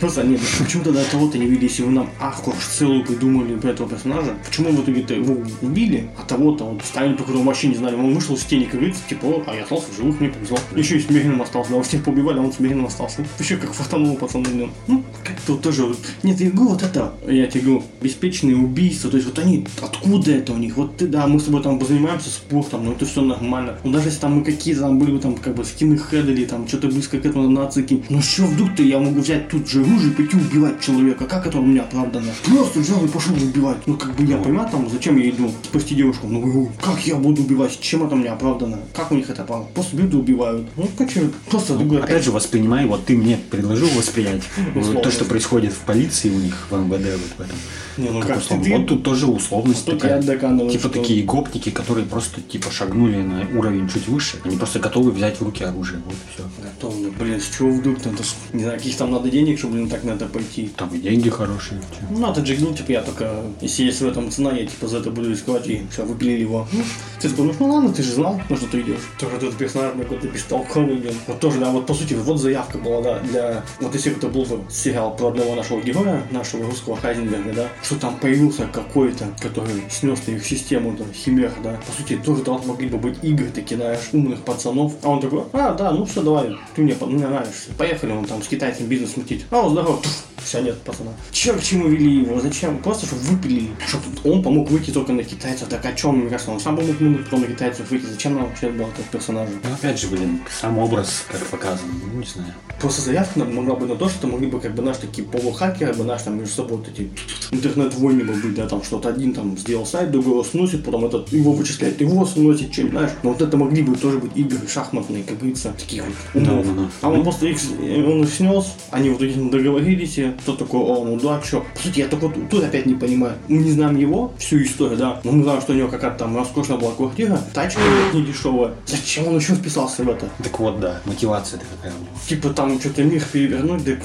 Просто 0.00 0.22
нет, 0.22 0.40
почему 0.58 0.84
тогда 0.84 1.02
того-то 1.04 1.38
не 1.38 1.46
вели, 1.46 1.66
если 1.66 1.82
вы 1.82 1.90
нам 1.90 2.10
арку 2.20 2.54
целую 2.70 3.04
придумали 3.04 3.56
про 3.56 3.70
этого 3.70 3.88
персонажа? 3.88 4.34
Почему 4.46 4.70
в 4.70 4.82
итоге-то 4.82 5.14
его 5.14 5.36
убили, 5.62 6.08
а 6.18 6.22
того-то 6.24 6.64
вот 6.64 6.82
ставили, 6.84 7.14
только 7.14 7.32
его 7.32 7.42
вообще 7.42 7.68
не 7.68 7.76
знали. 7.76 7.94
Он 7.94 8.14
вышел 8.14 8.34
из 8.34 8.44
тени, 8.44 8.64
как 8.64 8.74
говорится, 8.74 9.02
типа, 9.08 9.24
«О, 9.26 9.42
а 9.46 9.54
я 9.54 9.62
остался 9.62 9.90
в 9.92 9.96
живых, 9.96 10.20
мне 10.20 10.28
повезло. 10.28 10.58
Еще 10.74 10.98
и 10.98 11.00
с 11.00 11.08
Меганом 11.08 11.42
остался, 11.42 11.72
да, 11.72 11.82
всех 11.82 12.04
побивали, 12.04 12.38
а 12.38 12.42
он 12.42 12.52
с 12.52 12.60
Меганом 12.60 12.86
остался. 12.86 13.24
Еще 13.38 13.56
как 13.56 13.72
фартануло 13.72 14.16
пацаны, 14.16 14.44
блин. 14.44 14.70
Ну, 14.86 15.02
как-то 15.24 15.52
вот 15.52 15.62
тоже 15.62 15.84
вот. 15.84 15.98
Нет, 16.22 16.40
я 16.40 16.50
говорю, 16.50 16.70
вот 16.70 16.82
это, 16.82 17.14
я 17.26 17.46
тебе 17.46 17.62
говорю, 17.62 17.82
беспечные 18.00 18.56
убийства, 18.56 19.10
то 19.10 19.16
есть 19.16 19.28
вот 19.28 19.38
они, 19.38 19.66
откуда 19.80 20.32
это 20.32 20.52
у 20.52 20.58
них? 20.58 20.76
Вот 20.76 20.96
ты, 20.96 21.06
да, 21.06 21.26
мы 21.26 21.40
с 21.40 21.44
тобой 21.44 21.62
там 21.62 21.78
позанимаемся 21.78 22.30
спортом, 22.30 22.84
но 22.84 22.92
это 22.92 23.06
все 23.06 23.22
нормально. 23.22 23.78
Ну, 23.84 23.92
даже 23.92 24.08
если 24.08 24.20
там 24.20 24.36
мы 24.36 24.44
какие-то 24.44 24.82
там 24.82 24.98
были 24.98 25.12
бы 25.12 25.18
там 25.18 25.36
как 25.36 25.54
бы 25.54 25.64
скины 25.64 25.96
хедали, 25.96 26.44
там 26.44 26.68
что-то 26.68 26.88
близко 26.88 27.18
к 27.18 27.26
этому 27.26 27.48
нацики, 27.48 28.02
ну 28.08 28.20
что 28.20 28.44
вдруг-то 28.44 28.82
я 28.82 28.98
могу 28.98 29.20
взять 29.20 29.48
тут 29.48 29.68
же 29.68 29.85
оружие 29.86 30.12
и 30.12 30.14
пойти 30.14 30.36
убивать 30.36 30.80
человека. 30.80 31.24
Как 31.26 31.46
это 31.46 31.58
у 31.58 31.62
меня 31.62 31.82
оправдано? 31.82 32.32
Просто 32.44 32.80
взял 32.80 33.04
и 33.04 33.08
пошел 33.08 33.34
убивать. 33.34 33.78
Ну, 33.86 33.96
как 33.96 34.14
бы 34.16 34.24
я 34.24 34.36
понимаю, 34.38 34.68
там, 34.70 34.88
зачем 34.90 35.16
я 35.16 35.30
иду 35.30 35.50
спасти 35.64 35.94
девушку? 35.94 36.26
Ну, 36.28 36.70
как 36.82 37.06
я 37.06 37.16
буду 37.16 37.42
убивать? 37.42 37.78
Чем 37.80 38.06
это 38.06 38.14
мне 38.16 38.28
оправдано? 38.30 38.78
Как 38.94 39.12
у 39.12 39.14
них 39.14 39.28
это 39.30 39.42
оправдано? 39.42 39.70
Просто 39.74 39.96
бьют 39.96 40.12
и 40.14 40.16
убивают. 40.16 40.66
Ну, 40.76 40.88
почему? 40.96 41.30
Просто 41.50 41.74
другой. 41.76 42.00
Опять 42.02 42.24
же, 42.24 42.30
воспринимай, 42.32 42.86
вот 42.86 43.04
ты 43.06 43.16
мне 43.16 43.38
предложил 43.50 43.88
воспринять 43.96 44.42
вот 44.74 45.02
то, 45.02 45.10
что 45.10 45.24
происходит 45.24 45.72
в 45.72 45.78
полиции 45.80 46.30
у 46.30 46.38
них, 46.38 46.66
в 46.70 46.74
МВД 46.76 46.90
вот 47.12 47.36
в 47.38 47.40
этом. 47.40 47.56
Не, 47.98 48.10
ну 48.10 48.18
Как 48.20 48.28
как 48.28 48.38
условно. 48.38 48.64
ты- 48.64 48.72
Вот 48.76 48.86
тут 48.88 49.02
тоже 49.04 49.26
условность 49.26 49.86
Тут 49.86 50.00
такая. 50.00 50.20
Типа 50.22 50.78
что- 50.78 50.88
такие 50.90 51.24
гопники, 51.24 51.70
которые 51.70 52.06
просто 52.06 52.42
типа 52.42 52.70
шагнули 52.70 53.16
на 53.22 53.46
уровень 53.58 53.88
чуть 53.88 54.06
выше, 54.06 54.36
они 54.44 54.58
просто 54.58 54.80
готовы 54.80 55.12
взять 55.12 55.40
в 55.40 55.42
руки 55.42 55.64
оружие. 55.64 56.02
Вот 56.04 56.14
все. 56.34 56.44
Готовы, 56.62 57.10
блин, 57.18 57.40
с 57.40 57.56
чего 57.56 57.70
вдруг 57.70 58.04
надо, 58.04 58.18
не 58.52 58.64
знаю, 58.64 58.76
каких 58.78 58.96
там 58.96 59.12
надо 59.12 59.30
денег, 59.30 59.58
чтобы, 59.58 59.75
блин, 59.76 59.88
так 59.88 60.04
на 60.04 60.10
это 60.12 60.26
пойти. 60.26 60.70
Там 60.76 60.88
и 60.94 60.98
деньги 60.98 61.28
хорошие. 61.30 61.80
чё. 61.80 62.06
Ну, 62.10 62.18
надо 62.18 62.40
джигнул, 62.40 62.74
типа, 62.74 62.92
я 62.92 63.02
только, 63.02 63.30
если 63.60 63.84
есть 63.84 64.00
в 64.00 64.06
этом 64.06 64.30
цена, 64.30 64.52
я, 64.52 64.66
типа, 64.66 64.88
за 64.88 64.98
это 64.98 65.10
буду 65.10 65.30
рисковать, 65.30 65.66
и 65.68 65.86
все, 65.90 66.04
выпилили 66.04 66.40
его. 66.40 66.66
Ну, 66.72 66.82
ты 67.20 67.28
такой, 67.28 67.52
ну, 67.58 67.66
ладно, 67.70 67.92
ты 67.92 68.02
же 68.02 68.12
знал, 68.12 68.40
на 68.48 68.56
что 68.56 68.66
ты 68.66 68.80
идешь. 68.80 69.00
Тоже 69.18 69.36
этот 69.36 69.56
персонаж 69.56 69.92
какой-то 69.96 70.28
бестолковый, 70.28 70.96
блин. 70.96 71.14
Вот 71.26 71.40
тоже, 71.40 71.60
да, 71.60 71.70
вот, 71.70 71.86
по 71.86 71.94
сути, 71.94 72.14
вот 72.14 72.38
заявка 72.38 72.78
была, 72.78 73.02
да, 73.02 73.18
для, 73.20 73.64
вот 73.80 73.94
если 73.94 74.10
бы 74.10 74.16
это 74.18 74.28
был 74.28 74.44
бы 74.44 74.60
сериал 74.70 75.16
про 75.16 75.28
одного 75.28 75.54
нашего 75.54 75.80
героя, 75.80 76.22
нашего 76.30 76.64
русского 76.66 76.96
Хайзенберга, 76.96 77.52
да, 77.52 77.68
что 77.82 77.96
там 77.96 78.16
появился 78.18 78.66
какой-то, 78.72 79.26
который 79.40 79.82
снес 79.90 80.18
на 80.26 80.32
их 80.32 80.44
систему, 80.46 80.96
да, 80.98 81.04
химер, 81.12 81.52
да. 81.62 81.80
По 81.86 81.92
сути, 81.92 82.16
тоже 82.16 82.42
там 82.42 82.60
могли 82.66 82.88
бы 82.88 82.98
быть 82.98 83.18
игры 83.22 83.48
такие, 83.54 83.76
знаешь, 83.76 84.00
умных 84.12 84.40
пацанов. 84.42 84.94
А 85.02 85.08
он 85.10 85.20
такой, 85.20 85.42
а, 85.52 85.74
да, 85.74 85.90
ну 85.92 86.04
все, 86.04 86.22
давай, 86.22 86.56
ты 86.74 86.82
мне, 86.82 86.94
по- 86.94 87.06
мне 87.06 87.26
нравишься. 87.26 87.70
Поехали, 87.78 88.12
он 88.12 88.24
там 88.24 88.42
с 88.42 88.48
китайцем 88.48 88.86
бизнес 88.86 89.16
мутить. 89.16 89.44
А, 89.50 89.65
он 89.66 89.72
здорово, 89.72 90.00
все, 90.46 90.60
нет, 90.60 90.80
пацана. 90.82 91.10
Че, 91.32 91.54
к 91.54 91.62
чему 91.62 91.88
вели 91.88 92.20
его, 92.20 92.40
зачем? 92.40 92.78
Просто, 92.78 93.06
чтобы 93.06 93.22
выпилили. 93.22 93.70
Чтобы 93.88 94.04
он 94.22 94.42
помог 94.44 94.70
выйти 94.70 94.92
только 94.92 95.12
на 95.12 95.24
китайцев. 95.24 95.68
Так 95.68 95.84
о 95.84 95.92
чем, 95.92 96.18
мне 96.18 96.28
кажется, 96.28 96.52
он 96.52 96.60
сам 96.60 96.76
помог 96.76 96.96
только 96.98 97.36
на 97.36 97.46
китайцев 97.46 97.90
выйти. 97.90 98.06
Зачем 98.06 98.34
нам 98.34 98.44
вообще 98.44 98.68
был 98.70 98.86
этот 98.86 99.06
персонаж? 99.06 99.48
Ну, 99.50 99.74
опять 99.74 100.00
же, 100.00 100.06
блин, 100.06 100.40
сам 100.60 100.78
образ 100.78 101.24
как 101.28 101.44
показан, 101.46 101.88
ну, 102.12 102.20
не 102.20 102.26
знаю. 102.26 102.54
Просто 102.80 103.02
заявка 103.02 103.40
нам 103.40 103.56
могла 103.56 103.74
бы 103.74 103.86
на 103.86 103.96
то, 103.96 104.08
что 104.08 104.28
могли 104.28 104.46
бы 104.46 104.60
как 104.60 104.74
бы 104.74 104.82
наш 104.82 104.98
такие 104.98 105.26
полухакеры, 105.26 105.94
бы 105.94 106.04
наш 106.04 106.22
там 106.22 106.38
между 106.38 106.54
собой 106.54 106.78
вот 106.78 106.88
эти 106.88 107.10
интернет-войны 107.50 108.22
бы 108.22 108.34
быть, 108.34 108.54
да, 108.54 108.68
там 108.68 108.84
что-то 108.84 109.08
один 109.08 109.32
там 109.32 109.58
сделал 109.58 109.86
сайт, 109.86 110.12
другого 110.12 110.44
сносит, 110.44 110.84
потом 110.84 111.06
этот 111.06 111.32
его 111.32 111.52
вычисляет, 111.52 112.00
его 112.00 112.24
сносит, 112.24 112.72
что 112.72 112.86
знаешь. 112.88 113.10
Но 113.24 113.30
вот 113.30 113.42
это 113.42 113.56
могли 113.56 113.82
бы 113.82 113.96
тоже 113.96 114.18
быть 114.18 114.36
игры 114.36 114.60
шахматные, 114.68 115.24
как 115.24 115.38
говорится, 115.38 115.72
таких 115.72 116.04
вот 116.04 116.14
умов. 116.34 116.66
Да, 116.66 116.72
да, 116.72 116.82
да. 116.82 116.90
А 117.00 117.08
он 117.08 117.22
просто 117.24 117.46
их, 117.46 117.58
он 117.80 118.22
их 118.22 118.32
снес, 118.32 118.74
они 118.90 119.10
вот 119.10 119.22
этим 119.22 119.50
договорились, 119.56 120.18
кто 120.42 120.54
такой, 120.54 120.80
о, 120.80 121.18
да, 121.22 121.42
что. 121.42 121.64
По 121.74 121.80
сути, 121.80 122.00
я 122.00 122.08
только 122.08 122.28
тут, 122.28 122.50
тут 122.50 122.64
опять 122.64 122.86
не 122.86 122.94
понимаю. 122.94 123.34
Мы 123.48 123.58
не 123.58 123.72
знаем 123.72 123.96
его, 123.96 124.32
всю 124.38 124.62
историю, 124.62 124.98
да, 124.98 125.20
но 125.24 125.32
мы 125.32 125.42
знаем, 125.42 125.60
что 125.60 125.72
у 125.72 125.76
него 125.76 125.88
какая-то 125.88 126.18
там 126.18 126.36
роскошная 126.36 126.78
была 126.78 126.92
квартира, 126.92 127.40
тачка 127.54 127.80
не 128.12 128.22
дешевая. 128.22 128.74
Зачем 128.86 129.28
он 129.28 129.36
еще 129.36 129.54
вписался 129.54 130.02
в 130.04 130.08
это? 130.08 130.28
Так 130.42 130.58
вот, 130.58 130.80
да, 130.80 131.00
мотивация 131.04 131.60
такая 131.60 131.92
у 131.92 132.00
него. 132.00 132.12
Типа 132.28 132.50
там 132.50 132.78
что-то 132.80 133.04
мир 133.04 133.22
перевернуть, 133.32 133.84
так 133.84 133.98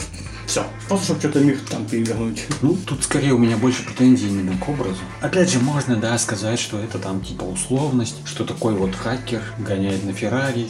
все. 0.51 0.65
Просто 0.87 1.05
чтобы 1.05 1.19
что-то 1.21 1.39
мир 1.39 1.57
там 1.69 1.85
перевернуть. 1.85 2.45
Ну, 2.61 2.75
тут 2.85 3.03
скорее 3.03 3.31
у 3.33 3.37
меня 3.37 3.55
больше 3.55 3.85
претензий 3.85 4.27
именно 4.27 4.57
к 4.57 4.67
образу. 4.67 4.99
Опять 5.21 5.49
же, 5.49 5.59
можно, 5.59 5.95
да, 5.95 6.17
сказать, 6.17 6.59
что 6.59 6.77
это 6.77 6.99
там 6.99 7.21
типа 7.21 7.43
условность, 7.43 8.17
что 8.25 8.43
такой 8.43 8.73
вот 8.73 8.93
хакер 8.93 9.41
гоняет 9.59 10.03
на 10.03 10.11
Феррари. 10.11 10.67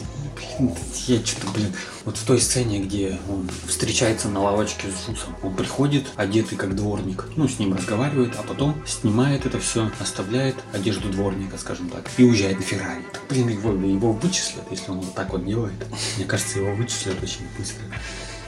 Блин, 0.58 0.74
я 1.06 1.24
что-то, 1.24 1.48
блин, 1.52 1.72
вот 2.04 2.16
в 2.16 2.24
той 2.24 2.40
сцене, 2.40 2.80
где 2.80 3.18
он 3.28 3.48
встречается 3.66 4.28
на 4.28 4.42
лавочке 4.42 4.88
с 4.88 5.08
Джусом, 5.08 5.36
он 5.42 5.54
приходит, 5.54 6.06
одетый 6.16 6.58
как 6.58 6.74
дворник, 6.74 7.26
ну, 7.36 7.48
с 7.48 7.58
ним 7.58 7.74
разговаривает, 7.74 8.34
а 8.38 8.42
потом 8.42 8.74
снимает 8.86 9.46
это 9.46 9.58
все, 9.58 9.90
оставляет 10.00 10.56
одежду 10.72 11.08
дворника, 11.08 11.58
скажем 11.58 11.88
так, 11.88 12.08
и 12.16 12.24
уезжает 12.24 12.58
на 12.58 12.62
Феррари. 12.62 13.04
Так, 13.12 13.22
блин, 13.28 13.48
его, 13.48 13.72
его 13.72 14.12
вычислят, 14.12 14.64
если 14.70 14.90
он 14.90 15.00
вот 15.00 15.14
так 15.14 15.32
вот 15.32 15.44
делает. 15.44 15.74
Мне 16.16 16.26
кажется, 16.26 16.58
его 16.58 16.74
вычислят 16.74 17.22
очень 17.22 17.46
быстро. 17.56 17.84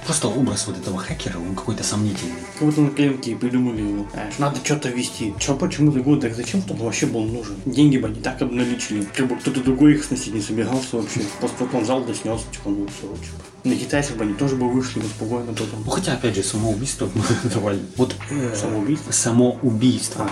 Просто 0.05 0.28
образ 0.28 0.66
вот 0.66 0.76
этого 0.76 0.98
хакера, 0.98 1.38
он 1.38 1.55
какой-то 1.55 1.82
сомнительный. 1.82 2.34
Будто 2.61 2.82
на 2.82 2.90
коленке 2.90 3.34
придумали 3.36 3.80
его. 3.80 4.07
Знаешь, 4.12 4.38
надо 4.38 4.57
что-то 4.62 4.90
вести. 4.90 5.34
Че, 5.38 5.55
почему 5.55 5.92
ты 5.92 6.00
год, 6.02 6.20
так 6.20 6.34
зачем 6.34 6.62
он 6.68 6.76
вообще 6.76 7.07
был 7.07 7.24
нужен? 7.24 7.57
Деньги 7.64 7.96
бы 7.96 8.09
они 8.09 8.20
так 8.20 8.42
обналичили. 8.42 9.07
Как 9.14 9.26
бы 9.26 9.36
кто-то 9.36 9.62
другой 9.62 9.94
их 9.94 10.05
сносить 10.05 10.34
не 10.34 10.42
собирался 10.42 10.96
вообще. 10.96 11.20
Просто 11.40 11.64
потом 11.64 11.82
взял 11.84 12.05
да 12.05 12.12
снес, 12.12 12.42
типа, 12.52 12.68
ну 12.68 12.86
все, 12.86 13.07
типа. 13.16 13.53
На 13.65 13.75
китайцев 13.77 14.17
бы 14.19 14.25
они 14.25 14.35
тоже 14.35 14.57
бы 14.57 14.69
вышли 14.71 15.01
бы 15.01 15.07
спокойно 15.07 15.53
потом. 15.53 15.83
Ну, 15.87 15.91
хотя, 15.91 16.12
опять 16.12 16.35
же, 16.37 16.43
самоубийство 16.43 17.09
давали. 17.55 17.79
Вот 17.97 18.15
э, 18.31 18.55
Самоубийство? 18.55 19.11
Само 19.11 19.59
убийство. 19.62 20.31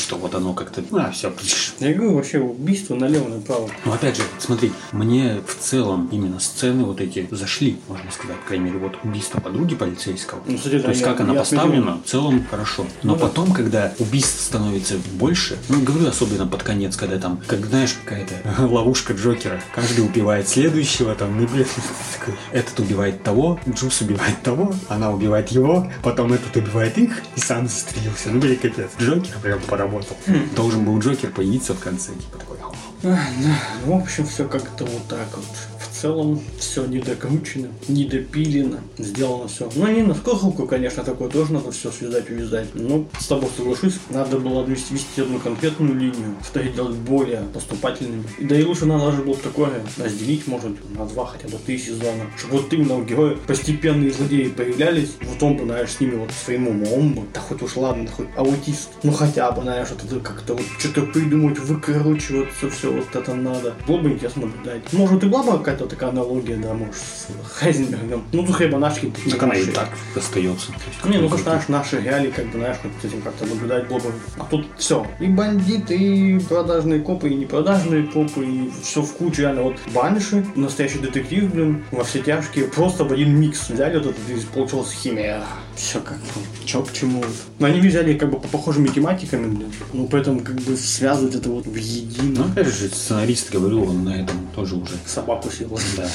Что 0.00 0.16
вот 0.16 0.34
оно 0.36 0.54
как-то... 0.54 0.82
А, 0.92 1.10
все, 1.10 1.32
Я 1.80 1.92
говорю, 1.92 2.14
вообще 2.14 2.38
убийство 2.38 2.94
налево 2.94 3.28
направо. 3.28 3.68
Ну, 3.84 3.92
опять 3.92 4.16
же, 4.16 4.22
смотри, 4.38 4.70
мне 4.92 5.40
в 5.46 5.56
целом 5.62 6.08
именно 6.12 6.38
сцены 6.38 6.84
вот 6.84 7.00
эти 7.00 7.26
зашли, 7.32 7.78
можно 7.88 8.10
сказать, 8.12 8.36
по 8.36 8.46
крайней 8.48 8.66
мере, 8.66 8.78
вот 8.78 8.92
убийство 9.02 9.40
подруги 9.40 9.74
полицейского. 9.74 10.40
Ну, 10.46 10.56
кстати, 10.56 10.76
да, 10.76 10.82
То 10.84 10.88
есть, 10.90 11.00
я- 11.00 11.06
как 11.08 11.20
она 11.20 11.32
я 11.34 11.40
поставлена, 11.40 12.00
в 12.04 12.08
целом 12.08 12.46
хорошо. 12.48 12.86
Но 13.02 13.14
Ну 13.14 13.18
да. 13.18 13.26
потом, 13.26 13.52
когда 13.52 13.92
убийств 13.98 14.40
становится 14.40 14.94
больше, 15.14 15.58
ну, 15.68 15.80
говорю 15.82 16.06
особенно 16.08 16.46
под 16.46 16.62
конец, 16.62 16.96
когда 16.96 17.18
там, 17.18 17.40
как 17.46 17.66
знаешь, 17.66 17.96
какая-то 18.04 18.34
ловушка 18.66 19.14
Джокера, 19.14 19.60
каждый 19.74 20.04
убивает 20.04 20.48
следующего, 20.48 21.14
там, 21.16 21.40
ну, 21.40 21.48
блин, 21.48 21.66
такой, 22.18 22.34
этот 22.68 22.80
убивает 22.80 23.22
того, 23.22 23.58
Джус 23.68 24.00
убивает 24.00 24.42
того, 24.42 24.74
она 24.88 25.10
убивает 25.10 25.48
его, 25.48 25.90
потом 26.02 26.32
этот 26.32 26.56
убивает 26.56 26.96
их 26.98 27.22
и 27.36 27.40
сам 27.40 27.68
застрелился. 27.68 28.30
Ну, 28.30 28.40
блин, 28.40 28.56
капец. 28.56 28.90
Джокер 29.00 29.38
прям 29.42 29.60
поработал. 29.60 30.16
Должен 30.54 30.84
был 30.84 30.98
Джокер 30.98 31.30
появиться 31.30 31.74
в 31.74 31.80
конце, 31.80 32.12
типа 32.12 32.38
такой. 32.38 32.58
Ах, 33.04 33.20
да. 33.42 33.58
В 33.84 33.92
общем, 33.92 34.26
все 34.26 34.46
как-то 34.46 34.84
вот 34.84 35.06
так 35.08 35.28
вот. 35.34 35.77
Целом, 36.00 36.40
все 36.60 36.86
недокручено, 36.86 37.70
недопилено, 37.88 38.78
сделано 38.98 39.48
все. 39.48 39.68
Ну, 39.74 39.88
не 39.88 40.02
на 40.02 40.14
скоруху, 40.14 40.64
конечно, 40.64 41.02
такое 41.02 41.28
тоже 41.28 41.52
надо 41.52 41.72
все 41.72 41.90
связать, 41.90 42.30
увязать. 42.30 42.68
Но 42.74 43.04
с 43.18 43.26
тобой 43.26 43.50
соглашусь, 43.56 43.98
надо 44.10 44.38
было 44.38 44.64
вести, 44.64 44.94
вести 44.94 45.22
одну 45.22 45.40
конкретную 45.40 45.94
линию, 45.94 46.36
что 46.44 46.60
и 46.60 46.70
делать 46.70 46.94
более 46.94 47.42
поступательными. 47.52 48.22
И 48.38 48.44
да 48.44 48.54
и 48.54 48.62
лучше 48.62 48.86
надо 48.86 49.06
даже 49.06 49.22
было 49.22 49.34
бы 49.34 49.42
такое 49.42 49.70
разделить, 49.96 50.46
может, 50.46 50.72
на 50.96 51.04
два 51.04 51.26
хотя 51.26 51.48
бы 51.48 51.58
три 51.66 51.76
сезона. 51.76 52.30
Чтобы 52.36 52.58
вот 52.58 52.72
именно 52.72 52.94
у 52.94 53.02
героя 53.02 53.36
постепенные 53.48 54.12
злодеи 54.12 54.48
появлялись, 54.48 55.10
вот 55.20 55.42
он 55.42 55.56
бы, 55.56 55.64
знаешь, 55.64 55.90
с 55.90 56.00
ними 56.00 56.14
вот 56.14 56.30
своим 56.30 56.68
умом 56.68 57.14
бы, 57.14 57.22
да 57.34 57.40
хоть 57.40 57.60
уж 57.60 57.74
ладно, 57.74 58.04
да 58.04 58.12
хоть 58.12 58.28
аутист, 58.36 58.90
ну 59.02 59.10
хотя 59.10 59.50
бы, 59.50 59.62
знаешь, 59.62 59.88
это 59.90 60.20
как-то 60.20 60.54
вот 60.54 60.64
что-то 60.78 61.02
придумать, 61.02 61.58
выкручиваться, 61.58 62.70
все 62.70 62.92
вот 62.92 63.16
это 63.16 63.34
надо. 63.34 63.74
Было 63.88 63.98
бы 63.98 64.12
интересно 64.12 64.42
наблюдать. 64.46 64.92
Может, 64.92 65.24
и 65.24 65.26
была 65.26 65.42
бы 65.42 65.58
какая-то 65.58 65.87
такая 65.88 66.10
аналогия, 66.10 66.56
да, 66.56 66.74
может, 66.74 66.94
с 66.94 67.28
Хайзенбергом. 67.54 68.24
Ну, 68.32 68.46
тут 68.46 68.56
хлеба. 68.56 68.78
Так 68.80 69.42
она 69.42 69.54
и 69.54 69.64
так 69.66 69.88
остается. 70.16 70.72
Не, 71.04 71.18
ну, 71.18 71.28
как 71.28 71.40
знаешь, 71.40 71.68
наши 71.68 72.00
реалии, 72.00 72.30
как 72.30 72.46
бы, 72.46 72.58
знаешь, 72.58 72.76
с 73.02 73.04
этим 73.04 73.22
как-то 73.22 73.46
наблюдать 73.46 73.88
было 73.88 73.98
бы. 73.98 74.12
А 74.38 74.44
тут 74.44 74.66
все. 74.76 75.06
И 75.20 75.26
бандиты, 75.26 75.96
и 75.96 76.38
продажные 76.38 77.00
копы, 77.00 77.28
и 77.28 77.34
непродажные 77.34 78.04
копы, 78.04 78.44
и 78.44 78.70
все 78.82 79.02
в 79.02 79.12
кучу, 79.14 79.42
реально. 79.42 79.62
Вот 79.62 79.76
Банши, 79.94 80.44
настоящий 80.54 80.98
детектив, 80.98 81.52
блин, 81.52 81.84
во 81.90 82.04
все 82.04 82.20
тяжкие, 82.20 82.66
просто 82.66 83.04
в 83.04 83.12
один 83.12 83.38
микс 83.38 83.68
взяли 83.68 83.98
вот 83.98 84.06
этот, 84.06 84.28
и 84.28 84.46
получилась 84.54 84.92
химия. 84.92 85.42
Все 85.78 86.00
как 86.00 86.18
бы, 86.18 86.26
чё 86.64 86.82
к 86.82 86.92
чему. 86.92 87.24
Но 87.60 87.66
они 87.68 87.80
взяли 87.80 88.14
как 88.18 88.30
бы 88.30 88.40
по 88.40 88.48
похожими 88.48 88.88
тематиками, 88.88 89.46
блин. 89.54 89.72
Ну, 89.92 90.08
поэтому 90.08 90.40
как 90.40 90.56
бы 90.56 90.76
связывать 90.76 91.36
это 91.36 91.48
вот 91.50 91.66
в 91.66 91.70
Ну, 91.72 91.76
едино. 91.78 92.44
опять 92.44 92.66
же, 92.66 92.88
сценарист 92.88 93.50
говорил, 93.52 93.84
он 93.84 94.04
на 94.04 94.10
этом 94.22 94.36
тоже 94.56 94.74
уже. 94.74 94.94
Собаку 95.06 95.48
съела. 95.50 95.78
Да. 95.96 96.08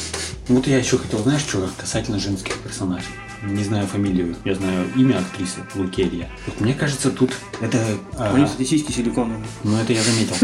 Вот 0.50 0.68
я 0.68 0.78
еще 0.78 0.98
хотел, 0.98 1.20
знаешь, 1.24 1.42
что 1.42 1.70
касательно 1.78 2.20
женских 2.20 2.58
персонажей. 2.60 3.08
Не 3.46 3.64
знаю 3.64 3.88
фамилию, 3.88 4.36
я 4.46 4.56
знаю 4.56 4.86
имя 4.96 5.20
актрисы 5.20 5.60
Лукерия. 5.76 6.30
Вот 6.46 6.62
мне 6.62 6.74
кажется, 6.74 7.12
тут 7.12 7.32
это... 7.60 7.78
а, 8.18 8.34
У 8.34 8.38
них, 8.38 8.48
кстати, 8.48 8.66
сиськи 8.68 8.92
силиконовые. 8.94 9.44
Ну, 9.66 9.78
это 9.78 9.92
я 9.92 10.02
заметил. 10.02 10.36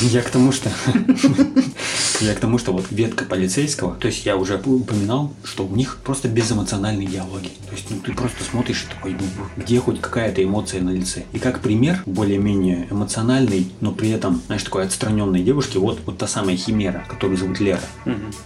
Я 0.00 0.22
к 0.22 0.30
тому, 0.30 0.50
что... 0.52 0.70
Я 2.20 2.34
к 2.34 2.40
тому, 2.40 2.58
что 2.58 2.72
вот 2.72 2.86
ветка 2.90 3.24
полицейского, 3.24 3.94
то 3.94 4.08
есть 4.08 4.26
я 4.26 4.36
уже 4.36 4.56
упоминал, 4.64 5.32
что 5.44 5.64
у 5.64 5.76
них 5.76 5.98
просто 6.02 6.26
безэмоциональные 6.26 7.06
диалоги. 7.06 7.48
То 7.68 7.76
есть 7.76 7.84
ну, 7.90 7.98
ты 8.04 8.12
просто 8.12 8.42
смотришь 8.42 8.57
и 8.66 8.74
такой, 8.88 9.12
ну, 9.12 9.26
где 9.56 9.80
хоть 9.80 10.00
какая-то 10.00 10.42
эмоция 10.42 10.82
на 10.82 10.90
лице. 10.90 11.24
И 11.32 11.38
как 11.38 11.60
пример 11.60 12.02
более-менее 12.06 12.88
эмоциональный, 12.90 13.70
но 13.80 13.92
при 13.92 14.10
этом, 14.10 14.42
знаешь, 14.46 14.62
такой 14.62 14.84
отстраненной 14.84 15.42
девушки, 15.42 15.78
вот, 15.78 16.00
вот 16.06 16.18
та 16.18 16.26
самая 16.26 16.56
Химера, 16.56 17.04
которую 17.08 17.36
зовут 17.36 17.60
Лера. 17.60 17.80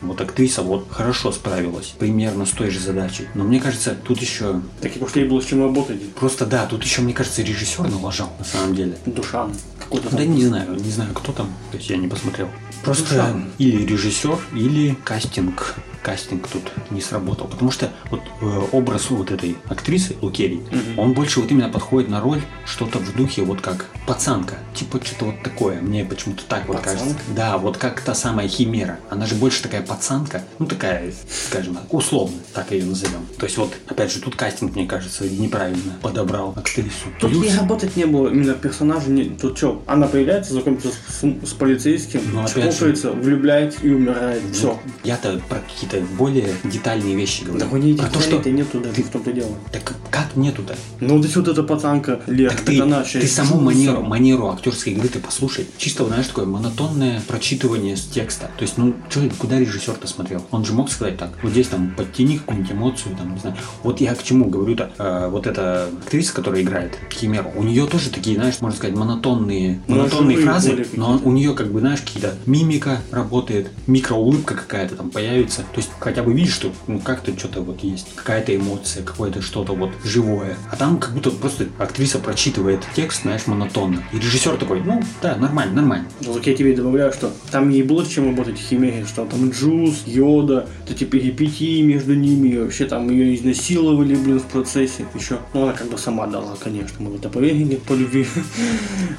Вот 0.01 0.21
актриса 0.21 0.63
вот 0.63 0.87
хорошо 0.91 1.33
справилась, 1.33 1.95
примерно 1.99 2.47
с 2.47 2.51
той 2.51 2.71
же 2.71 2.81
задачей. 2.81 3.27
Но 3.35 3.45
мне 3.45 3.61
кажется, 3.61 3.95
тут 3.95 4.21
еще... 4.21 4.61
Так 4.81 4.97
и 4.97 5.01
ей 5.19 5.29
было 5.29 5.41
с 5.41 5.45
чем 5.45 5.63
работать. 5.63 6.13
Просто 6.15 6.47
да, 6.47 6.67
тут 6.67 6.85
еще, 6.85 7.03
мне 7.03 7.13
кажется, 7.13 7.43
режиссер 7.43 7.89
налажал 7.89 8.33
на 8.39 8.45
самом 8.45 8.75
деле. 8.75 8.97
Душа. 9.07 9.49
Какой-то 9.79 10.15
Да 10.15 10.25
не 10.25 10.45
знаю, 10.45 10.75
не 10.75 10.91
знаю, 10.91 11.13
кто 11.15 11.33
там, 11.33 11.47
то 11.71 11.77
есть 11.77 11.91
я 11.91 11.97
не 11.97 12.09
посмотрел. 12.09 12.49
Просто 12.85 13.15
Душа. 13.15 13.35
или 13.59 13.85
режиссер, 13.85 14.39
или 14.55 14.97
кастинг 15.05 15.77
кастинг 16.03 16.49
тут 16.49 16.63
не 16.91 17.01
сработал. 17.01 17.47
Потому 17.47 17.71
что 17.71 17.91
вот 18.11 18.21
э, 18.41 18.61
образ 18.73 19.11
вот 19.11 19.31
этой 19.31 19.57
актрисы 19.69 20.17
Лукерии, 20.21 20.61
он 20.97 21.13
больше 21.15 21.41
вот 21.41 21.51
именно 21.51 21.69
подходит 21.69 22.09
на 22.11 22.21
роль 22.21 22.41
что-то 22.67 22.99
в 22.99 23.15
духе 23.17 23.43
вот 23.43 23.61
как 23.61 23.87
пацанка. 24.07 24.57
Типа 24.75 25.01
что-то 25.05 25.27
вот 25.27 25.43
такое. 25.43 25.81
Мне 25.81 26.05
почему-то 26.05 26.43
так 26.45 26.67
вот 26.67 26.79
Пацанка? 26.79 27.01
кажется. 27.05 27.17
Да, 27.37 27.59
вот 27.59 27.77
как 27.79 28.01
та 28.01 28.15
самая 28.15 28.49
Химера. 28.49 28.99
Она 29.11 29.27
же 29.27 29.35
больше 29.37 29.63
такая 29.63 29.83
пацанка. 29.83 30.43
Ну, 30.59 30.67
такая, 30.67 31.13
скажем 31.49 31.75
так, 31.75 31.93
условно, 31.93 32.37
так 32.53 32.71
ее 32.73 32.85
назовем. 32.85 33.27
То 33.39 33.47
есть 33.47 33.57
вот, 33.59 33.73
опять 33.87 34.13
же, 34.13 34.21
тут 34.21 34.35
кастинг, 34.37 34.75
мне 34.75 34.87
кажется, 34.87 35.29
неправильно 35.29 35.93
подобрал 36.03 36.53
актрису. 36.57 36.91
Тут 37.21 37.31
Плюс- 37.31 37.47
ей 37.47 37.57
работать 37.59 37.97
не 37.97 38.05
было, 38.07 38.29
именно 38.29 38.55
персонажа 38.55 39.11
не... 39.11 39.25
Тут 39.25 39.57
что, 39.59 39.83
она 39.87 40.07
появляется, 40.09 40.53
знакомится 40.53 40.89
с, 40.89 41.21
с 41.49 41.53
полицейским, 41.53 42.21
Ну, 42.33 42.41
опять 42.43 42.65
же- 42.67 42.73
чпокается, 42.73 43.13
влюбляется 43.13 43.81
и 43.83 43.91
умирает. 43.91 44.43
Все. 44.53 44.79
Я-то 45.05 45.41
про 45.49 45.61
какие-то 45.61 45.92
более 46.01 46.55
детальные 46.65 47.15
вещи 47.15 47.45
говорю. 47.45 47.61
Да 47.61 47.69
у 47.71 47.77
нее 47.77 47.95
этих 47.95 48.11
то, 48.11 48.21
что... 48.21 48.51
нету 48.51 48.81
даже, 48.81 49.03
в 49.03 49.09
том-то 49.09 49.33
дело. 49.33 49.51
Так 49.71 49.95
как 50.11 50.37
нету-то? 50.37 50.77
Ну, 51.01 51.17
вот 51.17 51.25
здесь 51.25 51.37
вот 51.37 51.49
эта 51.49 51.63
пацанка, 51.63 52.21
Лера, 52.27 52.51
Так 52.51 52.61
ты, 52.63 52.81
она 52.81 53.03
ты 53.03 53.27
саму 53.27 53.61
манеру, 53.61 54.03
манеру 54.03 54.51
актерской 54.51 54.93
игры 54.93 55.09
ты 55.09 55.19
послушай. 55.19 55.67
Чисто, 55.79 56.05
знаешь, 56.07 56.27
такое 56.27 56.47
монотонное 56.47 57.23
прочитывание 57.27 57.97
с 57.97 58.05
текста. 58.05 58.51
То 58.57 58.63
есть, 58.63 58.79
ну, 58.79 58.95
чё, 59.11 59.21
куда 59.39 59.59
режиссер-то 59.59 60.07
смотрел? 60.07 60.45
Он 60.51 60.65
же 60.65 60.73
мог 60.73 60.91
сказать 60.91 61.17
так, 61.19 61.31
вот 61.43 61.53
здесь 61.53 61.69
там 61.69 61.95
подтяни 61.97 62.39
какую-нибудь 62.39 62.73
эмоцию, 62.73 63.17
там, 63.17 63.35
не 63.35 63.41
знаю. 63.41 63.57
Вот 63.83 64.01
я 64.01 64.15
к 64.15 64.23
чему 64.23 64.47
говорю-то, 64.47 64.91
э, 64.99 65.29
вот 65.31 65.47
эта 65.47 65.89
актриса, 66.03 66.35
которая 66.35 66.63
играет 66.63 66.99
Химеру, 67.11 67.53
у 67.57 67.63
нее 67.63 67.87
тоже 67.87 68.11
такие, 68.11 68.37
знаешь, 68.37 68.61
можно 68.61 68.77
сказать, 68.77 68.97
монотонные, 68.97 69.81
Ну, 69.87 69.97
монотонные 69.97 70.37
живые 70.37 70.47
фразы, 70.47 70.87
но 70.95 71.21
у 71.23 71.33
нее, 71.33 71.55
как 71.55 71.73
бы, 71.73 71.81
знаешь, 71.81 72.01
какие-то 72.01 72.35
мимика 72.47 73.01
работает, 73.11 73.71
микроулыбка 73.87 74.55
какая-то 74.55 74.97
там 74.97 75.11
появится. 75.11 75.63
То 75.73 75.79
есть, 75.83 75.91
хотя 75.99 76.23
бы 76.23 76.33
видишь, 76.33 76.55
что, 76.55 76.73
ну, 76.87 76.99
как-то 77.01 77.37
что-то 77.37 77.61
вот 77.63 77.83
есть, 77.83 78.15
какая-то 78.15 78.55
эмоция, 78.55 79.03
какое-то 79.03 79.43
что-то 79.43 79.75
вот 79.75 79.91
живое. 80.05 80.57
А 80.71 80.77
там 80.77 80.99
как 80.99 81.13
будто 81.13 81.31
просто 81.31 81.67
актриса 81.79 82.19
прочитывает 82.19 82.81
текст, 82.95 83.23
знаешь, 83.23 83.47
монотонно. 83.47 84.03
И 84.13 84.17
режиссер 84.17 84.57
такой, 84.57 84.81
ну, 84.83 85.03
да, 85.21 85.37
нормально, 85.37 85.75
нормально. 85.75 86.07
Ну, 86.21 86.39
я 86.43 86.55
тебе 86.55 86.75
добавляю, 86.75 87.13
что 87.13 87.33
там 87.51 87.69
ей 87.69 87.83
было 87.83 88.07
чем 88.07 88.27
работать 88.27 88.59
в 88.59 88.63
Химере, 88.63 89.05
что 89.07 89.25
там 89.25 89.51
Джуз, 89.51 90.03
Йода, 90.07 90.69
эти 90.89 91.05
перипетии 91.05 91.83
между 91.83 92.15
ними, 92.15 92.49
и 92.49 92.59
вообще 92.59 92.87
там 92.87 93.11
ее 93.11 93.35
изнасиловали, 93.35 94.15
блин, 94.15 94.41
в 94.41 94.47
процессе 94.47 95.05
еще. 95.15 95.39
Ну, 95.55 95.65
она 95.65 95.73
как 95.73 95.89
бы 95.89 95.99
сама 95.99 96.27
дала, 96.27 96.57
конечно, 96.63 96.97
мы 97.01 97.17
это 97.17 97.29
поверили 97.29 97.77
по 97.77 97.93
любви. 97.93 98.27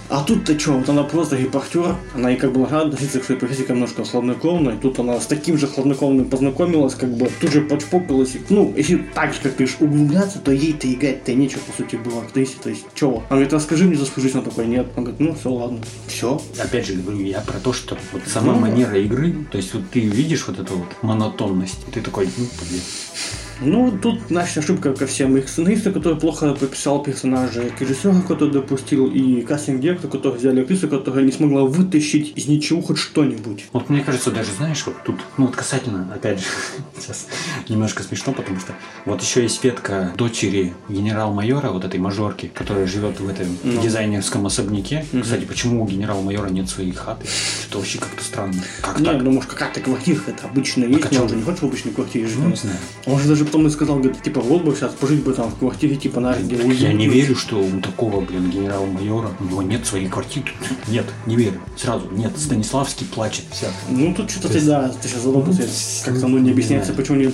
А 0.10 0.24
тут-то 0.24 0.58
что, 0.60 0.74
вот 0.74 0.90
она 0.90 1.04
просто 1.04 1.38
репортер, 1.38 1.96
она 2.16 2.32
и 2.32 2.36
как 2.36 2.54
бы 2.54 2.62
могла 2.62 2.82
относиться 2.82 3.20
к 3.20 3.26
своей 3.26 3.40
профессии 3.40 3.66
немножко 3.70 4.04
хладнокровно, 4.04 4.72
и 4.72 4.78
тут 4.78 5.00
она 5.00 5.20
с 5.20 5.26
таким 5.26 5.58
же 5.58 5.68
хладнокровным 5.68 6.26
познакомилась, 6.26 6.53
как 6.96 7.16
бы 7.16 7.30
тут 7.40 7.52
же 7.52 7.62
подшпокалась. 7.62 8.36
И, 8.36 8.42
Ну, 8.50 8.74
если 8.76 8.98
так 9.14 9.34
же, 9.34 9.40
как 9.42 9.54
ты 9.54 9.68
углубляться, 9.80 10.40
то 10.40 10.52
ей-то 10.52 10.92
играть-то 10.92 11.34
нечего, 11.34 11.60
по 11.62 11.74
сути, 11.74 11.96
было 11.96 12.22
актрисе, 12.22 12.56
то 12.62 12.70
есть, 12.70 12.86
чего? 12.94 13.18
Она 13.30 13.30
говорит, 13.30 13.54
расскажи 13.54 13.86
мне 13.86 13.96
за 13.96 14.06
свою 14.06 14.24
жизнь, 14.24 14.38
она 14.38 14.48
такой, 14.48 14.68
нет. 14.68 14.88
Он 14.96 15.04
говорит, 15.04 15.20
ну, 15.20 15.36
все, 15.36 15.50
ладно. 15.50 15.80
Все, 16.08 16.42
Опять 16.60 16.88
же 16.88 16.94
говорю, 16.96 17.20
я 17.22 17.42
про 17.42 17.60
то, 17.60 17.74
что 17.74 17.98
вот 18.12 18.22
сама 18.28 18.54
Ну, 18.54 18.60
манера 18.60 18.98
игры, 19.00 19.36
то 19.52 19.58
есть 19.58 19.74
вот 19.74 19.84
ты 19.92 20.00
видишь 20.00 20.48
вот 20.48 20.60
эту 20.60 20.76
вот 20.78 20.88
монотонность, 21.02 21.86
ты 21.94 22.02
такой, 22.02 22.30
ну, 22.38 22.46
блин. 22.70 22.82
Ну, 23.66 23.92
тут 24.02 24.30
наша 24.30 24.60
ошибка 24.60 24.94
ко 24.94 25.08
всем. 25.08 25.38
И 25.38 25.42
сценаристу, 25.46 25.92
который 25.92 26.20
плохо 26.20 26.54
прописал 26.54 27.02
персонажа, 27.02 27.62
и 27.62 27.70
к 27.70 27.82
режиссеру, 27.82 28.22
который 28.28 28.52
допустил, 28.52 29.08
и 29.08 29.42
кастинг-директору, 29.42 30.12
который 30.12 30.38
взяли 30.38 30.62
актрису, 30.62 30.88
которая 30.88 31.24
не 31.24 31.32
смогла 31.32 31.64
вытащить 31.64 32.34
из 32.36 32.48
ничего 32.48 32.82
хоть 32.82 32.98
что-нибудь. 32.98 33.66
Вот 33.74 33.90
мне 33.90 34.02
кажется, 34.02 34.32
даже 34.32 34.52
знаешь, 34.52 34.84
вот 34.86 34.96
тут, 35.06 35.16
ну 35.38 35.46
вот 35.48 35.56
касательно, 35.56 36.12
опять 36.14 36.40
же, 36.40 36.46
сейчас 37.00 37.28
немножко 37.70 38.04
смешно, 38.04 38.34
потому 38.34 38.60
что 38.60 38.74
вот 39.06 39.22
еще 39.22 39.42
есть 39.44 39.64
ветка 39.64 40.14
дочери 40.18 40.74
генерал-майора, 40.90 41.70
вот 41.70 41.86
этой 41.86 42.00
мажорки, 42.00 42.52
которая 42.54 42.86
живет 42.88 43.20
в 43.20 43.28
этом 43.30 43.48
Ну. 43.64 43.82
дизайнерском 43.82 44.46
особняке. 44.46 45.06
Мгм. 45.12 45.24
Кстати, 45.24 45.46
почему 45.46 45.84
у 45.84 45.88
генерал-майора 45.88 46.50
нет 46.50 46.70
своей 46.70 46.92
хаты? 46.92 47.26
Это 47.70 47.78
вообще 47.78 48.00
как-то 48.00 48.24
странно. 48.24 48.62
Как 48.82 49.00
Не, 49.00 49.06
так? 49.06 49.22
ну 49.22 49.32
может 49.32 49.50
какая-то 49.50 49.80
квартира 49.80 50.20
это 50.28 50.46
обычно 50.48 50.86
есть, 50.86 51.06
а 51.06 51.14
чё? 51.16 51.24
он 51.24 51.30
же 51.30 51.36
не 51.36 51.44
хочет 51.44 51.62
в 51.62 51.66
обычной 51.66 51.92
квартире 51.94 52.28
жить. 52.28 52.38
Ну, 52.40 52.50
не 52.50 52.56
знаю. 52.56 52.78
Он 53.06 53.20
же 53.20 53.28
даже 53.28 53.46
потом 53.54 53.68
и 53.68 53.70
сказал, 53.70 53.98
говорит, 53.98 54.20
типа, 54.24 54.42
вот 54.42 54.64
бы 54.64 54.76
сейчас 54.76 54.94
пожить 54.94 55.24
бы 55.24 55.32
там 55.32 55.52
в 55.52 55.60
квартире, 55.60 55.96
типа, 55.96 56.20
на 56.20 56.34
где 56.34 56.56
я 56.56 56.64
не 56.92 57.08
уютно. 57.08 57.14
верю, 57.14 57.36
что 57.36 57.60
у 57.60 57.82
такого, 57.82 58.22
блин, 58.22 58.50
генерал-майора, 58.50 59.30
у 59.40 59.44
него 59.44 59.62
нет 59.62 59.86
своей 59.86 60.08
квартиры. 60.08 60.48
Нет, 60.88 61.06
не 61.28 61.36
верю. 61.36 61.60
Сразу, 61.78 62.10
нет. 62.10 62.32
Станиславский 62.36 63.06
плачет. 63.06 63.46
Все. 63.52 63.68
Ну, 63.90 64.12
тут 64.16 64.32
что-то 64.32 64.48
То 64.48 64.54
ты, 64.56 64.66
да, 64.66 64.90
ты 64.90 65.08
сейчас 65.08 65.22
задумался. 65.22 65.62
Ну, 65.62 65.68
Как-то, 66.06 66.28
ну, 66.28 66.40
не 66.40 66.50
объясняется, 66.50 66.94
почему 66.94 67.18
нет 67.18 67.34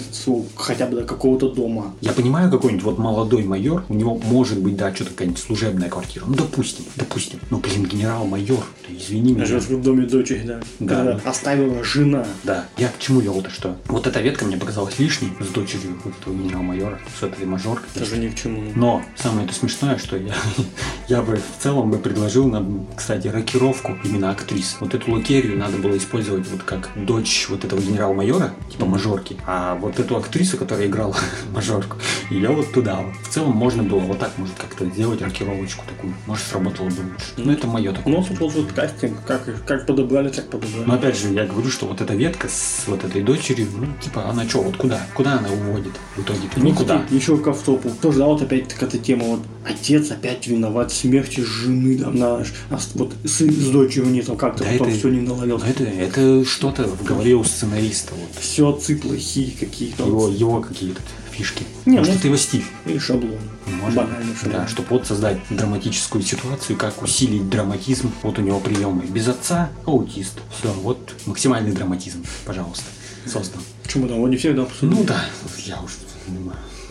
хотя 0.55 0.87
бы 0.87 0.97
до 0.97 1.03
какого-то 1.05 1.49
дома. 1.51 1.93
Я 2.01 2.11
понимаю, 2.11 2.51
какой-нибудь 2.51 2.83
вот 2.83 2.97
молодой 2.97 3.43
майор, 3.45 3.85
у 3.87 3.93
него 3.93 4.17
может 4.17 4.59
быть, 4.59 4.75
да, 4.75 4.93
что-то 4.93 5.11
какая-нибудь 5.11 5.39
служебная 5.39 5.87
квартира. 5.87 6.25
Ну, 6.27 6.33
допустим, 6.33 6.83
допустим. 6.97 7.39
Ну, 7.49 7.59
блин, 7.59 7.85
генерал-майор, 7.85 8.63
ты 8.85 8.97
извини 8.97 9.33
меня. 9.33 9.45
Живет 9.45 9.63
в 9.63 9.81
доме 9.81 10.05
дочери, 10.05 10.43
да. 10.45 10.59
Да. 10.79 11.21
Оставила 11.23 11.81
жена. 11.81 12.25
Да, 12.43 12.65
я 12.77 12.89
к 12.89 12.99
чему 12.99 13.21
вел-то, 13.21 13.49
что 13.49 13.77
вот 13.85 14.05
эта 14.05 14.19
ветка 14.19 14.43
мне 14.43 14.57
показалась 14.57 14.99
лишней 14.99 15.31
с 15.39 15.47
дочерью 15.47 15.97
вот 16.09 16.19
этого 16.21 16.33
генерал-майора, 16.33 16.99
с 17.19 17.23
этой 17.23 17.45
мажоркой. 17.45 17.89
Тоже 17.93 18.17
ни 18.17 18.29
к 18.29 18.35
чему. 18.35 18.71
Но 18.75 19.01
самое 19.15 19.45
это 19.45 19.53
смешное, 19.53 19.97
что 19.97 20.17
я, 20.17 20.33
я 21.07 21.21
бы 21.21 21.37
в 21.37 21.63
целом 21.63 21.91
бы 21.91 21.97
предложил 21.97 22.47
нам, 22.47 22.87
кстати, 22.95 23.27
рокировку 23.27 23.97
именно 24.03 24.31
актрис. 24.31 24.77
Вот 24.79 24.93
эту 24.93 25.11
Лукерию 25.11 25.57
надо 25.57 25.77
было 25.77 25.97
использовать 25.97 26.47
вот 26.49 26.63
как 26.63 26.89
дочь 26.95 27.47
вот 27.49 27.63
этого 27.63 27.79
генерал-майора, 27.79 28.53
типа 28.69 28.85
мажорки. 28.85 29.37
А 29.45 29.75
вот 29.75 29.99
эту 29.99 30.17
актрису, 30.17 30.57
которая 30.57 30.87
играла 30.87 31.15
мажорку, 31.53 31.97
ее 32.29 32.49
вот 32.49 32.71
туда 32.71 32.97
вот. 33.01 33.15
В 33.23 33.29
целом 33.29 33.51
можно 33.51 33.83
было 33.83 33.99
вот 33.99 34.19
так, 34.19 34.37
может, 34.37 34.55
как-то 34.55 34.85
сделать 34.85 35.21
рокировочку 35.21 35.83
такую. 35.87 36.13
Может, 36.25 36.45
сработало 36.45 36.89
бы 36.89 37.01
лучше. 37.01 37.33
Ну, 37.37 37.51
это 37.51 37.67
мое 37.67 37.93
такое. 37.93 38.15
Ну, 38.15 38.23
тут 38.23 38.53
вот 38.53 38.71
кастинг, 38.71 39.23
как, 39.25 39.65
как 39.65 39.85
подобрали, 39.85 40.29
так 40.29 40.49
подобрали. 40.49 40.85
Но 40.85 40.93
опять 40.93 41.17
же, 41.17 41.29
я 41.29 41.45
говорю, 41.45 41.69
что 41.69 41.85
вот 41.87 42.01
эта 42.01 42.13
ветка 42.13 42.47
с 42.47 42.83
вот 42.87 43.03
этой 43.03 43.21
дочерью, 43.21 43.67
ну, 43.75 43.87
типа, 44.01 44.29
она 44.29 44.47
что, 44.47 44.61
вот 44.61 44.77
куда? 44.77 45.01
Куда 45.13 45.39
она 45.39 45.49
уводит 45.49 45.88
в 46.15 46.21
итоге-то? 46.21 46.59
Никуда. 46.59 47.05
Еще 47.11 47.37
к 47.37 47.47
автопу. 47.47 47.89
Тоже, 48.01 48.19
да, 48.19 48.25
вот 48.25 48.41
опять 48.41 48.67
такая 48.67 48.89
тема, 48.89 49.23
вот 49.25 49.41
отец 49.65 50.11
опять 50.11 50.47
виноват 50.47 50.91
в 50.91 50.95
смерти 50.95 51.41
жены, 51.41 51.97
там, 51.97 52.15
на, 52.15 52.35
а 52.69 52.79
вот 52.95 53.13
сын 53.25 53.51
с 53.51 53.69
дочерью 53.69 54.09
не 54.09 54.21
там 54.21 54.37
как-то 54.37 54.63
Да 54.63 54.71
потом 54.71 54.87
это- 54.89 54.97
все 54.97 55.09
не 55.09 55.21
наладил. 55.21 55.57
Но 55.59 55.65
это, 55.65 55.83
это 55.83 56.45
что-то 56.45 56.83
в 56.87 57.03
голове 57.03 57.35
у 57.35 57.43
сценариста. 57.43 58.13
Вот. 58.15 58.29
Все 58.41 58.69
отцы 58.69 58.95
плохие 58.97 59.51
какие-то. 59.59 60.03
Его, 60.05 60.27
его 60.29 60.61
какие-то 60.61 61.01
фишки. 61.31 61.63
Не, 61.85 61.97
Может, 61.99 62.13
ну- 62.13 62.17
это 62.19 62.27
его 62.27 62.37
стиль. 62.37 62.63
Или 62.85 62.97
шаблон. 62.97 63.37
Может, 63.81 63.97
Банальный 63.97 64.35
шаблон. 64.35 64.61
да, 64.61 64.67
чтобы 64.67 64.87
вот 64.89 65.07
создать 65.07 65.39
драматическую 65.49 66.23
ситуацию, 66.23 66.75
как 66.77 67.01
усилить 67.01 67.49
драматизм. 67.49 68.11
Вот 68.23 68.37
у 68.39 68.41
него 68.41 68.59
приемы. 68.59 69.03
Без 69.05 69.27
отца 69.27 69.69
аутист. 69.85 70.39
Все, 70.59 70.71
вот 70.73 71.13
максимальный 71.25 71.71
драматизм, 71.71 72.23
пожалуйста, 72.45 72.85
создан. 73.25 73.61
Почему 73.89 74.07
там? 74.07 74.19
Вот 74.19 74.27
не 74.27 74.37
все, 74.37 74.53
да, 74.53 74.61
обсудили. 74.61 74.99
Ну 74.99 75.03
да, 75.03 75.25
я 75.65 75.81
уж 75.81 75.93
не 76.27 76.37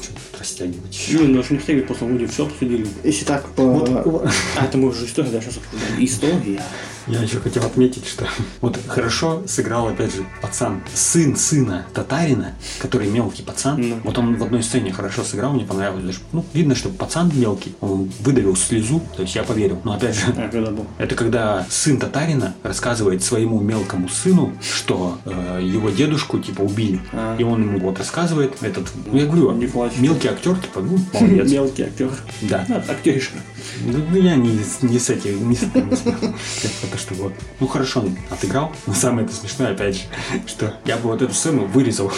тут 0.08 0.40
растягивать. 0.40 1.08
Не, 1.12 1.28
ну, 1.28 1.44
не 1.48 1.58
все, 1.58 1.80
просто 1.82 2.06
вроде 2.06 2.26
все 2.26 2.44
обсудили. 2.44 2.88
Если 3.04 3.24
так 3.24 3.48
по... 3.50 3.62
Вот. 3.62 4.28
А, 4.56 4.64
это 4.64 4.78
мы 4.78 4.88
уже 4.88 5.06
историю, 5.06 5.32
да, 5.32 5.40
сейчас 5.40 5.58
обсуждаем. 5.58 6.04
История. 6.04 6.60
Я 7.08 7.22
еще 7.22 7.40
хотел 7.40 7.64
отметить, 7.64 8.06
что 8.06 8.26
вот 8.60 8.78
хорошо 8.86 9.42
сыграл, 9.46 9.88
опять 9.88 10.14
же, 10.14 10.24
пацан, 10.42 10.82
сын 10.94 11.36
сына 11.36 11.86
татарина, 11.94 12.54
который 12.80 13.08
мелкий 13.08 13.42
пацан. 13.42 13.80
Ну. 13.80 14.00
Вот 14.04 14.18
он 14.18 14.36
в 14.36 14.42
одной 14.42 14.62
сцене 14.62 14.92
хорошо 14.92 15.24
сыграл, 15.24 15.52
мне 15.52 15.64
понравилось. 15.64 16.04
Даже, 16.04 16.18
ну, 16.32 16.44
видно, 16.52 16.74
что 16.74 16.90
пацан 16.90 17.30
мелкий, 17.34 17.74
он 17.80 18.10
выдавил 18.20 18.56
слезу, 18.56 19.02
то 19.16 19.22
есть 19.22 19.34
я 19.34 19.42
поверил. 19.42 19.80
Но 19.84 19.94
опять 19.94 20.14
же, 20.14 20.26
А, 20.36 20.48
когда 20.48 20.70
был? 20.70 20.86
это 20.98 21.14
когда 21.14 21.66
сын 21.70 21.98
татарина 21.98 22.54
рассказывает 22.62 23.22
своему 23.22 23.60
мелкому 23.60 24.08
сыну, 24.08 24.52
что 24.60 25.18
э, 25.24 25.60
его 25.62 25.90
дедушку 25.90 26.38
типа 26.38 26.62
убили. 26.62 27.00
А. 27.12 27.36
И 27.38 27.42
он 27.42 27.62
ему 27.62 27.78
вот 27.78 27.98
рассказывает 27.98 28.54
этот, 28.60 28.86
ну, 29.06 29.18
я 29.18 29.26
говорю, 29.26 29.52
Не 29.52 29.68
мелкий 29.98 30.28
актер, 30.28 30.56
типа, 30.56 30.80
ну, 30.80 30.98
молодец. 31.12 31.50
Мелкий 31.50 31.82
актер. 31.84 32.10
Да. 32.42 32.64
Да, 32.68 32.84
актеришка. 32.88 33.38
Ну, 33.84 34.16
я 34.16 34.36
не, 34.36 34.58
не 34.82 34.98
с 34.98 35.10
этим, 35.10 35.48
не 35.48 35.56
с 35.56 35.62
этим. 35.62 35.88
Это 35.90 36.86
то, 36.90 36.98
что 36.98 37.14
вот. 37.14 37.32
Ну, 37.60 37.66
хорошо, 37.66 38.00
он 38.00 38.16
отыграл. 38.30 38.72
Но 38.86 38.94
самое 38.94 39.26
это 39.26 39.34
смешное, 39.34 39.72
опять 39.72 39.96
же, 39.96 40.02
что 40.46 40.74
я 40.84 40.96
бы 40.96 41.04
вот 41.10 41.22
эту 41.22 41.32
сцену 41.34 41.66
вырезал. 41.66 42.12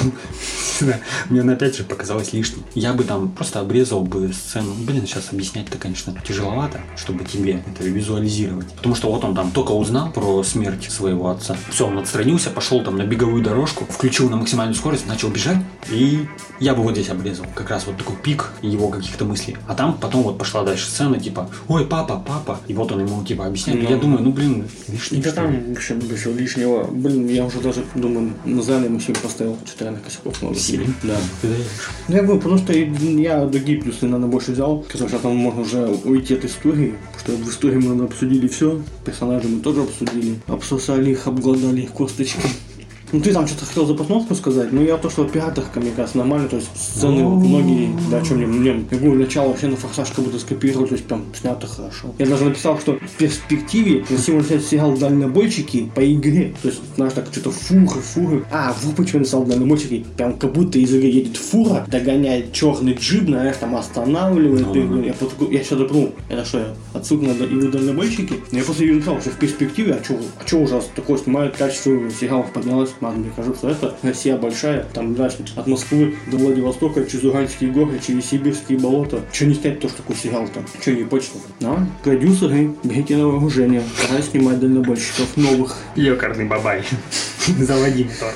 Мне 1.29 1.41
она 1.43 1.55
опять 1.55 1.77
же 1.77 1.85
показалась 1.85 2.33
лишней. 2.33 2.63
Я 2.75 2.93
бы 2.93 3.05
там 3.05 3.31
просто 3.31 3.61
обрезал 3.61 4.03
бы 4.03 4.33
сцену. 4.33 4.73
Блин, 4.75 5.07
сейчас 5.07 5.33
объяснять-то, 5.33 5.79
конечно, 5.79 6.15
тяжеловато, 6.27 6.81
чтобы 6.97 7.25
тебе 7.25 7.63
это 7.67 7.85
визуализировать. 7.85 8.69
Потому 8.75 8.95
что 8.95 9.11
вот 9.11 9.25
он 9.25 9.35
там 9.35 9.51
только 9.51 9.73
узнал 9.73 10.11
про 10.11 10.43
смерть 10.43 10.91
своего 10.91 11.31
отца. 11.31 11.57
Все, 11.71 11.87
он 11.87 11.99
отстранился, 11.99 12.51
пошел 12.51 12.83
там 12.83 12.97
на 12.97 13.05
беговую 13.05 13.43
дорожку, 13.43 13.85
включил 13.85 14.29
на 14.31 14.37
максимальную 14.37 14.75
скорость, 14.75 15.07
начал 15.07 15.29
бежать. 15.29 15.59
И 15.91 16.27
я 16.59 16.75
бы 16.75 16.83
вот 16.83 16.93
здесь 16.93 17.11
обрезал. 17.11 17.47
Как 17.55 17.71
раз 17.71 17.87
вот 17.87 17.97
такой 17.97 18.17
пик 18.17 18.51
его 18.63 18.89
каких-то 18.89 19.25
мыслей. 19.25 19.57
А 19.67 19.75
там 19.75 19.95
потом 19.95 20.23
вот 20.23 20.39
пошла 20.39 20.63
дальше 20.63 20.87
сцена, 20.87 21.19
типа 21.31 21.49
ой, 21.69 21.87
папа, 21.87 22.23
папа. 22.27 22.61
И 22.69 22.75
вот 22.75 22.93
он 22.93 23.01
ему, 23.01 23.25
типа, 23.25 23.47
объясняет. 23.47 23.83
Ну. 23.83 23.89
Я 23.89 23.97
думаю, 23.97 24.23
ну, 24.23 24.33
блин, 24.33 24.69
лишний, 24.89 25.23
Да 25.23 25.33
там 25.33 25.75
вообще 25.75 25.95
без 25.95 26.27
лишнего. 26.27 26.85
Блин, 26.85 27.29
я 27.29 27.45
уже 27.45 27.61
даже 27.61 27.85
думаю, 27.95 28.33
на 28.45 28.63
зале 28.63 28.87
ему 28.87 29.01
себе 29.01 29.15
поставил. 29.23 29.57
Что-то 29.65 29.85
реально 29.85 30.01
косяков 30.01 30.43
много. 30.43 30.57
Семь? 30.57 30.93
Да. 31.03 31.17
Ну, 32.09 32.15
я 32.17 32.23
говорю, 32.23 32.41
потому 32.41 32.59
что 32.59 32.73
я 32.73 33.47
другие 33.47 33.81
плюсы, 33.81 34.03
наверное, 34.03 34.29
больше 34.29 34.53
взял. 34.53 34.85
Сказал, 34.89 35.09
что 35.09 35.19
там 35.19 35.37
можно 35.37 35.63
уже 35.63 35.87
уйти 36.05 36.35
от 36.35 36.45
истории. 36.45 36.95
Потому 37.17 37.39
что 37.39 37.47
в 37.47 37.51
истории 37.51 37.77
мы 37.77 38.05
обсудили 38.05 38.49
все. 38.49 38.83
Персонажи 39.05 39.49
мы 39.49 39.61
тоже 39.61 39.83
обсудили. 39.83 40.41
Обсосали 40.47 41.11
их, 41.11 41.27
обглодали 41.27 41.83
их 41.83 41.91
косточки. 41.91 42.41
Ну, 43.13 43.21
ты 43.21 43.33
там 43.33 43.47
что-то 43.47 43.67
хотел 43.67 43.87
за 43.87 43.95
постановку 43.95 44.35
сказать, 44.35 44.73
но 44.73 44.83
я 44.83 44.97
то, 44.97 45.11
что 45.11 45.25
пиратах, 45.25 45.71
кажется, 45.73 46.19
нормально, 46.19 46.49
то 46.49 46.57
есть 46.57 46.69
сцены 46.77 47.23
Ну. 47.23 47.37
многие, 47.41 47.91
да, 48.11 48.19
о 48.19 48.23
чем 48.23 48.39
мне, 48.39 48.47
мне, 48.47 48.85
я 48.91 48.99
говорю, 48.99 49.15
начало 49.21 49.49
вообще 49.49 49.67
на 49.69 49.77
форсаж 49.77 50.11
как 50.11 50.25
будто 50.25 50.39
скопировали, 50.39 50.87
то 50.89 50.95
есть 50.95 51.07
прям 51.07 51.25
снято 51.39 51.67
хорошо. 51.67 52.09
Я 52.19 52.27
даже 52.27 52.45
написал, 52.45 52.79
что 52.79 52.93
в 52.99 53.11
перспективе 53.19 54.01
красиво 54.05 54.43
снять 54.43 54.65
сериал 54.65 54.97
«Дальнобойщики» 54.97 55.91
по 55.95 56.01
игре, 56.13 56.55
то 56.63 56.69
есть, 56.69 56.81
знаешь, 56.97 57.13
так 57.15 57.27
что-то 57.33 57.51
фуры, 57.51 58.01
фуры. 58.01 58.45
А, 58.51 58.75
вот 58.83 58.95
почему 58.97 59.15
я 59.15 59.19
написал 59.21 59.45
«Дальнобойщики», 59.45 60.05
прям 60.17 60.35
как 60.39 60.53
будто 60.53 60.79
из 60.79 60.93
игры 60.95 61.09
едет 61.09 61.37
фура, 61.37 61.85
догоняет 61.89 62.53
черный 62.53 62.95
джип, 62.95 63.25
знаешь, 63.27 63.57
там 63.59 63.75
останавливает, 63.77 64.67
Ну, 64.75 65.03
я, 65.03 65.13
потом- 65.15 65.51
я 65.51 65.63
сейчас 65.63 65.79
допру, 65.79 66.11
это 66.29 66.45
что, 66.45 66.59
я 66.59 66.67
отсылка 66.93 67.27
на 67.27 67.33
игру 67.33 67.71
«Дальнобойщики»? 67.71 68.35
Но 68.53 68.59
я 68.59 68.65
просто 68.65 68.85
написал, 68.85 69.21
что 69.21 69.31
в 69.31 69.35
перспективе, 69.39 69.95
а 70.01 70.05
что 70.05 70.15
а 70.39 70.45
чё 70.45 70.59
уже 70.61 70.81
такое 70.95 71.19
снимают, 71.19 71.57
качество 71.57 71.93
сериалов 72.11 72.53
поднялось, 72.53 72.91
ладно, 73.01 73.21
мне 73.21 73.33
кажется, 73.35 73.59
что 73.59 73.71
это 73.71 73.97
Россия 74.03 74.37
большая, 74.37 74.85
там 74.93 75.15
дальше 75.15 75.45
от 75.57 75.67
Москвы 75.67 76.17
до 76.27 76.37
Владивостока, 76.37 77.05
через 77.05 77.25
Уральские 77.25 77.71
горы, 77.71 78.01
через 78.05 78.27
Сибирские 78.27 78.79
болота. 78.79 79.21
Что 79.33 79.47
не 79.47 79.55
снять 79.55 79.81
тоже 79.81 79.95
такой 79.95 80.17
сериал 80.17 80.49
там? 80.53 80.65
Что 80.81 80.93
не 80.93 81.05
почта? 81.05 81.39
Да, 81.61 81.87
продюсеры, 82.03 82.75
берите 82.83 83.17
на 83.17 83.29
вооружение, 83.29 83.83
пора 84.01 84.23
снимать 84.23 84.61
дальнобойщиков 84.61 85.37
новых. 85.37 85.77
Ёкарный 85.97 86.45
бабай. 86.45 86.85
Заводи 87.59 88.05
мотор. 88.05 88.35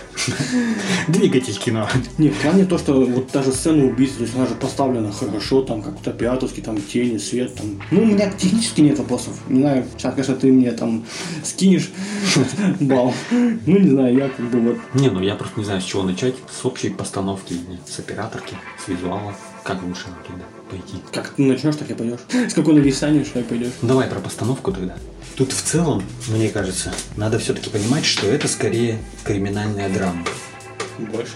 Двигатель 1.09 1.57
кино. 1.59 1.89
Не, 2.19 2.31
в 2.31 2.39
плане 2.41 2.65
то, 2.65 2.79
что 2.79 2.95
вот 2.95 3.31
даже 3.33 3.53
сцена 3.53 3.85
убийства, 3.85 4.19
то 4.19 4.25
есть 4.25 4.37
она 4.37 4.47
же 4.47 4.55
поставлена 4.55 5.13
хорошо, 5.13 5.63
там 5.63 5.83
как-то 5.83 6.13
пиратовски, 6.13 6.61
там 6.61 6.81
тени, 6.81 7.19
свет, 7.19 7.55
там. 7.55 7.81
Ну, 7.91 8.03
у 8.03 8.07
меня 8.07 8.31
технически 8.31 8.81
нет 8.81 8.99
вопросов. 8.99 9.35
Не 9.49 9.61
знаю, 9.61 9.85
сейчас, 9.97 10.15
конечно, 10.15 10.35
ты 10.37 10.53
мне 10.53 10.73
там 10.73 11.05
скинешь 11.43 11.91
бал. 12.81 13.13
Ну, 13.31 13.79
не 13.79 13.91
знаю, 13.91 14.17
я 14.17 14.29
как 14.29 14.51
бы 14.51 14.61
вот 14.61 14.79
Не, 14.95 15.11
ну 15.11 15.21
я 15.21 15.35
просто 15.35 15.59
не 15.59 15.65
знаю, 15.67 15.81
с 15.81 15.85
чего 15.85 16.03
начать. 16.03 16.35
С 16.51 16.65
общей 16.65 16.91
постановки, 16.91 17.57
с 17.87 17.99
операторки, 17.99 18.57
с 18.85 18.89
визуала. 18.89 19.35
Как 19.63 19.83
лучше 19.83 20.05
туда 20.27 20.45
пойти? 20.71 21.03
Как 21.13 21.31
ты 21.31 21.43
начнешь, 21.43 21.77
так 21.77 21.91
и 21.91 21.95
пойдешь. 21.95 22.21
С 22.51 22.55
какой 22.55 22.75
нависанием, 22.75 23.25
что 23.25 23.41
и 23.41 23.43
пойдешь. 23.43 23.73
Давай 23.83 24.09
про 24.09 24.21
постановку 24.21 24.73
тогда. 24.73 24.95
Тут 25.37 25.53
в 25.53 25.63
целом, 25.63 26.05
мне 26.29 26.49
кажется, 26.49 26.93
надо 27.17 27.41
все-таки 27.41 27.69
понимать, 27.69 28.05
что 28.05 28.27
это 28.29 28.47
скорее 28.47 28.99
криминальная 29.25 29.89
драма. 29.89 30.25
Больше. 30.99 31.35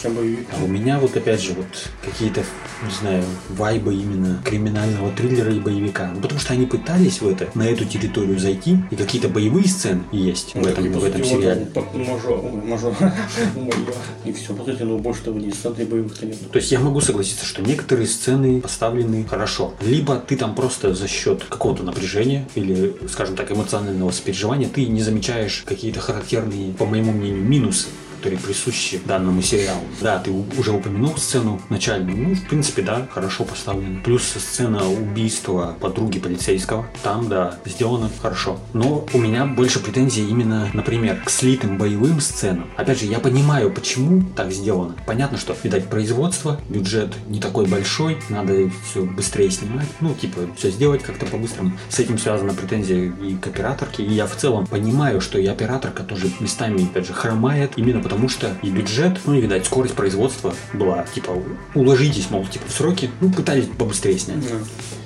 Чем 0.00 0.14
боевик. 0.14 0.46
А 0.52 0.62
у 0.62 0.68
меня 0.68 0.98
вот 0.98 1.16
опять 1.16 1.42
же 1.42 1.54
вот 1.54 1.66
какие-то, 2.04 2.44
не 2.84 2.90
знаю, 3.00 3.24
вайбы 3.50 3.94
именно 3.94 4.40
криминального 4.44 5.10
триллера 5.12 5.52
и 5.52 5.58
боевика. 5.58 6.12
Ну, 6.14 6.20
потому 6.20 6.40
что 6.40 6.52
они 6.52 6.66
пытались 6.66 7.20
в 7.20 7.28
это, 7.28 7.48
на 7.54 7.68
эту 7.68 7.84
территорию 7.84 8.38
зайти, 8.38 8.78
и 8.90 8.96
какие-то 8.96 9.28
боевые 9.28 9.66
сцены 9.66 10.02
есть 10.12 10.54
в 10.54 10.64
этом, 10.64 10.92
в 10.92 11.04
этом 11.04 11.24
сериале. 11.24 11.66
Мажор, 11.94 12.44
ой, 12.44 12.62
мажор. 12.62 12.94
И 14.24 14.32
все, 14.32 14.52
вот 14.52 14.68
эти, 14.68 14.82
ну 14.82 14.98
больше 14.98 15.22
того 15.22 15.38
не 15.38 15.50
сцены 15.50 15.84
боевых-то 15.84 16.26
нет. 16.26 16.36
То 16.50 16.58
есть 16.58 16.70
я 16.70 16.80
могу 16.80 17.00
согласиться, 17.00 17.44
что 17.44 17.62
некоторые 17.62 18.06
сцены 18.06 18.60
поставлены 18.60 19.24
хорошо. 19.24 19.74
Либо 19.80 20.16
ты 20.16 20.36
там 20.36 20.54
просто 20.54 20.94
за 20.94 21.08
счет 21.08 21.44
какого-то 21.44 21.82
напряжения 21.82 22.46
или, 22.54 22.94
скажем 23.08 23.36
так, 23.36 23.50
эмоционального 23.50 24.10
сопереживания 24.10 24.68
ты 24.68 24.86
не 24.86 25.02
замечаешь 25.02 25.64
какие-то 25.66 26.00
характерные, 26.00 26.72
по 26.72 26.84
моему 26.84 27.12
мнению, 27.12 27.42
минусы 27.42 27.88
которые 28.18 28.38
присущи 28.40 29.00
данному 29.04 29.40
сериалу. 29.42 29.82
Да, 30.00 30.18
ты 30.18 30.30
уже 30.30 30.72
упомянул 30.72 31.16
сцену 31.16 31.60
начальную. 31.68 32.16
Ну, 32.16 32.34
в 32.34 32.48
принципе, 32.48 32.82
да, 32.82 33.06
хорошо 33.12 33.44
поставлена. 33.44 34.00
Плюс 34.02 34.24
сцена 34.24 34.88
убийства 34.88 35.76
подруги 35.80 36.18
полицейского. 36.18 36.86
Там, 37.02 37.28
да, 37.28 37.58
сделано 37.64 38.10
хорошо. 38.20 38.58
Но 38.72 39.06
у 39.12 39.18
меня 39.18 39.46
больше 39.46 39.78
претензий 39.78 40.28
именно, 40.28 40.68
например, 40.74 41.22
к 41.24 41.30
слитым 41.30 41.78
боевым 41.78 42.20
сценам. 42.20 42.68
Опять 42.76 43.00
же, 43.00 43.06
я 43.06 43.20
понимаю, 43.20 43.70
почему 43.70 44.24
так 44.34 44.52
сделано. 44.52 44.96
Понятно, 45.06 45.38
что, 45.38 45.56
видать, 45.62 45.88
производство, 45.88 46.60
бюджет 46.68 47.14
не 47.28 47.40
такой 47.40 47.66
большой, 47.66 48.18
надо 48.28 48.70
все 48.90 49.04
быстрее 49.04 49.50
снимать. 49.50 49.88
Ну, 50.00 50.14
типа, 50.14 50.40
все 50.56 50.70
сделать 50.70 51.02
как-то 51.02 51.26
по-быстрому. 51.26 51.72
С 51.88 52.00
этим 52.00 52.18
связана 52.18 52.52
претензия 52.52 53.12
и 53.22 53.36
к 53.36 53.46
операторке. 53.46 54.02
И 54.02 54.12
я 54.12 54.26
в 54.26 54.34
целом 54.34 54.66
понимаю, 54.66 55.20
что 55.20 55.38
и 55.38 55.46
операторка 55.46 56.02
тоже 56.02 56.30
местами, 56.40 56.84
опять 56.84 57.06
же, 57.06 57.12
хромает. 57.12 57.72
Именно 57.76 58.07
потому 58.08 58.30
что 58.30 58.56
и 58.62 58.70
бюджет, 58.70 59.20
ну 59.26 59.34
и, 59.34 59.40
видать, 59.42 59.66
скорость 59.66 59.94
производства 59.94 60.54
была. 60.72 61.04
Типа, 61.14 61.36
уложитесь, 61.74 62.30
мол, 62.30 62.46
типа, 62.46 62.64
в 62.66 62.72
сроки. 62.72 63.10
Ну, 63.20 63.30
пытались 63.30 63.66
побыстрее 63.66 64.18
снять. 64.18 64.44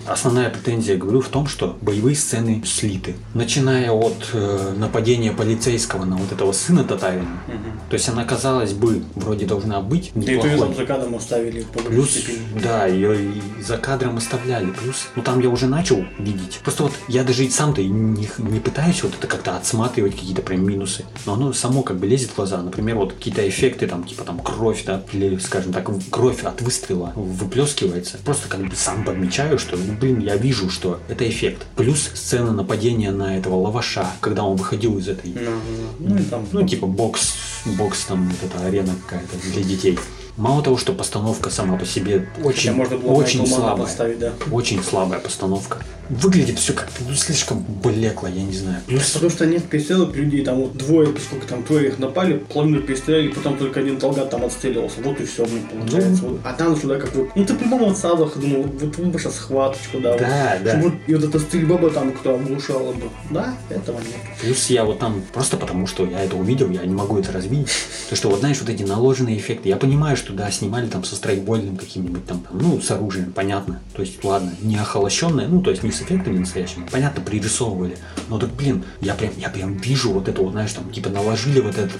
Основная 0.07 0.50
претензия, 0.50 0.96
говорю, 0.96 1.20
в 1.20 1.28
том, 1.28 1.46
что 1.46 1.76
боевые 1.80 2.16
сцены 2.16 2.62
слиты. 2.66 3.14
Начиная 3.34 3.90
от 3.90 4.30
э, 4.32 4.74
нападения 4.76 5.32
полицейского 5.32 6.05
на 6.05 6.16
вот 6.16 6.32
этого 6.32 6.53
сына 6.53 6.84
Татарина. 6.84 7.40
То 7.88 7.94
есть 7.94 8.09
она, 8.09 8.24
казалось 8.24 8.72
бы, 8.72 9.03
вроде 9.14 9.46
должна 9.46 9.80
быть 9.80 10.11
Да 10.14 10.32
и 10.32 10.36
неплохой. 10.36 10.59
там 10.59 10.74
за 10.74 10.86
кадром 10.86 11.14
оставили 11.14 11.66
Плюс, 11.88 12.11
степени. 12.11 12.38
да, 12.62 12.86
ее 12.86 13.16
и 13.26 13.42
за 13.62 13.78
кадром 13.78 14.16
оставляли. 14.16 14.70
Плюс, 14.72 15.09
ну 15.14 15.22
там 15.22 15.40
я 15.40 15.48
уже 15.48 15.66
начал 15.66 16.05
видеть. 16.18 16.61
Просто 16.62 16.84
вот 16.84 16.92
я 17.09 17.22
даже 17.24 17.44
и 17.44 17.50
сам-то 17.50 17.82
не, 17.82 18.28
не 18.38 18.61
пытаюсь 18.61 19.03
вот 19.03 19.12
это 19.18 19.26
как-то 19.26 19.57
отсматривать 19.57 20.14
какие-то 20.14 20.42
прям 20.42 20.66
минусы. 20.66 21.05
Но 21.26 21.34
оно 21.34 21.53
само 21.53 21.82
как 21.82 21.98
бы 21.98 22.07
лезет 22.07 22.30
в 22.30 22.36
глаза. 22.36 22.59
Например, 22.62 22.96
вот 22.96 23.12
какие-то 23.12 23.46
эффекты, 23.48 23.86
там, 23.86 24.05
типа 24.05 24.24
там 24.24 24.38
кровь, 24.40 24.84
да, 24.84 25.03
или, 25.12 25.36
скажем 25.38 25.72
так, 25.72 25.88
кровь 26.11 26.42
от 26.44 26.61
выстрела 26.62 27.12
выплескивается. 27.14 28.18
Просто 28.24 28.48
как 28.48 28.61
бы 28.61 28.74
сам 28.74 29.05
подмечаю, 29.05 29.59
что, 29.59 29.76
блин, 29.99 30.20
я 30.20 30.36
вижу, 30.36 30.70
что 30.70 31.01
это 31.09 31.28
эффект. 31.28 31.66
Плюс 31.76 32.11
сцена 32.14 32.53
нападения 32.53 33.11
на 33.11 33.36
этого 33.36 33.57
лаваша, 33.57 34.07
когда 34.20 34.45
он 34.45 34.57
выходил 34.57 34.99
из 34.99 35.09
этой 35.09 35.32
Ну, 35.34 35.51
ну, 35.99 36.09
ну, 36.09 36.16
и 36.18 36.22
там, 36.22 36.47
ну, 36.53 36.66
типа 36.66 36.86
бокс, 36.86 37.34
бокс 37.78 38.05
там, 38.05 38.28
вот 38.28 38.51
эта 38.51 38.66
арена 38.66 38.95
какая-то 39.07 39.36
для 39.53 39.62
детей. 39.62 39.99
Мало 40.37 40.62
того, 40.62 40.78
что 40.78 40.93
постановка 40.95 41.51
сама 41.51 41.76
по 41.76 41.85
себе 41.85 42.28
очень, 42.43 42.70
Хотя 42.70 42.72
можно 42.72 42.97
было 42.97 43.12
очень 43.12 43.47
слабая. 43.47 43.76
поставить, 43.87 44.18
да. 44.18 44.33
Очень 44.51 44.83
слабая 44.83 45.20
постановка. 45.20 45.78
Выглядит 46.09 46.59
все 46.59 46.72
как-то 46.72 47.03
ну, 47.09 47.14
слишком 47.14 47.61
блекло, 47.61 48.28
я 48.28 48.43
не 48.43 48.53
знаю. 48.53 48.78
Плюс 48.87 49.11
Потому 49.11 49.30
что 49.30 49.47
нет 49.47 49.64
перестрелок 49.64 50.14
людей, 50.16 50.45
там 50.45 50.57
вот 50.57 50.76
двое, 50.76 51.09
сколько 51.18 51.47
там, 51.47 51.62
трое 51.62 51.89
их 51.89 51.99
напали, 51.99 52.39
половину 52.39 52.83
перестреляли, 52.83 53.28
потом 53.28 53.57
только 53.57 53.80
один 53.80 53.99
Талгат 53.99 54.30
там 54.30 54.45
отстреливался. 54.45 54.97
Вот 55.03 55.20
и 55.20 55.24
все, 55.24 55.45
блин, 55.45 55.62
получается. 55.70 56.22
Вот. 56.24 56.41
А 56.45 56.53
там 56.55 56.76
сюда 56.76 56.99
как 56.99 57.14
вот, 57.14 57.28
ну 57.35 57.45
ты 57.45 57.55
по-моему 57.55 57.87
вот 57.89 57.99
сразу 57.99 58.30
думал, 58.37 58.62
вот 58.62 58.97
вы 58.97 59.07
бы 59.07 59.18
сейчас 59.18 59.37
схваточку, 59.37 60.01
да. 60.01 60.18
Да, 60.18 60.55
вот. 60.55 60.64
да. 60.64 60.70
Чтобы 60.70 60.85
вот- 60.91 60.99
и 61.07 61.14
вот 61.14 61.24
эта 61.24 61.39
стрельба 61.39 61.76
бы 61.78 61.91
там 61.91 62.12
кто 62.12 62.35
оглушала 62.35 62.93
бы. 62.93 63.09
Да, 63.30 63.55
этого 63.70 63.99
нет. 63.99 64.16
Плюс 64.41 64.66
я 64.70 64.85
вот 64.85 64.99
там, 64.99 65.22
просто 65.33 65.57
потому 65.57 65.87
что 65.87 66.05
я 66.07 66.20
это 66.20 66.37
увидел, 66.37 66.68
я 66.70 66.85
не 66.85 66.95
могу 66.95 67.18
это 67.18 67.33
развить. 67.33 67.68
То, 68.11 68.16
что 68.16 68.28
вот 68.28 68.41
знаешь, 68.41 68.59
вот 68.61 68.68
эти 68.68 68.83
наложенные 68.83 69.39
эффекты. 69.39 69.68
Я 69.68 69.76
понимаю, 69.76 70.16
что 70.23 70.33
да, 70.35 70.51
снимали 70.51 70.87
там 70.87 71.03
со 71.03 71.16
страйкбольным 71.16 71.77
каким-нибудь 71.77 72.25
там, 72.27 72.41
там, 72.41 72.59
ну, 72.59 72.81
с 72.81 72.91
оружием, 72.93 73.33
понятно. 73.33 73.81
То 73.95 74.03
есть, 74.03 74.23
ладно, 74.23 74.53
не 74.62 74.77
охолощенное, 74.77 75.49
ну, 75.49 75.61
то 75.61 75.70
есть 75.70 75.83
не 75.83 75.91
с 75.91 76.01
эффектами 76.01 76.39
настоящими. 76.39 76.87
Понятно, 76.91 77.23
пририсовывали. 77.23 77.99
Но 78.29 78.39
так, 78.39 78.51
блин, 78.51 78.85
я 79.01 79.14
прям, 79.14 79.33
я 79.37 79.49
прям 79.49 79.77
вижу 79.77 80.12
вот 80.12 80.29
это 80.29 80.41
вот, 80.41 80.53
знаешь, 80.53 80.73
там, 80.73 80.91
типа 80.93 81.11
наложили 81.11 81.61
вот 81.61 81.77
это 81.77 81.93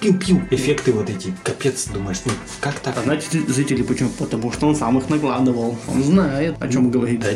пиу-пиу, 0.00 0.42
эффекты 0.50 0.92
вот 0.92 1.10
эти. 1.10 1.34
Капец, 1.42 1.88
думаешь, 1.88 2.18
ну, 2.24 2.32
как 2.60 2.74
так? 2.80 2.96
А 2.96 3.02
знаете, 3.02 3.42
зрители 3.46 3.82
почему? 3.82 4.10
Потому 4.10 4.52
что 4.52 4.68
он 4.68 4.76
сам 4.76 4.98
их 4.98 5.08
накладывал. 5.08 5.76
Он 5.88 6.02
знает, 6.02 6.56
о 6.58 6.68
чем 6.68 6.90
говорит. 6.90 7.20
Да, 7.20 7.30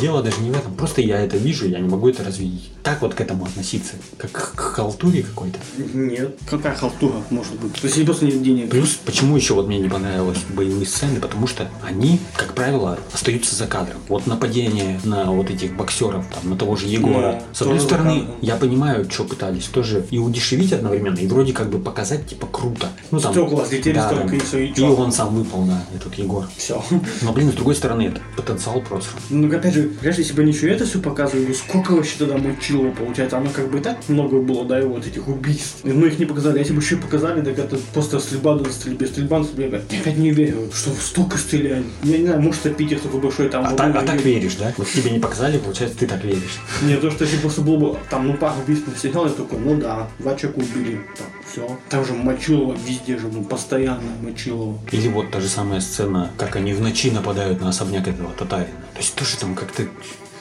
дело 0.00 0.22
даже 0.22 0.40
не 0.40 0.50
в 0.50 0.56
этом. 0.56 0.74
Просто 0.74 1.00
я 1.00 1.20
это 1.20 1.36
вижу, 1.36 1.66
я 1.66 1.78
не 1.78 1.88
могу 1.88 2.08
это 2.08 2.22
развить. 2.22 2.70
Так 2.82 3.02
вот 3.02 3.14
к 3.14 3.20
этому 3.20 3.46
относиться. 3.46 3.94
Как 4.18 4.30
к 4.30 4.60
халтуре 4.60 5.22
какой-то. 5.22 5.58
Нет. 5.94 6.38
Какая 6.48 6.74
халтура 6.74 7.14
может 7.30 7.54
быть? 7.58 7.72
То 7.80 7.86
есть 7.86 8.04
просто 8.04 8.26
нет 8.26 8.42
денег. 8.42 8.70
Плюс, 8.70 8.94
почему 9.04 9.36
еще 9.36 9.54
вот 9.54 9.66
мне 9.66 9.78
не 9.78 9.88
понравилось 9.88 10.38
боевые 10.50 10.86
сцены, 10.86 11.20
потому 11.20 11.46
что 11.46 11.68
они, 11.82 12.20
как 12.36 12.54
правило, 12.54 12.98
остаются 13.12 13.56
за 13.56 13.66
кадром. 13.66 13.98
Вот 14.08 14.26
нападение 14.26 15.00
на 15.04 15.30
вот 15.32 15.50
этих 15.50 15.74
боксеров, 15.74 16.26
там, 16.32 16.50
на 16.50 16.56
того 16.56 16.76
же 16.76 16.86
Егора. 16.86 17.42
Ну, 17.48 17.54
С 17.54 17.62
одной 17.62 17.80
стороны, 17.80 18.26
я 18.40 18.56
понимаю, 18.56 19.10
что 19.10 19.24
пытались 19.24 19.64
тоже 19.64 20.06
и 20.10 20.18
удешевить 20.18 20.72
одновременно, 20.72 21.18
и 21.18 21.26
вроде 21.26 21.52
как 21.52 21.70
бы 21.70 21.78
показать, 21.86 22.26
типа, 22.26 22.48
круто. 22.48 22.88
Ну, 23.12 23.20
там, 23.20 23.32
Стекла 23.32 23.64
слетели, 23.64 23.94
да, 23.94 24.08
столько 24.08 24.34
и 24.34 24.38
всё, 24.40 24.58
и 24.58 24.72
И 24.72 24.82
он 24.82 25.12
сам 25.12 25.36
выпал, 25.36 25.62
да, 25.62 25.80
этот 25.94 26.12
Егор. 26.14 26.44
Все. 26.56 26.82
Но, 27.22 27.32
блин, 27.32 27.52
с 27.52 27.54
другой 27.54 27.76
стороны, 27.76 28.08
это 28.08 28.20
потенциал 28.36 28.80
просто. 28.80 29.10
Ну, 29.30 29.46
опять 29.56 29.72
же, 29.72 29.90
конечно, 30.00 30.20
если 30.20 30.34
бы 30.34 30.42
они 30.42 30.50
еще 30.50 30.68
это 30.68 30.84
все 30.84 30.98
показывали, 30.98 31.52
сколько 31.52 31.92
вообще 31.92 32.16
тогда 32.18 32.38
мочило 32.38 32.90
получается? 32.90 33.38
Оно 33.38 33.50
как 33.50 33.70
бы 33.70 33.78
и 33.78 33.80
так 33.80 33.98
много 34.08 34.40
было, 34.40 34.64
да, 34.64 34.80
и 34.80 34.84
вот 34.84 35.06
этих 35.06 35.28
убийств. 35.28 35.78
Ну, 35.84 36.06
их 36.06 36.18
не 36.18 36.24
показали. 36.24 36.56
А 36.56 36.58
Если 36.58 36.72
бы 36.72 36.80
еще 36.80 36.96
показали, 36.96 37.40
так 37.42 37.56
это 37.56 37.76
просто 37.94 38.18
стрельба 38.18 38.56
до 38.56 38.68
стрельбы, 38.72 39.06
стрельба 39.06 39.38
на 39.38 39.44
стрельбе. 39.44 39.82
Я 39.90 40.00
опять 40.00 40.16
не 40.16 40.32
верю, 40.32 40.68
что 40.74 40.90
столько 40.90 41.38
стреляли. 41.38 41.84
Я 42.02 42.18
не 42.18 42.26
знаю, 42.26 42.42
может, 42.42 42.66
это 42.66 42.74
Питер 42.74 42.98
такой 42.98 43.20
большой, 43.20 43.48
там... 43.48 43.64
А, 43.64 43.74
так, 43.74 43.94
а 43.94 44.02
так 44.02 44.20
веришь, 44.22 44.56
да? 44.56 44.72
Вот 44.76 44.88
тебе 44.88 45.12
не 45.12 45.20
показали, 45.20 45.58
получается, 45.58 45.98
ты 45.98 46.08
так 46.08 46.24
веришь. 46.24 46.58
Не, 46.82 46.96
то, 46.96 47.12
что 47.12 47.22
если 47.24 47.38
просто 47.38 47.60
было 47.60 47.76
бы 47.76 47.98
там, 48.10 48.26
ну, 48.26 48.34
пару 48.34 48.60
убийств 48.60 48.88
на 48.88 48.96
сериал, 48.98 49.26
я 49.26 49.32
такой, 49.32 49.60
ну 49.60 49.76
да, 49.76 50.08
два 50.18 50.34
человека 50.34 50.60
убили, 50.60 51.00
там, 51.16 51.26
все. 51.50 51.75
Там 51.88 52.04
же 52.04 52.12
Мочилова 52.12 52.74
везде 52.74 53.18
же, 53.18 53.28
ну, 53.28 53.44
постоянно 53.44 54.10
Мочилова. 54.22 54.78
Или 54.92 55.08
вот 55.08 55.30
та 55.30 55.40
же 55.40 55.48
самая 55.48 55.80
сцена, 55.80 56.30
как 56.36 56.56
они 56.56 56.72
в 56.72 56.80
ночи 56.80 57.10
нападают 57.10 57.60
на 57.60 57.68
особняк 57.68 58.08
этого 58.08 58.32
татарина. 58.32 58.80
То 58.94 58.98
есть 58.98 59.14
тоже 59.14 59.36
там 59.36 59.54
как-то 59.54 59.84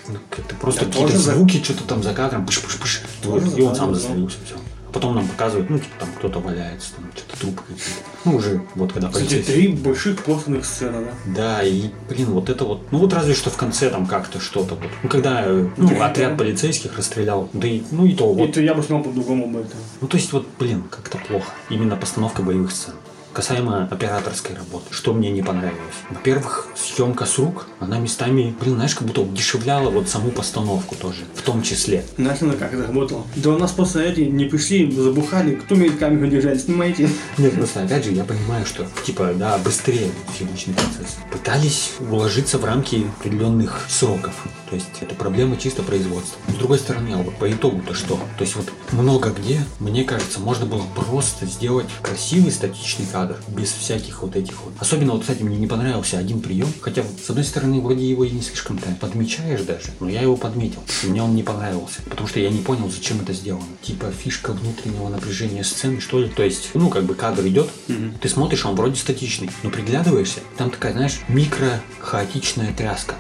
ну, 0.07 0.17
как-то 0.29 0.55
просто 0.55 0.81
Да 0.81 0.87
какие-то 0.87 1.11
тоже 1.13 1.23
за- 1.23 1.33
звуки, 1.33 1.63
что-то 1.63 1.83
там 1.83 2.03
за 2.03 2.13
кадром, 2.13 2.45
пыш-пыш-пыш. 2.45 3.57
И 3.57 3.61
он 3.61 3.75
сам 3.75 3.93
застрелился, 3.95 4.37
все. 4.45 4.55
Потом 4.95 5.13
нам 5.13 5.27
показывают, 5.27 5.69
ну, 5.69 5.77
типа, 5.77 5.91
там 5.99 6.09
кто-то 6.17 6.39
валяется, 6.39 6.93
там, 6.95 7.11
что-то 7.13 7.37
трупы 7.37 7.61
какие-то. 7.67 8.01
Ну, 8.23 8.35
уже, 8.37 8.61
вот 8.75 8.93
когда 8.93 9.09
Кстати, 9.09 9.41
три 9.41 9.67
больших 9.67 10.23
плотных 10.23 10.63
сцены, 10.65 11.05
да? 11.25 11.33
Да, 11.35 11.63
и, 11.63 11.89
блин, 12.07 12.27
вот 12.27 12.49
это 12.49 12.63
вот, 12.63 12.89
ну 12.93 12.99
вот 12.99 13.11
разве 13.11 13.33
что 13.33 13.49
в 13.49 13.57
конце 13.57 13.89
там 13.89 14.07
как-то 14.07 14.39
что-то 14.39 14.75
вот. 14.75 14.89
Ну, 15.03 15.09
когда, 15.09 15.43
э, 15.45 15.67
ну, 15.75 15.89
Да. 15.89 16.05
отряд 16.07 16.37
полицейских 16.37 16.97
расстрелял, 16.97 17.49
да 17.51 17.67
и, 17.67 17.81
ну 17.91 18.05
и 18.05 18.15
то 18.15 18.33
вот. 18.33 18.49
Это 18.49 18.61
я 18.61 18.73
бы 18.73 18.81
снял 18.83 19.03
по-другому 19.03 19.47
бы 19.47 19.59
это. 19.59 19.75
Ну, 19.99 20.07
то 20.07 20.15
есть 20.15 20.31
вот, 20.31 20.47
блин, 20.57 20.83
как-то 20.89 21.17
плохо. 21.17 21.51
Именно 21.69 21.97
постановка 21.97 22.41
боевых 22.41 22.71
сцен. 22.71 22.93
Касаемо 23.35 23.89
операторской 23.91 24.55
работы, 24.55 24.85
что 24.91 25.13
мне 25.13 25.29
не 25.29 25.41
понравилось. 25.41 25.75
Во-первых, 26.09 26.69
съемка 26.73 27.25
с 27.25 27.37
рук, 27.37 27.67
она 27.81 27.99
местами, 27.99 28.55
блин, 28.61 28.75
знаешь, 28.75 28.95
как 28.95 29.05
будто 29.05 29.23
удешевляла 29.23 29.89
вот 29.89 30.07
саму 30.07 30.31
постановку 30.31 30.95
тоже, 30.95 31.25
в 31.33 31.41
том 31.41 31.61
числе. 31.61 32.05
Знаешь, 32.15 32.41
она 32.41 32.53
как 32.53 32.73
это 32.73 32.87
работало? 32.87 33.25
Да 33.35 33.49
у 33.49 33.57
нас 33.57 33.73
просто 33.73 34.01
эти 34.01 34.21
не 34.21 34.45
пришли, 34.45 34.89
забухали, 34.89 35.55
кто 35.55 35.75
умеет 35.75 35.97
камеру 35.97 36.27
держать, 36.27 36.61
снимайте. 36.61 37.09
Нет, 37.37 37.55
просто 37.55 37.83
опять 37.83 38.05
же, 38.05 38.11
я 38.11 38.23
понимаю, 38.23 38.65
что, 38.65 38.87
типа, 39.05 39.33
да, 39.35 39.57
быстрее 39.57 40.11
съемочный 40.37 40.73
процесс. 40.73 41.17
Пытались 41.29 41.91
уложиться 42.09 42.57
в 42.57 42.63
рамки 42.63 43.05
определенных 43.19 43.81
сроков. 43.89 44.33
То 44.69 44.75
есть 44.75 44.87
это 45.01 45.13
проблема 45.13 45.57
чисто 45.57 45.83
производства. 45.83 46.39
С 46.47 46.53
другой 46.55 46.79
стороны, 46.79 47.11
а 47.13 47.17
вот 47.17 47.35
по 47.35 47.51
итогу-то 47.51 47.93
что? 47.93 48.15
То 48.37 48.43
есть 48.43 48.55
вот 48.55 48.71
много 48.91 49.29
где, 49.29 49.61
мне 49.79 50.03
кажется, 50.03 50.39
можно 50.39 50.65
было 50.65 50.83
просто 50.95 51.45
сделать 51.45 51.87
красивый 52.01 52.51
статичный 52.51 53.05
кадр, 53.05 53.24
без 53.49 53.71
всяких 53.71 54.21
вот 54.21 54.35
этих 54.35 54.61
вот. 54.63 54.73
Особенно 54.79 55.13
вот, 55.13 55.21
кстати, 55.21 55.43
мне 55.43 55.57
не 55.57 55.67
понравился 55.67 56.17
один 56.17 56.41
прием, 56.41 56.67
хотя, 56.81 57.03
с 57.03 57.29
одной 57.29 57.45
стороны, 57.45 57.81
вроде 57.81 58.07
его 58.09 58.23
и 58.23 58.31
не 58.31 58.41
слишком-то 58.41 58.87
подмечаешь 58.99 59.61
даже, 59.61 59.89
но 59.99 60.09
я 60.09 60.21
его 60.21 60.35
подметил. 60.35 60.79
И 61.03 61.07
мне 61.07 61.21
он 61.21 61.35
не 61.35 61.43
понравился, 61.43 62.01
потому 62.09 62.27
что 62.27 62.39
я 62.39 62.49
не 62.49 62.59
понял, 62.59 62.89
зачем 62.89 63.21
это 63.21 63.33
сделано. 63.33 63.65
Типа 63.81 64.11
фишка 64.11 64.53
внутреннего 64.53 65.09
напряжения 65.09 65.63
сцены, 65.63 65.99
что 65.99 66.19
ли? 66.19 66.29
То 66.29 66.43
есть, 66.43 66.69
ну, 66.73 66.89
как 66.89 67.03
бы 67.03 67.15
кадр 67.15 67.45
идет, 67.47 67.69
ты 68.21 68.29
смотришь, 68.29 68.65
он 68.65 68.75
вроде 68.75 68.95
статичный, 68.95 69.49
но 69.63 69.69
приглядываешься, 69.69 70.39
там 70.57 70.69
такая, 70.69 70.93
знаешь, 70.93 71.19
микро-хаотичная 71.27 72.75
тряска. 72.75 73.15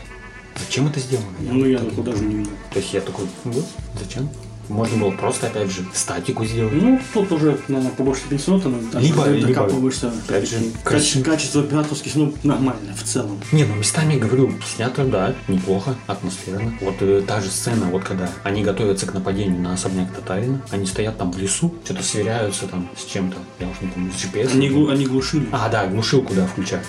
Зачем 0.57 0.87
это 0.87 0.99
сделано? 0.99 1.27
Ну, 1.39 1.65
я 1.65 1.79
так 1.79 1.89
такого 1.89 2.05
даже 2.05 2.23
не 2.23 2.35
видел. 2.37 2.51
то 2.71 2.79
есть 2.79 2.93
я 2.93 3.01
такой, 3.01 3.27
вот, 3.43 3.65
зачем? 3.99 4.29
Можно 4.69 4.97
было 4.97 5.11
просто, 5.11 5.47
опять 5.47 5.71
же, 5.71 5.85
статику 5.93 6.45
сделать. 6.45 6.73
Ну, 6.73 6.99
тут 7.13 7.31
уже, 7.31 7.57
наверное, 7.67 7.91
побольше 7.91 8.21
пенсиота, 8.29 8.69
но 8.69 8.77
там 8.91 9.01
Либо- 9.01 9.27
либо, 9.29 9.63
побольше. 9.67 10.11
опять 10.27 10.49
же, 10.49 10.55
Качество, 10.57 10.89
красиво. 10.89 11.23
качество 11.23 11.61
операторских, 11.61 12.15
ну, 12.15 12.33
нормально 12.43 12.93
в 12.95 13.03
целом. 13.03 13.39
Не, 13.51 13.63
ну 13.65 13.75
местами, 13.75 14.17
говорю, 14.17 14.53
снято, 14.75 15.05
да, 15.05 15.35
неплохо, 15.47 15.95
атмосферно. 16.07 16.73
Вот 16.81 16.95
э, 17.01 17.21
та 17.27 17.41
же 17.41 17.49
сцена, 17.49 17.85
вот 17.87 18.03
когда 18.03 18.29
они 18.43 18.63
готовятся 18.63 19.05
к 19.05 19.13
нападению 19.13 19.61
на 19.61 19.73
особняк 19.73 20.11
Татарина, 20.13 20.61
они 20.71 20.85
стоят 20.85 21.17
там 21.17 21.31
в 21.31 21.37
лесу, 21.37 21.73
что-то 21.83 22.03
сверяются 22.03 22.67
там 22.67 22.89
с 22.97 23.05
чем-то, 23.11 23.37
я 23.59 23.67
уж 23.67 23.75
не 23.81 23.87
помню, 23.89 24.11
с 24.11 24.23
GPS. 24.23 24.53
Они, 24.53 24.69
глу- 24.69 24.89
они 24.89 25.05
глушили. 25.05 25.47
А, 25.51 25.69
да, 25.69 25.85
глушилку, 25.87 26.33
да, 26.33 26.45
включают. 26.47 26.85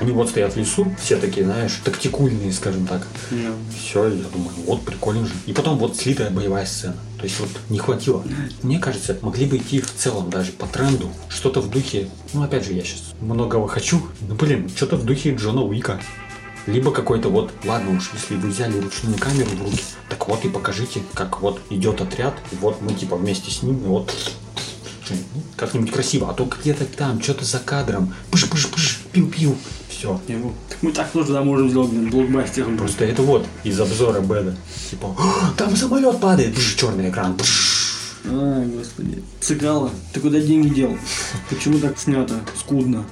Они 0.00 0.10
вот 0.10 0.28
стоят 0.28 0.54
в 0.54 0.56
лесу, 0.58 0.92
все 1.00 1.16
такие, 1.16 1.46
знаешь, 1.46 1.80
тактикульные, 1.84 2.52
скажем 2.52 2.84
так. 2.86 3.06
Да. 3.30 3.50
Все, 3.78 4.06
я 4.08 4.24
думаю, 4.32 4.50
вот 4.66 4.82
прикольно 4.84 5.24
же. 5.24 5.32
И 5.46 5.52
потом 5.52 5.78
вот 5.78 5.96
слитая 5.96 6.30
боевая 6.30 6.66
сцена. 6.66 6.96
То 7.24 7.28
есть 7.28 7.40
вот 7.40 7.48
не 7.70 7.78
хватило. 7.78 8.22
Мне 8.62 8.78
кажется, 8.78 9.16
могли 9.22 9.46
бы 9.46 9.56
идти 9.56 9.80
в 9.80 9.90
целом 9.94 10.28
даже 10.28 10.52
по 10.52 10.66
тренду. 10.66 11.10
Что-то 11.30 11.62
в 11.62 11.70
духе, 11.70 12.10
ну 12.34 12.42
опять 12.42 12.66
же, 12.66 12.74
я 12.74 12.82
сейчас 12.82 13.14
многого 13.18 13.66
хочу. 13.66 14.02
Ну 14.28 14.34
блин, 14.34 14.68
что-то 14.68 14.96
в 14.96 15.06
духе 15.06 15.34
Джона 15.34 15.62
Уика. 15.62 15.98
Либо 16.66 16.90
какой-то 16.90 17.30
вот, 17.30 17.50
ладно 17.64 17.96
уж, 17.96 18.10
если 18.12 18.34
вы 18.34 18.50
взяли 18.50 18.78
ручную 18.78 19.16
камеру 19.16 19.48
в 19.52 19.62
руки, 19.62 19.80
так 20.10 20.28
вот 20.28 20.44
и 20.44 20.50
покажите, 20.50 21.00
как 21.14 21.40
вот 21.40 21.62
идет 21.70 22.02
отряд, 22.02 22.34
и 22.52 22.56
вот 22.56 22.82
мы 22.82 22.92
типа 22.92 23.16
вместе 23.16 23.50
с 23.50 23.62
ним, 23.62 23.78
и 23.78 23.86
вот 23.86 24.14
как-нибудь 25.56 25.92
красиво, 25.92 26.28
а 26.28 26.34
то 26.34 26.44
где-то 26.44 26.84
там, 26.84 27.22
что-то 27.22 27.46
за 27.46 27.58
кадром, 27.58 28.12
пыш-пыш-пыш, 28.32 28.98
пиу-пиу, 29.14 29.56
все. 30.04 30.52
Так 30.68 30.78
мы 30.82 30.92
так 30.92 31.10
тоже 31.10 31.32
да, 31.32 31.42
можем 31.42 31.70
сделать, 31.70 31.90
блин, 31.90 32.10
блокбастером. 32.10 32.76
Просто 32.76 33.04
это 33.04 33.22
вот 33.22 33.46
из 33.64 33.80
обзора 33.80 34.20
Беда. 34.20 34.54
Типа, 34.90 35.14
«А, 35.18 35.52
там 35.56 35.74
самолет 35.76 36.20
падает, 36.20 36.54
черный 36.76 37.10
экран. 37.10 37.36
Ай, 38.26 38.66
господи. 38.66 39.22
Сыграла. 39.40 39.90
Ты 40.12 40.20
куда 40.20 40.40
деньги 40.40 40.68
дел? 40.68 40.96
Почему 41.50 41.78
так 41.78 41.98
снято? 41.98 42.34
Скудно. 42.58 43.04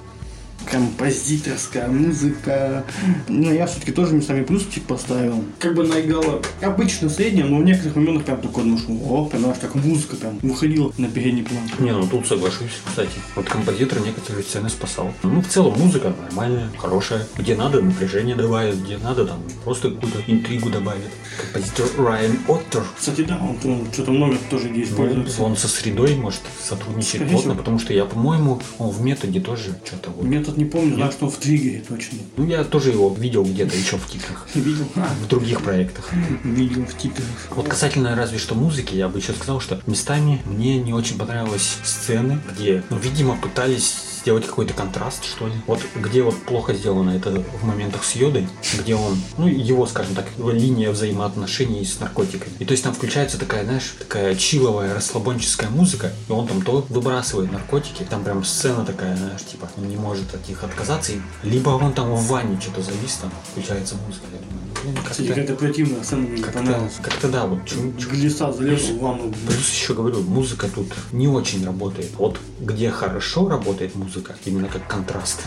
Композиторская 0.71 1.89
музыка. 1.89 2.85
Ну, 3.29 3.53
я 3.53 3.67
все-таки 3.67 3.93
тоже 3.93 4.15
местами 4.15 4.45
плюсчик 4.45 4.85
поставил. 4.85 5.45
Как 5.59 5.75
бы 5.75 5.87
наиграла 5.87 6.41
обычно 6.61 7.09
среднем, 7.09 7.51
но 7.51 7.59
в 7.59 7.65
некоторых 7.65 7.97
моментах 7.97 8.25
прям 8.25 8.41
такой, 8.41 8.65
ну 8.65 8.79
что, 8.79 8.93
о, 8.93 9.27
понимаешь, 9.27 9.59
так 9.61 9.75
музыка 9.75 10.17
прям 10.17 10.39
выходила 10.43 10.93
на 10.99 11.09
передний 11.09 11.45
план. 11.45 11.63
Не, 11.79 11.93
ну 11.93 12.07
тут 12.07 12.27
соглашусь, 12.27 12.81
кстати. 12.87 13.13
Вот 13.35 13.49
композитор 13.49 14.01
некоторые 14.01 14.45
сцены 14.45 14.69
спасал. 14.69 15.13
Ну, 15.23 15.41
в 15.41 15.49
целом 15.49 15.79
музыка 15.79 16.15
нормальная, 16.23 16.71
хорошая. 16.79 17.27
Где 17.37 17.55
надо, 17.55 17.81
напряжение 17.81 18.35
добавит, 18.37 18.83
где 18.83 18.99
надо, 18.99 19.27
там 19.27 19.43
просто 19.65 19.91
какую-то 19.91 20.23
интригу 20.27 20.71
добавит. 20.71 21.11
Композитор 21.41 21.87
Райан 21.99 22.39
Оттер. 22.49 22.85
Кстати, 22.99 23.23
да, 23.23 23.41
он, 23.41 23.71
он 23.71 23.93
что-то 23.93 24.13
много 24.13 24.37
тоже 24.51 24.69
где 24.69 24.83
используется. 24.85 25.43
Он 25.43 25.57
со 25.57 25.69
средой 25.69 26.15
может 26.17 26.41
сотрудничать 26.63 27.17
Скорее 27.17 27.31
плотно, 27.31 27.55
потому 27.55 27.79
что 27.79 27.93
я, 27.93 28.05
по-моему, 28.05 28.61
он 28.79 28.91
в 28.91 29.03
методе 29.03 29.41
тоже 29.41 29.75
что-то 29.85 30.11
вот. 30.11 30.25
Метод 30.25 30.52
не 30.57 30.65
помню, 30.65 30.97
знаю, 30.97 31.13
что 31.13 31.27
он 31.27 31.31
в 31.31 31.37
триггере 31.37 31.85
точно. 31.87 32.19
Ну, 32.37 32.47
я 32.47 32.65
тоже 32.65 32.91
его 32.91 33.15
видел 33.19 33.45
где-то 33.45 33.77
еще 33.77 33.97
в 33.97 34.07
титрах. 34.09 34.47
Видел? 34.55 34.87
А, 34.97 35.09
В 35.25 35.29
других 35.29 35.63
проектах. 35.63 36.11
видел 36.45 36.85
в 36.85 36.97
титрах. 36.97 37.27
Вот 37.51 37.69
касательно 37.69 38.15
разве 38.17 38.39
что 38.39 38.55
музыки, 38.55 38.95
я 38.95 39.09
бы 39.09 39.19
еще 39.19 39.33
сказал, 39.33 39.61
что 39.61 39.81
местами 39.87 40.43
мне 40.45 40.79
не 40.79 40.93
очень 40.93 41.19
понравились 41.19 41.79
сцены, 41.83 42.41
где, 42.53 42.83
ну, 42.91 42.99
видимо, 42.99 43.37
пытались 43.37 44.13
сделать 44.23 44.47
какой-то 44.47 44.73
контраст, 44.73 45.25
что 45.25 45.49
ли. 45.49 45.55
Вот 45.67 45.81
где 45.97 46.23
вот 46.23 46.41
плохо 46.43 46.75
сделано 46.75 47.11
это 47.11 47.43
в 47.61 47.65
моментах 47.65 48.05
с 48.05 48.15
Йодой, 48.15 48.49
где 48.79 48.95
он, 48.95 49.21
ну, 49.37 49.49
его, 49.49 49.85
скажем 49.87 50.15
так, 50.15 50.27
его 50.39 50.51
линия 50.51 50.91
взаимоотношений 50.91 51.85
с 51.85 51.99
наркотиками. 51.99 52.53
И 52.61 52.65
то 52.65 52.73
есть 52.73 52.85
там 52.85 52.95
включается 52.95 53.39
такая, 53.39 53.65
знаешь, 53.65 53.95
такая 53.99 54.37
чиловая, 54.37 54.95
расслабонческая 54.95 55.71
музыка, 55.71 56.13
и 56.29 56.33
он 56.33 56.47
там 56.47 56.63
то 56.63 56.87
выбрасывает 56.89 57.51
наркотики, 57.51 58.05
там 58.09 58.23
прям 58.23 58.45
сцена 58.45 58.85
такая, 58.85 59.17
знаешь, 59.17 59.43
типа, 59.43 59.69
он 59.77 59.89
не 59.89 59.97
может 59.97 60.31
от 60.43 60.49
них 60.49 60.65
отказаться, 60.65 61.13
и 61.13 61.21
либо 61.45 61.71
он 61.71 61.93
там 61.93 62.13
в 62.15 62.27
ванне 62.27 62.61
что-то 62.61 62.83
завис, 62.83 63.19
там 63.21 63.31
включается 63.51 63.95
музыка, 64.07 64.27
я 64.33 64.39
думаю, 64.39 64.63
ну, 64.85 64.91
блин, 64.91 65.05
как-то, 65.05 65.25
какая-то 65.25 65.55
противная 65.55 66.03
сцена 66.03 66.23
мне 66.23 66.37
не 66.37 66.43
как-то, 66.43 66.59
понравилась. 66.59 66.93
как-то 67.01 67.29
да, 67.29 67.47
вот 67.47 67.65
чё- 67.65 68.09
Глиса 68.11 68.53
залез 68.53 68.89
в 68.89 68.99
ванну. 68.99 69.33
Плюс 69.47 69.71
еще 69.73 69.95
говорю, 69.95 70.23
музыка 70.23 70.69
тут 70.69 70.89
не 71.13 71.29
очень 71.29 71.65
работает. 71.65 72.11
Вот 72.19 72.39
где 72.61 72.91
хорошо 72.91 73.49
работает 73.49 73.95
музыка, 73.95 74.35
именно 74.45 74.69
как 74.69 74.87
контраст. 74.89 75.41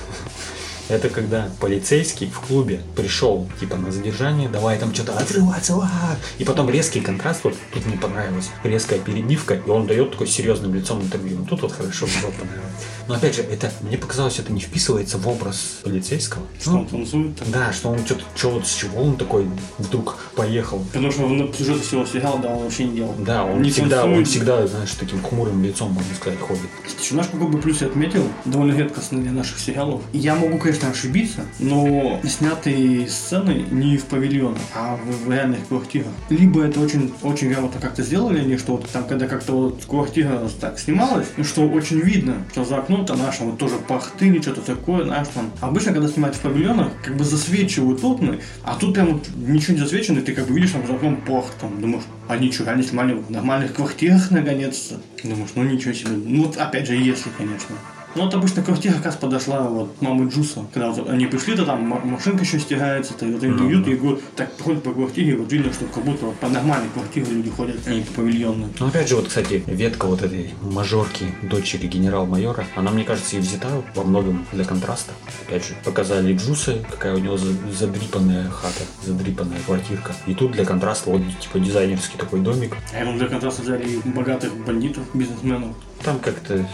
Это 0.87 1.09
когда 1.09 1.49
полицейский 1.59 2.27
в 2.27 2.39
клубе 2.41 2.81
пришел 2.95 3.47
типа 3.59 3.75
на 3.75 3.91
задержание, 3.91 4.49
давай 4.49 4.77
там 4.77 4.93
что-то 4.93 5.17
отрываться, 5.17 5.75
ва! 5.75 5.89
и 6.37 6.43
потом 6.43 6.69
резкий 6.69 7.01
контраст, 7.01 7.43
вот 7.43 7.55
тут 7.73 7.85
мне 7.85 7.97
понравилось, 7.97 8.49
резкая 8.63 8.99
перебивка, 8.99 9.55
и 9.55 9.69
он 9.69 9.87
дает 9.87 10.11
такой 10.11 10.27
серьезным 10.27 10.73
лицом 10.75 11.01
интервью. 11.01 11.37
Ну, 11.39 11.45
тут 11.45 11.63
вот 11.63 11.71
хорошо 11.71 12.05
было 12.05 12.31
понравилось. 12.31 12.83
Но 13.07 13.15
опять 13.15 13.35
же, 13.35 13.41
это 13.43 13.71
мне 13.81 13.97
показалось, 13.97 14.39
это 14.39 14.51
не 14.51 14.61
вписывается 14.61 15.17
в 15.17 15.27
образ 15.27 15.79
полицейского. 15.83 16.43
Что 16.59 16.71
Ну, 16.71 16.79
он 16.79 16.87
танцует 16.87 17.31
да, 17.47 17.71
что 17.71 17.89
он 17.89 17.99
что-то, 18.05 18.23
что 18.35 18.49
вот 18.51 18.67
с 18.67 18.73
чего 18.73 19.01
он 19.01 19.17
такой 19.17 19.47
вдруг 19.77 20.17
поехал. 20.35 20.79
Потому 20.91 21.11
что 21.11 21.27
на 21.27 21.53
сюжете 21.53 21.81
всего 21.81 22.05
сериала, 22.05 22.39
да, 22.39 22.49
он 22.49 22.63
вообще 22.63 22.85
не 22.85 22.95
делал. 22.95 23.15
Да, 23.19 23.43
он 23.43 23.61
Не 23.61 23.69
всегда, 23.69 24.03
он 24.03 24.15
танцует. 24.15 24.27
всегда, 24.27 24.67
знаешь, 24.67 24.91
таким 24.99 25.21
хмурым 25.21 25.63
лицом, 25.63 25.91
можно 25.91 26.15
сказать, 26.15 26.39
ходит. 26.39 26.63
Кстати, 26.85 27.13
наш 27.13 27.27
какой 27.27 27.47
бы 27.47 27.59
плюс 27.59 27.81
я 27.81 27.87
отметил, 27.87 28.27
довольно 28.45 28.75
редко 28.75 29.01
для 29.11 29.31
наших 29.31 29.59
сериалов. 29.59 30.01
Я 30.11 30.35
могу, 30.35 30.57
конечно, 30.57 30.74
конечно, 30.75 30.89
ошибиться, 30.89 31.45
но 31.59 32.19
сняты 32.23 33.07
сцены 33.07 33.65
не 33.71 33.97
в 33.97 34.05
павильонах, 34.05 34.59
а 34.73 34.97
в, 34.97 35.31
реальных 35.31 35.67
квартирах. 35.67 36.11
Либо 36.29 36.63
это 36.63 36.79
очень, 36.79 37.13
очень 37.21 37.49
грамотно 37.49 37.79
как-то 37.79 38.03
сделали 38.03 38.39
они, 38.39 38.57
что 38.57 38.73
вот 38.73 38.89
там, 38.89 39.05
когда 39.07 39.27
как-то 39.27 39.53
вот 39.53 39.85
квартира 39.85 40.41
так 40.59 40.79
снималась, 40.79 41.27
ну, 41.37 41.43
что 41.43 41.67
очень 41.67 41.99
видно, 41.99 42.45
что 42.51 42.65
за 42.65 42.77
окном-то 42.77 43.15
нашим 43.15 43.51
вот 43.51 43.59
тоже 43.59 43.75
пахты 43.75 44.27
или 44.27 44.41
что-то 44.41 44.61
такое, 44.61 45.05
знаешь, 45.05 45.27
там. 45.33 45.51
Обычно, 45.61 45.93
когда 45.93 46.07
снимают 46.07 46.35
в 46.35 46.41
павильонах, 46.41 46.91
как 47.03 47.15
бы 47.17 47.23
засвечивают 47.23 48.03
окна, 48.03 48.37
а 48.63 48.75
тут 48.75 48.93
прям 48.93 49.13
вот 49.13 49.27
ничего 49.35 49.73
не 49.73 49.79
засвечено, 49.79 50.19
и 50.19 50.21
ты 50.21 50.33
как 50.33 50.47
бы 50.47 50.53
видишь 50.53 50.71
там 50.71 50.85
за 50.87 50.95
окном 50.95 51.17
пах, 51.17 51.45
там, 51.59 51.81
думаешь, 51.81 52.03
а 52.27 52.37
ничего, 52.37 52.65
реально 52.65 52.83
снимали 52.83 53.13
в 53.13 53.29
нормальных 53.29 53.73
квартирах 53.73 54.31
наконец-то. 54.31 54.99
Думаешь, 55.23 55.51
ну 55.55 55.63
ничего 55.63 55.93
себе. 55.93 56.11
Ну, 56.11 56.45
вот 56.45 56.57
опять 56.57 56.87
же, 56.87 56.95
если, 56.95 57.29
конечно. 57.37 57.75
Ну, 58.15 58.23
вот 58.23 58.33
обычно 58.33 58.63
квартира 58.63 58.93
как 58.93 59.05
раз 59.07 59.15
подошла 59.17 59.63
вот 59.63 60.01
мамы 60.01 60.29
Джуса. 60.29 60.65
Когда 60.73 60.89
вот 60.91 61.09
они 61.09 61.25
пришли, 61.25 61.55
то 61.55 61.65
там 61.65 61.83
машинка 61.83 62.43
еще 62.43 62.59
стирается, 62.59 63.13
то 63.13 63.25
вот 63.25 63.43
они 63.43 63.51
Ну, 63.53 63.69
идут 63.71 63.85
да. 63.85 63.91
и 63.91 63.95
говорят, 63.95 64.19
так 64.37 64.49
ходят 64.61 64.83
по 64.83 64.91
квартире, 64.93 65.35
вот 65.35 65.51
видно, 65.51 65.73
что 65.73 65.85
как 65.85 66.03
будто 66.05 66.27
вот 66.27 66.35
по 66.37 66.47
нормальной 66.47 66.87
квартире 66.93 67.25
люди 67.31 67.49
ходят, 67.49 67.77
а 67.85 67.89
не 67.89 68.01
по 68.01 68.13
павильонным. 68.13 68.71
Ну, 68.79 68.87
опять 68.87 69.09
же, 69.09 69.17
вот, 69.17 69.27
кстати, 69.27 69.63
ветка 69.67 70.05
вот 70.07 70.21
этой 70.21 70.51
мажорки, 70.61 71.25
дочери 71.43 71.87
генерал-майора, 71.87 72.65
она, 72.75 72.91
мне 72.91 73.03
кажется, 73.03 73.35
и 73.35 73.39
взята 73.39 73.67
во 73.93 74.03
многом 74.03 74.45
для 74.53 74.63
контраста. 74.63 75.11
Опять 75.45 75.67
же, 75.67 75.73
показали 75.83 76.33
Джуса, 76.35 76.77
какая 76.89 77.15
у 77.15 77.19
него 77.19 77.35
за- 77.37 77.51
задрипанная 77.77 78.49
хата, 78.49 78.83
задрипанная 79.03 79.59
квартирка. 79.65 80.13
И 80.25 80.33
тут 80.33 80.53
для 80.53 80.63
контраста 80.63 81.09
вот, 81.09 81.21
типа, 81.41 81.59
дизайнерский 81.59 82.17
такой 82.17 82.39
домик. 82.39 82.77
А 82.93 83.03
я 83.03 83.11
для 83.13 83.27
контраста 83.27 83.61
взяли 83.61 83.99
богатых 84.05 84.55
бандитов, 84.65 85.03
бизнесменов. 85.13 85.75
Там 86.03 86.19
как-то 86.19 86.65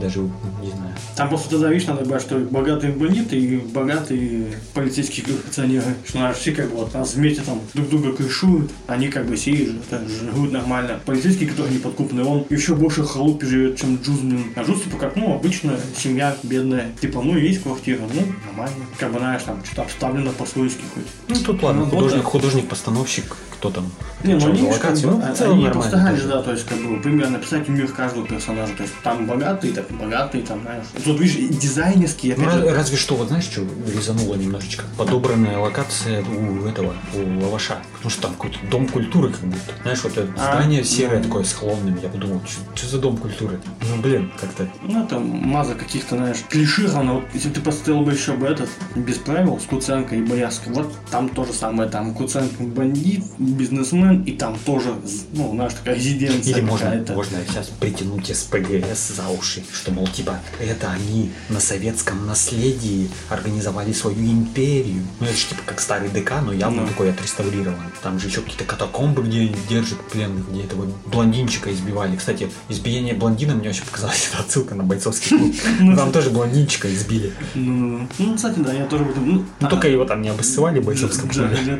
даже, 0.00 0.20
не 0.20 0.70
знаю. 0.70 0.94
Там 1.16 1.28
просто 1.28 1.50
тогда, 1.50 1.68
видишь, 1.68 1.86
надо 1.86 2.04
было, 2.04 2.20
что 2.20 2.38
богатые 2.38 2.92
бандиты 2.92 3.36
и 3.38 3.56
богатые 3.58 4.46
полицейские 4.74 5.26
коррупционеры. 5.26 5.94
Что 6.06 6.18
наши 6.18 6.40
все 6.40 6.52
как 6.52 6.70
бы 6.70 6.76
вот 6.76 6.94
нас 6.94 7.14
вместе 7.14 7.42
там 7.42 7.60
друг 7.74 7.88
друга 7.90 8.12
крышуют, 8.12 8.70
они 8.86 9.08
как 9.08 9.26
бы 9.26 9.36
сидят, 9.36 9.74
живут 10.08 10.52
нормально. 10.52 11.00
Полицейский, 11.04 11.46
который 11.46 11.72
не 11.72 11.78
подкупный, 11.78 12.24
он 12.24 12.44
еще 12.50 12.74
больше 12.74 13.04
халупе 13.04 13.46
живет, 13.46 13.76
чем 13.80 13.96
Джуз, 14.02 14.20
блин. 14.20 14.44
А 14.56 14.62
Джуз, 14.62 14.82
типа, 14.82 14.96
как, 14.98 15.16
ну, 15.16 15.34
обычная 15.34 15.78
семья 15.96 16.36
бедная. 16.42 16.92
Типа, 17.00 17.22
ну, 17.22 17.36
есть 17.36 17.62
квартира, 17.62 18.00
ну, 18.14 18.22
нормально. 18.46 18.84
Как 18.98 19.12
бы, 19.12 19.18
знаешь, 19.18 19.42
там, 19.42 19.62
что-то 19.64 19.82
обставлено 19.82 20.30
по-свойски 20.32 20.82
хоть. 20.94 21.04
Ну, 21.28 21.34
тут 21.44 21.62
ладно, 21.62 21.80
Ну, 21.80 21.86
вот 21.86 21.94
художник, 21.94 22.22
так. 22.22 22.30
художник-постановщик, 22.30 23.36
кто 23.52 23.70
там. 23.70 23.90
Не, 24.24 24.34
ну 24.34 24.46
они, 24.48 24.60
видишь, 24.62 24.78
как 24.78 24.94
бы, 24.98 25.10
Ну, 25.10 25.22
а- 25.24 25.32
в 25.34 25.38
целом 25.38 25.58
они 25.64 25.68
постарались, 25.70 26.20
тоже. 26.22 26.32
да, 26.32 26.42
то 26.42 26.52
есть, 26.52 26.66
как 26.66 26.78
бы, 26.78 27.00
примерно 27.00 27.38
описать 27.38 27.68
мир 27.68 27.88
каждого 27.88 28.26
персонажа. 28.26 28.72
То 28.76 28.82
есть, 28.82 28.94
там 29.02 29.26
богатые, 29.26 29.72
так 29.72 29.87
богатые, 29.90 30.44
там, 30.44 30.62
знаешь. 30.62 30.84
Тут, 31.04 31.20
видишь, 31.20 31.58
дизайнерские, 31.58 32.34
Ну, 32.36 32.42
опять 32.46 32.54
же, 32.60 32.74
разве 32.74 32.96
что, 32.96 33.16
вот 33.16 33.28
знаешь, 33.28 33.44
что 33.44 33.66
резануло 33.86 34.34
немножечко? 34.34 34.84
Подобранная 34.96 35.58
локация 35.58 36.24
у 36.24 36.66
этого, 36.66 36.94
у 37.14 37.40
Лаваша. 37.44 37.78
Потому 37.98 38.10
что 38.10 38.22
там 38.22 38.32
какой-то 38.32 38.58
дом 38.70 38.86
культуры 38.88 39.30
как 39.30 39.40
будто. 39.40 39.72
Знаешь, 39.82 40.02
вот 40.04 40.16
это 40.16 40.32
А, 40.38 40.54
здание 40.54 40.84
серое 40.84 41.18
ну. 41.18 41.24
такое 41.24 41.44
с 41.44 41.52
холмами. 41.52 41.98
Я 42.02 42.08
подумал, 42.08 42.40
что 42.74 42.86
за 42.88 42.98
дом 42.98 43.16
культуры? 43.16 43.60
Ну, 43.82 44.00
блин, 44.00 44.32
как-то... 44.40 44.68
Ну, 44.82 45.04
это 45.04 45.18
маза 45.18 45.74
каких-то, 45.74 46.16
знаешь, 46.16 46.38
клишировано. 46.48 47.14
Вот 47.14 47.24
если 47.34 47.50
ты 47.50 47.60
поставил 47.60 48.02
бы 48.02 48.12
еще 48.12 48.34
бы 48.34 48.46
этот, 48.46 48.68
без 48.94 49.16
правил, 49.18 49.58
с 49.58 49.64
Куценко 49.64 50.14
и 50.14 50.22
Боярской, 50.22 50.72
вот 50.72 50.92
там 51.10 51.28
то 51.28 51.44
же 51.44 51.52
самое. 51.52 51.88
Там 51.90 52.14
Куценко 52.14 52.62
бандит, 52.62 53.24
бизнесмен, 53.38 54.22
и 54.22 54.32
там 54.32 54.56
тоже, 54.64 54.94
ну, 55.32 55.50
знаешь, 55.54 55.74
такая 55.74 55.96
резиденция 55.96 56.54
Или 56.54 56.60
можно, 56.60 56.86
какая-то. 56.86 57.12
можно 57.14 57.38
сейчас 57.48 57.66
притянуть 57.80 58.26
СПГС 58.34 59.08
за 59.16 59.28
уши, 59.28 59.62
что, 59.72 59.90
мол, 59.92 60.06
типа, 60.06 60.38
это 60.60 60.90
они 60.92 61.30
на 61.48 61.58
советском 61.60 62.26
наследии 62.26 63.10
организовали 63.28 63.92
свою 63.92 64.18
империю. 64.24 65.02
Ну, 65.20 65.26
это 65.26 65.36
же 65.36 65.46
типа 65.46 65.62
как 65.66 65.80
старый 65.80 66.08
ДК, 66.10 66.34
но 66.44 66.52
явно 66.52 66.82
Ну. 66.82 66.88
такой 66.88 67.10
отреставрирован. 67.10 67.76
Там 68.02 68.18
же 68.18 68.28
еще 68.28 68.40
какие-то 68.40 68.64
катакомбы, 68.64 69.22
где 69.22 69.48
держат 69.68 69.98
пленных, 70.10 70.48
где 70.50 70.62
этого 70.62 70.86
блондинчика 71.06 71.72
избивали. 71.72 72.16
Кстати, 72.16 72.50
избиение 72.68 73.14
блондина 73.14 73.54
мне 73.54 73.68
вообще 73.68 73.84
показалось, 73.84 74.28
это 74.32 74.42
отсылка 74.42 74.74
на 74.74 74.84
бойцовский 74.84 75.36
клуб. 75.38 75.54
Там 75.96 76.12
тоже 76.12 76.30
блондинчика 76.30 76.92
избили. 76.94 77.32
Ну, 77.54 78.06
ну, 78.18 78.34
кстати, 78.36 78.58
да, 78.60 78.72
я 78.72 78.86
тоже 78.86 79.04
в 79.04 79.10
этом... 79.10 79.28
Ну, 79.28 79.44
Ну, 79.60 79.66
а, 79.66 79.70
только 79.70 79.88
его 79.88 80.04
там 80.04 80.22
не 80.22 80.28
обоссывали 80.28 80.80
в 80.80 80.84
бойцовском 80.84 81.28
клубе. 81.28 81.48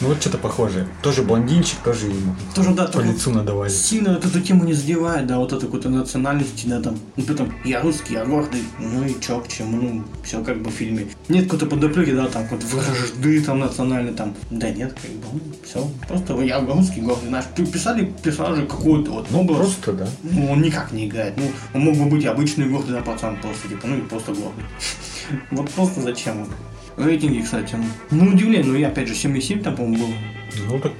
Ну, 0.00 0.08
вот 0.08 0.20
что-то 0.20 0.38
похожее. 0.38 0.86
Тоже 1.02 1.22
блондинчик, 1.22 1.78
тоже 1.78 2.06
ему 2.06 2.34
Тоже, 2.54 2.74
да, 2.74 2.84
по 2.86 3.00
лицу 3.00 3.30
надавали. 3.30 3.70
сильно 3.70 4.14
вот 4.14 4.24
эту 4.24 4.40
тему 4.40 4.64
не 4.64 4.72
задевает, 4.72 5.26
да, 5.26 5.38
вот 5.38 5.52
это 5.52 5.66
какой-то 5.66 5.88
национальности, 5.88 6.66
да, 6.66 6.80
там, 6.80 6.98
ну, 7.16 7.24
потом, 7.24 7.52
я 7.64 7.80
русский, 7.80 8.14
я 8.14 8.24
гордый, 8.24 8.62
ну 8.78 9.04
и 9.04 9.14
чё, 9.20 9.40
к 9.40 9.48
чему, 9.48 9.80
ну, 9.80 10.04
все 10.22 10.42
как 10.42 10.62
бы 10.62 10.70
в 10.70 10.74
фильме. 10.74 11.06
Нет 11.28 11.44
какой-то 11.44 11.66
подоплеки, 11.66 12.12
да, 12.12 12.26
там, 12.26 12.46
вот 12.50 12.62
вражды 12.64 13.40
там 13.42 13.60
национальной, 13.60 14.12
там, 14.12 14.34
да 14.50 14.70
нет, 14.70 14.94
как 15.00 15.10
бы, 15.10 15.33
все, 15.64 15.86
просто 16.08 16.40
я 16.42 16.60
русский, 16.60 17.00
гордый, 17.00 17.30
наш, 17.30 17.46
писали 17.46 18.12
персонажа 18.22 18.66
какой-то 18.66 19.10
вот, 19.12 19.30
Ну, 19.30 19.40
образ, 19.40 19.58
просто, 19.58 19.92
да. 19.92 20.06
ну, 20.22 20.50
он 20.50 20.62
никак 20.62 20.92
не 20.92 21.06
играет, 21.06 21.34
ну, 21.36 21.50
он 21.72 21.82
мог 21.82 21.96
бы 21.96 22.06
быть 22.06 22.26
обычный 22.26 22.68
гордый, 22.68 22.92
да, 22.92 23.00
пацан, 23.00 23.36
просто, 23.40 23.68
типа, 23.68 23.86
ну, 23.86 23.98
и 23.98 24.00
просто 24.02 24.32
гордый. 24.32 24.64
Вот 25.50 25.70
просто 25.70 26.00
зачем 26.02 26.42
он? 26.42 26.48
Рейтинги, 27.04 27.40
кстати, 27.40 27.76
ну, 28.10 28.26
удивление, 28.26 28.64
ну, 28.64 28.74
я, 28.74 28.88
опять 28.88 29.08
же, 29.08 29.14
7,7 29.14 29.62
там, 29.62 29.76
по-моему, 29.76 30.06
был. 30.06 30.14
Ну, 30.68 30.78
так 30.78 30.92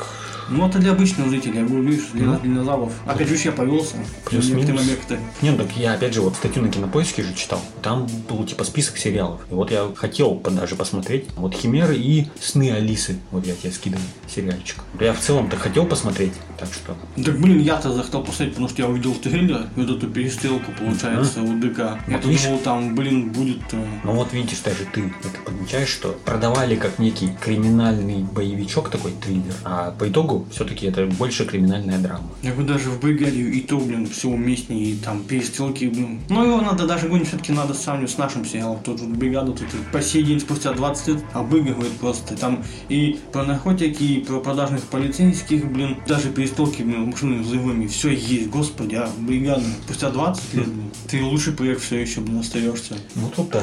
Ну, 0.49 0.67
это 0.69 0.79
для 0.79 0.93
обычного 0.93 1.29
зрителя, 1.31 1.61
я 1.61 1.67
говорю, 1.67 1.85
видишь, 1.85 2.07
для 2.13 2.27
Ну. 2.27 2.41
динозавров. 2.43 2.93
Опять 3.07 3.29
же, 3.29 3.37
я 3.37 3.53
повелся. 3.53 3.97
Плюс-минус. 4.25 4.67
некоторые 4.69 4.83
моменты. 4.85 5.19
Не, 5.43 5.51
ну 5.51 5.59
так 5.59 5.77
я 5.77 5.93
опять 5.95 6.15
же 6.15 6.21
вот 6.21 6.35
статью 6.37 6.63
на 6.63 6.69
кинопоиске 6.69 7.23
же 7.23 7.35
читал. 7.35 7.61
Там 7.83 8.07
был 8.29 8.45
типа 8.45 8.65
список 8.65 8.97
сериалов. 8.99 9.41
И 9.51 9.55
вот 9.55 9.71
я 9.71 9.91
хотел 9.97 10.35
даже 10.37 10.77
посмотреть. 10.77 11.27
Вот 11.37 11.55
Химеры 11.55 11.97
и 11.97 12.27
Сны 12.41 12.71
Алисы. 12.71 13.17
Вот 13.31 13.47
я 13.47 13.55
тебе 13.55 13.73
скидываю 13.73 14.07
сериальчик. 14.29 14.77
Я 15.01 15.13
в 15.13 15.21
целом-то 15.21 15.57
хотел 15.57 15.87
посмотреть. 15.87 16.33
Так 16.59 16.69
что. 16.73 16.97
Так, 17.23 17.39
блин, 17.41 17.61
я-то 17.61 17.93
захотел 17.93 18.21
посмотреть, 18.23 18.51
потому 18.51 18.69
что 18.69 18.83
я 18.83 18.89
увидел 18.89 19.15
трейлер, 19.15 19.67
вот 19.77 19.91
эту 19.91 20.09
перестрелку, 20.09 20.73
получается, 20.73 21.43
у 21.43 21.59
ДК. 21.59 21.79
Я 21.79 22.17
Вот 22.17 22.25
видишь? 22.27 22.45
думал, 22.45 22.59
там, 22.59 22.95
блин, 22.95 23.31
будет... 23.33 23.61
э, 23.73 23.85
Ну 24.05 24.13
вот 24.13 24.33
видишь, 24.33 24.61
даже 24.61 24.85
ты 24.93 25.01
это 25.23 25.39
подмечаешь, 25.45 25.89
что 25.89 26.13
продавали 26.25 26.77
как 26.77 26.99
некий 26.99 27.31
криминальный 27.41 28.23
боевичок 28.23 28.89
такой 28.91 29.13
триллер. 29.13 29.55
А 29.65 29.91
по 29.93 30.09
итогу 30.09 30.34
все-таки 30.51 30.87
это 30.87 31.07
больше 31.07 31.45
криминальная 31.45 31.99
драма. 31.99 32.29
Я 32.43 32.53
бы 32.53 32.63
даже 32.63 32.91
в 32.91 33.01
бригаде 33.01 33.41
и 33.41 33.61
то, 33.61 33.79
блин, 33.79 34.07
все 34.07 34.29
уместнее, 34.29 34.93
и 34.93 34.97
там 34.97 35.23
перестрелки, 35.23 35.87
блин. 35.87 36.21
Но 36.29 36.45
его 36.45 36.61
надо 36.61 36.87
даже 36.87 37.09
гонить 37.09 37.29
все-таки 37.29 37.53
надо 37.53 37.75
сравнивать 37.75 38.11
с 38.11 38.19
нашим 38.19 38.45
сериалом. 38.45 38.83
Тот 38.83 39.01
же 39.01 39.07
бригаду 39.07 39.53
тут 39.53 39.69
по 39.93 40.03
сей 40.03 40.23
день 40.23 40.41
спустя 40.41 40.73
20 40.73 41.09
лет 41.09 41.19
обыгрывает 41.33 41.93
просто. 41.93 42.37
Там 42.37 42.63
и 42.89 43.19
про 43.33 43.45
наркотики, 43.45 44.03
и 44.03 44.21
про 44.21 44.41
продажных 44.41 44.83
полицейских, 44.85 45.71
блин, 45.71 45.99
даже 46.07 46.31
перестрелки, 46.31 46.83
блин, 46.83 47.11
машины 47.11 47.43
взрывами, 47.43 47.87
все 47.87 48.11
есть, 48.11 48.49
господи, 48.51 48.97
а 48.97 49.09
бригада 49.19 49.65
спустя 49.85 50.11
20 50.11 50.55
лет, 50.55 50.69
блин, 50.69 50.91
ты 51.09 51.23
лучший 51.23 51.53
проект 51.53 51.83
все 51.83 52.01
еще, 52.01 52.21
блин, 52.21 52.41
остаешься. 52.41 52.97
Ну 53.15 53.31
тут 53.35 53.51
да. 53.51 53.63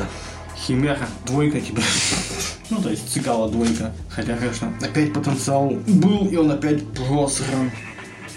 Химера, 0.66 1.08
двойка 1.26 1.60
тебе. 1.60 1.82
Ну, 2.70 2.82
то 2.82 2.90
есть 2.90 3.12
цикала 3.12 3.50
двойка. 3.50 3.92
Хотя, 4.10 4.38
конечно, 4.38 4.72
опять 4.82 5.12
потенциал 5.12 5.70
был, 5.88 6.28
и 6.28 6.36
он 6.36 6.52
опять 6.52 6.88
просран. 6.94 7.72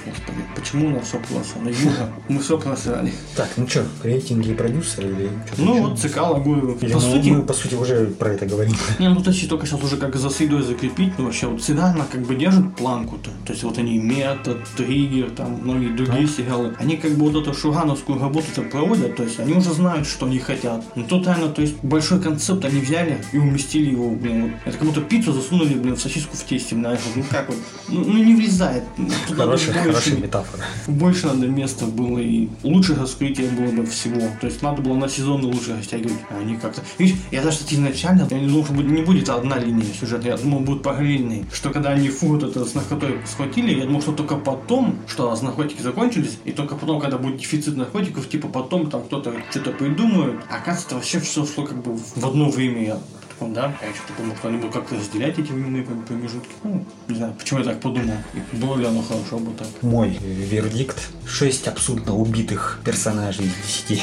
Господи, 0.06 0.38
почему 0.54 0.86
у 0.88 0.90
нас 0.90 1.08
все 1.08 1.18
просрано? 1.18 1.68
Юга, 1.68 2.10
мы 2.28 2.38
все 2.40 2.58
просрали. 2.58 3.12
Так, 3.36 3.48
ну 3.56 3.66
что, 3.66 3.86
рейтинги 4.02 4.50
и 4.50 4.54
продюсеры 4.54 5.08
или 5.08 5.30
Ну 5.56 5.88
вот 5.88 5.98
говорю. 6.44 6.76
Или 6.80 6.92
По 6.92 6.98
мы, 6.98 7.00
сути, 7.00 7.28
мы, 7.30 7.42
по 7.42 7.52
сути 7.54 7.74
уже 7.74 8.06
про 8.06 8.30
это 8.30 8.46
говорим. 8.46 8.74
не, 8.98 9.08
ну 9.08 9.20
то 9.22 9.30
есть 9.30 9.48
только 9.48 9.66
сейчас 9.66 9.82
уже 9.82 9.96
как 9.96 10.16
за 10.16 10.28
средой 10.30 10.62
закрепить, 10.62 11.18
но 11.18 11.24
вообще 11.24 11.46
вот 11.46 11.62
всегда 11.62 11.86
она 11.86 12.04
как 12.10 12.22
бы 12.22 12.34
держит 12.34 12.76
планку-то. 12.76 13.30
То 13.46 13.52
есть 13.52 13.64
вот 13.64 13.78
они 13.78 13.98
метод, 13.98 14.58
триггер, 14.76 15.30
там 15.30 15.60
многие 15.62 15.88
другие 15.96 16.26
сериалы. 16.28 16.74
Они 16.78 16.96
как 16.96 17.12
бы 17.12 17.30
вот 17.30 17.40
эту 17.40 17.54
шугановскую 17.54 18.20
работу-то 18.20 18.62
проводят, 18.62 19.16
то 19.16 19.22
есть 19.22 19.40
они 19.40 19.54
уже 19.54 19.72
знают, 19.72 20.06
что 20.06 20.26
они 20.26 20.38
хотят. 20.38 20.84
Но 20.96 21.04
тут 21.04 21.26
реально, 21.26 21.48
то 21.48 21.62
есть 21.62 21.76
большой 21.82 22.20
концепт 22.20 22.64
они 22.64 22.80
взяли 22.80 23.18
и 23.32 23.38
уместили 23.38 23.90
его, 23.90 24.10
блин, 24.10 24.42
вот. 24.42 24.50
Это 24.64 24.78
как 24.78 24.86
будто 24.88 25.00
пиццу 25.00 25.32
засунули, 25.32 25.74
блин, 25.74 25.96
в 25.96 26.00
сосиску 26.00 26.36
в 26.36 26.44
тесте, 26.44 26.74
знаешь, 26.76 27.00
ну 27.14 27.24
как 27.30 27.48
вот, 27.48 27.56
ну, 27.88 28.04
ну, 28.04 28.22
не 28.22 28.34
влезает. 28.34 28.84
Туда 29.28 29.44
Хорошая, 29.44 29.74
больше- 29.84 29.93
хорошая 29.94 30.22
метафора. 30.22 30.64
больше 30.86 31.26
надо 31.26 31.46
места 31.46 31.86
было 31.86 32.18
и 32.18 32.48
лучше 32.62 32.94
раскрытие 32.94 33.48
было 33.50 33.70
бы 33.70 33.86
всего. 33.86 34.20
То 34.40 34.46
есть 34.46 34.62
надо 34.62 34.82
было 34.82 34.96
на 34.96 35.08
сезоны 35.08 35.46
лучше 35.46 35.76
растягивать, 35.76 36.18
а 36.30 36.38
они 36.38 36.56
как-то... 36.56 36.82
Видишь, 36.98 37.16
я 37.30 37.42
даже 37.42 37.58
кстати, 37.58 37.74
изначально, 37.74 38.26
я 38.30 38.38
не 38.38 38.48
думал, 38.48 38.64
что 38.64 38.74
не 38.74 39.02
будет 39.02 39.28
одна 39.28 39.58
линия 39.58 39.84
сюжета, 39.98 40.28
я 40.28 40.36
думал, 40.36 40.60
будут 40.60 40.82
параллельные. 40.82 41.44
Что 41.52 41.70
когда 41.70 41.90
они 41.90 42.08
фу, 42.08 42.28
вот 42.28 42.42
это 42.42 42.64
с 42.64 42.74
наркотой 42.74 43.18
схватили, 43.26 43.78
я 43.78 43.86
думал, 43.86 44.02
что 44.02 44.12
только 44.12 44.36
потом, 44.36 44.98
что 45.06 45.30
раз 45.30 45.42
наркотики 45.42 45.82
закончились, 45.82 46.38
и 46.44 46.52
только 46.52 46.76
потом, 46.76 47.00
когда 47.00 47.18
будет 47.18 47.38
дефицит 47.38 47.76
наркотиков, 47.76 48.28
типа 48.28 48.48
потом 48.48 48.90
там 48.90 49.02
кто-то 49.04 49.34
что-то 49.50 49.70
придумает. 49.72 50.40
А 50.50 50.56
оказывается, 50.56 50.94
вообще 50.96 51.20
все 51.20 51.46
шло 51.46 51.64
как 51.64 51.82
бы 51.82 51.96
в 51.96 52.26
одно 52.26 52.50
время. 52.50 52.84
Я 52.84 52.98
да, 53.40 53.74
я 53.82 53.94
что-то 53.94 54.22
думал, 54.22 54.36
что 54.36 54.48
они 54.48 54.58
будут 54.58 54.74
как-то 54.74 54.96
разделять 54.96 55.38
эти 55.38 55.50
временные 55.52 55.82
промежутки. 55.82 56.50
Ну, 56.62 56.84
не 57.08 57.16
знаю, 57.16 57.34
почему 57.34 57.60
я 57.60 57.66
так 57.66 57.80
подумал. 57.80 58.16
И 58.34 58.56
было 58.56 58.76
ли 58.76 58.86
оно 58.86 59.02
хорошо 59.02 59.38
бы 59.38 59.52
так. 59.52 59.66
Мой 59.82 60.10
вердикт. 60.20 61.10
Шесть 61.26 61.68
абсурдно 61.68 62.14
убитых 62.14 62.80
персонажей 62.84 63.46
из 63.46 63.84
десяти. 63.88 64.02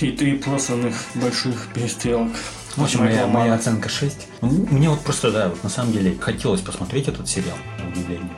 И 0.00 0.12
три 0.12 0.34
просранных 0.38 0.94
больших 1.14 1.68
перестрелок. 1.74 2.32
В 2.76 2.82
общем, 2.84 3.00
моя, 3.00 3.26
моя 3.26 3.54
оценка 3.54 3.88
6. 3.88 4.28
Ну, 4.40 4.66
Мне 4.70 4.88
вот 4.88 5.00
просто, 5.00 5.32
да, 5.32 5.48
вот 5.48 5.64
на 5.64 5.68
самом 5.68 5.92
деле 5.92 6.16
хотелось 6.20 6.60
посмотреть 6.60 7.08
этот 7.08 7.28
сериал, 7.28 7.56
на 7.82 7.90
удивление. 7.90 8.30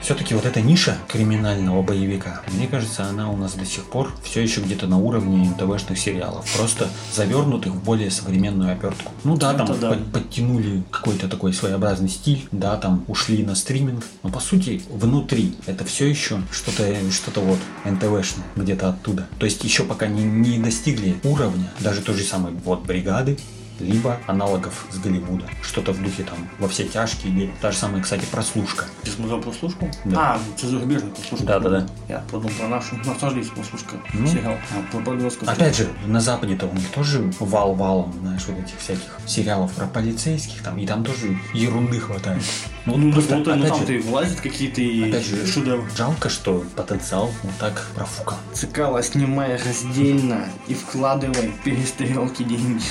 Все-таки 0.00 0.34
вот 0.34 0.46
эта 0.46 0.60
ниша 0.60 0.96
криминального 1.08 1.82
боевика, 1.82 2.42
мне 2.52 2.66
кажется, 2.66 3.04
она 3.04 3.30
у 3.30 3.36
нас 3.36 3.54
до 3.54 3.66
сих 3.66 3.84
пор 3.84 4.10
все 4.22 4.40
еще 4.40 4.60
где-то 4.60 4.86
на 4.86 4.98
уровне 4.98 5.50
НТВшных 5.50 5.98
сериалов, 5.98 6.46
просто 6.56 6.88
завернутых 7.14 7.72
в 7.72 7.82
более 7.82 8.10
современную 8.10 8.72
обертку. 8.72 9.12
Ну 9.24 9.36
да, 9.36 9.54
там 9.54 9.78
да. 9.80 9.90
под- 9.90 10.12
подтянули 10.12 10.82
какой-то 10.90 11.28
такой 11.28 11.52
своеобразный 11.52 12.08
стиль, 12.08 12.48
да, 12.52 12.76
там 12.76 13.04
ушли 13.08 13.44
на 13.44 13.54
стриминг, 13.54 14.04
но 14.22 14.30
по 14.30 14.40
сути 14.40 14.82
внутри 14.90 15.56
это 15.66 15.84
все 15.84 16.06
еще 16.06 16.40
что-то 16.50 16.88
что 17.10 17.40
вот 17.40 17.58
НТВшное, 17.84 18.44
где-то 18.56 18.90
оттуда. 18.90 19.26
То 19.38 19.46
есть 19.46 19.62
еще 19.64 19.84
пока 19.84 20.06
не, 20.06 20.22
не 20.22 20.58
достигли 20.58 21.16
уровня 21.24 21.70
даже 21.80 22.00
той 22.00 22.14
же 22.14 22.24
самой 22.24 22.52
вот 22.64 22.84
бригады, 22.84 23.36
либо 23.80 24.18
аналогов 24.26 24.86
с 24.90 24.98
Голливуда. 24.98 25.44
Что-то 25.62 25.92
в 25.92 26.02
духе 26.02 26.22
там 26.24 26.38
во 26.58 26.68
все 26.68 26.84
тяжкие 26.84 27.32
или 27.32 27.50
та 27.60 27.70
же 27.70 27.78
самая, 27.78 28.02
кстати, 28.02 28.24
прослушка. 28.30 28.84
Ты 29.02 29.10
смотрел 29.10 29.40
прослушку? 29.40 29.90
Да. 30.04 30.34
А, 30.34 30.40
это 30.56 30.66
зарубежная 30.66 31.10
прослушка. 31.10 31.46
Да-да-да. 31.46 31.86
Я 32.08 32.18
подумал 32.30 32.54
про 32.58 32.68
нашу. 32.68 32.96
У 32.96 33.06
нас 33.06 33.18
тоже 33.18 33.38
есть 33.38 33.52
прослушка. 33.52 33.96
Ну. 34.12 34.26
Сериал. 34.26 34.54
А, 34.76 34.92
про 34.92 35.00
подростков. 35.02 35.48
Опять 35.48 35.76
же, 35.76 35.88
на 36.06 36.20
Западе-то 36.20 36.66
у 36.66 36.74
них 36.74 36.88
тоже 36.90 37.30
вал-валом, 37.40 38.12
знаешь, 38.20 38.44
вот 38.48 38.58
этих 38.58 38.78
всяких 38.78 39.18
сериалов 39.26 39.72
про 39.72 39.86
полицейских 39.86 40.62
там, 40.62 40.78
и 40.78 40.86
там 40.86 41.04
тоже 41.04 41.38
ерунды 41.54 42.00
хватает. 42.00 42.42
Ну, 42.86 42.96
Ну, 42.96 43.12
просто, 43.12 43.36
ну, 43.36 43.42
опять 43.52 43.68
там 43.68 43.80
же, 43.80 43.86
ты 43.86 44.00
влазят 44.00 44.40
какие-то 44.40 44.80
и 44.80 45.10
опять 45.10 45.26
же, 45.26 45.46
шедевры. 45.46 45.88
жалко, 45.96 46.28
что 46.30 46.64
потенциал 46.74 47.30
вот 47.42 47.52
так 47.58 47.86
профукал. 47.94 48.38
Цикала, 48.54 49.02
снимай 49.02 49.56
раздельно 49.56 50.46
и 50.68 50.74
вкладывай 50.74 51.52
перестрелки 51.64 52.42
деньги. 52.44 52.82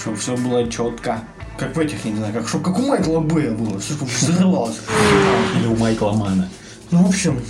Чтобы 0.00 0.16
все 0.16 0.36
было 0.36 0.70
четко. 0.70 1.20
Как 1.58 1.74
в 1.74 1.78
этих, 1.78 2.04
я 2.04 2.12
не 2.12 2.18
знаю, 2.18 2.32
как, 2.32 2.48
чтоб, 2.48 2.62
как 2.62 2.78
у 2.78 2.82
Майкла 2.82 3.20
Бэя 3.20 3.50
было, 3.50 3.80
чтобы 3.80 4.06
взрывалось. 4.06 4.78
Или 5.56 5.66
у 5.66 5.76
Майкла 5.76 6.12
Мана. 6.12 6.48
Ну, 6.90 7.02
в 7.02 7.08
общем, 7.08 7.40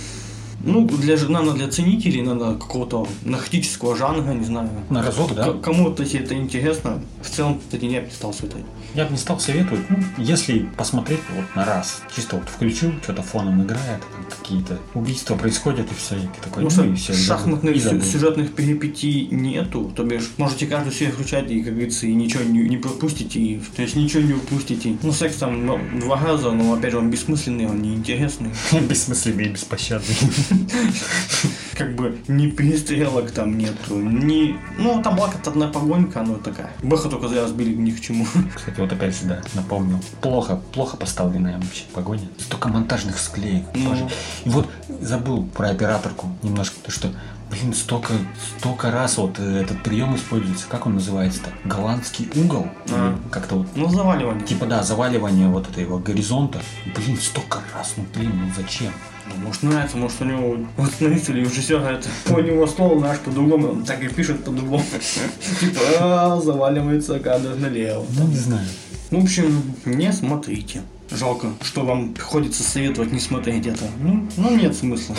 ну, 0.63 0.87
для, 0.87 1.17
надо 1.29 1.53
для 1.53 1.67
ценителей, 1.69 2.21
надо 2.21 2.55
какого-то 2.55 3.07
наркотического 3.23 3.95
жанра, 3.95 4.33
не 4.33 4.45
знаю. 4.45 4.69
На 4.89 5.01
разок, 5.01 5.33
да? 5.33 5.53
Кому-то 5.53 6.03
если 6.03 6.19
это 6.19 6.35
интересно. 6.35 7.01
В 7.21 7.29
целом, 7.29 7.59
кстати, 7.59 7.85
я 7.85 8.01
бы 8.01 8.07
не 8.07 8.13
стал 8.13 8.33
советовать. 8.33 8.65
Я 8.95 9.05
бы 9.05 9.11
не 9.11 9.17
стал 9.17 9.39
советовать, 9.39 9.89
ну, 9.89 9.97
если 10.17 10.59
посмотреть 10.77 11.19
вот 11.35 11.45
на 11.55 11.63
раз, 11.63 12.01
чисто 12.15 12.37
вот 12.37 12.49
включил, 12.49 12.91
что-то 13.03 13.21
фоном 13.21 13.63
играет, 13.63 14.01
какие-то 14.29 14.79
убийства 14.95 15.35
происходят, 15.35 15.91
и 15.91 15.95
все, 15.95 16.15
и 16.15 16.21
ты 16.21 16.41
такой, 16.41 16.63
ну, 16.63 16.69
что 16.69 16.83
и 16.85 16.95
все, 16.95 17.13
шахматных 17.13 17.75
и 17.75 17.79
забыл. 17.79 18.01
сюжетных 18.01 18.53
перипетий 18.55 19.27
нету, 19.27 19.91
то 19.95 20.03
бишь 20.03 20.31
можете 20.37 20.65
каждую 20.65 20.93
серию 20.93 21.13
включать 21.13 21.51
и, 21.51 21.61
как 21.61 21.73
говорится, 21.73 22.07
и 22.07 22.13
ничего 22.15 22.43
не, 22.43 22.61
не 22.61 22.77
пропустите, 22.77 23.39
и, 23.39 23.61
то 23.75 23.81
есть 23.81 23.95
ничего 23.95 24.23
не 24.23 24.33
упустите. 24.33 24.97
Ну, 25.03 25.11
секс 25.11 25.35
там 25.35 25.65
ну, 25.65 25.79
два 25.99 26.19
раза, 26.19 26.51
но 26.51 26.73
опять 26.73 26.91
же 26.91 26.97
он 26.97 27.11
бессмысленный, 27.11 27.67
он 27.67 27.81
неинтересный. 27.81 28.49
Бессмысленный 28.89 29.45
и 29.45 29.49
беспощадный. 29.49 30.15
Как 31.77 31.95
бы 31.95 32.17
ни 32.27 32.49
перестрелок 32.49 33.31
там 33.31 33.57
нету, 33.57 33.95
ни... 33.95 34.59
Ну, 34.77 35.01
там 35.01 35.17
лакот 35.17 35.47
одна 35.47 35.67
погонька, 35.67 36.21
она 36.21 36.35
такая. 36.35 36.71
Бэха 36.83 37.09
только 37.09 37.27
зря 37.27 37.47
сбили 37.47 37.73
ни 37.73 37.91
к 37.91 38.01
чему. 38.01 38.25
Кстати, 38.55 38.79
вот 38.79 38.91
опять 38.91 39.15
же, 39.17 39.25
да, 39.25 39.41
напомнил. 39.53 39.99
Плохо, 40.21 40.61
плохо 40.73 40.97
поставленная 40.97 41.57
вообще 41.57 41.83
погоня. 41.93 42.27
Столько 42.37 42.67
монтажных 42.69 43.17
склеек. 43.17 43.63
Ну. 43.75 44.09
И 44.43 44.49
вот 44.49 44.69
забыл 45.01 45.45
про 45.45 45.69
операторку 45.69 46.27
немножко, 46.43 46.75
то 46.83 46.91
что, 46.91 47.09
блин, 47.49 47.73
столько, 47.73 48.13
столько 48.57 48.91
раз 48.91 49.17
вот 49.17 49.39
э, 49.39 49.61
этот 49.61 49.81
прием 49.81 50.15
используется. 50.15 50.65
Как 50.67 50.85
он 50.85 50.95
называется-то? 50.95 51.51
Голландский 51.63 52.29
угол? 52.35 52.67
А. 52.91 53.17
Как-то 53.31 53.55
вот 53.55 53.67
Ну, 53.75 53.89
заваливание. 53.89 54.45
Типа, 54.45 54.65
да, 54.65 54.83
заваливание 54.83 55.47
вот 55.47 55.69
этого 55.69 55.99
горизонта. 55.99 56.59
Блин, 56.95 57.17
столько 57.17 57.59
раз, 57.73 57.93
ну 57.95 58.05
блин, 58.13 58.31
ну 58.35 58.51
зачем? 58.55 58.91
Ну, 59.29 59.45
может 59.45 59.63
нравится, 59.63 59.97
может 59.97 60.21
у 60.21 60.25
него 60.25 60.57
вот 60.77 60.91
смотрите, 60.91 61.31
или 61.31 61.41
режиссера 61.41 61.91
это 61.91 62.09
у 62.33 62.39
него 62.39 62.65
стол 62.67 62.99
наш 62.99 63.19
по-другому, 63.19 63.71
он 63.71 63.83
так 63.83 64.03
и 64.03 64.07
пишет 64.07 64.43
по-другому. 64.43 64.83
Типа, 65.59 65.79
«А, 65.99 66.41
заваливается 66.41 67.19
кадр 67.19 67.55
налево. 67.55 68.05
Ну, 68.17 68.27
не 68.27 68.37
знаю. 68.37 68.67
Ну, 69.11 69.21
в 69.21 69.23
общем, 69.23 69.63
не 69.85 70.11
смотрите. 70.13 70.81
Жалко, 71.11 71.47
что 71.63 71.81
вам 71.81 72.13
приходится 72.13 72.61
советовать 72.61 73.11
не 73.11 73.19
смотреть 73.19 73.65
это. 73.65 73.85
Ну, 73.99 74.27
ну 74.37 74.55
нет 74.55 74.75
смысла. 74.75 75.15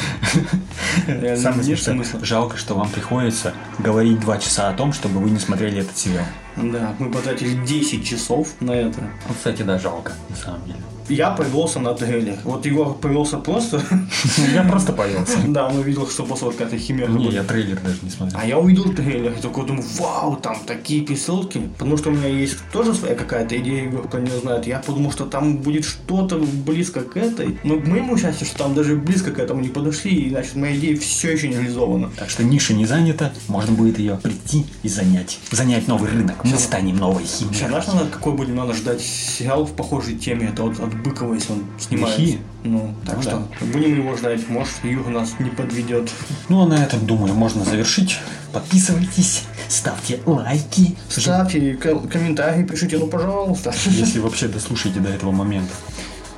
Самое 1.36 1.66
нет 1.66 1.82
смысла. 1.82 2.24
жалко, 2.24 2.56
что 2.56 2.74
вам 2.74 2.88
приходится 2.88 3.54
говорить 3.80 4.20
два 4.20 4.38
часа 4.38 4.68
о 4.68 4.72
том, 4.72 4.92
чтобы 4.92 5.18
вы 5.18 5.30
не 5.30 5.40
смотрели 5.40 5.80
этот 5.80 5.98
сериал. 5.98 6.24
Да, 6.56 6.94
мы 6.98 7.10
потратили 7.10 7.54
10 7.64 8.04
часов 8.04 8.54
на 8.60 8.72
это. 8.72 9.00
Ну, 9.28 9.34
кстати, 9.34 9.62
да, 9.62 9.78
жалко, 9.78 10.12
на 10.28 10.36
самом 10.36 10.64
деле. 10.66 10.78
Я 11.10 11.30
повелся 11.30 11.80
на 11.80 11.92
трейлер. 11.94 12.38
Вот 12.44 12.64
Егор 12.66 12.94
повелся 12.94 13.38
просто. 13.38 13.82
Я 14.54 14.62
просто 14.62 14.92
поелся. 14.92 15.38
Да, 15.48 15.66
он 15.66 15.78
увидел, 15.78 16.08
что 16.08 16.24
просто 16.24 16.44
вот 16.44 16.54
какая-то 16.54 16.78
химера. 16.78 17.10
Не, 17.10 17.30
я 17.30 17.42
трейлер 17.42 17.80
даже 17.80 17.98
не 18.02 18.10
смотрел. 18.10 18.40
А 18.40 18.46
я 18.46 18.58
увидел 18.58 18.84
трейлер 18.92 19.32
и 19.32 19.40
такой 19.40 19.66
думаю, 19.66 19.84
вау, 19.98 20.36
там 20.36 20.56
такие 20.66 21.04
пересылки. 21.04 21.60
Потому 21.78 21.96
что 21.96 22.10
у 22.10 22.12
меня 22.12 22.28
есть 22.28 22.58
тоже 22.72 22.94
своя 22.94 23.16
какая-то 23.16 23.58
идея, 23.58 23.84
Егор 23.86 24.06
про 24.06 24.20
нее 24.20 24.38
знает. 24.38 24.66
Я 24.68 24.78
подумал, 24.78 25.10
что 25.10 25.26
там 25.26 25.56
будет 25.56 25.84
что-то 25.84 26.36
близко 26.38 27.00
к 27.00 27.16
этой. 27.16 27.58
Но 27.64 27.80
к 27.80 27.86
моему 27.86 28.16
счастью, 28.16 28.46
что 28.46 28.58
там 28.58 28.74
даже 28.74 28.94
близко 28.94 29.32
к 29.32 29.40
этому 29.40 29.60
не 29.60 29.68
подошли, 29.68 30.12
и 30.14 30.30
значит 30.30 30.54
моя 30.54 30.76
идея 30.76 30.96
все 30.96 31.32
еще 31.32 31.48
не 31.48 31.56
реализована. 31.56 32.10
Так 32.16 32.30
что 32.30 32.44
ниша 32.44 32.72
не 32.72 32.86
занята, 32.86 33.32
можно 33.48 33.74
будет 33.74 33.98
ее 33.98 34.16
прийти 34.22 34.64
и 34.84 34.88
занять. 34.88 35.40
Занять 35.50 35.88
новый 35.88 36.10
рынок. 36.10 36.39
Мы 36.44 36.56
станем 36.58 36.96
новой 36.96 37.24
химией. 37.24 37.66
знаешь, 37.66 37.86
надо, 37.86 38.06
какой 38.10 38.32
будем 38.32 38.56
надо 38.56 38.74
ждать 38.74 39.00
сериал 39.00 39.64
в 39.64 39.72
похожей 39.74 40.16
теме? 40.16 40.48
Это 40.48 40.62
вот 40.62 40.80
от 40.80 40.94
Быкова, 41.02 41.34
если 41.34 41.52
он 41.52 41.64
снимается. 41.78 42.20
Лихие? 42.20 42.38
Ну, 42.64 42.94
так 43.04 43.16
Ну 43.16 43.22
что 43.22 43.42
будем 43.60 43.96
его 43.96 44.16
ждать. 44.16 44.48
Может, 44.48 44.84
Юра 44.84 45.08
нас 45.10 45.34
не 45.38 45.50
подведет. 45.50 46.10
Ну, 46.48 46.62
а 46.62 46.66
на 46.66 46.82
этом, 46.82 47.06
думаю, 47.06 47.34
можно 47.34 47.64
завершить. 47.64 48.18
Подписывайтесь, 48.52 49.44
ставьте 49.68 50.20
лайки. 50.26 50.96
Ставьте 51.08 51.74
ком- 51.74 52.08
комментарии, 52.08 52.64
пишите, 52.64 52.98
ну, 52.98 53.06
пожалуйста. 53.06 53.72
Если 53.86 54.18
вообще 54.18 54.48
дослушаете 54.48 55.00
до 55.00 55.10
этого 55.10 55.30
момента. 55.30 55.72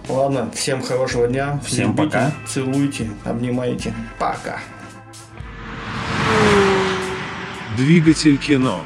Ладно, 0.09 0.51
всем 0.55 0.83
хорошего 0.83 1.27
дня. 1.29 1.61
Всем 1.65 1.91
Любите, 1.93 2.05
пока. 2.05 2.33
Целуйте, 2.47 3.11
обнимайте. 3.25 3.95
Пока. 4.19 4.59
Двигатель 7.77 8.37
кино. 8.37 8.83